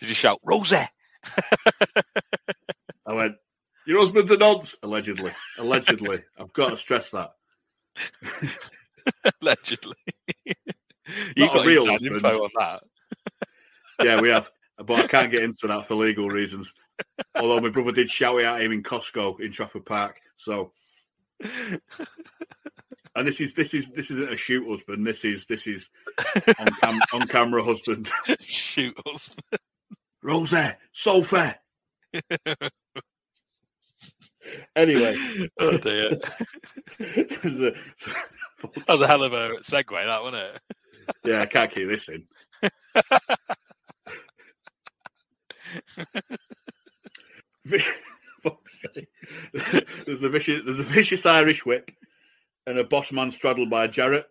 Did 0.00 0.08
you 0.08 0.14
shout 0.14 0.40
Rosie? 0.44 0.76
I 3.06 3.12
went, 3.14 3.36
"Your 3.86 4.00
husband's 4.00 4.32
a 4.32 4.36
nonce." 4.36 4.74
Allegedly, 4.82 5.30
allegedly. 5.58 6.24
I've 6.36 6.52
got 6.52 6.70
to 6.70 6.76
stress 6.76 7.10
that. 7.12 7.34
Allegedly. 9.40 9.94
you 10.44 10.54
Not 11.36 11.50
a 11.52 11.54
got 11.58 11.66
real 11.66 11.86
info 11.86 12.42
on 12.44 12.50
that. 12.58 12.82
Yeah, 14.02 14.20
we 14.20 14.30
have, 14.30 14.50
but 14.82 15.00
I 15.00 15.06
can't 15.06 15.30
get 15.30 15.42
into 15.42 15.66
that 15.66 15.86
for 15.86 15.94
legal 15.94 16.28
reasons. 16.28 16.72
Although 17.34 17.60
my 17.60 17.70
brother 17.70 17.92
did 17.92 18.10
shout 18.10 18.40
it 18.40 18.44
at 18.44 18.60
him 18.60 18.72
in 18.72 18.82
Costco 18.82 19.40
in 19.40 19.52
Trafford 19.52 19.86
Park, 19.86 20.20
so 20.36 20.72
And 23.14 23.28
this 23.28 23.40
is 23.40 23.52
this 23.52 23.74
is 23.74 23.90
this 23.90 24.10
isn't 24.10 24.32
a 24.32 24.36
shoot 24.36 24.66
husband. 24.68 25.06
This 25.06 25.24
is 25.24 25.44
this 25.46 25.66
is 25.66 25.90
on, 26.58 26.66
cam- 26.80 27.00
on 27.12 27.28
camera 27.28 27.62
husband. 27.62 28.10
Shoot 28.40 28.96
husband. 29.06 29.40
Rose, 30.22 30.50
so 30.92 31.22
Sophie. 31.22 31.52
Anyway, 34.74 35.14
Oh 35.58 35.76
dear. 35.76 36.18
That 36.98 37.76
was 38.88 39.00
a 39.00 39.06
hell 39.06 39.24
of 39.24 39.32
a 39.32 39.50
segue, 39.62 39.90
that 39.90 40.22
wasn't 40.22 40.42
it? 40.42 40.60
yeah, 41.24 41.42
I 41.42 41.46
can't 41.46 41.70
keep 41.70 41.88
this 41.88 42.08
in. 42.08 42.26
There's 50.06 50.22
a 50.22 50.28
vicious 50.28 50.62
there's 50.64 50.80
a 50.80 50.84
vicious 50.84 51.26
Irish 51.26 51.64
whip 51.64 51.90
and 52.66 52.78
a 52.78 52.84
boss 52.84 53.12
man 53.12 53.30
straddled 53.30 53.70
by 53.70 53.86
Jarrett. 53.86 54.26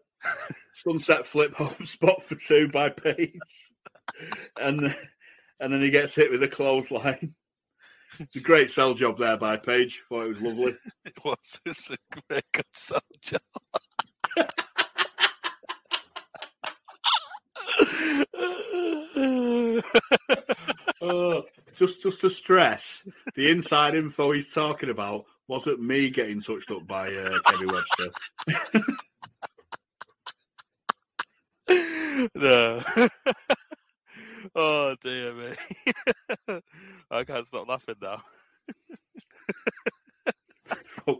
Sunset 0.73 1.25
flip 1.25 1.53
home 1.55 1.85
spot 1.85 2.23
for 2.23 2.35
two 2.35 2.67
by 2.67 2.89
Page. 2.89 3.39
And 4.59 4.95
and 5.59 5.73
then 5.73 5.81
he 5.81 5.91
gets 5.91 6.15
hit 6.15 6.31
with 6.31 6.43
a 6.43 6.47
clothesline. 6.47 7.35
It's 8.19 8.35
a 8.35 8.41
great 8.41 8.69
sell 8.69 8.93
job 8.93 9.17
there 9.17 9.37
by 9.37 9.57
Page. 9.57 10.01
Thought 10.09 10.25
it 10.25 10.29
was 10.29 10.41
lovely. 10.41 10.75
It 11.05 11.13
was. 11.23 11.61
It's 11.65 11.89
a 11.91 11.97
great 12.27 12.43
good 12.51 12.65
sell 12.73 13.01
job. 13.21 13.41
Uh, 21.01 21.41
just 21.75 22.03
just 22.03 22.21
to 22.21 22.29
stress, 22.29 23.03
the 23.35 23.49
inside 23.49 23.95
info 23.95 24.31
he's 24.31 24.53
talking 24.53 24.89
about 24.89 25.25
wasn't 25.47 25.81
me 25.81 26.09
getting 26.09 26.39
touched 26.39 26.69
up 26.69 26.85
by 26.85 27.11
uh, 27.11 27.39
Kevin 27.45 27.67
Webster. 27.67 28.09
no. 32.35 32.83
oh 34.55 34.95
dear 35.03 35.33
me. 35.33 35.51
I 37.11 37.23
can't 37.23 37.47
stop 37.47 37.67
laughing 37.67 37.95
now. 38.01 38.21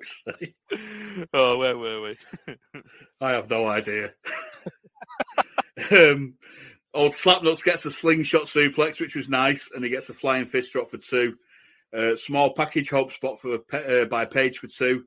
Sake. 0.03 0.56
Oh, 1.34 1.58
where 1.58 1.78
were 1.78 2.02
we? 2.02 2.18
I 3.20 3.32
have 3.32 3.49
no 3.49 3.66
idea. 3.68 4.14
um, 5.91 6.36
old 6.93 7.13
Slapnuts 7.13 7.63
gets 7.63 7.85
a 7.85 7.91
slingshot 7.91 8.43
suplex, 8.43 8.99
which 8.99 9.15
was 9.15 9.30
nice, 9.30 9.69
and 9.73 9.84
he 9.84 9.89
gets 9.89 10.09
a 10.09 10.13
flying 10.13 10.45
fist 10.45 10.73
drop 10.73 10.89
for 10.89 10.97
two. 10.97 11.35
Uh, 11.93 12.15
small 12.15 12.53
package 12.53 12.89
hope 12.89 13.11
spot 13.11 13.41
for 13.41 13.59
uh, 13.73 14.05
by 14.05 14.26
Page 14.26 14.59
for 14.59 14.68
two. 14.68 15.05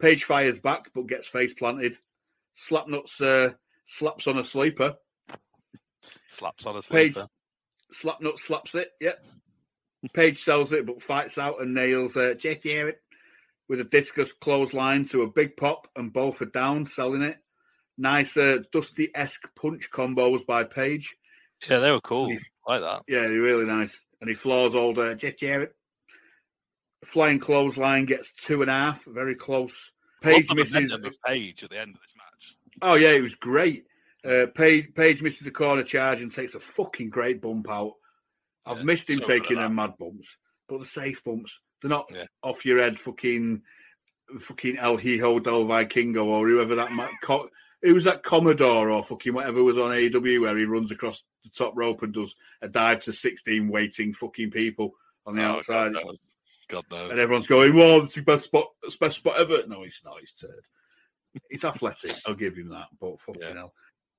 Page 0.00 0.24
fires 0.24 0.60
back, 0.60 0.90
but 0.94 1.06
gets 1.06 1.26
face 1.26 1.54
planted. 1.54 1.96
Slapnuts 2.56 3.20
uh, 3.20 3.54
slaps 3.84 4.26
on 4.26 4.38
a 4.38 4.44
sleeper. 4.44 4.96
Slaps 6.28 6.66
on 6.66 6.76
a 6.76 6.82
sleeper. 6.82 7.20
Page. 7.20 7.28
Slapnut 7.92 8.38
slaps 8.38 8.74
it. 8.74 8.90
Yep. 9.00 9.24
Page 10.12 10.38
sells 10.38 10.72
it, 10.72 10.86
but 10.86 11.02
fights 11.02 11.38
out 11.38 11.60
and 11.60 11.74
nails 11.74 12.16
uh, 12.16 12.34
Jeff 12.38 12.62
Jarrett 12.62 13.00
with 13.68 13.80
a 13.80 13.84
discus 13.84 14.32
clothesline 14.32 15.04
to 15.06 15.22
a 15.22 15.30
big 15.30 15.56
pop, 15.56 15.88
and 15.96 16.12
both 16.12 16.40
are 16.40 16.46
down, 16.46 16.86
selling 16.86 17.22
it. 17.22 17.38
Nice 17.98 18.36
uh, 18.36 18.58
Dusty 18.72 19.10
esque 19.14 19.48
punch 19.54 19.90
combos 19.90 20.46
by 20.46 20.62
Page. 20.64 21.16
Yeah, 21.68 21.80
they 21.80 21.90
were 21.90 22.00
cool. 22.00 22.30
He- 22.30 22.38
like 22.66 22.80
that. 22.82 23.02
Yeah, 23.08 23.22
they're 23.22 23.40
really 23.40 23.64
nice. 23.66 23.98
And 24.20 24.28
he 24.28 24.34
floors 24.34 24.74
old 24.74 24.98
uh, 24.98 25.14
Jeff 25.16 25.36
Jarrett. 25.36 25.74
Flying 27.04 27.38
clothesline 27.38 28.04
gets 28.06 28.32
two 28.32 28.60
and 28.62 28.70
a 28.70 28.74
half, 28.74 29.04
very 29.04 29.34
close. 29.36 29.90
Page 30.20 30.48
misses. 30.52 30.92
Page 31.24 31.62
at 31.64 31.70
the 31.70 31.78
end 31.78 31.90
of 31.94 32.00
this 32.00 32.12
match. 32.16 32.56
Oh 32.82 32.94
yeah, 32.96 33.10
it 33.12 33.22
was 33.22 33.36
great. 33.36 33.84
Uh, 34.24 34.46
Page 34.52 34.92
Page 34.94 35.22
misses 35.22 35.46
a 35.46 35.50
corner 35.52 35.84
charge 35.84 36.20
and 36.22 36.34
takes 36.34 36.56
a 36.56 36.60
fucking 36.60 37.08
great 37.10 37.40
bump 37.40 37.70
out. 37.70 37.92
I've 38.66 38.78
Yeah, 38.78 38.82
missed 38.84 39.08
him 39.10 39.22
so 39.22 39.28
taking 39.28 39.56
them 39.58 39.76
mad 39.76 39.94
bumps, 39.98 40.36
but 40.68 40.80
the 40.80 40.86
safe 40.86 41.22
bumps. 41.22 41.60
They're 41.80 41.88
not 41.88 42.10
Yeah. 42.12 42.24
off 42.42 42.66
your 42.66 42.80
head, 42.80 42.98
fucking, 42.98 43.62
fucking 44.40 44.78
El 44.78 44.96
Hijo 44.96 45.38
del 45.38 45.64
Vikingo 45.66 46.24
or 46.24 46.48
whoever 46.48 46.74
that. 46.74 46.90
Ma- 46.90 47.08
co- 47.22 47.48
who 47.82 47.94
was 47.94 48.04
that 48.04 48.22
Komander 48.22 48.92
or 48.92 49.02
fucking 49.04 49.32
whatever 49.34 49.62
was 49.62 49.78
on 49.78 49.90
AEW 49.90 50.40
where 50.40 50.56
he 50.56 50.64
runs 50.64 50.90
across 50.90 51.22
the 51.44 51.50
top 51.50 51.72
rope 51.76 52.02
and 52.02 52.12
does 52.12 52.34
a 52.62 52.68
dive 52.68 53.00
to 53.04 53.12
sixteen 53.12 53.68
waiting 53.68 54.12
fucking 54.14 54.50
people 54.50 54.94
on 55.26 55.36
the 55.36 55.42
Oh, 55.44 55.52
outside. 55.56 55.92
God 55.94 56.04
knows. 56.06 56.18
God 56.68 56.84
knows. 56.90 57.10
And 57.10 57.20
everyone's 57.20 57.46
going, 57.46 57.74
"Well, 57.74 58.02
it's 58.02 58.14
the 58.14 58.22
best 58.22 58.44
spot, 58.44 58.68
best 59.00 59.16
spot 59.16 59.38
ever." 59.38 59.66
No, 59.66 59.82
he's 59.84 60.02
not. 60.04 60.18
He's 60.20 60.34
turd. 60.34 60.60
He's 61.50 61.64
athletic. 61.64 62.12
I'll 62.26 62.34
give 62.34 62.56
him 62.56 62.68
that. 62.70 62.88
But 63.00 63.20
fucking 63.20 63.42
Yeah. 63.42 63.54
hell, 63.54 63.74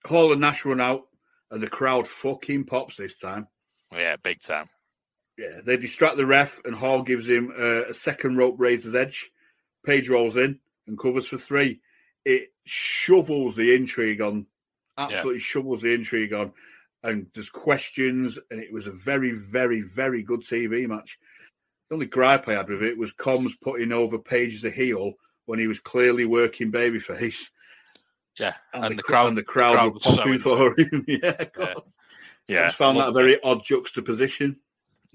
Hall 0.06 0.32
and 0.32 0.42
Nash 0.42 0.64
run 0.66 0.80
out, 0.80 1.08
and 1.52 1.62
the 1.62 1.68
crowd 1.70 2.08
fucking 2.08 2.66
pops 2.66 2.96
this 2.98 3.18
time. 3.18 3.48
Yeah, 3.92 4.16
big 4.18 4.42
time. 4.42 4.70
Yeah, 5.38 5.62
they 5.64 5.78
distract 5.78 6.18
the 6.18 6.26
ref, 6.26 6.60
and 6.66 6.76
Hall 6.76 7.02
gives 7.02 7.28
him 7.28 7.52
uh, 7.58 7.84
a 7.90 7.94
second 7.94 8.38
rope 8.38 8.56
razor's 8.58 8.96
edge. 8.96 9.32
Page 9.86 10.10
rolls 10.10 10.38
in 10.38 10.60
and 10.88 10.98
covers 11.00 11.28
for 11.28 11.38
three. 11.38 11.82
It 12.26 12.50
shovels 12.66 13.56
the 13.56 13.76
intrigue 13.76 14.22
on, 14.22 14.46
absolutely 14.98 15.40
shovels 15.40 15.82
the 15.82 15.94
intrigue 15.94 16.34
on, 16.34 16.54
and 17.04 17.28
there's 17.34 17.50
questions. 17.50 18.38
And 18.52 18.62
it 18.62 18.72
was 18.72 18.88
a 18.88 18.92
very, 18.92 19.32
very, 19.32 19.82
very 19.82 20.24
good 20.24 20.42
TV 20.42 20.88
match. 20.88 21.18
The 21.90 21.96
only 21.96 22.06
gripe 22.06 22.48
I 22.48 22.54
had 22.54 22.70
with 22.70 22.84
it 22.84 22.98
was 22.98 23.12
Combs 23.12 23.56
putting 23.62 23.92
over 23.92 24.20
Page 24.20 24.56
as 24.56 24.64
a 24.64 24.70
heel 24.70 25.14
when 25.46 25.58
he 25.58 25.68
was 25.68 25.80
clearly 25.80 26.26
working 26.26 26.72
babyface. 26.72 27.50
Yeah, 28.40 28.54
And, 28.74 28.86
and, 28.86 28.92
the, 28.94 28.98
the 28.98 29.04
crowd, 29.04 29.28
and 29.28 29.38
the 29.38 29.44
crowd, 29.44 29.84
were 29.84 29.92
was 29.92 30.04
so 30.04 30.16
popping 30.16 30.34
into 30.34 30.44
for 30.44 30.80
him. 30.80 31.06
yeah, 31.08 31.44
God. 31.54 31.82
I 32.50 32.66
just 32.66 32.78
found 32.78 32.98
that 32.98 33.10
a 33.10 33.12
very 33.12 33.42
odd 33.44 33.64
juxtaposition. 33.64 34.60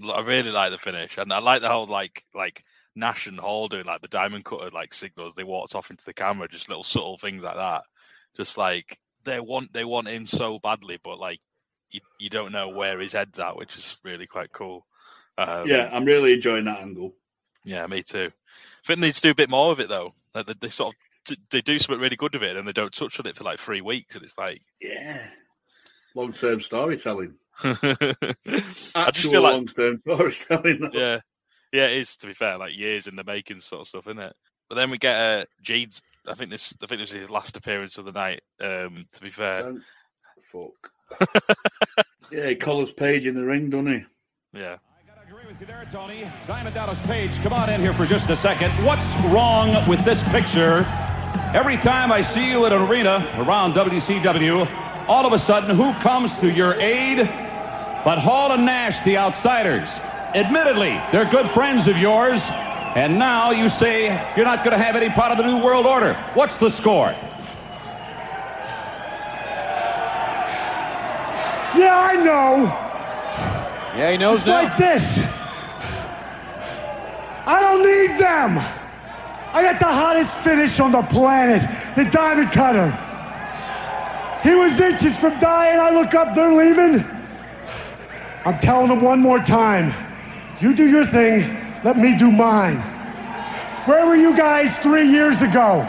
I 0.05 0.21
really 0.21 0.51
like 0.51 0.73
the 0.73 0.79
finish, 0.79 1.19
and 1.19 1.33
I 1.33 1.39
like 1.39 1.63
the 1.63 1.69
whole 1.69 1.87
like 1.87 2.25
like 2.35 2.65
Nash 2.97 3.27
and 3.27 3.39
Hall 3.39 3.69
doing 3.69 3.85
like 3.85 4.01
the 4.03 4.09
diamond 4.09 4.45
cutter 4.45 4.71
like 4.71 4.95
signals. 4.95 5.35
They 5.35 5.45
walked 5.45 5.75
off 5.75 5.91
into 5.91 6.05
the 6.05 6.15
camera, 6.15 6.49
just 6.49 6.69
little 6.69 6.85
subtle 6.85 7.19
things 7.19 7.43
like 7.43 7.57
that. 7.57 7.83
Just 8.37 8.57
like 8.57 8.99
they 9.25 9.41
want 9.41 9.73
they 9.73 9.85
want 9.85 10.09
him 10.09 10.27
so 10.27 10.59
badly, 10.59 10.99
but 11.03 11.19
like 11.19 11.41
you, 11.91 12.01
you 12.19 12.31
don't 12.31 12.53
know 12.53 12.69
where 12.69 12.99
his 12.99 13.13
head's 13.13 13.39
at, 13.39 13.57
which 13.57 13.77
is 13.77 13.97
really 14.05 14.27
quite 14.27 14.53
cool. 14.53 14.87
Um, 15.39 15.67
yeah, 15.67 15.91
I'm 15.93 16.05
really 16.05 16.35
enjoying 16.35 16.65
that 16.67 16.81
angle. 16.81 17.15
Yeah, 17.65 17.87
me 17.87 18.03
too. 18.03 18.31
I 18.31 18.87
think 18.87 19.01
they 19.01 19.07
need 19.09 19.15
to 19.15 19.21
do 19.21 19.31
a 19.31 19.35
bit 19.35 19.51
more 19.51 19.73
of 19.73 19.81
it 19.81 19.89
though. 19.89 20.15
Like 20.35 20.47
they, 20.47 20.55
they 20.61 20.69
sort 20.69 20.95
of 20.95 21.37
they 21.51 21.63
do 21.63 21.79
something 21.79 22.01
really 22.01 22.17
good 22.17 22.35
with 22.35 22.43
it, 22.43 22.57
and 22.57 22.69
they 22.69 22.73
don't 22.73 22.93
touch 22.93 23.19
on 23.19 23.27
it 23.27 23.37
for 23.37 23.45
like 23.45 23.59
three 23.59 23.81
weeks, 23.81 24.15
and 24.15 24.25
it's 24.25 24.37
like 24.39 24.61
Yeah. 24.81 25.27
Long 26.15 26.33
term 26.33 26.61
storytelling. 26.61 27.35
I 27.65 27.75
just 28.45 28.97
Actual 28.97 29.31
feel 29.33 29.43
like 29.43 29.53
long 29.55 29.67
term 29.67 29.97
storytelling. 30.07 30.81
though. 30.81 30.91
yeah, 30.93 31.21
yeah, 31.75 31.87
it 31.87 31.99
is 31.99 32.17
to 32.17 32.29
be 32.29 32.35
fair, 32.35 32.57
like 32.57 32.77
years 32.77 33.09
in 33.09 33.17
the 33.17 33.25
making 33.25 33.61
sort 33.61 33.83
of 33.83 33.89
stuff, 33.89 34.07
isn't 34.07 34.21
it? 34.23 34.35
But 34.69 34.77
then 34.77 34.91
we 34.91 34.99
get 34.99 35.17
uh, 35.19 35.45
Jade's. 35.61 36.01
I 36.27 36.35
think 36.35 36.51
this. 36.51 36.75
I 36.83 36.87
think 36.87 37.01
this 37.01 37.13
is 37.13 37.23
his 37.23 37.31
last 37.31 37.57
appearance 37.57 37.99
of 37.99 38.05
the 38.05 38.13
night. 38.13 38.43
Um, 38.61 39.07
to 39.13 39.21
be 39.21 39.31
fair, 39.31 39.63
Don't 39.63 39.83
fuck. 40.41 41.27
yeah, 42.33 42.49
he 42.49 42.55
collars 42.55 42.93
Page 42.93 43.27
in 43.27 43.35
the 43.35 43.45
ring, 43.45 43.71
doesn't 43.71 43.87
he? 43.89 44.05
yeah. 44.59 44.77
I 44.79 45.07
gotta 45.07 45.29
agree 45.29 45.47
with 45.47 45.61
you 45.61 45.67
there, 45.67 45.87
Tony. 45.93 46.31
Diamond 46.47 46.75
Dallas 46.75 46.99
Page, 47.07 47.33
come 47.43 47.53
on 47.53 47.69
in 47.71 47.81
here 47.81 47.93
for 47.93 48.07
just 48.07 48.31
a 48.31 48.37
second. 48.37 48.71
What's 48.85 49.05
wrong 49.27 49.87
with 49.89 50.03
this 50.05 50.23
picture? 50.31 50.87
Every 51.53 51.77
time 51.79 52.11
I 52.13 52.23
see 52.23 52.49
you 52.49 52.65
at 52.67 52.73
an 52.73 52.83
arena 52.83 53.17
around 53.37 53.75
WCW, 53.75 54.67
all 55.09 55.27
of 55.27 55.33
a 55.33 55.39
sudden, 55.39 55.77
who 55.77 55.93
comes 55.95 56.37
to 56.39 56.51
your 56.51 56.75
aid? 56.81 57.19
But 57.19 58.19
Hall 58.19 58.53
and 58.53 58.65
Nash, 58.65 59.05
the 59.05 59.17
outsiders. 59.19 59.89
Admittedly, 60.35 61.01
they're 61.13 61.31
good 61.31 61.51
friends 61.53 61.87
of 61.87 61.97
yours. 61.97 62.41
And 62.97 63.19
now 63.19 63.51
you 63.51 63.69
say 63.69 64.07
you're 64.37 64.45
not 64.45 64.65
going 64.65 64.77
to 64.77 64.83
have 64.83 64.95
any 64.97 65.09
part 65.11 65.33
of 65.33 65.39
the 65.39 65.45
New 65.45 65.63
World 65.65 65.87
Order. 65.87 66.15
What's 66.35 66.57
the 66.59 66.71
score? 66.71 67.15
Yeah, 71.77 71.97
I 71.99 72.15
know. 72.23 72.65
Yeah, 73.99 74.13
he 74.13 74.17
knows 74.19 74.39
It's 74.39 74.47
now. 74.47 74.63
like 74.63 74.77
this. 74.79 75.03
I 77.47 77.61
don't 77.61 77.83
need 77.85 78.21
them. 78.21 78.59
I 78.59 79.63
got 79.63 79.79
the 79.79 79.87
hottest 79.87 80.37
finish 80.45 80.79
on 80.81 80.93
the 80.93 81.03
planet, 81.03 81.63
the 81.97 82.05
Diamond 82.05 82.53
Cutter. 82.53 82.91
He 84.43 84.55
was 84.55 84.79
inches 84.81 85.17
from 85.19 85.39
dying. 85.41 85.79
I 85.79 85.91
look 85.91 86.15
up, 86.15 86.35
they're 86.35 86.53
leaving. 86.53 87.05
I'm 88.45 88.59
telling 88.61 88.89
them 88.89 89.01
one 89.03 89.21
more 89.21 89.39
time. 89.41 89.93
You 90.65 90.75
do 90.75 90.89
your 90.89 91.05
thing, 91.05 91.61
let 91.85 91.99
me 91.99 92.17
do 92.17 92.31
mine. 92.31 92.77
Where 93.85 94.07
were 94.07 94.17
you 94.17 94.35
guys 94.35 94.75
three 94.79 95.11
years 95.11 95.43
ago? 95.43 95.83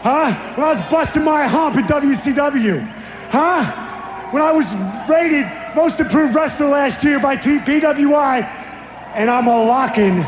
Huh? 0.00 0.54
When 0.54 0.64
I 0.64 0.74
was 0.74 0.90
busting 0.92 1.24
my 1.24 1.48
hump 1.48 1.74
at 1.74 1.90
WCW? 1.90 2.86
Huh? 3.32 3.64
When 4.30 4.40
I 4.40 4.52
was 4.52 4.64
rated 5.10 5.50
most 5.74 5.98
improved 5.98 6.36
wrestler 6.36 6.68
last 6.68 7.02
year 7.02 7.18
by 7.18 7.34
PWI, 7.36 8.46
and 9.16 9.28
I'm 9.28 9.48
a 9.48 9.64
lock-in 9.64 10.22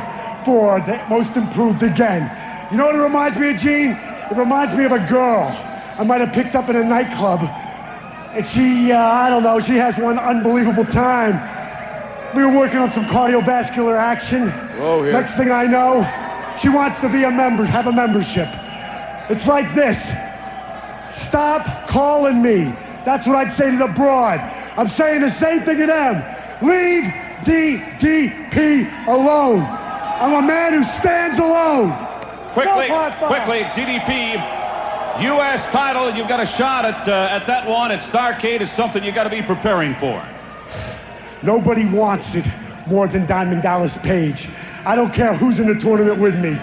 for 0.45 0.81
the 0.81 1.01
most 1.09 1.37
improved 1.37 1.85
again. 1.85 2.29
You 2.73 2.79
know 2.79 2.87
what 2.87 2.97
it 2.97 2.99
reminds 2.99 3.39
me 3.39 3.51
of, 3.51 3.59
Gene? 3.59 3.93
It 4.29 4.37
reminds 4.37 4.75
me 4.75 4.87
of 4.87 4.91
a 4.91 5.07
girl. 5.07 5.57
I 6.01 6.03
might 6.03 6.21
have 6.21 6.33
picked 6.33 6.57
up 6.57 6.69
in 6.69 6.75
a 6.75 6.83
nightclub. 6.83 7.43
And 8.35 8.45
she, 8.45 8.91
uh, 8.91 8.99
I 8.99 9.31
don't 9.31 9.45
know, 9.45 9.61
she 9.61 9.77
has 9.77 9.97
one 9.99 10.19
unbelievable 10.19 10.85
time. 10.85 11.64
We 12.35 12.45
were 12.45 12.57
working 12.57 12.79
on 12.79 12.91
some 12.91 13.05
cardiovascular 13.07 13.97
action. 13.97 14.49
Whoa, 14.79 15.03
here. 15.05 15.13
Next 15.13 15.37
thing 15.37 15.51
I 15.53 15.67
know, 15.67 16.03
she 16.61 16.69
wants 16.69 16.99
to 17.01 17.09
be 17.09 17.23
a 17.23 17.31
member, 17.31 17.65
have 17.65 17.87
a 17.87 17.93
membership. 17.93 18.49
It's 19.31 19.47
like 19.47 19.75
this. 19.75 19.97
Stop 21.29 21.89
calling 21.89 22.43
me. 22.43 22.65
That's 23.05 23.27
what 23.27 23.37
I'd 23.37 23.57
say 23.57 23.71
to 23.71 23.77
the 23.77 23.93
broad. 23.95 24.41
I'm 24.77 24.89
saying 24.89 25.21
the 25.21 25.39
same 25.39 25.63
thing 25.63 25.79
to 25.79 25.87
them. 25.87 26.17
Leave 26.63 27.05
DDP 27.45 29.07
alone. 29.07 29.61
I'm 29.61 30.35
a 30.35 30.47
man 30.47 30.73
who 30.73 30.85
stands 31.01 31.39
alone. 31.39 31.91
Quickly, 32.55 32.89
No 32.89 33.11
quickly, 33.27 33.63
DDP, 33.75 34.35
U.S. 35.23 35.65
title. 35.67 36.15
You've 36.15 36.29
got 36.29 36.41
a 36.41 36.47
shot 36.47 36.85
at 36.85 37.09
uh, 37.09 37.29
at 37.31 37.47
that 37.47 37.69
one 37.69 37.91
at 37.93 38.01
Starrcade. 38.01 38.61
It's 38.61 38.73
something 38.73 39.03
you 39.05 39.13
got 39.13 39.25
to 39.25 39.31
be 39.31 39.43
preparing 39.43 39.95
for. 39.97 40.25
Nobody 41.45 41.85
wants 41.87 42.35
it 42.35 42.47
more 42.89 43.07
than 43.07 43.27
Diamond 43.27 43.63
Dallas 43.63 43.97
Page. 43.99 44.49
I 44.87 44.97
don't 44.97 45.13
care 45.13 45.35
who's 45.35 45.59
in 45.59 45.67
the 45.67 45.79
tournament 45.81 46.21
with 46.21 46.35
me. 46.41 46.59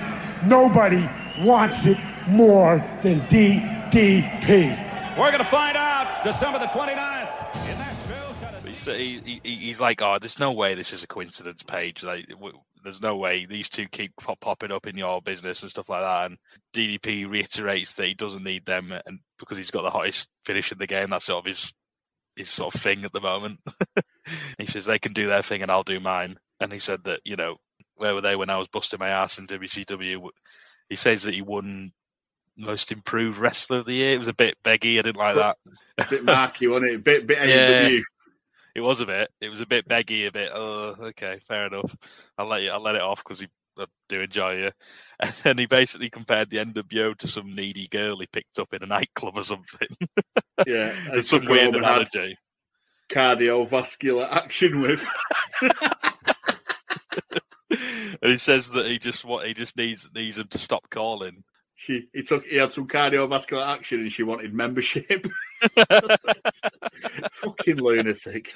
Nobody 0.47 1.07
wants 1.45 1.85
it 1.85 1.97
more 2.27 2.77
than 3.03 3.19
DDP. 3.21 5.17
We're 5.17 5.31
going 5.31 5.43
to 5.43 5.49
find 5.51 5.77
out 5.77 6.23
December 6.23 6.59
the 6.59 6.65
29th 6.67 7.69
in 7.69 7.77
Nashville. 7.77 8.31
He's, 8.65 8.85
he, 8.85 9.39
he, 9.43 9.55
he's 9.55 9.79
like, 9.79 10.01
oh, 10.01 10.17
there's 10.19 10.39
no 10.39 10.53
way 10.53 10.75
this 10.75 10.93
is 10.93 11.03
a 11.03 11.07
coincidence, 11.07 11.61
Page. 11.63 12.03
Like, 12.03 12.27
w- 12.29 12.57
there's 12.83 13.01
no 13.01 13.17
way 13.17 13.45
these 13.45 13.69
two 13.69 13.87
keep 13.87 14.15
pop- 14.15 14.39
popping 14.39 14.71
up 14.71 14.87
in 14.87 14.97
your 14.97 15.21
business 15.21 15.61
and 15.61 15.69
stuff 15.69 15.89
like 15.89 16.01
that. 16.01 16.25
And 16.27 16.37
DDP 16.73 17.29
reiterates 17.29 17.93
that 17.93 18.07
he 18.07 18.13
doesn't 18.13 18.43
need 18.43 18.65
them, 18.65 18.93
and 19.05 19.19
because 19.39 19.57
he's 19.57 19.71
got 19.71 19.81
the 19.83 19.89
hottest 19.89 20.29
finish 20.45 20.71
in 20.71 20.77
the 20.77 20.87
game, 20.87 21.09
that's 21.09 21.25
sort 21.25 21.39
of 21.39 21.45
his 21.45 21.73
his 22.35 22.49
sort 22.49 22.73
of 22.73 22.81
thing 22.81 23.03
at 23.05 23.13
the 23.13 23.21
moment. 23.21 23.59
he 24.57 24.65
says 24.65 24.85
they 24.85 24.99
can 24.99 25.13
do 25.13 25.27
their 25.27 25.43
thing 25.43 25.61
and 25.61 25.71
I'll 25.71 25.83
do 25.83 25.99
mine. 25.99 26.37
And 26.59 26.71
he 26.71 26.79
said 26.79 27.03
that 27.05 27.21
you 27.23 27.35
know 27.35 27.57
where 27.95 28.13
were 28.13 28.21
they 28.21 28.35
when 28.35 28.49
I 28.49 28.57
was 28.57 28.67
busting 28.67 28.99
my 28.99 29.09
ass 29.09 29.37
in 29.37 29.47
WCW? 29.47 30.29
He 30.89 30.95
says 30.95 31.23
that 31.23 31.33
he 31.33 31.41
won 31.41 31.91
most 32.57 32.91
improved 32.91 33.37
wrestler 33.37 33.79
of 33.79 33.85
the 33.85 33.93
year. 33.93 34.15
It 34.15 34.19
was 34.19 34.27
a 34.27 34.33
bit 34.33 34.57
beggy. 34.63 34.99
I 34.99 35.03
didn't 35.03 35.17
like 35.17 35.35
that. 35.35 35.57
A 35.97 36.05
bit 36.09 36.23
marky, 36.23 36.67
wasn't 36.67 36.91
it? 36.91 36.95
A 36.95 36.99
bit, 36.99 37.27
bit 37.27 37.37
Yeah. 37.47 37.89
AEW. 37.89 38.01
It 38.73 38.81
was 38.81 39.01
a 39.01 39.05
bit. 39.05 39.29
It 39.41 39.49
was 39.49 39.59
a 39.59 39.65
bit 39.65 39.87
beggy, 39.87 40.27
a 40.27 40.31
bit. 40.31 40.51
Oh, 40.53 40.95
okay, 40.99 41.39
fair 41.47 41.67
enough. 41.67 41.95
I'll 42.37 42.47
let 42.47 42.61
you. 42.61 42.71
I'll 42.71 42.81
let 42.81 42.95
it 42.95 43.01
off 43.01 43.23
because 43.23 43.43
I 43.77 43.85
do 44.09 44.21
enjoy 44.21 44.57
you. 44.57 44.71
And 45.45 45.60
he 45.60 45.65
basically 45.68 46.10
compared 46.10 46.49
the 46.49 46.57
NWO 46.57 47.15
to 47.18 47.27
some 47.27 47.56
needy 47.56 47.88
girl 47.88 48.19
he 48.19 48.27
picked 48.27 48.57
up 48.57 48.73
in 48.73 48.84
a 48.84 48.88
nightclub 48.88 49.38
or 49.38 49.43
something. 49.43 49.88
Yeah, 50.68 50.93
There's 51.10 51.30
some 51.30 51.45
weird 51.45 51.73
home 51.73 51.76
and 51.76 51.85
had 51.85 52.07
analogy. 52.14 52.38
Cardiovascular 53.10 54.27
action 54.31 54.81
with. 54.81 55.07
And 58.22 58.31
he 58.31 58.38
says 58.38 58.69
that 58.69 58.85
he 58.85 58.99
just 58.99 59.26
what 59.26 59.48
he 59.48 59.53
just 59.53 59.76
needs 59.77 60.07
needs 60.14 60.38
him 60.38 60.48
to 60.49 60.60
stop 60.60 60.89
calling. 60.91 61.43
She, 61.76 62.07
he 62.14 62.22
took, 62.22 62.45
he 62.45 62.57
had 62.57 62.72
some 62.72 62.88
cardiovascular 62.88 63.65
action, 63.65 64.02
and 64.02 64.11
she 64.11 64.22
wanted 64.22 64.53
membership. 64.53 65.26
Fucking 67.31 67.77
lunatic. 67.77 68.53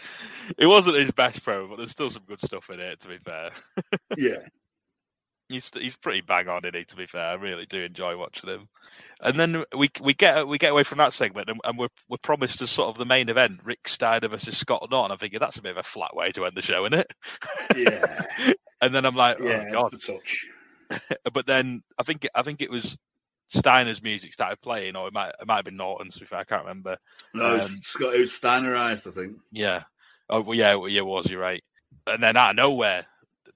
It 0.59 0.67
wasn't 0.67 0.97
his 0.97 1.09
best 1.09 1.43
pro, 1.43 1.67
but 1.67 1.77
there's 1.77 1.89
still 1.89 2.11
some 2.11 2.21
good 2.27 2.39
stuff 2.41 2.69
in 2.69 2.79
it. 2.79 2.99
To 2.99 3.07
be 3.07 3.17
fair, 3.17 3.49
Yeah. 4.15 4.45
He's 5.49 5.69
he's 5.73 5.95
pretty 5.95 6.21
bang 6.21 6.47
on 6.47 6.65
in 6.65 6.75
it. 6.75 6.87
To 6.89 6.95
be 6.95 7.05
fair, 7.05 7.25
I 7.27 7.33
really 7.33 7.65
do 7.65 7.81
enjoy 7.83 8.17
watching 8.17 8.49
him. 8.49 8.67
And 9.21 9.39
then 9.39 9.63
we 9.77 9.89
we 10.01 10.13
get 10.13 10.47
we 10.47 10.57
get 10.57 10.71
away 10.71 10.83
from 10.83 10.97
that 10.99 11.13
segment, 11.13 11.49
and, 11.49 11.59
and 11.63 11.77
we're 11.77 11.89
we're 12.09 12.17
promised 12.17 12.61
as 12.61 12.69
sort 12.71 12.89
of 12.89 12.97
the 12.97 13.05
main 13.05 13.29
event, 13.29 13.61
Rick 13.63 13.87
Steiner 13.87 14.27
versus 14.27 14.57
Scott 14.57 14.87
Norton. 14.89 15.11
I'm 15.11 15.17
thinking 15.17 15.39
that's 15.39 15.57
a 15.57 15.61
bit 15.61 15.71
of 15.71 15.77
a 15.77 15.83
flat 15.83 16.15
way 16.15 16.31
to 16.33 16.45
end 16.45 16.55
the 16.55 16.61
show, 16.61 16.85
isn't 16.85 16.99
it? 16.99 17.13
Yeah. 17.75 18.53
and 18.81 18.93
then 18.93 19.05
I'm 19.05 19.15
like, 19.15 19.37
Yeah, 19.39 19.65
oh 19.75 19.89
god. 19.89 20.01
touch. 20.01 20.47
but 21.33 21.45
then 21.45 21.81
I 21.97 22.03
think 22.03 22.27
I 22.35 22.43
think 22.43 22.61
it 22.61 22.69
was 22.71 22.97
Steiner's 23.47 24.01
music 24.03 24.33
started 24.33 24.61
playing, 24.61 24.95
or 24.95 25.07
it 25.07 25.13
might 25.13 25.29
it 25.39 25.47
might 25.47 25.57
have 25.57 25.65
been 25.65 25.77
Norton's. 25.77 26.15
To 26.15 26.19
be 26.21 26.25
fair, 26.25 26.39
I 26.39 26.43
can't 26.43 26.63
remember. 26.63 26.97
No, 27.33 27.55
Um, 27.55 27.61
Scott, 27.61 28.15
it 28.15 28.19
was 28.21 28.31
Steinerized, 28.31 29.07
I 29.07 29.11
think. 29.11 29.37
Yeah. 29.51 29.83
Oh, 30.29 30.41
well, 30.41 30.57
yeah, 30.57 30.75
well, 30.75 30.89
yeah, 30.89 31.01
it 31.01 31.05
was. 31.05 31.29
You're 31.29 31.39
right. 31.39 31.63
And 32.07 32.21
then 32.21 32.35
out 32.37 32.51
of 32.51 32.55
nowhere, 32.55 33.05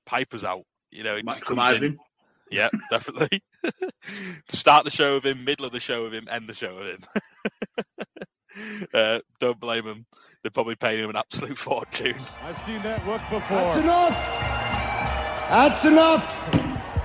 Piper's 0.06 0.44
out. 0.44 0.64
You 0.92 1.04
know, 1.04 1.16
he 1.16 1.24
just 1.24 1.42
Maximise 1.50 1.82
him. 1.82 2.00
Yeah, 2.52 2.70
definitely. 2.90 3.44
Start 4.52 4.84
the 4.84 4.90
show 4.90 5.16
with 5.16 5.26
him, 5.28 5.46
middle 5.46 5.68
of 5.68 5.72
the 5.72 5.80
show 5.80 6.06
with 6.06 6.16
him, 6.16 6.28
end 6.32 6.50
the 6.50 6.56
show 6.56 6.76
with 6.76 6.88
him. 6.88 8.86
uh, 8.94 9.20
don't 9.40 9.60
blame 9.60 9.86
him. 9.86 10.08
They're 10.42 10.50
probably 10.50 10.74
paying 10.76 11.04
him 11.04 11.12
an 11.12 11.16
absolute 11.16 11.60
fortune. 11.60 12.16
I've 12.42 12.58
seen 12.66 12.82
that 12.82 13.06
look 13.06 13.22
before. 13.30 13.58
That's 13.58 13.84
enough. 13.84 14.14
That's 15.50 15.86
enough. 15.86 16.24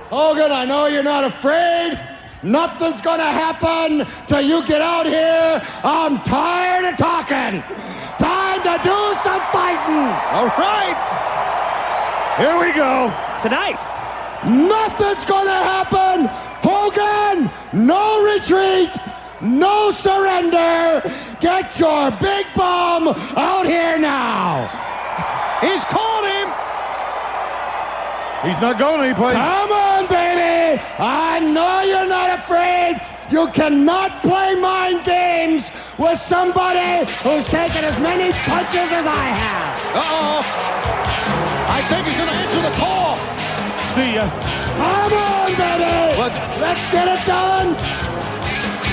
Hogan, 0.09 0.51
I 0.51 0.65
know 0.65 0.87
you're 0.87 1.03
not 1.03 1.23
afraid. 1.23 1.99
Nothing's 2.41 3.01
gonna 3.01 3.31
happen 3.31 4.07
till 4.27 4.41
you 4.41 4.65
get 4.65 4.81
out 4.81 5.05
here. 5.05 5.61
I'm 5.83 6.19
tired 6.21 6.85
of 6.85 6.97
talking. 6.97 7.61
Time 8.17 8.63
to 8.63 8.83
do 8.83 9.13
some 9.23 9.41
fighting. 9.51 10.09
All 10.33 10.47
right. 10.57 11.44
Here 12.37 12.59
we 12.59 12.73
go. 12.73 13.07
Tonight. 13.41 13.79
Nothing's 14.43 15.23
gonna 15.23 15.63
happen. 15.63 16.25
Hogan, 16.67 17.49
no 17.71 18.25
retreat, 18.25 18.91
no 19.41 19.93
surrender. 19.93 21.01
Get 21.39 21.79
your 21.79 22.11
big 22.19 22.45
bum 22.53 23.07
out 23.07 23.65
here 23.65 23.97
now. 23.97 24.67
He's 25.61 25.81
called 25.85 26.25
him. 26.25 26.47
He's 28.43 28.61
not 28.61 28.77
going 28.79 29.05
anyplace. 29.05 29.35
Come 29.35 29.71
on, 29.71 30.07
baby! 30.07 30.81
I 30.99 31.39
know 31.39 31.81
you're 31.81 32.05
not 32.05 32.37
afraid. 32.39 32.99
You 33.31 33.47
cannot 33.53 34.21
play 34.21 34.55
mind 34.55 35.05
games 35.05 35.63
with 35.97 36.19
somebody 36.23 37.09
who's 37.23 37.45
taken 37.45 37.85
as 37.85 37.97
many 38.01 38.33
punches 38.43 38.91
as 38.91 39.07
I 39.07 39.23
have. 39.23 39.95
Uh-oh. 39.95 41.04
I 41.67 41.81
think 41.89 42.07
he's 42.07 42.17
going 42.17 42.29
to 42.29 42.35
answer 42.35 42.61
the 42.61 42.75
call. 42.77 43.17
See 43.95 44.15
ya. 44.15 44.25
Uh, 44.25 45.09
Come 45.09 45.13
on, 45.17 45.49
baby! 45.57 46.17
Let's 46.61 46.85
get 46.91 47.07
it 47.07 47.25
done. 47.25 47.73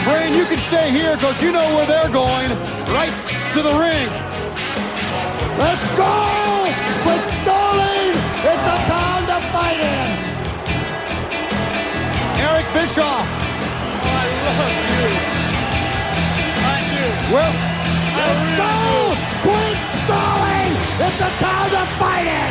Brain, 0.04 0.34
you 0.34 0.44
can 0.46 0.58
stay 0.68 0.90
here 0.90 1.14
because 1.16 1.40
you 1.42 1.52
know 1.52 1.74
where 1.76 1.86
they're 1.86 2.10
going. 2.10 2.50
Right 2.90 3.12
to 3.54 3.62
the 3.62 3.74
ring. 3.76 4.08
Let's 5.58 5.84
go! 5.96 6.12
Quit 7.04 7.22
stalling! 7.42 8.10
It's 8.42 8.64
the 8.66 8.78
time 8.88 9.24
to 9.28 9.38
fight 9.52 9.78
in! 9.78 10.08
Eric 12.40 12.66
Bischoff. 12.72 13.26
Oh, 13.26 14.08
I 14.08 14.26
love 14.48 14.74
you. 14.90 15.08
I 16.64 16.78
do. 16.88 17.34
Well, 17.34 17.52
Let's 18.16 18.56
go! 18.58 18.81
It's 21.12 21.20
the 21.20 21.28
time 21.44 21.68
to 21.76 21.84
fight 22.00 22.24
in! 22.24 22.50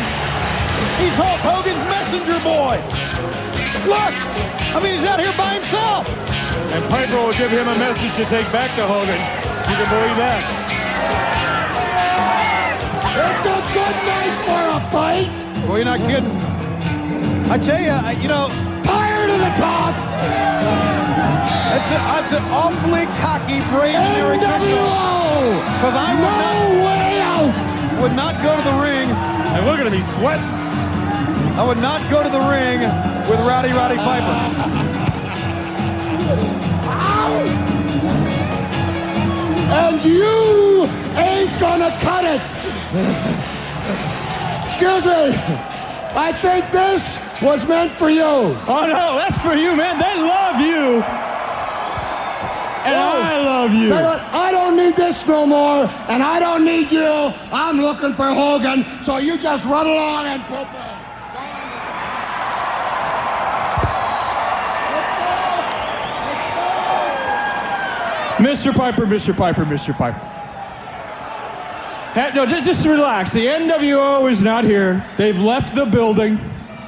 he's 1.01 1.17
Hulk 1.17 1.41
Hogan's 1.41 1.81
messenger 1.89 2.37
boy. 2.45 2.77
Look, 3.89 4.13
I 4.13 4.77
mean, 4.83 4.99
he's 5.01 5.07
out 5.09 5.19
here 5.19 5.33
by 5.33 5.57
himself. 5.57 6.05
And 6.69 6.85
Piper 6.89 7.17
will 7.17 7.33
give 7.33 7.49
him 7.49 7.67
a 7.67 7.75
message 7.75 8.13
to 8.21 8.25
take 8.29 8.45
back 8.53 8.69
to 8.77 8.85
Hogan. 8.85 9.17
You 9.17 9.75
can 9.81 9.89
believe 9.89 10.17
that. 10.21 10.41
It's 13.17 13.45
a 13.49 13.59
good 13.73 13.97
night 14.05 14.35
for 14.45 14.61
a 14.77 14.79
fight! 14.93 15.29
Well, 15.67 15.77
you're 15.77 15.85
not 15.85 15.99
kidding. 15.99 16.29
I 17.49 17.57
tell 17.57 17.81
you, 17.81 17.89
I- 17.89 18.11
you 18.21 18.27
know, 18.27 18.47
Tired 18.85 19.29
of 19.29 19.39
the 19.39 19.51
talk! 19.57 19.95
that's, 21.71 21.89
a, 21.89 21.97
that's 21.97 22.33
an 22.33 22.43
awfully 22.53 23.05
cocky, 23.17 23.59
brave 23.73 23.95
Eric 23.95 24.39
Bischoff. 24.39 24.61
NWO! 24.61 25.65
Because 25.81 25.95
I 25.97 26.13
would 26.13 26.21
No 26.21 26.29
not, 26.29 26.85
way! 26.85 27.20
Would 28.01 28.15
not 28.15 28.41
go 28.41 28.57
to 28.57 28.63
the 28.63 28.81
ring. 28.81 29.11
And 29.11 29.65
look 29.67 29.79
at 29.79 29.85
him, 29.85 29.93
he's 29.93 30.09
sweating. 30.17 30.43
I 31.53 31.63
would 31.63 31.77
not 31.77 32.09
go 32.09 32.23
to 32.23 32.29
the 32.29 32.39
ring 32.39 32.81
with 33.29 33.39
Rowdy 33.45 33.71
Roddy 33.71 33.95
Piper. 33.95 34.25
And 39.71 40.01
you 40.01 40.85
ain't 41.15 41.59
gonna 41.59 41.95
cut 42.01 42.25
it! 42.25 42.41
Excuse 44.71 45.05
me! 45.05 45.37
I 46.17 46.33
think 46.41 46.71
this 46.71 47.03
was 47.43 47.67
meant 47.67 47.93
for 47.99 48.09
you! 48.09 48.23
Oh 48.23 48.87
no, 48.87 49.15
that's 49.15 49.39
for 49.43 49.53
you, 49.53 49.75
man. 49.75 49.99
They 49.99 50.15
love 50.15 50.59
you. 50.59 51.40
And 52.83 52.95
I 52.95 53.39
oh. 53.39 53.43
love 53.43 53.73
you. 53.73 53.89
Tell 53.89 53.99
you 53.99 54.05
what, 54.05 54.21
I 54.33 54.51
don't 54.51 54.75
need 54.75 54.95
this 54.95 55.27
no 55.27 55.45
more, 55.45 55.85
and 56.09 56.23
I 56.23 56.39
don't 56.39 56.65
need 56.65 56.91
you. 56.91 57.05
I'm 57.05 57.79
looking 57.79 58.13
for 58.13 58.33
Hogan, 58.33 58.85
so 59.05 59.17
you 59.17 59.37
just 59.37 59.63
run 59.65 59.85
along 59.85 60.25
and 60.25 60.41
poop 60.43 60.67
it. 60.73 60.91
Mr. 68.41 68.73
Piper, 68.73 69.05
Mr. 69.05 69.37
Piper, 69.37 69.65
Mr. 69.65 69.95
Piper. 69.95 70.17
Hey, 72.13 72.31
no, 72.33 72.47
just, 72.47 72.65
just 72.65 72.85
relax. 72.87 73.31
The 73.31 73.45
NWO 73.45 74.31
is 74.31 74.41
not 74.41 74.63
here. 74.63 75.05
They've 75.17 75.37
left 75.37 75.75
the 75.75 75.85
building. 75.85 76.39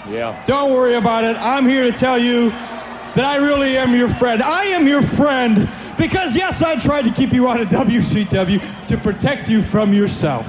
Yeah. 0.09 0.43
Don't 0.47 0.73
worry 0.73 0.95
about 0.95 1.23
it. 1.23 1.37
I'm 1.37 1.67
here 1.67 1.89
to 1.89 1.97
tell 1.97 2.17
you 2.17 2.49
that 2.49 3.23
I 3.23 3.35
really 3.35 3.77
am 3.77 3.95
your 3.95 4.09
friend. 4.15 4.41
I 4.41 4.65
am 4.65 4.87
your 4.87 5.03
friend 5.03 5.69
because, 5.97 6.35
yes, 6.35 6.61
I 6.61 6.79
tried 6.79 7.03
to 7.03 7.11
keep 7.11 7.33
you 7.33 7.47
out 7.47 7.59
of 7.59 7.67
WCW 7.69 8.87
to 8.87 8.97
protect 8.97 9.49
you 9.49 9.61
from 9.63 9.93
yourself. 9.93 10.45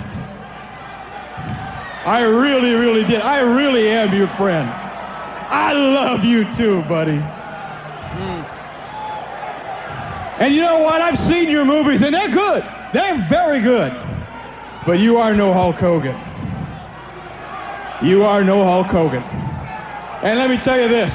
I 2.06 2.22
really, 2.22 2.74
really 2.74 3.04
did. 3.04 3.20
I 3.20 3.40
really 3.40 3.88
am 3.88 4.14
your 4.14 4.28
friend. 4.28 4.68
I 4.68 5.72
love 5.72 6.24
you 6.24 6.44
too, 6.56 6.82
buddy. 6.82 7.20
And 10.38 10.54
you 10.54 10.62
know 10.62 10.80
what? 10.80 11.00
I've 11.00 11.18
seen 11.28 11.48
your 11.48 11.64
movies, 11.64 12.02
and 12.02 12.12
they're 12.12 12.30
good. 12.30 12.64
They're 12.92 13.26
very 13.28 13.60
good. 13.60 13.92
But 14.84 14.98
you 14.98 15.16
are 15.16 15.34
no 15.34 15.52
Hulk 15.52 15.76
Hogan. 15.76 16.16
You 18.02 18.24
are 18.24 18.44
no 18.44 18.64
Hulk 18.64 18.86
Hogan. 18.88 19.22
And 19.22 20.38
let 20.38 20.50
me 20.50 20.58
tell 20.58 20.78
you 20.78 20.88
this. 20.88 21.12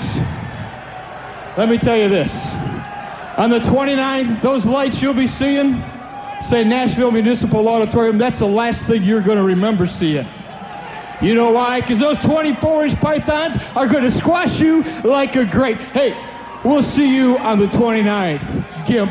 Let 1.57 1.69
me 1.69 1.77
tell 1.77 1.97
you 1.97 2.09
this. 2.09 2.31
On 3.39 3.49
the 3.49 3.59
29th, 3.59 4.41
those 4.41 4.65
lights 4.65 5.01
you'll 5.01 5.13
be 5.13 5.29
seeing 5.29 5.81
say 6.49 6.65
Nashville 6.65 7.11
Municipal 7.11 7.69
Auditorium. 7.69 8.17
That's 8.17 8.39
the 8.39 8.45
last 8.45 8.85
thing 8.85 9.03
you're 9.03 9.21
going 9.21 9.37
to 9.37 9.43
remember 9.45 9.87
seeing. 9.87 10.27
You 11.21 11.35
know 11.35 11.51
why? 11.51 11.79
Because 11.79 11.99
those 11.99 12.17
24-inch 12.17 12.99
pythons 12.99 13.55
are 13.77 13.87
going 13.87 14.03
to 14.03 14.17
squash 14.17 14.59
you 14.59 14.83
like 15.03 15.37
a 15.37 15.45
grape. 15.45 15.77
Hey, 15.77 16.17
we'll 16.65 16.83
see 16.83 17.15
you 17.15 17.37
on 17.37 17.59
the 17.59 17.67
29th. 17.67 18.85
Gimp. 18.85 19.09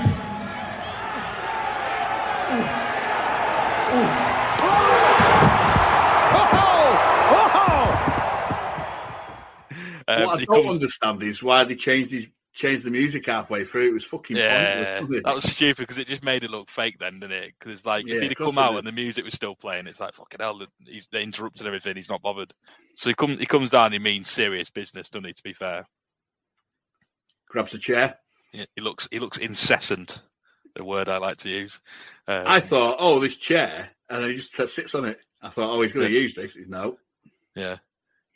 Um, 10.08 10.24
what 10.24 10.40
I 10.40 10.44
don't 10.44 10.46
comes- 10.46 10.74
understand 10.76 11.22
is 11.22 11.42
why 11.42 11.64
they 11.64 11.74
changed 11.74 12.10
his 12.12 12.28
changed 12.58 12.84
the 12.84 12.90
music 12.90 13.24
halfway 13.26 13.64
through. 13.64 13.88
It 13.88 13.94
was 13.94 14.04
fucking 14.04 14.36
Yeah, 14.36 14.98
pointless. 14.98 15.22
that 15.24 15.34
was 15.34 15.44
stupid 15.50 15.78
because 15.78 15.98
it 15.98 16.08
just 16.08 16.24
made 16.24 16.42
it 16.44 16.50
look 16.50 16.68
fake 16.68 16.98
then, 16.98 17.20
didn't 17.20 17.32
it? 17.42 17.54
Because 17.58 17.84
like 17.86 18.06
Yeah, 18.06 18.16
if 18.16 18.22
he'd 18.22 18.36
come 18.36 18.58
out 18.58 18.76
and 18.76 18.86
the 18.86 18.92
music 18.92 19.24
was 19.24 19.34
still 19.34 19.54
playing, 19.54 19.86
it's 19.86 20.00
like 20.00 20.14
fucking 20.14 20.40
hell. 20.40 20.60
He's 20.86 21.06
they 21.12 21.22
interrupted 21.22 21.66
everything. 21.66 21.96
He's 21.96 22.08
not 22.10 22.20
bothered. 22.22 22.52
So 22.94 23.08
he 23.10 23.14
comes 23.14 23.38
he 23.38 23.46
comes 23.46 23.70
down. 23.70 23.92
He 23.92 23.98
means 23.98 24.28
serious 24.30 24.70
business, 24.70 25.08
doesn't 25.08 25.26
he? 25.26 25.32
To 25.32 25.42
be 25.42 25.52
fair, 25.52 25.86
Grabs 27.48 27.74
a 27.74 27.78
chair. 27.78 28.18
Yeah, 28.52 28.64
he 28.74 28.82
looks 28.82 29.08
he 29.10 29.18
looks 29.18 29.38
incessant. 29.38 30.20
The 30.74 30.84
word 30.84 31.08
I 31.08 31.18
like 31.18 31.38
to 31.38 31.48
use. 31.48 31.80
Um, 32.26 32.44
I 32.46 32.60
thought, 32.60 32.96
oh, 33.00 33.18
this 33.20 33.36
chair, 33.36 33.90
and 34.10 34.22
then 34.22 34.30
he 34.30 34.36
just 34.36 34.52
sits- 34.54 34.74
sits 34.74 34.94
on 34.94 35.06
it. 35.06 35.18
I 35.42 35.48
thought, 35.48 35.70
oh, 35.70 35.80
he's 35.82 35.92
going 35.92 36.06
to 36.06 36.12
Yeah. 36.12 36.20
use 36.20 36.34
this. 36.34 36.54
He's 36.54 36.68
no. 36.68 36.98
Yeah. 37.56 37.78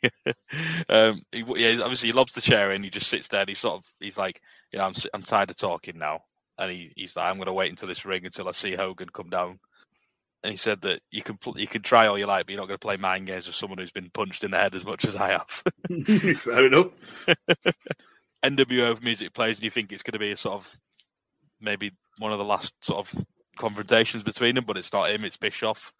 um, 0.89 1.21
he, 1.31 1.43
yeah, 1.55 1.81
obviously 1.81 2.09
he 2.09 2.13
lobs 2.13 2.33
the 2.33 2.41
chair 2.41 2.71
and 2.71 2.83
he 2.83 2.89
just 2.89 3.07
sits 3.07 3.27
there 3.27 3.41
and 3.41 3.49
he 3.49 3.55
sort 3.55 3.75
of 3.75 3.83
he's 3.99 4.17
like, 4.17 4.41
you 4.71 4.79
know, 4.79 4.85
I'm 4.85 4.93
I'm 5.13 5.23
tired 5.23 5.49
of 5.49 5.57
talking 5.57 5.97
now, 5.97 6.21
and 6.57 6.71
he, 6.71 6.93
he's 6.95 7.15
like, 7.15 7.25
I'm 7.29 7.37
going 7.37 7.47
to 7.47 7.53
wait 7.53 7.69
until 7.69 7.87
this 7.87 8.05
ring 8.05 8.25
until 8.25 8.49
I 8.49 8.51
see 8.51 8.75
Hogan 8.75 9.09
come 9.09 9.29
down. 9.29 9.59
And 10.43 10.51
he 10.51 10.57
said 10.57 10.81
that 10.81 10.99
you 11.09 11.21
can 11.21 11.37
pl- 11.37 11.57
you 11.57 11.67
can 11.67 11.81
try 11.81 12.07
all 12.07 12.19
you 12.19 12.25
like, 12.25 12.45
but 12.45 12.51
you're 12.51 12.61
not 12.61 12.67
going 12.67 12.77
to 12.77 12.85
play 12.85 12.97
mind 12.97 13.27
games 13.27 13.47
with 13.47 13.55
someone 13.55 13.79
who's 13.79 13.91
been 13.91 14.09
punched 14.09 14.43
in 14.43 14.51
the 14.51 14.57
head 14.57 14.75
as 14.75 14.83
much 14.83 15.05
as 15.05 15.15
I 15.15 15.29
have. 15.29 15.63
Fair 16.37 16.67
enough. 16.67 16.91
NWO 18.43 18.91
of 18.91 19.03
music 19.03 19.33
plays, 19.33 19.57
and 19.57 19.63
you 19.63 19.71
think 19.71 19.91
it's 19.91 20.03
going 20.03 20.13
to 20.13 20.19
be 20.19 20.33
a 20.33 20.37
sort 20.37 20.55
of 20.55 20.77
maybe 21.61 21.91
one 22.17 22.33
of 22.33 22.39
the 22.39 22.45
last 22.45 22.73
sort 22.81 22.99
of 23.07 23.25
confrontations 23.57 24.21
between 24.21 24.55
them, 24.55 24.65
but 24.65 24.77
it's 24.77 24.91
not 24.91 25.09
him; 25.09 25.23
it's 25.23 25.37
Bischoff, 25.37 25.93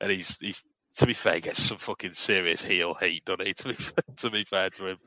and 0.00 0.10
he's 0.10 0.36
he. 0.38 0.54
To 0.98 1.06
be 1.06 1.14
fair, 1.14 1.34
he 1.36 1.40
gets 1.40 1.62
some 1.62 1.78
fucking 1.78 2.14
serious 2.14 2.62
heel 2.62 2.94
heat, 2.94 3.24
doesn't 3.24 3.46
he? 3.46 3.54
To 3.54 3.68
be 3.68 3.76
to 4.16 4.30
be 4.30 4.44
fair 4.44 4.70
to 4.70 4.86
him, 4.88 4.98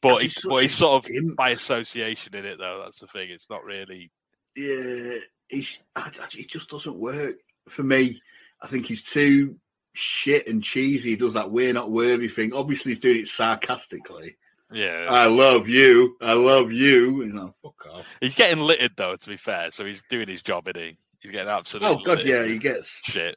but 0.00 0.22
He's 0.22 0.34
he's, 0.34 0.44
but 0.44 0.62
he's 0.62 0.74
sort 0.74 1.04
of 1.04 1.10
gimp. 1.10 1.36
by 1.36 1.50
association 1.50 2.34
in 2.34 2.44
it, 2.44 2.58
though. 2.58 2.80
That's 2.82 2.98
the 2.98 3.06
thing. 3.06 3.30
It's 3.30 3.48
not 3.48 3.64
really. 3.64 4.10
Yeah, 4.56 5.18
he's 5.48 5.78
it 5.96 6.48
just 6.48 6.70
doesn't 6.70 6.98
work 6.98 7.36
for 7.68 7.82
me. 7.82 8.20
I 8.60 8.66
think 8.66 8.86
he's 8.86 9.04
too 9.04 9.56
shit 9.94 10.48
and 10.48 10.62
cheesy. 10.62 11.10
He 11.10 11.16
does 11.16 11.34
that 11.34 11.50
we're 11.50 11.72
not 11.72 11.90
worthy 11.90 12.28
thing. 12.28 12.52
Obviously, 12.52 12.92
he's 12.92 13.00
doing 13.00 13.20
it 13.20 13.26
sarcastically. 13.28 14.36
Yeah, 14.72 15.06
I 15.08 15.26
love 15.26 15.68
you. 15.68 16.16
I 16.20 16.32
love 16.32 16.72
you. 16.72 17.22
You 17.22 17.32
know, 17.32 17.54
fuck 17.62 17.86
off. 17.92 18.06
he's 18.20 18.34
getting 18.34 18.62
littered 18.62 18.92
though. 18.96 19.16
To 19.16 19.28
be 19.28 19.36
fair, 19.36 19.70
so 19.70 19.84
he's 19.84 20.02
doing 20.08 20.28
his 20.28 20.42
job, 20.42 20.66
isn't 20.68 20.82
he? 20.82 20.98
He's 21.20 21.30
getting 21.30 21.48
absolutely. 21.48 21.96
Oh 21.96 22.02
god, 22.04 22.18
littered 22.18 22.26
yeah, 22.26 22.44
he 22.44 22.58
gets 22.58 23.02
shit. 23.04 23.36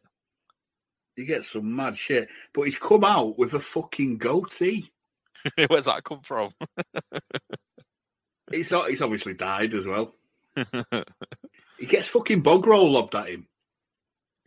He 1.15 1.25
gets 1.25 1.49
some 1.51 1.75
mad 1.75 1.97
shit. 1.97 2.29
But 2.53 2.63
he's 2.63 2.77
come 2.77 3.03
out 3.03 3.37
with 3.37 3.53
a 3.53 3.59
fucking 3.59 4.17
goatee. 4.17 4.91
Where's 5.67 5.85
that 5.85 6.03
come 6.03 6.21
from? 6.21 6.51
He's 8.51 8.69
he's 8.69 9.01
obviously 9.01 9.33
died 9.33 9.73
as 9.73 9.87
well. 9.87 10.15
He 11.77 11.87
gets 11.87 12.07
fucking 12.07 12.39
bog 12.39 12.65
roll 12.65 12.89
lobbed 12.89 13.15
at 13.15 13.27
him. 13.27 13.47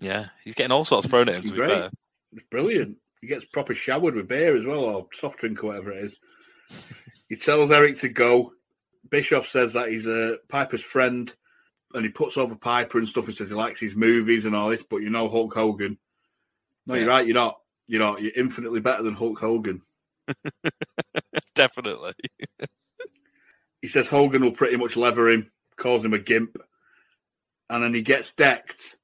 yeah, 0.01 0.29
he's 0.45 0.55
getting 0.55 0.73
all 0.73 0.87
sorts 0.87 1.07
thrown 1.09 1.29
at 1.29 1.35
him. 1.35 1.43
To 1.43 1.51
Great. 1.51 1.69
fair, 1.69 1.91
It's 2.33 2.47
brilliant. 2.51 2.97
He 3.21 3.27
gets 3.27 3.45
proper 3.45 3.75
showered 3.75 4.15
with 4.15 4.29
beer 4.29 4.57
as 4.57 4.65
well, 4.65 4.85
or 4.85 5.09
soft 5.13 5.39
drink 5.41 5.63
or 5.63 5.67
whatever 5.67 5.93
it 5.93 6.05
is. 6.05 6.17
He 7.29 7.37
tells 7.37 7.71
Eric 7.71 7.97
to 7.99 8.09
go. 8.09 8.55
Bischoff 9.11 9.47
says 9.47 9.75
that 9.75 9.89
he's 9.89 10.07
a 10.07 10.39
Piper's 10.49 10.81
friend, 10.83 11.31
and 11.93 12.03
he 12.03 12.11
puts 12.11 12.39
over 12.39 12.55
Piper 12.55 12.97
and 12.97 13.07
stuff. 13.07 13.27
He 13.27 13.35
says 13.35 13.51
he 13.51 13.55
likes 13.55 13.79
his 13.79 13.95
movies 13.95 14.47
and 14.47 14.57
all 14.57 14.71
this, 14.71 14.83
but 14.89 15.03
you 15.03 15.11
know 15.11 15.29
Hulk 15.29 15.53
Hogan. 15.55 15.99
No, 16.89 16.95
you're 16.95 17.09
right. 17.09 17.27
You're 17.27 17.35
not. 17.35 17.59
You're 17.87 18.01
not. 18.01 18.21
You're 18.23 18.33
infinitely 18.35 18.81
better 18.81 19.03
than 19.03 19.15
Hulk 19.15 19.39
Hogan. 19.39 19.83
definitely. 21.55 22.15
He 23.83 23.89
says 23.89 24.09
Hogan 24.09 24.43
will 24.43 24.53
pretty 24.53 24.77
much 24.77 24.97
lever 24.97 25.29
him, 25.29 25.53
calls 25.77 26.05
him 26.05 26.15
a 26.15 26.19
gimp, 26.19 26.59
and 27.71 27.83
then 27.83 27.95
he 27.95 28.03
gets 28.03 28.33
decked 28.33 28.97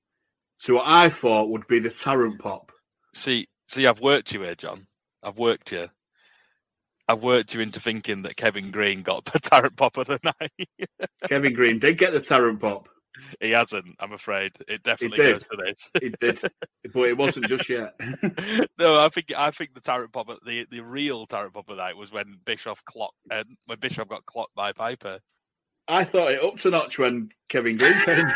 to 0.60 0.74
what 0.74 0.86
I 0.86 1.10
thought 1.10 1.50
would 1.50 1.66
be 1.66 1.78
the 1.78 1.90
Tarrant 1.90 2.40
Pop. 2.40 2.72
See, 3.14 3.46
see, 3.68 3.86
I've 3.86 4.00
worked 4.00 4.32
you 4.32 4.40
here, 4.42 4.54
John. 4.54 4.86
I've 5.22 5.38
worked 5.38 5.72
you. 5.72 5.88
I've 7.06 7.22
worked 7.22 7.54
you 7.54 7.60
into 7.60 7.80
thinking 7.80 8.22
that 8.22 8.36
Kevin 8.36 8.70
Greene 8.70 9.02
got 9.02 9.24
the 9.32 9.38
Tarrant 9.38 9.76
Pop 9.76 9.98
of 9.98 10.06
the 10.06 10.18
night. 10.24 10.68
Kevin 11.28 11.52
Greene 11.52 11.78
did 11.78 11.98
get 11.98 12.12
the 12.12 12.20
Tarrant 12.20 12.60
Pop. 12.60 12.88
He 13.40 13.50
hasn't, 13.50 13.96
I'm 14.00 14.12
afraid. 14.12 14.52
It 14.68 14.82
definitely 14.82 15.16
did. 15.16 15.32
goes 15.34 15.48
to 15.48 15.56
this. 15.56 15.90
He 16.00 16.10
did, 16.20 16.40
but 16.92 17.08
it 17.08 17.16
wasn't 17.16 17.48
just 17.48 17.68
yet. 17.68 17.94
no, 18.78 18.98
I 18.98 19.08
think 19.08 19.32
I 19.36 19.50
think 19.50 19.74
the 19.74 19.80
Tarrant 19.80 20.12
Pop, 20.12 20.28
of- 20.28 20.40
the 20.44 20.66
the 20.70 20.80
real 20.80 21.26
Tarrant 21.26 21.54
Pop 21.54 21.68
of 21.68 21.76
the 21.76 21.82
night 21.82 21.96
was 21.96 22.12
when 22.12 22.38
Bischoff 22.44 22.84
clocked, 22.84 23.16
uh, 23.30 23.44
when 23.66 23.78
Bischoff 23.78 24.08
got 24.08 24.26
clocked 24.26 24.54
by 24.54 24.72
Piper. 24.72 25.18
I 25.86 26.04
thought 26.04 26.32
it 26.32 26.42
up 26.42 26.56
to 26.58 26.70
notch 26.70 26.98
when 26.98 27.30
Kevin 27.48 27.76
Greene 27.76 28.00
came. 28.04 28.24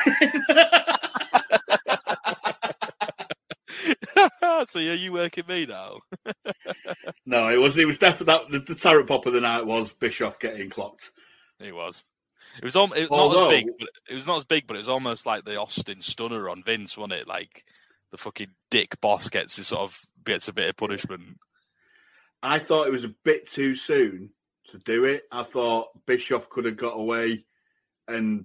so 4.69 4.79
yeah, 4.79 4.93
you 4.93 5.13
working 5.13 5.45
me 5.49 5.67
now? 5.67 5.99
no, 7.25 7.49
it 7.49 7.59
was. 7.59 7.77
It 7.77 7.87
was 7.87 7.99
definitely 7.99 8.35
that 8.35 8.67
the, 8.67 8.75
the 8.75 8.79
Tarrant 8.79 9.09
Pop 9.09 9.27
of 9.27 9.33
the 9.33 9.41
night 9.41 9.65
was 9.65 9.93
Bischoff 9.93 10.39
getting 10.39 10.69
clocked. 10.69 11.11
He 11.59 11.73
was. 11.73 12.05
It 12.59 12.65
was, 12.65 12.77
al- 12.77 12.93
it 12.93 13.09
was 13.09 13.11
not 13.11 13.19
Although- 13.19 13.51
as 13.51 13.57
big. 13.63 13.67
But 13.79 13.89
it 14.11 14.15
was 14.15 14.27
not 14.27 14.39
as 14.39 14.45
big, 14.45 14.67
but 14.67 14.77
it 14.77 14.81
was 14.81 14.89
almost 14.89 15.27
like 15.27 15.45
the 15.45 15.59
Austin 15.61 16.03
Stunner 16.03 16.49
on 16.51 16.63
Vince, 16.63 16.97
wasn't 16.97 17.21
it? 17.21 17.29
Like 17.29 17.65
the 18.11 18.19
fucking 18.19 18.51
dick 18.71 19.01
boss 19.01 19.29
gets 19.29 19.57
his 19.57 19.69
sort 19.69 19.83
of 19.83 19.99
gets 20.25 20.49
a 20.49 20.53
bit 20.53 20.69
of 20.69 20.77
punishment. 20.77 21.39
I 22.43 22.59
thought 22.59 22.87
it 22.87 22.93
was 22.93 23.05
a 23.05 23.15
bit 23.25 23.49
too 23.49 23.75
soon 23.75 24.31
to 24.69 24.79
do 24.79 25.05
it. 25.05 25.25
I 25.33 25.43
thought 25.43 25.89
Bischoff 26.07 26.49
could 26.51 26.65
have 26.67 26.77
got 26.77 26.99
away, 26.99 27.45
and 28.07 28.45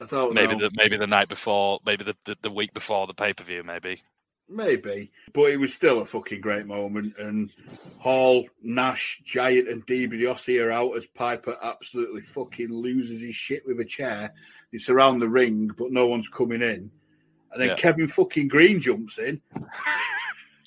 I 0.00 0.06
don't 0.06 0.34
maybe 0.34 0.54
know. 0.56 0.68
the 0.68 0.70
maybe 0.74 0.96
the 0.96 1.06
night 1.06 1.28
before, 1.28 1.80
maybe 1.86 2.04
the, 2.04 2.16
the, 2.26 2.36
the 2.42 2.50
week 2.50 2.72
before 2.74 3.06
the 3.06 3.14
pay 3.14 3.32
per 3.32 3.44
view, 3.44 3.62
maybe. 3.62 4.02
Maybe, 4.48 5.10
but 5.32 5.50
it 5.50 5.56
was 5.58 5.72
still 5.72 6.00
a 6.00 6.04
fucking 6.04 6.40
great 6.42 6.66
moment. 6.66 7.14
And 7.18 7.50
Hall, 7.98 8.46
Nash, 8.62 9.22
Giant, 9.24 9.68
and 9.68 9.86
DiBiase 9.86 10.62
are 10.62 10.70
out 10.70 10.96
as 10.96 11.06
Piper 11.06 11.56
absolutely 11.62 12.20
fucking 12.22 12.70
loses 12.72 13.20
his 13.22 13.34
shit 13.34 13.66
with 13.66 13.80
a 13.80 13.84
chair. 13.86 14.32
It's 14.70 14.90
around 14.90 15.20
the 15.20 15.28
ring, 15.28 15.70
but 15.78 15.92
no 15.92 16.06
one's 16.08 16.28
coming 16.28 16.60
in. 16.62 16.90
And 17.52 17.60
then 17.62 17.68
Yeah. 17.68 17.76
Kevin 17.76 18.06
fucking 18.06 18.48
Greene 18.48 18.80
jumps 18.80 19.18
in. 19.18 19.40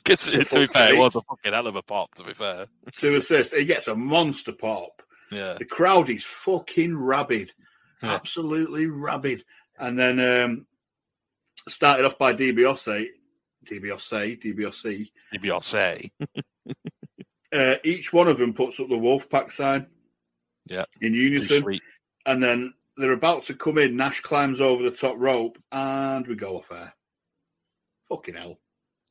For 0.06 0.16
to 0.16 0.60
be 0.60 0.68
fair, 0.68 0.94
it 0.94 0.98
was 0.98 1.18
a 1.18 1.22
fucking 1.22 1.52
hell 1.52 1.68
of 1.68 1.76
a 1.76 1.82
pop. 1.82 2.16
To 2.16 2.24
be 2.24 2.34
fair, 2.34 2.68
to 2.94 3.16
assist. 3.16 3.54
He 3.54 3.66
gets 3.66 3.90
a 3.90 3.96
monster 3.96 4.54
pop. 4.54 5.02
yeah, 5.32 5.56
The 5.60 5.66
crowd 5.66 6.10
is 6.10 6.24
fucking 6.24 6.98
rabid, 6.98 7.52
Yeah. 8.02 8.14
absolutely 8.16 8.88
rabid. 8.88 9.44
And 9.78 10.00
then 10.00 10.20
um, 10.20 10.66
started 11.68 12.06
off 12.06 12.18
by 12.18 12.34
DiBiase, 12.34 13.08
DiBiase, 13.70 14.42
DiBiase. 14.42 15.10
DiBiase. 15.34 16.12
Uh, 17.54 17.76
each 17.86 18.12
one 18.12 18.28
of 18.28 18.38
them 18.38 18.54
puts 18.54 18.78
up 18.78 18.90
the 18.90 18.96
Wolfpack 18.98 19.54
sign 19.54 19.88
Yeah, 20.66 20.84
in 21.00 21.14
unison. 21.14 21.80
And 22.26 22.44
then 22.44 22.74
they're 22.98 23.14
about 23.14 23.44
to 23.44 23.54
come 23.54 23.78
in. 23.78 23.96
Nash 23.96 24.20
climbs 24.20 24.60
over 24.60 24.84
the 24.84 24.92
top 24.92 25.16
rope, 25.18 25.58
and 25.72 26.28
we 26.28 26.36
go 26.36 26.58
off 26.58 26.70
air. 26.74 26.94
Fucking 28.10 28.36
hell. 28.36 28.60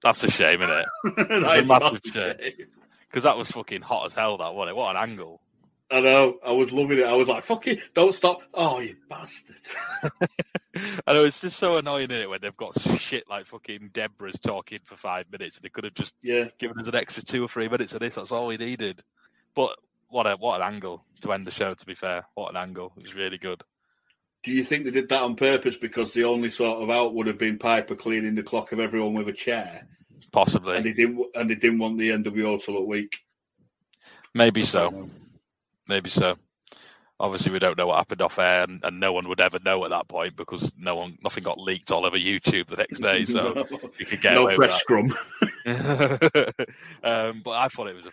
That's 0.02 0.22
a 0.22 0.30
shame, 0.30 0.60
isn't 0.60 0.76
it? 0.76 0.86
That 1.16 1.56
It's 1.58 1.62
is 1.64 1.70
a 1.70 1.78
massive 1.80 2.00
shame. 2.12 2.66
Because 3.08 3.22
that 3.22 3.38
was 3.38 3.50
fucking 3.50 3.80
hot 3.80 4.04
as 4.04 4.12
hell, 4.12 4.36
that 4.36 4.54
wasn't 4.54 4.76
it? 4.76 4.76
What 4.76 4.94
an 4.94 5.10
angle. 5.10 5.40
I 5.90 6.00
know. 6.00 6.38
I 6.44 6.50
was 6.52 6.72
loving 6.72 6.98
it. 6.98 7.04
I 7.06 7.12
was 7.14 7.28
like, 7.28 7.44
"Fuck 7.44 7.64
fucking, 7.64 7.80
don't 7.94 8.14
stop. 8.14 8.42
Oh, 8.54 8.80
you 8.80 8.96
bastard. 9.08 9.56
I 11.06 11.12
know 11.14 11.24
it's 11.24 11.40
just 11.40 11.58
so 11.58 11.76
annoying 11.76 12.10
in 12.10 12.20
it 12.20 12.28
when 12.28 12.40
they've 12.40 12.56
got 12.56 12.78
shit 13.00 13.28
like 13.30 13.46
fucking 13.46 13.90
Deborah's 13.94 14.38
talking 14.40 14.80
for 14.84 14.96
five 14.96 15.26
minutes 15.30 15.56
and 15.56 15.64
they 15.64 15.68
could 15.68 15.84
have 15.84 15.94
just 15.94 16.12
Yeah. 16.22 16.48
given 16.58 16.78
us 16.80 16.88
an 16.88 16.96
extra 16.96 17.22
two 17.22 17.42
or 17.44 17.48
three 17.48 17.68
minutes 17.68 17.92
of 17.94 18.00
this. 18.00 18.16
That's 18.16 18.32
all 18.32 18.48
we 18.48 18.56
needed. 18.56 19.02
But 19.54 19.76
what 20.08 20.26
a 20.26 20.36
what 20.36 20.60
an 20.60 20.74
angle 20.74 21.04
to 21.22 21.32
end 21.32 21.46
the 21.46 21.50
show. 21.52 21.72
To 21.74 21.86
be 21.86 21.94
fair, 21.94 22.24
what 22.34 22.50
an 22.50 22.56
angle. 22.56 22.92
It 22.96 23.04
was 23.04 23.14
really 23.14 23.38
good. 23.38 23.62
Do 24.42 24.52
you 24.52 24.64
think 24.64 24.84
they 24.84 24.90
did 24.90 25.08
that 25.08 25.22
on 25.22 25.34
purpose 25.34 25.76
because 25.76 26.12
the 26.12 26.24
only 26.24 26.50
sort 26.50 26.82
of 26.82 26.90
out 26.90 27.14
would 27.14 27.26
have 27.26 27.38
been 27.38 27.58
Piper 27.58 27.94
cleaning 27.94 28.34
the 28.34 28.42
clock 28.42 28.72
of 28.72 28.80
everyone 28.80 29.14
with 29.14 29.28
a 29.28 29.32
chair, 29.32 29.88
Possibly, 30.32 30.76
and 30.76 30.84
they 30.84 30.92
didn't 30.92 31.24
and 31.34 31.48
they 31.48 31.54
didn't 31.54 31.78
want 31.78 31.96
the 31.98 32.10
NWO 32.10 32.62
to 32.64 32.70
look 32.72 32.86
weak? 32.86 33.18
maybe 34.34 34.62
so, 34.64 35.08
maybe 35.88 36.10
so. 36.10 36.36
Obviously, 37.18 37.50
we 37.50 37.58
don't 37.58 37.78
know 37.78 37.86
what 37.86 37.96
happened 37.96 38.20
off 38.20 38.38
air, 38.38 38.64
and, 38.64 38.80
and 38.84 39.00
no 39.00 39.10
one 39.14 39.26
would 39.28 39.40
ever 39.40 39.58
know 39.64 39.82
at 39.84 39.90
that 39.90 40.06
point 40.06 40.36
because 40.36 40.70
no 40.76 40.96
one, 40.96 41.16
nothing 41.24 41.42
got 41.44 41.58
leaked 41.58 41.90
all 41.90 42.04
over 42.04 42.18
YouTube 42.18 42.68
the 42.68 42.76
next 42.76 43.00
day. 43.00 43.24
So 43.24 43.52
No. 43.70 43.90
you 43.98 44.04
could 44.04 44.20
get 44.20 44.34
no 44.34 44.48
press 44.54 44.78
scrum. 44.78 45.10
um, 47.02 47.40
but 47.42 47.52
I 47.52 47.68
thought 47.68 47.88
it 47.88 47.96
was 47.96 48.06
a, 48.06 48.10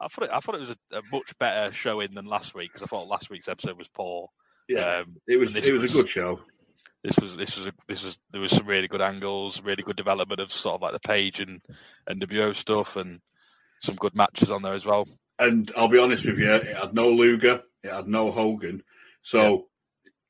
I 0.00 0.08
thought 0.08 0.24
it, 0.24 0.30
I 0.32 0.40
thought 0.40 0.54
it 0.56 0.60
was 0.60 0.70
a, 0.70 0.76
a 0.98 1.02
much 1.12 1.32
better 1.38 1.72
showing 1.72 2.14
than 2.14 2.26
last 2.26 2.54
week 2.54 2.70
because 2.72 2.82
I 2.82 2.86
thought 2.86 3.06
last 3.08 3.30
week's 3.30 3.48
episode 3.48 3.78
was 3.78 3.88
poor. 3.88 4.28
Yeah, 4.68 4.98
Um, 4.98 5.16
it 5.28 5.38
was 5.38 5.54
and 5.54 5.64
it 5.64 5.72
was 5.72 5.84
a 5.84 5.88
good 5.88 6.08
show. 6.08 6.40
This 7.04 7.16
was 7.18 7.36
this 7.36 7.56
was 7.56 7.66
a, 7.66 7.72
this 7.88 8.02
was 8.04 8.18
there 8.30 8.40
was 8.40 8.52
some 8.52 8.66
really 8.66 8.88
good 8.88 9.00
angles, 9.02 9.60
really 9.62 9.82
good 9.82 9.96
development 9.96 10.40
of 10.40 10.52
sort 10.52 10.76
of 10.76 10.82
like 10.82 10.92
the 10.92 11.00
page 11.00 11.40
and 11.40 11.60
NWO 12.08 12.54
stuff, 12.54 12.96
and 12.96 13.20
some 13.82 13.96
good 13.96 14.14
matches 14.14 14.50
on 14.50 14.62
there 14.62 14.74
as 14.74 14.84
well. 14.84 15.06
And 15.48 15.70
I'll 15.76 15.88
be 15.88 15.98
honest 15.98 16.24
with 16.24 16.38
you, 16.38 16.52
it 16.52 16.76
had 16.76 16.94
no 16.94 17.10
Luger, 17.10 17.62
it 17.82 17.90
had 17.92 18.06
no 18.08 18.30
Hogan. 18.30 18.82
So 19.22 19.66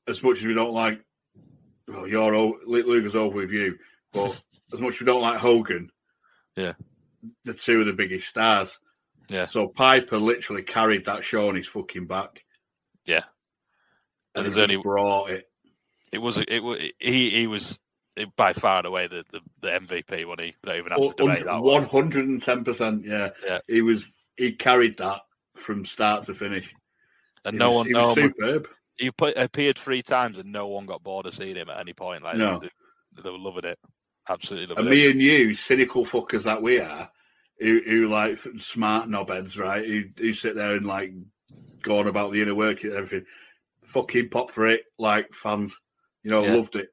as 0.09 0.23
much 0.23 0.39
as 0.39 0.45
we 0.45 0.55
don't 0.55 0.73
like, 0.73 1.03
well, 1.89 2.07
you're 2.09 2.35
Luger's 2.67 3.15
over 3.15 3.37
with 3.37 3.53
you, 3.53 3.79
but 4.13 4.41
as 4.73 4.81
much 4.81 4.95
as 4.95 5.01
we 5.01 5.07
don't 5.07 5.23
like 5.23 5.39
Hogan, 5.39 5.91
Yeah. 6.57 6.73
the 7.45 7.55
two 7.55 7.81
of 7.81 7.87
the 7.87 7.93
biggest 7.93 8.29
stars. 8.29 8.79
Yeah. 9.29 9.45
So 9.45 9.69
Piper 9.69 10.19
literally 10.19 10.63
carried 10.63 11.05
that 11.07 11.25
show 11.25 11.49
on 11.49 11.55
his 11.57 11.69
fucking 11.69 12.07
back. 12.07 12.45
Yeah, 13.05 13.23
And, 14.35 14.45
And 14.45 14.47
there's 14.47 14.59
only- 14.59 14.77
brought 14.77 15.31
it. 15.31 15.49
it 16.13 16.19
was 16.19 16.39
it 16.39 16.61
was 16.61 16.79
he 16.99 17.31
he 17.31 17.47
was 17.47 17.79
by 18.37 18.53
far 18.53 18.79
and 18.79 18.87
away 18.87 19.07
the, 19.09 19.25
the, 19.33 19.41
the 19.63 19.69
MVP 19.69 20.27
when 20.27 20.39
he 20.39 20.55
don't 20.63 20.77
even 20.79 20.91
have 20.93 20.99
to 20.99 21.05
oh, 21.05 21.13
debate 21.13 21.45
that 21.45 21.53
one. 21.55 21.63
One 21.63 21.85
hundred 21.85 22.29
and 22.29 22.43
ten 22.43 22.63
percent. 22.65 23.05
Yeah, 23.07 23.31
Yeah. 23.45 23.59
He 23.69 23.83
was. 23.83 24.13
He 24.37 24.53
carried 24.53 24.99
that 24.99 25.21
from 25.57 25.85
start 25.85 26.25
to 26.25 26.35
finish. 26.35 26.73
And 27.45 27.55
He 27.55 27.59
no 27.59 27.69
was- 27.71 27.77
one, 27.77 27.87
he 27.87 27.93
no 27.93 27.99
was 28.01 28.17
one 28.17 28.35
superb. 28.39 28.69
he 28.97 29.11
put, 29.11 29.37
appeared 29.37 29.79
three 29.79 30.03
times 30.03 30.39
and 30.39 30.51
no 30.53 30.69
one 30.69 30.87
got 30.87 31.03
bored 31.03 31.27
of 31.27 31.35
seeing 31.35 31.57
him 31.57 31.69
at 31.71 31.79
any 31.81 31.93
point. 31.93 32.23
Like 32.23 32.37
No. 32.37 32.61
they, 32.61 32.71
they 33.23 33.31
were 33.31 33.39
loving 33.39 33.65
it, 33.65 33.79
absolutely 34.29 34.75
And 34.77 34.87
loving 34.87 34.91
me 34.91 35.05
it. 35.07 35.11
and 35.11 35.19
me 35.19 35.41
and 35.41 35.49
you, 35.49 35.55
cynical 35.55 36.05
fuckers 36.05 36.45
that 36.45 36.63
we 36.63 36.81
are, 36.81 37.11
who, 37.59 37.81
who 37.85 38.09
like 38.09 38.39
smart 38.59 39.09
knobheads, 39.09 39.59
right? 39.59 39.85
Who, 39.87 40.05
who 40.19 40.33
sit 40.33 40.55
there 40.55 40.77
and 40.77 40.87
like 40.87 41.13
go 41.83 41.99
on 41.99 42.07
about 42.07 42.33
the 42.33 42.41
inner 42.43 42.55
working 42.55 42.91
and 42.91 42.99
everything. 42.99 43.27
Fucking 43.85 44.29
pop 44.31 44.51
for 44.51 44.67
it, 44.69 44.85
like 44.99 45.35
fans. 45.35 45.77
You 46.23 46.31
know, 46.31 46.45
Yeah. 46.45 46.55
loved 46.55 46.77
it. 46.77 46.89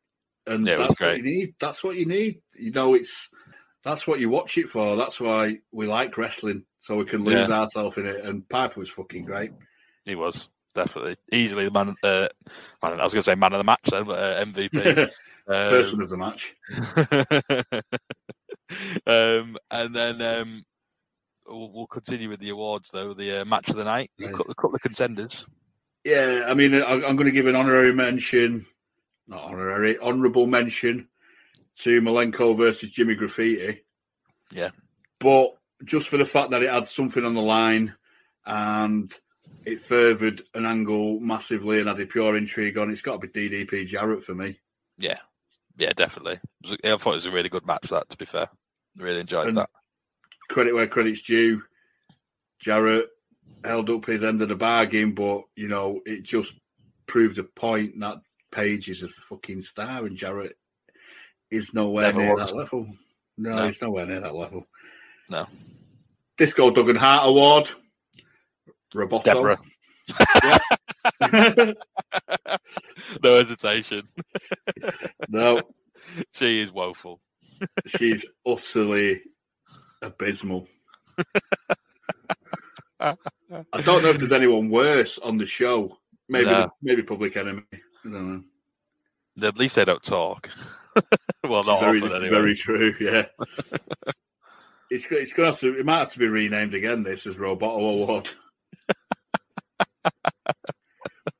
And 0.48 0.66
Yeah, 0.66 0.74
it 0.74 0.78
that's 0.78 1.00
what 1.00 1.18
you 1.18 1.24
need. 1.24 1.54
That's 1.60 1.84
what 1.84 1.96
you 1.96 2.06
need. 2.08 2.42
You 2.56 2.72
know, 2.72 2.96
it's 2.96 3.30
that's 3.84 4.08
what 4.08 4.20
you 4.20 4.30
watch 4.30 4.58
it 4.58 4.68
for. 4.68 4.96
That's 4.96 5.20
why 5.20 5.60
we 5.72 5.86
like 5.88 6.18
wrestling, 6.18 6.66
so 6.80 6.98
we 6.98 7.06
can 7.06 7.24
lose 7.24 7.48
Yeah. 7.48 7.60
ourselves 7.62 7.98
in 7.98 8.06
it. 8.06 8.26
And 8.26 8.48
Piper 8.50 8.80
was 8.80 8.90
fucking 8.90 9.26
great. 9.26 9.52
He 10.06 10.16
was 10.16 10.50
definitely 10.76 11.18
easily 11.32 11.66
the 11.66 11.72
man. 11.72 11.96
Uh, 12.04 12.28
man 12.82 13.00
I 13.00 13.04
was 13.04 13.14
going 13.14 13.24
to 13.24 13.32
say 13.32 13.36
man 13.36 13.54
of 13.54 13.60
the 13.60 13.64
match 13.64 13.82
then, 13.90 14.06
but 14.06 14.18
uh, 14.18 14.46
MVP. 14.46 15.10
Um, 15.48 15.72
Person 15.72 16.02
of 16.04 16.10
the 16.12 16.18
match. 16.18 16.56
um, 19.08 19.58
and 19.72 19.96
then 19.96 20.22
um, 20.22 20.64
we'll, 21.48 21.72
we'll 21.72 21.88
continue 21.88 22.30
with 22.30 22.40
the 22.40 22.50
awards 22.50 22.92
though. 22.92 23.16
The 23.16 23.42
uh, 23.42 23.46
match 23.46 23.68
of 23.70 23.76
the 23.76 23.84
night, 23.84 24.12
a 24.22 24.30
couple, 24.30 24.54
couple 24.54 24.76
of 24.76 24.82
contenders. 24.82 25.48
Yeah, 26.06 26.46
I 26.48 26.54
mean, 26.54 26.76
I, 26.76 26.94
I'm 26.94 27.16
going 27.16 27.26
to 27.26 27.32
give 27.32 27.48
an 27.48 27.56
honorary 27.56 27.96
mention, 27.96 28.64
not 29.28 29.42
honorary, 29.42 29.98
honourable 29.98 30.46
mention 30.46 31.10
to 31.78 32.00
Malenko 32.00 32.56
versus 32.56 32.92
Jimmy 32.92 33.16
Graffiti. 33.16 33.82
Yeah. 34.52 34.70
But 35.20 35.56
just 35.86 36.08
for 36.10 36.18
the 36.18 36.26
fact 36.26 36.52
that 36.52 36.64
it 36.64 36.70
had 36.70 36.88
something 36.88 37.24
on 37.26 37.34
the 37.36 37.42
line 37.42 37.94
and 38.46 39.14
it 39.66 39.82
furthered 39.82 40.42
an 40.54 40.66
angle 40.66 41.20
massively 41.20 41.80
and 41.80 41.88
had 41.88 42.00
a 42.00 42.06
pure 42.06 42.36
intrigue 42.38 42.78
on, 42.78 42.90
it's 42.90 43.02
got 43.02 43.22
to 43.22 43.28
be 43.28 43.50
DDP 43.50 43.86
Jarrett 43.86 44.24
for 44.24 44.34
me. 44.36 44.60
Yeah, 44.98 45.20
yeah, 45.78 45.94
definitely. 45.94 46.34
It 46.34 46.42
was 46.64 46.72
a- 46.84 46.94
I 46.94 46.98
thought 46.98 47.12
it 47.12 47.16
was 47.16 47.26
a 47.26 47.32
really 47.32 47.50
good 47.50 47.66
match. 47.66 47.88
That, 47.90 48.10
to 48.10 48.18
be 48.18 48.26
fair, 48.26 48.50
really 48.98 49.22
enjoyed 49.22 49.48
And 49.48 49.58
that. 49.58 49.70
Credit 50.50 50.74
where 50.74 50.88
credit's 50.88 51.22
due. 51.22 51.62
Jarrett 52.60 53.08
held 53.64 53.90
up 53.90 54.06
his 54.06 54.24
end 54.24 54.42
of 54.42 54.50
the 54.50 54.56
bargain, 54.56 55.14
but, 55.14 55.44
you 55.56 55.68
know, 55.68 56.02
it 56.06 56.24
just 56.24 56.56
proved 57.08 57.38
a 57.38 57.44
point 57.44 58.00
that 58.00 58.18
Page 58.52 58.90
is 58.90 59.04
a 59.04 59.08
fucking 59.10 59.62
star 59.62 60.06
and 60.06 60.18
Jarrett 60.18 60.58
is 61.52 61.74
nowhere 61.74 62.08
Never 62.08 62.20
near 62.20 62.36
was. 62.36 62.50
that 62.50 62.56
level. 62.56 62.88
No, 63.38 63.56
No. 63.56 63.66
he's 63.68 63.82
nowhere 63.82 64.06
near 64.08 64.22
that 64.22 64.34
level. 64.36 64.66
No, 65.30 65.48
Disco 66.40 66.72
Duggan 66.72 66.96
Hart 66.96 67.28
Award. 67.28 67.68
Roboto. 68.96 69.24
Deborah. 69.26 69.60
no 73.24 73.36
hesitation. 73.36 74.08
No, 75.28 75.62
she 76.32 76.62
is 76.62 76.72
woeful. 76.72 77.20
she's 77.86 78.26
utterly 78.48 79.22
abysmal. 80.02 80.66
I 83.00 83.16
don't 83.84 84.02
know 84.02 84.10
if 84.10 84.18
there's 84.18 84.32
anyone 84.32 84.70
worse 84.70 85.20
on 85.20 85.38
the 85.38 85.46
show. 85.46 85.98
Maybe 86.30 86.46
No. 86.50 86.70
maybe 86.82 87.04
Public 87.04 87.36
Enemy. 87.38 87.64
I 87.74 87.78
don't 88.06 88.44
know. 89.36 89.48
At 89.48 89.58
least 89.58 89.76
they 89.76 89.86
don't 89.86 90.02
talk. 90.02 90.50
well, 91.44 91.64
not 91.66 91.82
very, 91.82 92.02
often 92.02 92.16
anyway. 92.16 92.30
very 92.30 92.56
true. 92.56 92.94
Yeah. 93.00 93.26
It's 94.90 95.06
it's 95.12 95.34
going 95.34 95.48
to 95.48 95.52
have 95.52 95.60
to. 95.62 95.78
It 95.78 95.86
might 95.86 96.00
have 96.00 96.12
to 96.14 96.20
be 96.20 96.28
renamed 96.28 96.74
again. 96.74 97.04
This 97.04 97.26
as 97.28 97.36
Roboto 97.36 98.02
Award. 98.04 98.30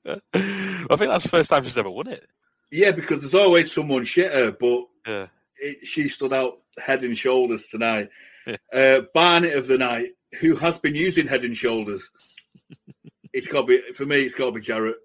I 0.42 0.96
think 0.96 1.10
that's 1.10 1.24
the 1.24 1.30
first 1.30 1.50
time 1.50 1.64
she's 1.64 1.78
ever 1.78 1.90
won 1.90 2.08
it. 2.08 2.26
Yeah, 2.72 2.92
because 2.92 3.22
there's 3.22 3.36
always 3.36 3.72
someone 3.72 4.04
shitter, 4.04 4.56
but 4.60 4.86
Yeah. 5.12 5.28
it, 5.58 5.86
she 5.86 6.08
stood 6.10 6.34
out 6.34 6.60
head 6.78 7.04
and 7.04 7.18
shoulders 7.18 7.68
tonight. 7.68 8.10
Uh, 8.74 9.02
Barnett 9.14 9.56
of 9.58 9.68
the 9.68 9.78
night, 9.78 10.10
who 10.40 10.56
has 10.56 10.80
been 10.80 10.96
using 10.96 11.28
head 11.28 11.44
and 11.44 11.56
shoulders. 11.56 12.10
It's 13.32 13.48
got 13.48 13.62
to 13.62 13.68
be 13.68 13.94
for 13.94 14.08
me. 14.08 14.22
It's 14.24 14.34
got 14.34 14.48
to 14.48 14.52
be 14.54 14.60
Jarrett. 14.60 14.96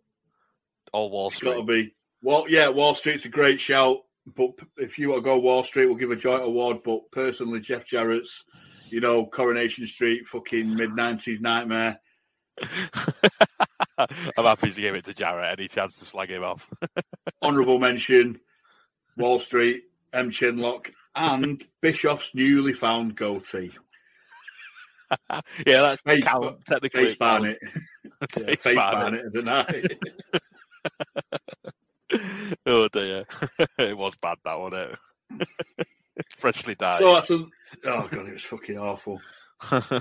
All 0.94 1.10
Wall 1.10 1.26
It's 1.26 1.36
got 1.38 1.56
to 1.56 1.62
be. 1.62 1.94
Well, 2.22 2.46
yeah, 2.48 2.68
Wall 2.70 2.94
Street's 2.94 3.26
a 3.26 3.28
great 3.28 3.60
shout, 3.60 3.98
but 4.26 4.50
if 4.76 4.98
you 4.98 5.10
want 5.10 5.18
to 5.18 5.24
go 5.24 5.38
Wall 5.38 5.64
Street, 5.64 5.86
we'll 5.86 5.96
give 5.96 6.10
a 6.10 6.16
joint 6.16 6.44
award. 6.44 6.78
But 6.84 7.10
personally, 7.10 7.60
Jeff 7.60 7.86
Jarrett's, 7.86 8.44
you 8.88 9.00
know, 9.00 9.26
Coronation 9.26 9.86
Street, 9.86 10.26
fucking 10.26 10.74
mid 10.74 10.90
'90s 10.90 11.40
nightmare. 11.40 11.98
I'm 13.98 14.08
happy 14.44 14.70
to 14.72 14.80
give 14.80 14.94
it 14.94 15.04
to 15.06 15.14
Jarrett 15.14 15.58
any 15.58 15.68
chance 15.68 15.98
to 15.98 16.04
slag 16.04 16.30
him 16.30 16.44
off. 16.44 16.68
Honourable 17.42 17.78
mention, 17.78 18.40
Wall 19.16 19.38
Street, 19.38 19.84
M 20.12 20.30
Chinlock, 20.30 20.90
and 21.14 21.62
Bischoff's 21.82 22.34
newly 22.34 22.72
found 22.72 23.16
goatee. 23.16 23.72
yeah, 25.30 25.40
that's 25.82 26.02
Face, 26.02 26.24
count, 26.24 26.64
technically. 26.64 27.06
face. 27.06 27.16
Barnett. 27.16 27.58
Yeah, 28.36 28.44
Face 28.46 28.62
face 28.62 28.76
Barnett. 28.76 29.00
Barnett 29.02 29.26
of 29.26 29.32
the 29.32 29.42
night. 29.42 29.98
oh 32.66 32.88
dear, 32.88 33.26
it 33.78 33.96
was 33.96 34.14
bad 34.16 34.38
that 34.44 34.58
one. 34.58 34.74
It 34.74 35.48
freshly 36.38 36.74
died. 36.74 37.00
So 37.00 37.14
that's 37.14 37.30
a, 37.30 37.46
oh 37.86 38.08
god, 38.10 38.26
it 38.26 38.32
was 38.32 38.42
fucking 38.42 38.78
awful. 38.78 39.20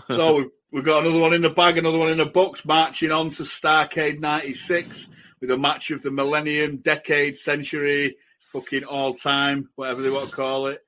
so 0.09 0.35
we've, 0.37 0.49
we've 0.71 0.83
got 0.83 1.05
another 1.05 1.19
one 1.19 1.33
in 1.33 1.41
the 1.41 1.49
bag, 1.49 1.77
another 1.77 1.97
one 1.97 2.09
in 2.09 2.17
the 2.17 2.25
box, 2.25 2.65
marching 2.65 3.11
on 3.11 3.29
to 3.31 3.43
Starrcade 3.43 4.19
'96 4.19 5.09
with 5.41 5.51
a 5.51 5.57
match 5.57 5.91
of 5.91 6.01
the 6.01 6.11
millennium, 6.11 6.77
decade, 6.77 7.37
century, 7.37 8.15
fucking 8.51 8.83
all 8.83 9.13
time, 9.13 9.69
whatever 9.75 10.01
they 10.01 10.09
want 10.09 10.29
to 10.29 10.35
call 10.35 10.67
it. 10.67 10.81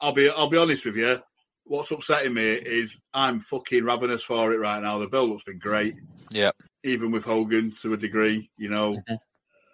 I'll 0.00 0.12
be 0.12 0.28
I'll 0.28 0.48
be 0.48 0.58
honest 0.58 0.84
with 0.84 0.96
you. 0.96 1.20
What's 1.64 1.90
upsetting 1.90 2.34
me 2.34 2.52
is 2.52 3.00
I'm 3.12 3.40
fucking 3.40 3.84
ravenous 3.84 4.22
for 4.22 4.52
it 4.52 4.58
right 4.58 4.80
now. 4.80 4.98
The 4.98 5.08
build-up's 5.08 5.44
been 5.44 5.58
great, 5.58 5.96
yeah, 6.30 6.52
even 6.84 7.10
with 7.10 7.24
Hogan 7.24 7.72
to 7.82 7.92
a 7.92 7.96
degree. 7.96 8.50
You 8.56 8.70
know, 8.70 9.02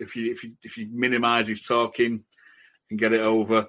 if 0.02 0.16
you 0.16 0.32
if 0.32 0.44
you 0.44 0.52
if 0.62 0.76
you 0.76 0.89
minimise 0.92 1.48
his 1.48 1.62
talking 1.62 2.24
and 2.90 2.98
get 2.98 3.12
it 3.12 3.20
over. 3.20 3.68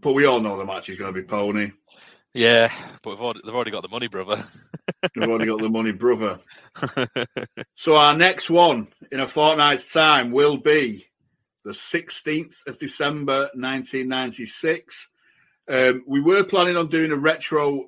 But 0.00 0.12
we 0.12 0.26
all 0.26 0.40
know 0.40 0.56
the 0.56 0.64
match 0.64 0.88
is 0.88 0.98
going 0.98 1.12
to 1.12 1.20
be 1.20 1.26
pony. 1.26 1.72
Yeah, 2.34 2.70
but 3.02 3.10
we've 3.10 3.20
already, 3.20 3.40
they've 3.44 3.54
already 3.54 3.70
got 3.70 3.82
the 3.82 3.88
money, 3.88 4.06
brother. 4.06 4.44
they've 5.14 5.28
already 5.28 5.46
got 5.46 5.60
the 5.60 5.68
money, 5.68 5.92
brother. 5.92 6.38
So 7.74 7.94
our 7.94 8.16
next 8.16 8.50
one 8.50 8.88
in 9.12 9.20
a 9.20 9.26
fortnight's 9.26 9.92
time 9.92 10.32
will 10.32 10.56
be 10.56 11.06
the 11.64 11.70
16th 11.70 12.66
of 12.66 12.78
December, 12.78 13.50
1996. 13.54 15.08
Um, 15.68 16.02
we 16.06 16.20
were 16.20 16.44
planning 16.44 16.76
on 16.76 16.88
doing 16.88 17.12
a 17.12 17.16
retro 17.16 17.86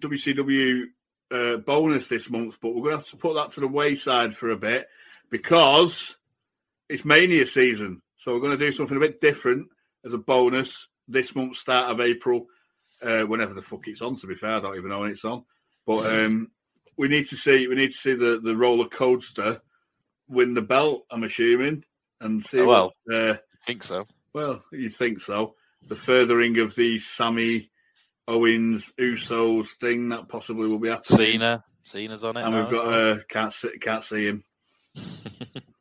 WCW 0.00 0.84
uh, 1.30 1.56
bonus 1.58 2.08
this 2.08 2.28
month, 2.28 2.58
but 2.60 2.70
we're 2.70 2.82
going 2.82 2.90
to 2.90 2.96
have 2.98 3.06
to 3.06 3.16
put 3.16 3.34
that 3.34 3.50
to 3.50 3.60
the 3.60 3.68
wayside 3.68 4.34
for 4.34 4.50
a 4.50 4.56
bit 4.56 4.88
because 5.30 6.16
it's 6.88 7.04
Mania 7.04 7.46
season. 7.46 8.02
So 8.16 8.32
we're 8.32 8.40
going 8.40 8.58
to 8.58 8.64
do 8.64 8.72
something 8.72 8.96
a 8.96 9.00
bit 9.00 9.20
different 9.20 9.68
as 10.04 10.12
a 10.12 10.18
bonus 10.18 10.88
this 11.08 11.34
month, 11.34 11.56
start 11.56 11.90
of 11.90 12.00
April, 12.00 12.46
uh, 13.02 13.22
whenever 13.22 13.54
the 13.54 13.62
fuck 13.62 13.86
it's 13.88 14.02
on. 14.02 14.16
To 14.16 14.26
be 14.26 14.34
fair, 14.34 14.56
I 14.56 14.60
don't 14.60 14.76
even 14.76 14.90
know 14.90 15.00
when 15.00 15.10
it's 15.10 15.24
on, 15.24 15.44
but 15.86 16.06
um, 16.06 16.50
we 16.96 17.08
need 17.08 17.26
to 17.26 17.36
see 17.36 17.66
we 17.66 17.74
need 17.74 17.90
to 17.90 17.96
see 17.96 18.14
the 18.14 18.40
the 18.42 18.56
roller 18.56 18.88
coaster 18.88 19.60
win 20.28 20.54
the 20.54 20.62
belt. 20.62 21.04
I'm 21.10 21.24
assuming 21.24 21.84
and 22.20 22.44
see. 22.44 22.60
Oh, 22.60 22.66
well, 22.66 22.92
what, 23.04 23.16
uh, 23.16 23.32
I 23.34 23.66
think 23.66 23.82
so. 23.82 24.06
well, 24.32 24.62
you 24.72 24.90
think 24.90 25.20
so? 25.20 25.54
The 25.86 25.96
furthering 25.96 26.58
of 26.60 26.74
the 26.74 26.98
Sami 26.98 27.70
Owens 28.26 28.92
Usos 28.98 29.68
thing 29.74 30.08
that 30.10 30.28
possibly 30.28 30.66
will 30.68 30.78
be 30.78 30.88
happening. 30.88 31.18
Cena, 31.18 31.64
Cena's 31.84 32.24
on 32.24 32.38
it. 32.38 32.44
and 32.44 32.54
now 32.54 32.62
we've 32.62 32.70
got 32.70 32.86
uh, 32.86 33.18
can't 33.28 33.52
see 33.52 33.78
can't 33.78 34.04
see 34.04 34.26
him. 34.26 34.44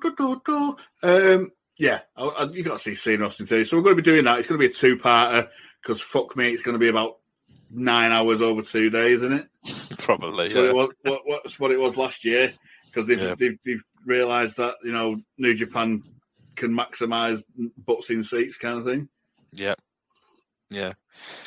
do, 0.00 0.14
do, 0.16 0.76
do. 1.02 1.34
Um, 1.34 1.50
yeah, 1.78 2.00
I, 2.16 2.24
I, 2.24 2.44
you 2.50 2.62
got 2.62 2.74
to 2.74 2.78
see 2.78 2.94
Cena 2.94 3.26
Austin 3.26 3.46
Theory. 3.46 3.64
So 3.64 3.76
we're 3.76 3.82
going 3.82 3.96
to 3.96 4.02
be 4.02 4.10
doing 4.10 4.24
that. 4.24 4.38
It's 4.38 4.48
going 4.48 4.60
to 4.60 4.66
be 4.66 4.70
a 4.70 4.74
two-parter 4.74 5.48
because 5.82 6.00
fuck 6.00 6.36
me, 6.36 6.50
it's 6.50 6.62
going 6.62 6.74
to 6.74 6.78
be 6.78 6.88
about 6.88 7.18
nine 7.70 8.12
hours 8.12 8.40
over 8.40 8.62
two 8.62 8.90
days, 8.90 9.22
isn't 9.22 9.32
it? 9.64 9.98
probably. 9.98 10.48
That's 10.48 10.54
what, 10.54 10.62
Yeah. 10.64 10.70
it 10.70 10.74
was, 10.74 10.90
what, 11.02 11.20
what's 11.24 11.58
what 11.60 11.70
it 11.70 11.80
was 11.80 11.96
last 11.96 12.24
year 12.24 12.52
because 12.86 13.06
they've, 13.08 13.20
Yeah. 13.20 13.34
they've, 13.38 13.58
they've 13.64 13.82
realised 14.04 14.58
that 14.58 14.76
you 14.84 14.92
know 14.92 15.16
New 15.38 15.54
Japan 15.54 16.02
can 16.54 16.70
maximise 16.76 17.42
butts 17.78 18.10
in 18.10 18.22
seats 18.24 18.58
kind 18.58 18.78
of 18.78 18.84
thing. 18.84 19.08
Yeah. 19.52 19.74
Yeah. 20.70 20.92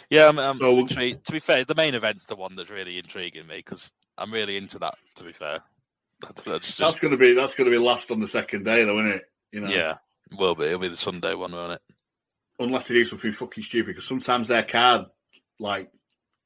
Yeah, 0.09 0.27
I'm, 0.29 0.37
I'm 0.39 0.59
So- 0.59 0.77
intrigued. 0.79 1.25
To 1.27 1.31
be 1.31 1.39
fair, 1.39 1.63
the 1.65 1.75
main 1.75 1.95
event's 1.95 2.25
the 2.25 2.35
one 2.35 2.55
that's 2.55 2.69
really 2.69 2.97
intriguing 2.97 3.47
me 3.47 3.57
because 3.57 3.91
I'm 4.17 4.31
really 4.33 4.57
into 4.57 4.79
that, 4.79 4.95
to 5.17 5.23
be 5.23 5.31
fair. 5.33 5.59
Just, 6.61 6.77
That's 6.77 6.99
going 6.99 7.11
to 7.11 7.17
be 7.17 7.33
that's 7.33 7.55
going 7.55 7.69
to 7.69 7.77
be 7.77 7.83
last 7.83 8.11
on 8.11 8.19
the 8.19 8.27
second 8.27 8.63
day, 8.65 8.83
though, 8.83 8.99
isn't 8.99 9.17
it? 9.17 9.23
You 9.51 9.61
know, 9.61 9.69
yeah, 9.69 9.95
will 10.37 10.55
be. 10.55 10.65
It'll 10.65 10.79
be 10.79 10.87
the 10.89 10.95
Sunday 10.97 11.33
one, 11.33 11.51
won't 11.51 11.73
it? 11.73 11.81
unless 12.57 12.87
they 12.87 12.93
do 12.95 13.03
something 13.03 13.33
fucking 13.33 13.63
stupid 13.63 13.87
because 13.87 14.07
sometimes 14.07 14.47
their 14.47 14.63
card 14.63 15.05
like 15.59 15.91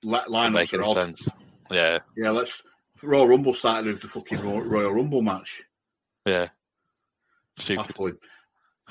li- 0.04 0.18
lineups 0.28 0.54
make 0.54 0.74
are 0.74 0.82
any 0.82 0.90
odd. 0.90 0.94
sense. 0.96 1.28
Yeah, 1.70 2.00
Yeah, 2.18 2.32
let's 2.32 2.64
Royal 3.04 3.28
Rumble 3.28 3.54
started 3.54 3.94
with 3.94 4.02
the 4.02 4.08
fucking 4.08 4.40
Royal 4.42 4.92
Rumble 4.92 5.22
match. 5.22 5.62
yeah. 6.26 6.48
Stupid. 7.58 8.18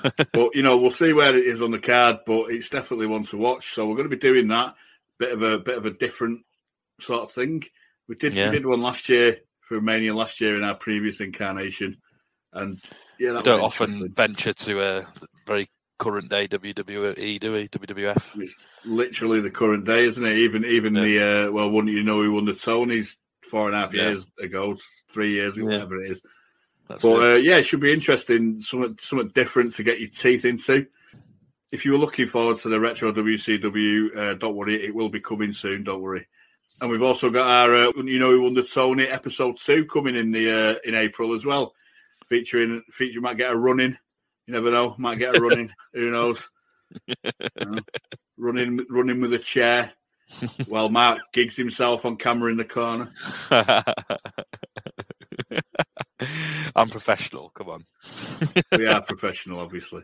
But 0.01 0.55
you 0.55 0.61
know, 0.63 0.77
we'll 0.77 0.91
see 0.91 1.11
where 1.11 1.35
it 1.35 1.43
is 1.43 1.61
on 1.61 1.71
the 1.71 1.79
card, 1.79 2.19
but 2.25 2.51
it's 2.51 2.69
definitely 2.69 3.07
one 3.07 3.25
to 3.25 3.37
watch. 3.37 3.73
So 3.73 3.85
we're 3.85 3.97
going 3.97 4.09
to 4.09 4.15
be 4.15 4.21
doing 4.21 4.47
that 4.47 4.75
bit 5.17 5.33
of 5.33 5.41
a 5.41 5.59
bit 5.59 5.77
of 5.77 5.85
a 5.85 5.91
different 5.91 6.45
sort 7.01 7.23
of 7.23 7.31
thing. 7.31 7.63
We 8.07 8.15
did 8.15 8.33
Yeah. 8.33 8.47
we 8.49 8.55
did 8.55 8.65
one 8.65 8.81
last 8.81 9.09
year 9.09 9.39
for 9.69 9.79
Mania 9.79 10.13
last 10.15 10.41
year 10.41 10.57
in 10.57 10.63
our 10.63 10.75
previous 10.75 11.21
incarnation, 11.21 11.95
and 12.53 12.81
yeah, 13.19 13.29
We 13.29 13.35
that 13.35 13.43
don't 13.45 13.61
often 13.61 14.11
venture 14.13 14.51
to 14.51 14.81
a 14.81 15.07
very 15.45 15.69
current 15.99 16.29
day 16.29 16.47
WWE, 16.47 17.39
do 17.39 17.53
we? 17.53 17.67
WWF. 17.67 18.41
It's 18.41 18.55
literally 18.83 19.41
the 19.41 19.51
current 19.51 19.85
day, 19.85 20.05
isn't 20.05 20.25
it? 20.25 20.37
Even 20.37 20.65
even 20.65 20.93
the 20.93 21.47
uh, 21.47 21.51
well, 21.51 21.69
wouldn't 21.69 21.93
you 21.93 22.03
know 22.03 22.21
who 22.21 22.33
won 22.33 22.45
the 22.45 22.53
Tonys 22.53 23.15
four 23.43 23.67
and 23.67 23.75
a 23.75 23.79
half 23.79 23.93
Yeah. 23.93 24.09
years 24.09 24.29
ago, 24.41 24.75
three 25.11 25.31
years, 25.31 25.55
Yeah. 25.55 25.63
whatever 25.65 26.01
it 26.01 26.11
is. 26.11 26.21
That's 26.87 27.03
but 27.03 27.19
it. 27.19 27.31
uh, 27.33 27.35
yeah, 27.35 27.57
it 27.57 27.63
should 27.67 27.79
be 27.79 27.93
interesting. 27.93 28.59
Something 28.59 28.97
something 28.99 29.27
different 29.29 29.73
to 29.75 29.83
get 29.83 29.99
your 29.99 30.09
teeth 30.09 30.45
into. 30.45 30.87
If 31.71 31.85
you 31.85 31.91
were 31.91 31.99
looking 31.99 32.25
forward 32.25 32.57
to 32.59 32.69
the 32.69 32.79
retro 32.79 33.11
WCW, 33.11 34.17
uh, 34.17 34.33
don't 34.33 34.55
worry, 34.55 34.83
it 34.83 34.95
will 34.95 35.09
be 35.09 35.21
coming 35.21 35.53
soon. 35.53 35.83
Don't 35.83 36.01
worry. 36.01 36.27
And 36.81 36.89
we've 36.89 37.03
also 37.03 37.29
got 37.29 37.49
our, 37.49 37.75
uh, 37.75 37.91
you 38.03 38.19
know, 38.19 38.31
who 38.31 38.41
won 38.41 38.53
the 38.53 38.63
Tony 38.63 39.05
episode 39.05 39.57
two 39.57 39.85
coming 39.85 40.15
in 40.15 40.31
the 40.31 40.51
uh, 40.51 40.75
in 40.85 40.95
April 40.95 41.33
as 41.33 41.45
well, 41.45 41.73
featuring 42.27 42.81
featuring 42.91 43.23
might 43.23 43.37
get 43.37 43.51
a 43.51 43.57
running. 43.57 43.97
You 44.47 44.53
never 44.53 44.71
know, 44.71 44.95
might 44.97 45.19
get 45.19 45.35
a 45.35 45.41
running. 45.41 45.71
Who 45.93 46.11
knows? 46.11 46.47
Know, 47.59 47.79
running 48.37 48.85
running 48.89 49.21
with 49.21 49.33
a 49.33 49.39
chair. 49.39 49.91
Well, 50.67 50.89
Mark 50.89 51.19
gigs 51.33 51.55
himself 51.57 52.05
on 52.05 52.15
camera 52.15 52.51
in 52.51 52.57
the 52.57 52.65
corner. 52.65 53.11
I'm 56.75 56.89
professional. 56.89 57.49
Come 57.49 57.69
on. 57.69 57.85
we 58.71 58.87
are 58.87 59.01
professional, 59.01 59.59
obviously. 59.59 60.03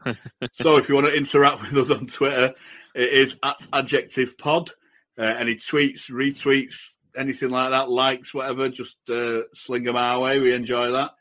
So 0.53 0.77
if 0.77 0.89
you 0.89 0.95
want 0.95 1.07
to 1.07 1.17
interact 1.17 1.61
with 1.61 1.77
us 1.77 1.97
on 1.97 2.07
Twitter, 2.07 2.53
it 2.93 3.09
is 3.09 3.37
at 3.43 3.67
Adjective 3.71 4.37
Pod. 4.37 4.71
Uh, 5.17 5.35
any 5.37 5.55
tweets, 5.55 6.11
retweets, 6.11 6.95
anything 7.17 7.49
like 7.49 7.69
that, 7.69 7.89
likes, 7.89 8.33
whatever, 8.33 8.69
just 8.69 8.97
uh, 9.09 9.41
sling 9.53 9.83
them 9.83 9.95
our 9.95 10.19
way. 10.19 10.39
We 10.39 10.53
enjoy 10.53 10.91
that. 10.91 11.11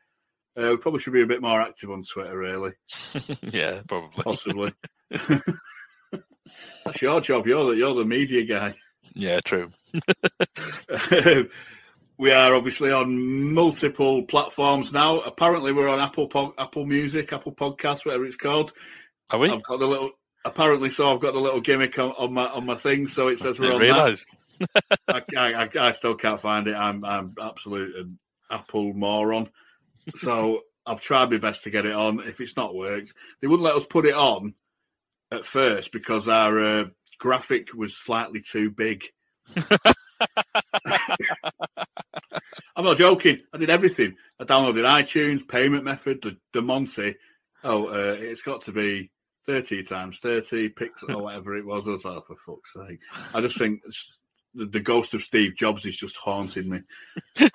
Uh, 0.57 0.71
we 0.71 0.77
probably 0.77 1.01
should 1.01 1.13
be 1.13 1.23
a 1.23 1.27
bit 1.27 1.43
more 1.43 1.61
active 1.61 1.91
on 1.91 2.03
Twitter, 2.03 2.37
really, 2.37 2.73
yeah, 3.43 3.81
probably. 3.89 4.23
possibly. 4.23 4.73
That's 6.85 7.03
your 7.03 7.21
job. 7.21 7.47
You're 7.47 7.71
the, 7.71 7.77
you're 7.77 7.95
the 7.95 8.05
media 8.05 8.45
guy. 8.45 8.75
Yeah, 9.15 9.41
true. 9.45 9.71
we 12.19 12.33
are 12.33 12.55
obviously 12.55 12.93
on 12.93 13.53
multiple 13.53 14.25
platforms 14.25 14.93
now. 14.93 15.21
Apparently, 15.21 15.73
we're 15.73 15.89
on 15.89 16.01
Apple 16.01 16.55
Apple 16.59 16.87
Music, 16.87 17.33
Apple 17.33 17.55
Podcasts, 17.55 18.05
whatever 18.05 18.25
it's 18.27 18.37
called. 18.37 18.73
Are 19.31 19.39
we? 19.39 19.51
I've 19.51 19.63
got 19.63 19.81
the 19.81 19.87
little. 19.87 20.11
Apparently, 20.45 20.91
so 20.91 21.13
I've 21.13 21.21
got 21.21 21.33
the 21.33 21.41
little 21.41 21.61
gimmick 21.61 21.99
on, 21.99 22.11
on 22.19 22.33
my 22.33 22.47
on 22.49 22.67
my 22.67 22.75
thing, 22.75 23.07
so 23.07 23.29
it 23.29 23.39
says 23.39 23.59
we're 23.59 23.73
on 23.73 23.81
that. 23.81 24.21
I, 25.09 25.23
I, 25.37 25.55
I, 25.65 25.69
I 25.81 25.93
still 25.93 26.15
can't 26.15 26.41
find 26.41 26.67
it. 26.69 26.75
I'm 26.75 27.05
I'm 27.05 27.35
absolute 27.41 27.97
an 27.97 28.19
Apple 28.51 28.93
moron. 28.93 29.49
So 30.15 30.61
I've 30.87 31.01
tried 31.01 31.31
my 31.31 31.39
best 31.39 31.65
to 31.65 31.71
get 31.71 31.87
it 31.87 31.95
on. 31.95 32.21
If 32.21 32.41
it's 32.41 32.57
not 32.57 32.75
worked, 32.75 33.15
they 33.41 33.49
wouldn't 33.49 33.65
let 33.65 33.77
us 33.77 33.87
put 33.87 34.05
it 34.05 34.15
on 34.15 34.55
at 35.31 35.47
first 35.47 35.93
because 35.93 36.29
our 36.29 36.61
uh, 36.61 36.85
graphic 37.19 37.73
was 37.75 37.97
slightly 37.97 38.41
too 38.41 38.71
big. 38.71 39.05
I'm 42.77 42.85
not 42.85 42.99
joking. 42.99 43.41
I 43.53 43.59
did 43.59 43.71
everything. 43.71 44.17
I 44.39 44.45
downloaded 44.45 44.85
iTunes, 44.85 45.47
payment 45.47 45.85
method, 45.85 46.23
the, 46.23 46.37
the 46.53 46.61
Monty. 46.61 47.15
Oh, 47.63 47.87
uh, 47.87 48.17
it's 48.19 48.43
got 48.43 48.63
to 48.63 48.73
be 48.73 49.11
30 49.47 49.85
times 49.85 50.19
30 50.21 50.71
pixels 50.71 51.15
or 51.15 51.23
whatever 51.23 51.57
it 51.57 51.67
was. 51.67 51.87
I 51.87 51.91
was 51.91 52.05
like, 52.05 52.27
for 52.27 52.37
fuck's 52.37 52.73
sake. 52.73 53.01
I 53.35 53.41
just 53.41 53.59
think 53.59 53.83
the, 54.55 54.67
the 54.67 54.81
ghost 54.81 55.15
of 55.15 55.23
Steve 55.23 55.55
Jobs 55.57 55.85
is 55.85 55.97
just 55.97 56.17
haunting 56.17 56.71
me. 56.71 56.81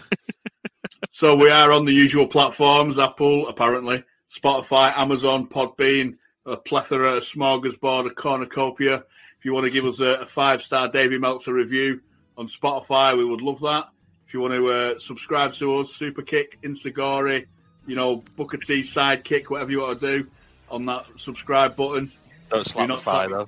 so 1.11 1.35
we 1.35 1.50
are 1.50 1.72
on 1.72 1.85
the 1.85 1.93
usual 1.93 2.27
platforms 2.27 3.00
Apple, 3.00 3.48
apparently, 3.48 4.03
Spotify, 4.32 4.95
Amazon, 4.98 5.48
Podbean, 5.48 6.18
a 6.45 6.58
plethora, 6.58 7.16
a 7.16 7.22
smorgasbord, 7.22 8.08
a 8.08 8.14
cornucopia. 8.14 9.03
If 9.38 9.45
you 9.45 9.53
want 9.53 9.66
to 9.66 9.72
give 9.72 9.85
us 9.85 10.00
a, 10.00 10.22
a 10.22 10.26
five 10.26 10.61
star 10.61 10.90
Davy 10.90 11.18
Meltzer 11.18 11.53
review 11.53 12.01
on 12.38 12.48
Spotify, 12.48 13.18
we 13.18 13.26
would 13.26 13.42
love 13.42 13.61
that. 13.61 13.90
If 14.27 14.34
you 14.34 14.42
want 14.42 14.53
to 14.53 14.68
uh, 14.68 15.00
subscribe 15.00 15.53
to 15.53 15.80
us, 15.80 15.98
Superkick, 15.98 16.61
Instagori, 16.61 17.48
you 17.88 17.95
know, 17.95 18.24
Booker 18.35 18.58
T 18.58 18.82
sidekick, 18.82 19.45
whatever 19.45 19.72
you 19.72 19.82
want 19.82 20.00
to 20.00 20.19
do 20.19 20.30
on 20.72 20.85
that 20.85 21.06
subscribe 21.15 21.75
button. 21.75 22.11
Don't 22.49 22.65
slap 22.65 22.88
Do 22.88 22.95
the 22.95 23.01
thigh, 23.01 23.27
slap- 23.27 23.48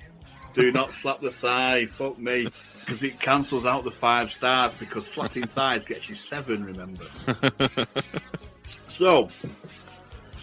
Do 0.62 0.72
not 0.72 0.92
slap 0.92 1.20
the 1.20 1.30
thigh. 1.30 1.86
Fuck 1.86 2.18
me. 2.18 2.48
Because 2.80 3.02
it 3.04 3.20
cancels 3.20 3.64
out 3.64 3.84
the 3.84 3.90
five 3.92 4.32
stars 4.32 4.74
because 4.74 5.06
slapping 5.06 5.46
thighs 5.46 5.84
gets 5.86 6.08
you 6.08 6.14
seven, 6.14 6.64
remember. 6.64 7.04
So, 8.88 9.30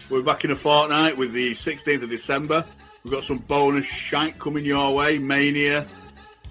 we're 0.08 0.22
back 0.22 0.44
in 0.44 0.50
a 0.50 0.56
fortnight 0.56 1.16
with 1.16 1.32
the 1.32 1.52
16th 1.52 2.02
of 2.02 2.10
December. 2.10 2.64
We've 3.04 3.12
got 3.12 3.22
some 3.22 3.38
bonus 3.38 3.86
shite 3.86 4.38
coming 4.40 4.64
your 4.64 4.94
way 4.94 5.18
Mania, 5.18 5.86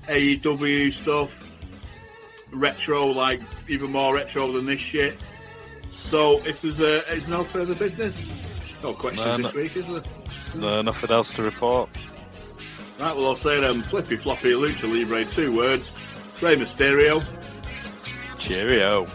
AEW 0.08 0.94
stuff, 0.94 1.52
retro, 2.52 3.08
like 3.08 3.42
even 3.68 3.92
more 3.92 4.16
retro 4.16 4.50
than 4.54 4.66
this 4.66 4.80
shit. 4.80 5.18
So, 5.92 6.40
if 6.46 6.62
there's, 6.62 6.80
a, 6.80 7.04
there's 7.10 7.28
no 7.28 7.44
further 7.44 7.76
business, 7.76 8.26
no 8.82 8.94
questions 8.94 9.26
No, 9.26 9.38
this 9.38 9.54
no. 9.54 9.62
week, 9.62 9.76
is 9.76 9.88
there? 9.88 10.02
No, 10.56 10.82
nothing 10.82 11.12
else 11.12 11.36
to 11.36 11.44
report. 11.44 11.90
Right, 13.00 13.16
well, 13.16 13.28
I'll 13.28 13.36
say 13.36 13.60
them 13.60 13.82
Flippy 13.82 14.18
Floppy 14.18 14.52
Lucha 14.52 14.92
Libre, 14.92 15.24
two 15.26 15.56
words. 15.56 15.94
Rey 16.42 16.56
Mysterio. 16.56 17.24
Cheerio. 18.38 19.06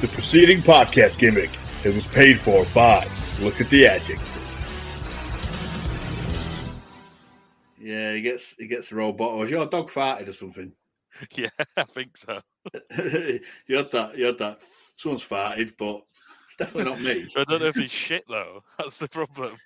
The 0.00 0.08
preceding 0.08 0.60
podcast 0.62 1.18
gimmick 1.18 1.50
it 1.84 1.94
was 1.94 2.08
paid 2.08 2.38
for 2.38 2.64
by. 2.74 3.06
Look 3.40 3.60
at 3.60 3.70
the 3.70 3.86
adjective. 3.86 4.44
Yeah, 7.80 8.14
he 8.14 8.20
gets 8.20 8.54
he 8.58 8.66
gets 8.66 8.90
the 8.90 8.96
robot. 8.96 9.30
gwas 9.30 9.50
your 9.50 9.66
dog 9.66 9.90
farted 9.90 10.28
or 10.28 10.32
something? 10.32 10.72
Yeah, 11.34 11.48
I 11.76 11.84
think 11.84 12.16
so. 12.16 12.40
you 13.66 13.76
had 13.76 13.90
that. 13.92 14.16
You 14.16 14.26
had 14.26 14.38
that. 14.38 14.60
Someone's 14.96 15.24
farted, 15.24 15.72
but 15.78 16.02
it's 16.10 16.17
definitely 16.58 16.92
not 16.92 17.00
me. 17.00 17.28
I 17.36 17.44
don't 17.44 17.60
know 17.60 17.66
if 17.68 17.76
he's 17.76 17.90
shit 17.90 18.24
though. 18.28 18.62
That's 18.78 18.98
the 18.98 19.08
problem. 19.08 19.56